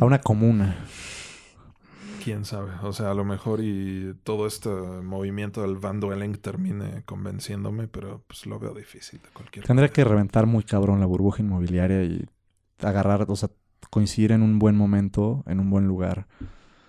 a 0.00 0.04
una 0.04 0.20
comuna. 0.20 0.76
quién 2.24 2.44
sabe. 2.44 2.72
O 2.82 2.92
sea, 2.92 3.10
a 3.10 3.14
lo 3.14 3.24
mejor 3.24 3.60
y 3.62 4.14
todo 4.24 4.46
este 4.46 4.68
movimiento 4.68 5.62
del 5.62 5.76
Van 5.76 6.00
Dwelling 6.00 6.34
termine 6.36 7.02
convenciéndome, 7.04 7.88
pero 7.88 8.22
pues 8.26 8.44
lo 8.46 8.58
veo 8.58 8.74
difícil 8.74 9.20
de 9.22 9.28
cualquier 9.30 9.64
Tendría 9.64 9.84
manera. 9.84 9.92
que 9.92 10.04
reventar 10.04 10.46
muy 10.46 10.64
cabrón 10.64 11.00
la 11.00 11.06
burbuja 11.06 11.42
inmobiliaria 11.42 12.02
y 12.04 12.26
agarrar, 12.80 13.24
o 13.28 13.36
sea, 13.36 13.48
coincidir 13.90 14.32
en 14.32 14.42
un 14.42 14.58
buen 14.58 14.76
momento, 14.76 15.42
en 15.46 15.60
un 15.60 15.70
buen 15.70 15.86
lugar. 15.86 16.26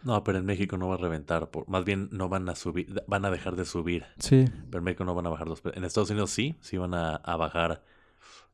No, 0.04 0.24
pero 0.24 0.38
en 0.40 0.46
México 0.46 0.78
no 0.78 0.88
va 0.88 0.96
a 0.96 0.98
reventar. 0.98 1.50
Por, 1.52 1.68
más 1.70 1.86
bien 1.86 2.10
no 2.12 2.28
van 2.30 2.48
a 2.50 2.56
subir, 2.56 3.04
van 3.08 3.24
a 3.26 3.32
dejar 3.32 3.56
de 3.56 3.66
subir. 3.66 4.06
Sí, 4.18 4.46
Pero 4.70 4.80
en 4.80 4.84
México 4.84 5.06
no 5.06 5.14
van 5.16 5.26
a 5.28 5.30
bajar 5.30 5.48
los 5.48 5.62
precios. 5.62 5.78
En 5.78 5.86
Estados 5.86 6.10
Unidos 6.10 6.32
sí, 6.32 6.56
sí 6.62 6.78
van 6.78 6.94
a, 6.94 7.16
a 7.16 7.36
bajar 7.38 7.84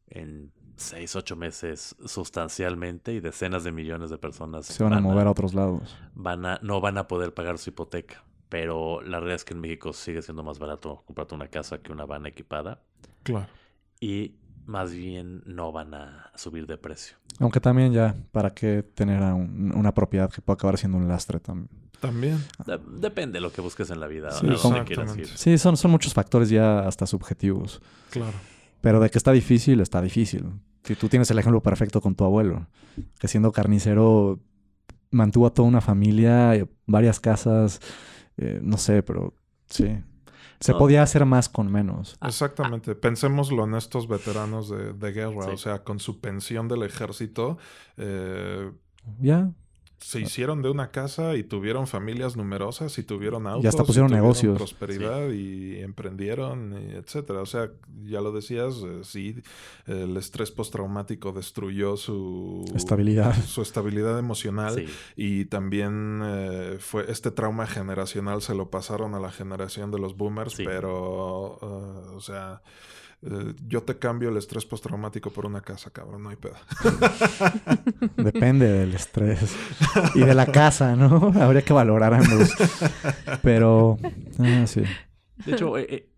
en 0.08 0.52
6, 0.78 1.16
8 1.16 1.36
meses 1.36 1.96
sustancialmente 2.06 3.14
y 3.14 3.20
decenas 3.20 3.64
de 3.64 3.72
millones 3.72 4.10
de 4.10 4.18
personas 4.18 4.66
se 4.66 4.84
van 4.84 4.94
a 4.94 5.00
mover 5.00 5.28
a 5.28 5.32
otros 5.32 5.54
lados. 5.54 5.96
van 6.14 6.46
a, 6.46 6.60
no 6.62 6.82
van 6.82 6.98
a 6.98 7.08
poder 7.08 7.34
pagar 7.34 7.58
su 7.58 7.70
hipoteca. 7.70 8.24
Pero 8.50 9.02
la 9.02 9.18
realidad 9.20 9.36
es 9.38 9.44
que 9.46 9.54
en 9.54 9.60
México 9.62 9.92
sigue 9.94 10.22
siendo 10.22 10.44
más 10.44 10.60
barato 10.60 11.04
comprarte 11.06 11.34
una 11.36 11.48
casa 11.48 11.80
que 11.80 11.92
una 11.92 12.06
van 12.06 12.26
equipada. 12.26 12.80
Claro. 13.24 13.48
Y 14.00 14.36
más 14.66 14.92
bien 14.94 15.42
no 15.46 15.72
van 15.72 15.94
a 15.94 16.32
subir 16.36 16.68
de 16.68 16.78
precio. 16.78 17.18
Aunque 17.40 17.60
también 17.60 17.92
ya, 17.92 18.16
¿para 18.32 18.52
qué 18.52 18.84
tener 18.84 19.22
a 19.24 19.34
un- 19.34 19.74
una 19.76 19.94
propiedad 19.94 20.30
que 20.32 20.42
pueda 20.42 20.56
acabar 20.56 20.78
siendo 20.78 20.98
un 20.98 21.08
lastre 21.08 21.40
también? 21.40 21.70
También. 22.00 22.44
De- 22.66 22.80
depende 23.00 23.38
de 23.38 23.42
lo 23.42 23.52
que 23.52 23.62
busques 23.62 23.90
en 23.90 24.00
la 24.00 24.08
vida, 24.08 24.32
Sí. 24.32 24.46
Sí, 25.36 25.58
son, 25.58 25.76
son 25.76 25.92
muchos 25.92 26.14
factores 26.14 26.50
ya 26.50 26.80
hasta 26.88 27.06
subjetivos. 27.08 27.82
Claro. 28.12 28.34
Pero 28.86 29.00
de 29.00 29.10
que 29.10 29.18
está 29.18 29.32
difícil, 29.32 29.80
está 29.82 30.00
difícil. 30.00 30.46
Si 30.84 30.94
tú 30.94 31.10
tienes 31.10 31.32
el 31.32 31.40
ejemplo 31.40 31.60
perfecto 31.64 32.02
con 32.02 32.14
tu 32.14 32.24
abuelo, 32.24 32.68
que 33.20 33.28
siendo 33.28 33.52
carnicero 33.52 34.40
mantuvo 35.10 35.48
a 35.48 35.54
toda 35.56 35.68
una 35.68 35.82
familia, 35.82 36.54
eh, 36.54 36.68
varias 36.86 37.20
casas, 37.20 37.80
eh, 38.38 38.60
no 38.62 38.78
sé, 38.78 39.02
pero 39.02 39.34
sí. 39.66 39.88
Se 40.60 40.74
No. 40.74 40.78
podía 40.78 41.02
hacer 41.02 41.26
más 41.26 41.50
con 41.50 41.72
menos. 41.72 42.16
Exactamente. 42.22 42.94
Pensémoslo 42.94 43.64
en 43.64 43.74
estos 43.74 44.08
veteranos 44.08 44.70
de, 44.70 44.94
de 44.94 45.12
guerra. 45.12 45.46
Sí. 45.46 45.52
O 45.54 45.58
sea, 45.58 45.84
con 45.84 45.98
su 46.00 46.20
pensión 46.22 46.68
del 46.68 46.84
ejército, 46.84 47.58
eh, 47.98 48.72
Ya, 49.20 49.50
se 50.06 50.20
hicieron 50.20 50.62
de 50.62 50.70
una 50.70 50.92
casa 50.92 51.36
y 51.36 51.44
tuvieron 51.44 51.88
familias 51.88 52.38
numerosas 52.38 52.96
y 53.00 53.04
tuvieron 53.04 53.48
autos. 53.48 53.64
Y 53.64 53.68
hasta 53.68 53.84
pusieron 53.84 54.10
y 54.10 54.12
tuvieron 54.12 54.24
negocios. 54.28 54.56
prosperidad 54.56 55.30
y 55.32 55.80
emprendieron, 55.80 56.74
y 56.80 56.92
etcétera. 56.96 57.42
O 57.42 57.48
sea, 57.48 57.72
ya 58.04 58.22
lo 58.22 58.32
decías, 58.32 58.76
eh, 58.86 59.00
sí, 59.04 59.42
el 59.88 60.16
estrés 60.16 60.52
postraumático 60.52 61.32
destruyó 61.32 61.98
su 61.98 62.66
Estabilidad. 62.76 63.34
su 63.46 63.64
estabilidad 63.64 64.20
emocional. 64.20 64.76
Sí. 64.76 64.86
Y 65.16 65.46
también 65.46 66.22
eh, 66.24 66.78
fue 66.80 67.10
este 67.10 67.32
trauma 67.32 67.66
generacional 67.66 68.44
se 68.44 68.54
lo 68.54 68.70
pasaron 68.70 69.16
a 69.16 69.20
la 69.20 69.32
generación 69.32 69.90
de 69.90 69.98
los 69.98 70.16
boomers, 70.16 70.54
Sí. 70.54 70.66
pero, 70.66 71.58
eh, 71.64 72.16
o 72.16 72.20
sea, 72.22 72.62
eh, 73.26 73.54
yo 73.68 73.84
te 73.84 73.98
cambio 73.98 74.30
el 74.30 74.38
estrés 74.38 74.66
postraumático 74.66 75.32
por 75.32 75.46
una 75.46 75.62
casa, 75.62 75.92
cabrón, 75.92 76.24
no 76.24 76.30
hay 76.30 76.36
pedo. 76.36 76.56
depende 78.18 78.68
del 78.68 78.94
estrés. 78.94 79.56
Y 80.14 80.20
de 80.20 80.36
la 80.36 80.46
casa, 80.46 80.96
¿no? 80.96 81.34
Habría 81.42 81.64
que 81.64 81.74
valorar 81.74 82.14
ambos. 82.14 82.54
Pero, 83.42 83.98
ah, 84.40 84.68
sí. 84.68 84.84
De 85.46 85.52
hecho, 85.54 85.78
eh, 85.78 85.88
eh, 85.90 86.10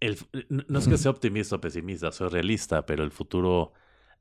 el, 0.00 0.18
no 0.48 0.64
no 0.68 0.78
es 0.78 0.88
que 0.88 0.96
sea 0.96 1.10
optimista 1.10 1.56
o 1.56 1.60
pesimista, 1.60 2.12
soy 2.12 2.28
realista, 2.28 2.86
pero 2.86 3.02
el 3.04 3.10
futuro 3.10 3.72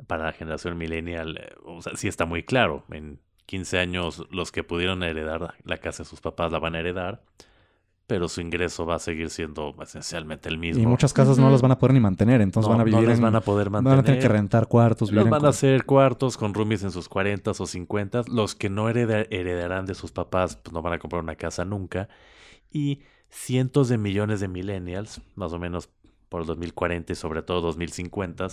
para 0.05 0.25
la 0.25 0.33
generación 0.33 0.77
millennial, 0.77 1.37
eh, 1.37 1.55
o 1.65 1.81
sea, 1.81 1.95
sí 1.95 2.07
está 2.07 2.25
muy 2.25 2.43
claro. 2.43 2.83
En 2.91 3.19
15 3.45 3.79
años, 3.79 4.27
los 4.29 4.51
que 4.51 4.63
pudieron 4.63 5.03
heredar 5.03 5.55
la 5.63 5.77
casa 5.77 6.03
de 6.03 6.09
sus 6.09 6.21
papás 6.21 6.51
la 6.51 6.59
van 6.59 6.75
a 6.75 6.79
heredar. 6.79 7.23
Pero 8.07 8.29
su 8.29 8.39
ingreso 8.39 8.85
va 8.85 8.95
a 8.95 8.99
seguir 8.99 9.29
siendo 9.29 9.75
esencialmente 9.81 10.47
el 10.47 10.57
mismo. 10.57 10.81
Y 10.81 10.85
muchas 10.87 11.13
casas 11.13 11.37
no 11.37 11.49
las 11.49 11.61
van 11.61 11.71
a 11.73 11.77
poder 11.77 11.93
ni 11.93 11.99
mantener, 11.99 12.39
entonces 12.41 12.67
No, 12.67 12.73
van 12.77 12.81
a 12.81 12.83
vivir 12.85 13.01
no 13.01 13.07
las 13.09 13.17
en- 13.17 13.23
van 13.23 13.35
a 13.35 13.41
poder 13.41 13.69
van 13.69 13.83
mantener. 13.83 13.99
a 13.99 14.03
tener 14.03 14.21
que 14.21 14.29
rentar 14.29 14.67
cuartos, 14.67 15.09
vivir 15.09 15.19
Los 15.19 15.25
en 15.27 15.31
van 15.31 15.45
a 15.45 15.49
hacer 15.49 15.83
cuartos 15.85 16.37
con 16.37 16.53
roomies 16.53 16.83
en 16.83 16.91
sus 16.91 17.09
40 17.09 17.51
o 17.51 17.53
50. 17.53 18.21
Los 18.31 18.55
que 18.55 18.69
no 18.69 18.89
hereda- 18.89 19.27
heredarán 19.29 19.85
de 19.85 19.93
sus 19.93 20.11
papás, 20.11 20.55
pues 20.55 20.73
no 20.73 20.81
van 20.81 20.93
a 20.93 20.99
comprar 20.99 21.21
una 21.21 21.35
casa 21.35 21.65
nunca. 21.65 22.07
Y 22.71 23.01
cientos 23.29 23.89
de 23.89 23.97
millones 23.97 24.39
de 24.39 24.47
millennials, 24.47 25.21
más 25.35 25.51
o 25.51 25.59
menos 25.59 25.89
por 26.29 26.41
el 26.41 26.47
2040 26.47 27.11
y 27.11 27.15
sobre 27.15 27.41
todo 27.43 27.59
2050, 27.61 28.47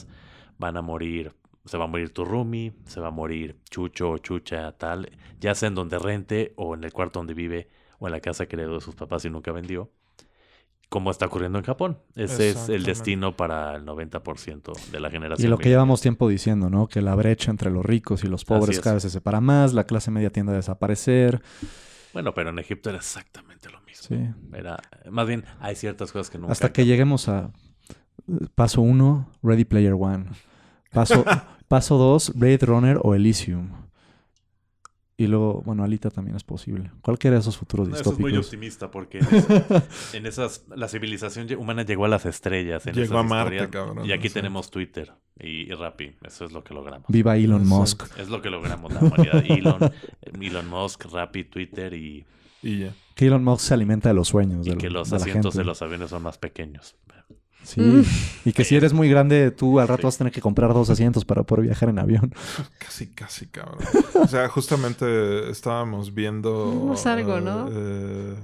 van 0.59 0.77
a 0.77 0.83
morir. 0.83 1.33
Se 1.65 1.79
va 1.79 1.85
a 1.85 1.89
morir 1.89 2.13
tu 2.13 2.25
roomie, 2.25 2.73
se 2.87 3.01
va 3.01 3.09
a 3.09 3.11
morir 3.13 3.57
Chucho 3.71 4.11
o 4.11 4.19
Chucha, 4.19 4.73
tal, 4.73 5.11
ya 5.41 5.55
sea 5.55 5.69
en 5.69 5.75
donde 5.77 5.99
rente 5.99 6.53
o 6.57 6.75
en 6.75 6.83
el 6.85 6.93
cuarto 6.93 7.21
donde 7.21 7.35
vive 7.35 7.69
o 7.99 8.07
en 8.07 8.13
la 8.13 8.21
casa 8.21 8.47
que 8.47 8.57
heredó 8.57 8.75
de 8.75 8.81
sus 8.81 8.95
papás 8.95 9.25
y 9.25 9.31
nunca 9.31 9.53
vendió. 9.53 9.91
Como 10.89 11.11
está 11.11 11.27
ocurriendo 11.27 11.59
en 11.59 11.65
Japón. 11.65 11.99
Ese 12.15 12.51
es 12.51 12.69
el 12.69 12.85
destino 12.85 13.37
para 13.37 13.75
el 13.75 13.85
90% 13.85 14.91
de 14.91 15.01
la 15.01 15.11
generación. 15.11 15.47
Y 15.47 15.51
lo 15.51 15.59
que 15.59 15.69
llevamos 15.69 16.01
tiempo 16.01 16.29
diciendo, 16.29 16.71
¿no? 16.71 16.87
Que 16.87 17.01
la 17.01 17.15
brecha 17.15 17.51
entre 17.51 17.71
los 17.71 17.85
ricos 17.85 18.23
y 18.23 18.29
los 18.29 18.45
pobres 18.45 18.79
cada 18.81 18.95
vez 18.95 19.03
se 19.03 19.11
separa 19.11 19.41
más, 19.41 19.73
la 19.73 19.85
clase 19.85 20.11
media 20.11 20.31
tiende 20.31 20.53
a 20.53 20.57
desaparecer. 20.57 21.43
Bueno, 22.13 22.33
pero 22.33 22.51
en 22.51 22.61
Egipto 22.61 22.91
era 22.91 22.99
exactamente 22.99 23.71
lo 23.71 23.81
mismo. 23.81 24.07
Sí. 24.09 24.57
Era, 24.57 24.79
más 25.11 25.27
bien, 25.27 25.45
hay 25.59 25.75
ciertas 25.75 26.13
cosas 26.13 26.31
que 26.31 26.39
nunca. 26.39 26.53
Hasta 26.53 26.73
que 26.73 26.87
lleguemos 26.87 27.29
a 27.29 27.51
eh, 28.29 28.47
paso 28.55 28.81
uno, 28.81 29.31
Ready 29.43 29.65
Player 29.65 29.95
One. 29.95 30.27
Paso, 30.93 31.25
paso 31.69 31.97
dos, 31.97 32.33
Blade 32.35 32.67
Runner 32.67 33.01
o 33.03 33.15
Elysium. 33.17 33.71
Y 35.17 35.29
luego, 35.29 35.63
bueno, 35.65 35.85
Alita 35.85 36.11
también 36.11 36.37
es 36.37 36.43
posible. 36.43 36.91
Cualquiera 37.01 37.35
de 37.37 37.41
esos 37.41 37.57
futuros 37.57 37.89
No, 37.89 37.95
eso 37.95 38.13
es 38.13 38.19
muy 38.19 38.33
distópicos. 38.33 38.47
optimista 38.47 38.91
porque 38.91 39.19
en, 39.21 39.27
esa- 39.37 39.85
en 40.13 40.27
esas 40.27 40.65
la 40.75 40.89
civilización 40.89 41.47
humana 41.57 41.85
llegó 41.85 42.05
a 42.05 42.09
las 42.09 42.27
estrellas. 42.27 42.85
En 42.89 42.95
Llegó 42.95 43.05
esas 43.05 43.19
a 43.19 43.23
Marte, 43.23 43.69
cabrón, 43.71 44.05
Y 44.05 44.11
aquí 44.11 44.29
tenemos 44.29 44.73
Twitter 44.73 45.13
y, 45.39 45.71
y 45.71 45.71
Rappi. 45.71 46.17
Eso 46.27 46.45
es 46.47 46.51
lo 46.53 46.65
que 46.65 46.75
logramos. 46.75 47.07
Viva 47.09 47.37
Elon. 47.37 47.65
Musk. 47.65 48.19
Es 48.19 48.29
lo 48.29 48.43
que 48.43 48.51
logramos 48.51 48.93
la 48.93 49.01
humanidad. 49.01 49.45
Elon, 49.49 49.93
Elon 50.41 50.69
Musk, 50.69 51.05
Rappi, 51.13 51.45
Twitter 51.45 51.95
y, 51.95 52.27
Y 52.61 52.81
ya. 52.81 52.93
Que 53.15 53.27
Elon 53.29 53.45
Musk 53.45 53.61
se 53.69 53.75
alimenta 53.75 54.09
de 54.09 54.17
los 54.17 54.27
sueños 54.27 54.67
y 54.67 54.71
de, 54.71 54.77
que 54.79 54.91
los 54.91 55.11
de 55.11 55.17
la 55.19 55.23
asientos 55.23 55.53
gente. 55.55 55.59
de 55.59 55.65
los 55.65 55.81
aviones 55.81 56.11
son 56.11 56.25
más 56.25 56.39
pequeños. 56.39 56.97
Sí. 57.65 58.05
Y 58.45 58.53
que 58.53 58.63
si 58.65 58.77
eres 58.77 58.93
muy 58.93 59.09
grande, 59.09 59.51
tú 59.51 59.81
al 59.81 59.89
rato 59.89 60.03
Sí. 60.03 60.05
vas 60.05 60.15
a 60.15 60.19
tener 60.19 60.33
que 60.33 60.41
comprar 60.41 60.73
dos 60.75 60.91
asientos 60.91 61.25
para 61.25 61.43
poder 61.43 61.65
viajar 61.65 61.89
en 61.89 61.99
avión. 61.99 62.33
Casi, 62.79 63.07
casi, 63.09 63.47
cabrón. 63.47 63.79
O 64.15 64.29
sea, 64.29 64.49
justamente 64.49 65.51
estábamos 65.51 66.15
viendo. 66.15 66.73
No 66.87 66.97
salgo, 66.97 67.41
¿no? 67.41 67.69
eh, 67.73 68.35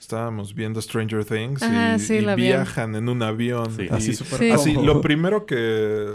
estábamos 0.00 0.54
viendo 0.54 0.80
Stranger 0.80 1.24
Things 1.24 1.62
Ajá, 1.62 1.96
y, 1.96 2.00
sí, 2.00 2.24
viajan 2.36 2.94
en 2.94 3.08
un 3.10 3.22
avión. 3.22 3.70
Sí. 3.76 3.82
y- 3.90 3.94
Así 3.94 4.14
súper 4.14 4.38
Sí. 4.38 4.50
Así, 4.50 4.74
cómodo. 4.74 4.94
lo 4.94 5.00
primero 5.02 5.44
que 5.46 5.54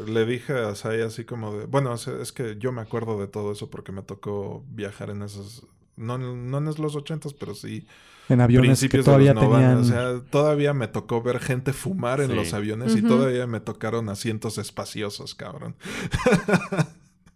le 0.08 0.26
dije 0.26 0.54
a 0.54 0.74
Sai, 0.76 1.02
así 1.02 1.24
como 1.26 1.56
de. 1.56 1.66
Bueno, 1.68 1.92
o 1.92 1.98
sea, 1.98 2.16
es 2.22 2.32
que 2.32 2.58
yo 2.60 2.72
me 2.72 2.82
acuerdo 2.82 3.20
de 3.20 3.28
todo 3.28 3.52
eso 3.52 3.70
porque 3.70 3.92
me 3.92 4.02
tocó 4.02 4.64
viajar 4.72 5.12
en 5.12 5.22
esos. 5.22 5.66
No, 5.96 6.18
no 6.18 6.58
en 6.58 6.66
los 6.66 6.96
ochentas, 6.96 7.34
pero 7.34 7.54
sí. 7.54 7.86
En 8.30 8.40
aviones 8.42 8.80
que 8.80 8.88
principios 8.88 9.06
todavía 9.06 9.30
de 9.34 9.36
los 9.36 9.44
90. 9.44 9.68
tenían... 9.68 9.78
O 9.80 9.84
sea, 10.22 10.30
todavía 10.32 10.74
me 10.74 10.88
tocó 10.88 11.22
ver 11.22 11.40
gente 11.40 11.74
fumar 11.74 12.22
en 12.22 12.30
Sí. 12.30 12.36
los 12.36 12.54
aviones 12.54 12.96
y 12.96 13.02
todavía 13.02 13.48
me 13.48 13.60
tocaron 13.60 14.08
asientos 14.10 14.58
espaciosos, 14.58 15.36
cabrón. 15.36 15.76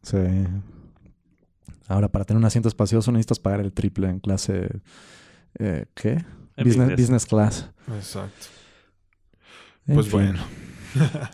Sí. 0.04 0.18
Ahora, 1.90 2.08
para 2.08 2.24
tener 2.24 2.38
un 2.40 2.46
asiento 2.46 2.70
espacioso 2.70 3.12
necesitas 3.12 3.40
pagar 3.40 3.60
el 3.60 3.74
triple 3.74 4.08
en 4.10 4.20
clase... 4.20 4.70
eh, 5.60 5.86
¿Qué? 5.94 6.24
Business, 6.56 6.66
business. 6.78 6.98
business 6.98 7.26
class. 7.26 7.70
Exacto. 7.94 8.46
En 9.88 9.96
Pues 9.96 10.08
fin. 10.08 10.14
bueno. 10.14 10.40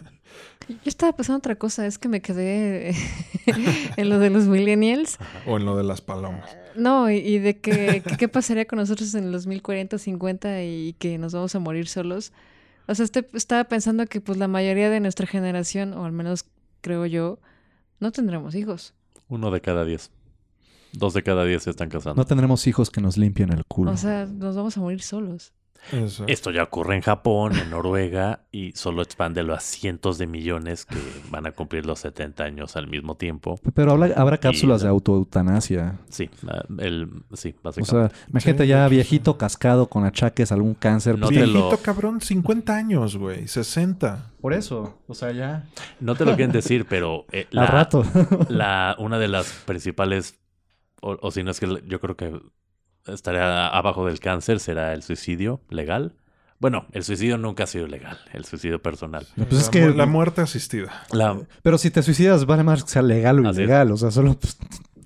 Yo 0.67 0.75
estaba 0.85 1.11
pensando 1.15 1.37
otra 1.39 1.55
cosa, 1.55 1.85
es 1.85 1.97
que 1.99 2.07
me 2.07 2.21
quedé 2.21 2.95
en 3.97 4.09
lo 4.09 4.17
de 4.17 4.29
los 4.29 4.45
millennials. 4.45 5.17
O 5.45 5.57
en 5.57 5.65
lo 5.65 5.75
de 5.77 5.83
las 5.83 6.01
palomas. 6.01 6.49
No, 6.75 7.09
y, 7.11 7.15
y 7.17 7.39
de 7.39 7.59
que, 7.59 8.01
que 8.05 8.17
qué 8.17 8.27
pasaría 8.27 8.65
con 8.65 8.79
nosotros 8.79 9.13
en 9.15 9.31
los 9.31 9.47
1040, 9.47 9.97
50 9.97 10.63
y 10.63 10.93
que 10.99 11.17
nos 11.17 11.33
vamos 11.33 11.53
a 11.55 11.59
morir 11.59 11.87
solos. 11.87 12.31
O 12.87 12.95
sea, 12.95 13.05
este- 13.05 13.29
estaba 13.33 13.63
pensando 13.65 14.05
que 14.07 14.19
pues 14.21 14.37
la 14.37 14.47
mayoría 14.47 14.89
de 14.89 14.99
nuestra 14.99 15.25
generación, 15.27 15.93
o 15.93 16.05
al 16.05 16.11
menos 16.11 16.45
creo 16.81 17.05
yo, 17.05 17.39
no 17.99 18.11
tendremos 18.11 18.55
hijos. 18.55 18.93
Uno 19.29 19.51
de 19.51 19.61
cada 19.61 19.85
diez. 19.85 20.11
Dos 20.91 21.13
de 21.13 21.23
cada 21.23 21.43
diez 21.45 21.63
se 21.63 21.69
están 21.71 21.89
casando. 21.89 22.21
No 22.21 22.25
tendremos 22.25 22.67
hijos 22.67 22.91
que 22.91 23.01
nos 23.01 23.17
limpien 23.17 23.51
el 23.51 23.65
culo. 23.65 23.91
O 23.91 23.97
sea, 23.97 24.25
nos 24.25 24.55
vamos 24.55 24.77
a 24.77 24.81
morir 24.81 25.01
solos. 25.01 25.53
Eso. 25.91 26.23
Esto 26.27 26.49
ya 26.51 26.63
ocurre 26.63 26.95
en 26.95 27.01
Japón, 27.01 27.57
en 27.57 27.69
Noruega, 27.69 28.41
y 28.51 28.71
solo 28.73 29.01
expándelo 29.01 29.53
a 29.53 29.59
cientos 29.59 30.17
de 30.17 30.27
millones 30.27 30.85
que 30.85 30.97
van 31.29 31.45
a 31.45 31.51
cumplir 31.51 31.85
los 31.85 31.99
70 31.99 32.43
años 32.43 32.75
al 32.75 32.87
mismo 32.87 33.15
tiempo. 33.15 33.59
Pero 33.73 33.91
habrá, 33.91 34.13
habrá 34.15 34.37
cápsulas 34.37 34.81
la- 34.81 34.85
de 34.85 34.89
autoeutanasia. 34.91 35.99
Sí, 36.09 36.29
el, 36.79 37.09
sí, 37.33 37.55
O 37.57 37.63
básicamente. 37.63 38.15
sea, 38.15 38.25
imagínate 38.29 38.63
Sí, 38.63 38.69
ya 38.69 38.87
viejito, 38.87 39.37
cascado, 39.37 39.87
con 39.87 40.05
achaques, 40.05 40.51
algún 40.51 40.73
cáncer. 40.73 41.17
No 41.17 41.27
pues, 41.27 41.37
Viejito, 41.37 41.71
lo- 41.71 41.77
cabrón, 41.77 42.21
50 42.21 42.75
años, 42.75 43.17
güey. 43.17 43.47
60. 43.47 44.31
Por 44.41 44.53
eso. 44.53 44.99
O 45.07 45.13
sea, 45.13 45.31
ya... 45.31 45.65
no 45.99 46.15
te 46.15 46.25
lo 46.25 46.35
quieren 46.35 46.51
decir, 46.51 46.85
pero 46.87 47.25
eh, 47.31 47.47
Al 47.51 47.55
la, 47.57 47.65
rato. 47.67 48.03
la- 48.49 48.95
una 48.99 49.19
de 49.19 49.27
las 49.27 49.51
principales, 49.65 50.39
o, 51.01 51.17
o 51.21 51.31
si 51.31 51.43
no 51.43 51.51
es 51.51 51.59
que 51.59 51.83
yo 51.87 51.99
creo 51.99 52.15
que 52.15 52.39
estaría 53.07 53.67
abajo 53.67 54.05
del 54.05 54.19
cáncer, 54.19 54.59
será 54.59 54.93
el 54.93 55.03
suicidio 55.03 55.61
legal. 55.69 56.13
Bueno, 56.59 56.85
el 56.93 57.03
suicidio 57.03 57.37
nunca 57.37 57.65
ha 57.65 57.67
sido 57.67 57.87
legal, 57.87 58.17
el 58.31 58.45
suicidio 58.45 58.81
personal. 58.81 59.27
Pues 59.35 59.51
La 59.51 59.59
es 59.59 59.69
que- 59.69 59.89
La 59.89 60.05
muerte 60.05 60.41
asistida. 60.41 61.03
La, 61.11 61.37
Pero 61.61 61.77
si 61.77 61.91
te 61.91 62.01
suicidas, 62.03 62.45
vale 62.45 62.63
más 62.63 62.83
que 62.83 62.89
sea 62.89 63.01
legal 63.01 63.45
o 63.45 63.49
ilegal. 63.51 63.91
O 63.91 63.97
sea, 63.97 64.11
solo... 64.11 64.35
pues, 64.39 64.57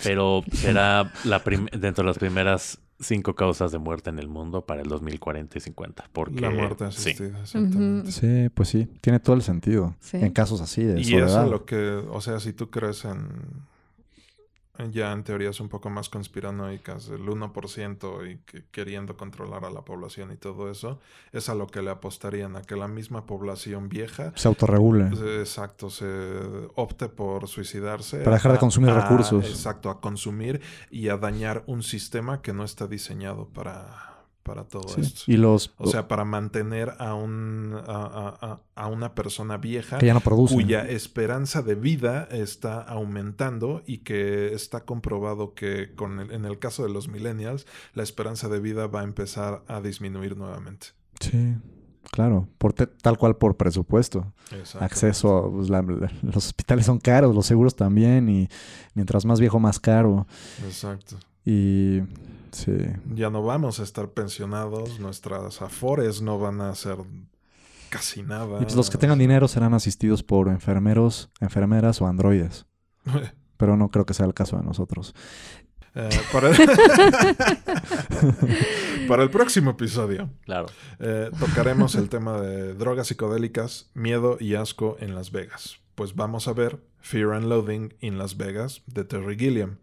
pero 0.03 0.43
será 0.53 1.11
la 1.23 1.43
prim- 1.43 1.65
dentro 1.71 2.03
de 2.03 2.07
las 2.09 2.19
primeras 2.19 2.77
cinco 2.99 3.33
causas 3.33 3.71
de 3.71 3.79
muerte 3.79 4.11
en 4.11 4.19
el 4.19 4.27
mundo 4.27 4.65
para 4.65 4.81
el 4.81 4.87
2040 4.89 5.57
y 5.57 5.61
50. 5.61 6.09
Porque, 6.13 6.41
La 6.41 6.51
muerte 6.51 6.85
sí. 6.91 7.09
asistida, 7.09 7.39
exactamente. 7.41 8.11
Sí, 8.11 8.49
pues 8.53 8.69
sí. 8.69 8.87
Tiene 9.01 9.19
todo 9.19 9.35
el 9.35 9.41
sentido. 9.41 9.95
Sí. 9.99 10.17
En 10.17 10.31
casos 10.31 10.61
así 10.61 10.83
de 10.83 10.99
Y 10.99 11.05
soledad. 11.05 11.27
eso 11.27 11.43
es 11.45 11.49
lo 11.49 11.65
que, 11.65 11.75
o 12.11 12.21
sea, 12.21 12.39
si 12.39 12.53
tú 12.53 12.69
crees 12.69 13.03
en 13.05 13.27
ya 14.91 15.11
en 15.11 15.23
teorías 15.23 15.59
un 15.59 15.69
poco 15.69 15.89
más 15.89 16.09
conspiranoicas, 16.09 17.09
el 17.09 17.21
1% 17.27 18.25
y 18.25 18.37
que- 18.45 18.63
queriendo 18.71 19.17
controlar 19.17 19.65
a 19.65 19.69
la 19.69 19.81
población 19.81 20.31
y 20.31 20.35
todo 20.37 20.69
eso, 20.71 20.99
es 21.31 21.49
a 21.49 21.55
lo 21.55 21.67
que 21.67 21.81
le 21.81 21.89
apostarían, 21.89 22.55
a 22.55 22.61
que 22.61 22.75
la 22.75 22.87
misma 22.87 23.25
población 23.25 23.89
vieja, 23.89 24.31
Se 24.35 24.47
autorregula. 24.47 25.09
eh, 25.21 25.39
exacto, 25.39 25.89
se 25.89 26.05
opte 26.75 27.09
por 27.09 27.47
suicidarse. 27.47 28.19
Para 28.19 28.35
dejar 28.37 28.53
de 28.53 28.59
consumir 28.59 28.89
a- 28.91 29.01
recursos. 29.01 29.45
Exacto, 29.45 29.89
a 29.89 29.99
consumir 29.99 30.61
y 30.91 31.09
a 31.09 31.17
dañar 31.17 31.63
un 31.67 31.83
sistema 31.83 32.41
que 32.41 32.53
no 32.53 32.63
está 32.63 32.87
diseñado 32.87 33.47
para, 33.49 34.16
para 34.47 34.63
todo 34.63 34.87
Sí. 34.89 35.01
esto. 35.01 35.21
Y 35.27 35.37
los... 35.37 35.73
O 35.77 35.85
sea, 35.87 36.07
para 36.07 36.25
mantener 36.25 36.93
a, 36.97 37.13
un, 37.13 37.75
a, 37.85 38.31
a- 38.41 38.59
a- 38.75 38.87
una 38.87 39.13
persona 39.13 39.57
vieja 39.57 39.99
que 39.99 40.07
ya 40.07 40.13
no 40.15 40.21
producen. 40.21 40.55
cuya 40.57 40.87
esperanza 40.87 41.61
de 41.61 41.75
vida 41.75 42.27
está 42.31 42.81
aumentando 42.81 43.83
y 43.85 43.99
que 43.99 44.53
está 44.53 44.85
comprobado 44.85 45.53
que 45.53 45.93
con 45.93 46.19
el- 46.19 46.31
en 46.31 46.45
el 46.45 46.57
caso 46.57 46.83
de 46.83 46.89
los 46.89 47.07
millennials 47.09 47.67
la 47.93 48.01
esperanza 48.03 48.47
de 48.49 48.59
vida 48.59 48.87
va 48.87 49.01
a 49.01 49.03
empezar 49.03 49.63
a 49.67 49.81
disminuir 49.81 50.35
nuevamente. 50.37 50.87
Sí, 51.19 51.55
claro. 52.11 52.47
Por 52.57 52.73
te- 52.73 52.87
tal 52.87 53.17
cual 53.17 53.35
por 53.35 53.57
presupuesto. 53.57 54.33
Exacto. 54.51 54.85
Acceso 54.85 55.37
a... 55.37 55.51
pues, 55.51 55.69
la- 55.69 55.81
la- 55.81 56.11
los 56.21 56.37
hospitales 56.47 56.85
son 56.85 56.99
caros, 56.99 57.35
los 57.35 57.45
seguros 57.45 57.75
también. 57.75 58.29
Y 58.29 58.47
mientras 58.93 59.25
más 59.25 59.39
viejo, 59.39 59.59
más 59.59 59.79
caro. 59.79 60.25
Exacto. 60.65 61.17
Y... 61.45 62.01
Sí. 62.57 62.75
Ya 63.13 63.29
no 63.29 63.43
vamos 63.43 63.79
a 63.79 63.83
estar 63.83 64.09
pensionados, 64.09 64.99
nuestras 64.99 65.61
afores 65.61 66.21
no 66.21 66.39
van 66.39 66.59
a 66.61 66.73
ser 66.75 66.97
casi 67.89 68.23
nada. 68.23 68.57
Y 68.59 68.63
pues 68.63 68.75
los 68.75 68.89
que 68.89 68.97
tengan 68.97 69.19
dinero 69.19 69.47
serán 69.47 69.73
asistidos 69.75 70.23
por 70.23 70.47
enfermeros, 70.47 71.29
enfermeras 71.39 72.01
o 72.01 72.07
androides. 72.07 72.65
Pero 73.57 73.77
no 73.77 73.89
creo 73.89 74.05
que 74.05 74.13
sea 74.13 74.25
el 74.25 74.33
caso 74.33 74.57
de 74.57 74.63
nosotros. 74.63 75.13
Eh, 75.95 76.09
para, 76.31 76.49
el... 76.49 76.55
para 79.07 79.23
el 79.23 79.29
próximo 79.31 79.71
episodio 79.71 80.29
Claro. 80.45 80.67
eh, 80.99 81.31
tocaremos 81.39 81.95
el 81.95 82.09
tema 82.09 82.39
de 82.39 82.73
drogas 82.75 83.07
psicodélicas, 83.07 83.89
miedo 83.93 84.37
y 84.39 84.53
asco 84.55 84.97
en 84.99 85.15
Las 85.15 85.31
Vegas. 85.31 85.77
Pues 85.95 86.13
vamos 86.15 86.47
a 86.47 86.53
ver 86.53 86.79
Fear 86.99 87.33
and 87.33 87.45
Loathing 87.47 87.95
in 88.01 88.17
Las 88.19 88.37
Vegas 88.37 88.83
de 88.87 89.03
Terry 89.05 89.37
Gilliam. 89.37 89.77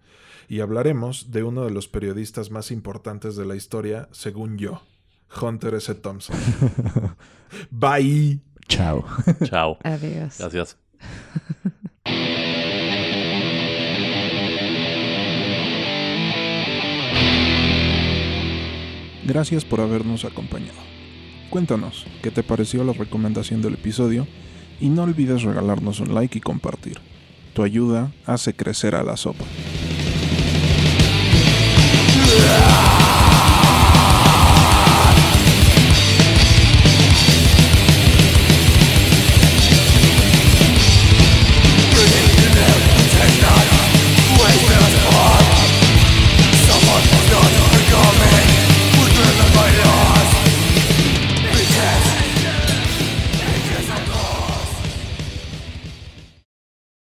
Y 0.48 0.60
hablaremos 0.60 1.30
de 1.30 1.42
uno 1.42 1.64
de 1.64 1.70
los 1.70 1.88
periodistas 1.88 2.50
más 2.50 2.70
importantes 2.70 3.36
de 3.36 3.46
la 3.46 3.56
historia, 3.56 4.08
según 4.12 4.58
yo, 4.58 4.82
Hunter 5.40 5.74
S. 5.74 5.94
Thompson. 5.94 6.36
Bye. 7.70 8.40
Chao. 8.68 9.04
Chao. 9.44 9.78
Adiós. 9.84 10.38
Gracias. 10.38 10.76
Gracias 19.26 19.64
por 19.64 19.80
habernos 19.80 20.24
acompañado. 20.24 20.78
Cuéntanos 21.48 22.04
qué 22.22 22.30
te 22.30 22.42
pareció 22.42 22.84
la 22.84 22.92
recomendación 22.92 23.62
del 23.62 23.74
episodio 23.74 24.26
y 24.80 24.88
no 24.88 25.04
olvides 25.04 25.42
regalarnos 25.42 26.00
un 26.00 26.14
like 26.14 26.38
y 26.38 26.40
compartir. 26.40 26.98
Tu 27.54 27.62
ayuda 27.62 28.12
hace 28.26 28.54
crecer 28.54 28.94
a 28.94 29.02
la 29.02 29.16
sopa. 29.16 29.44
Yeah. 32.36 33.03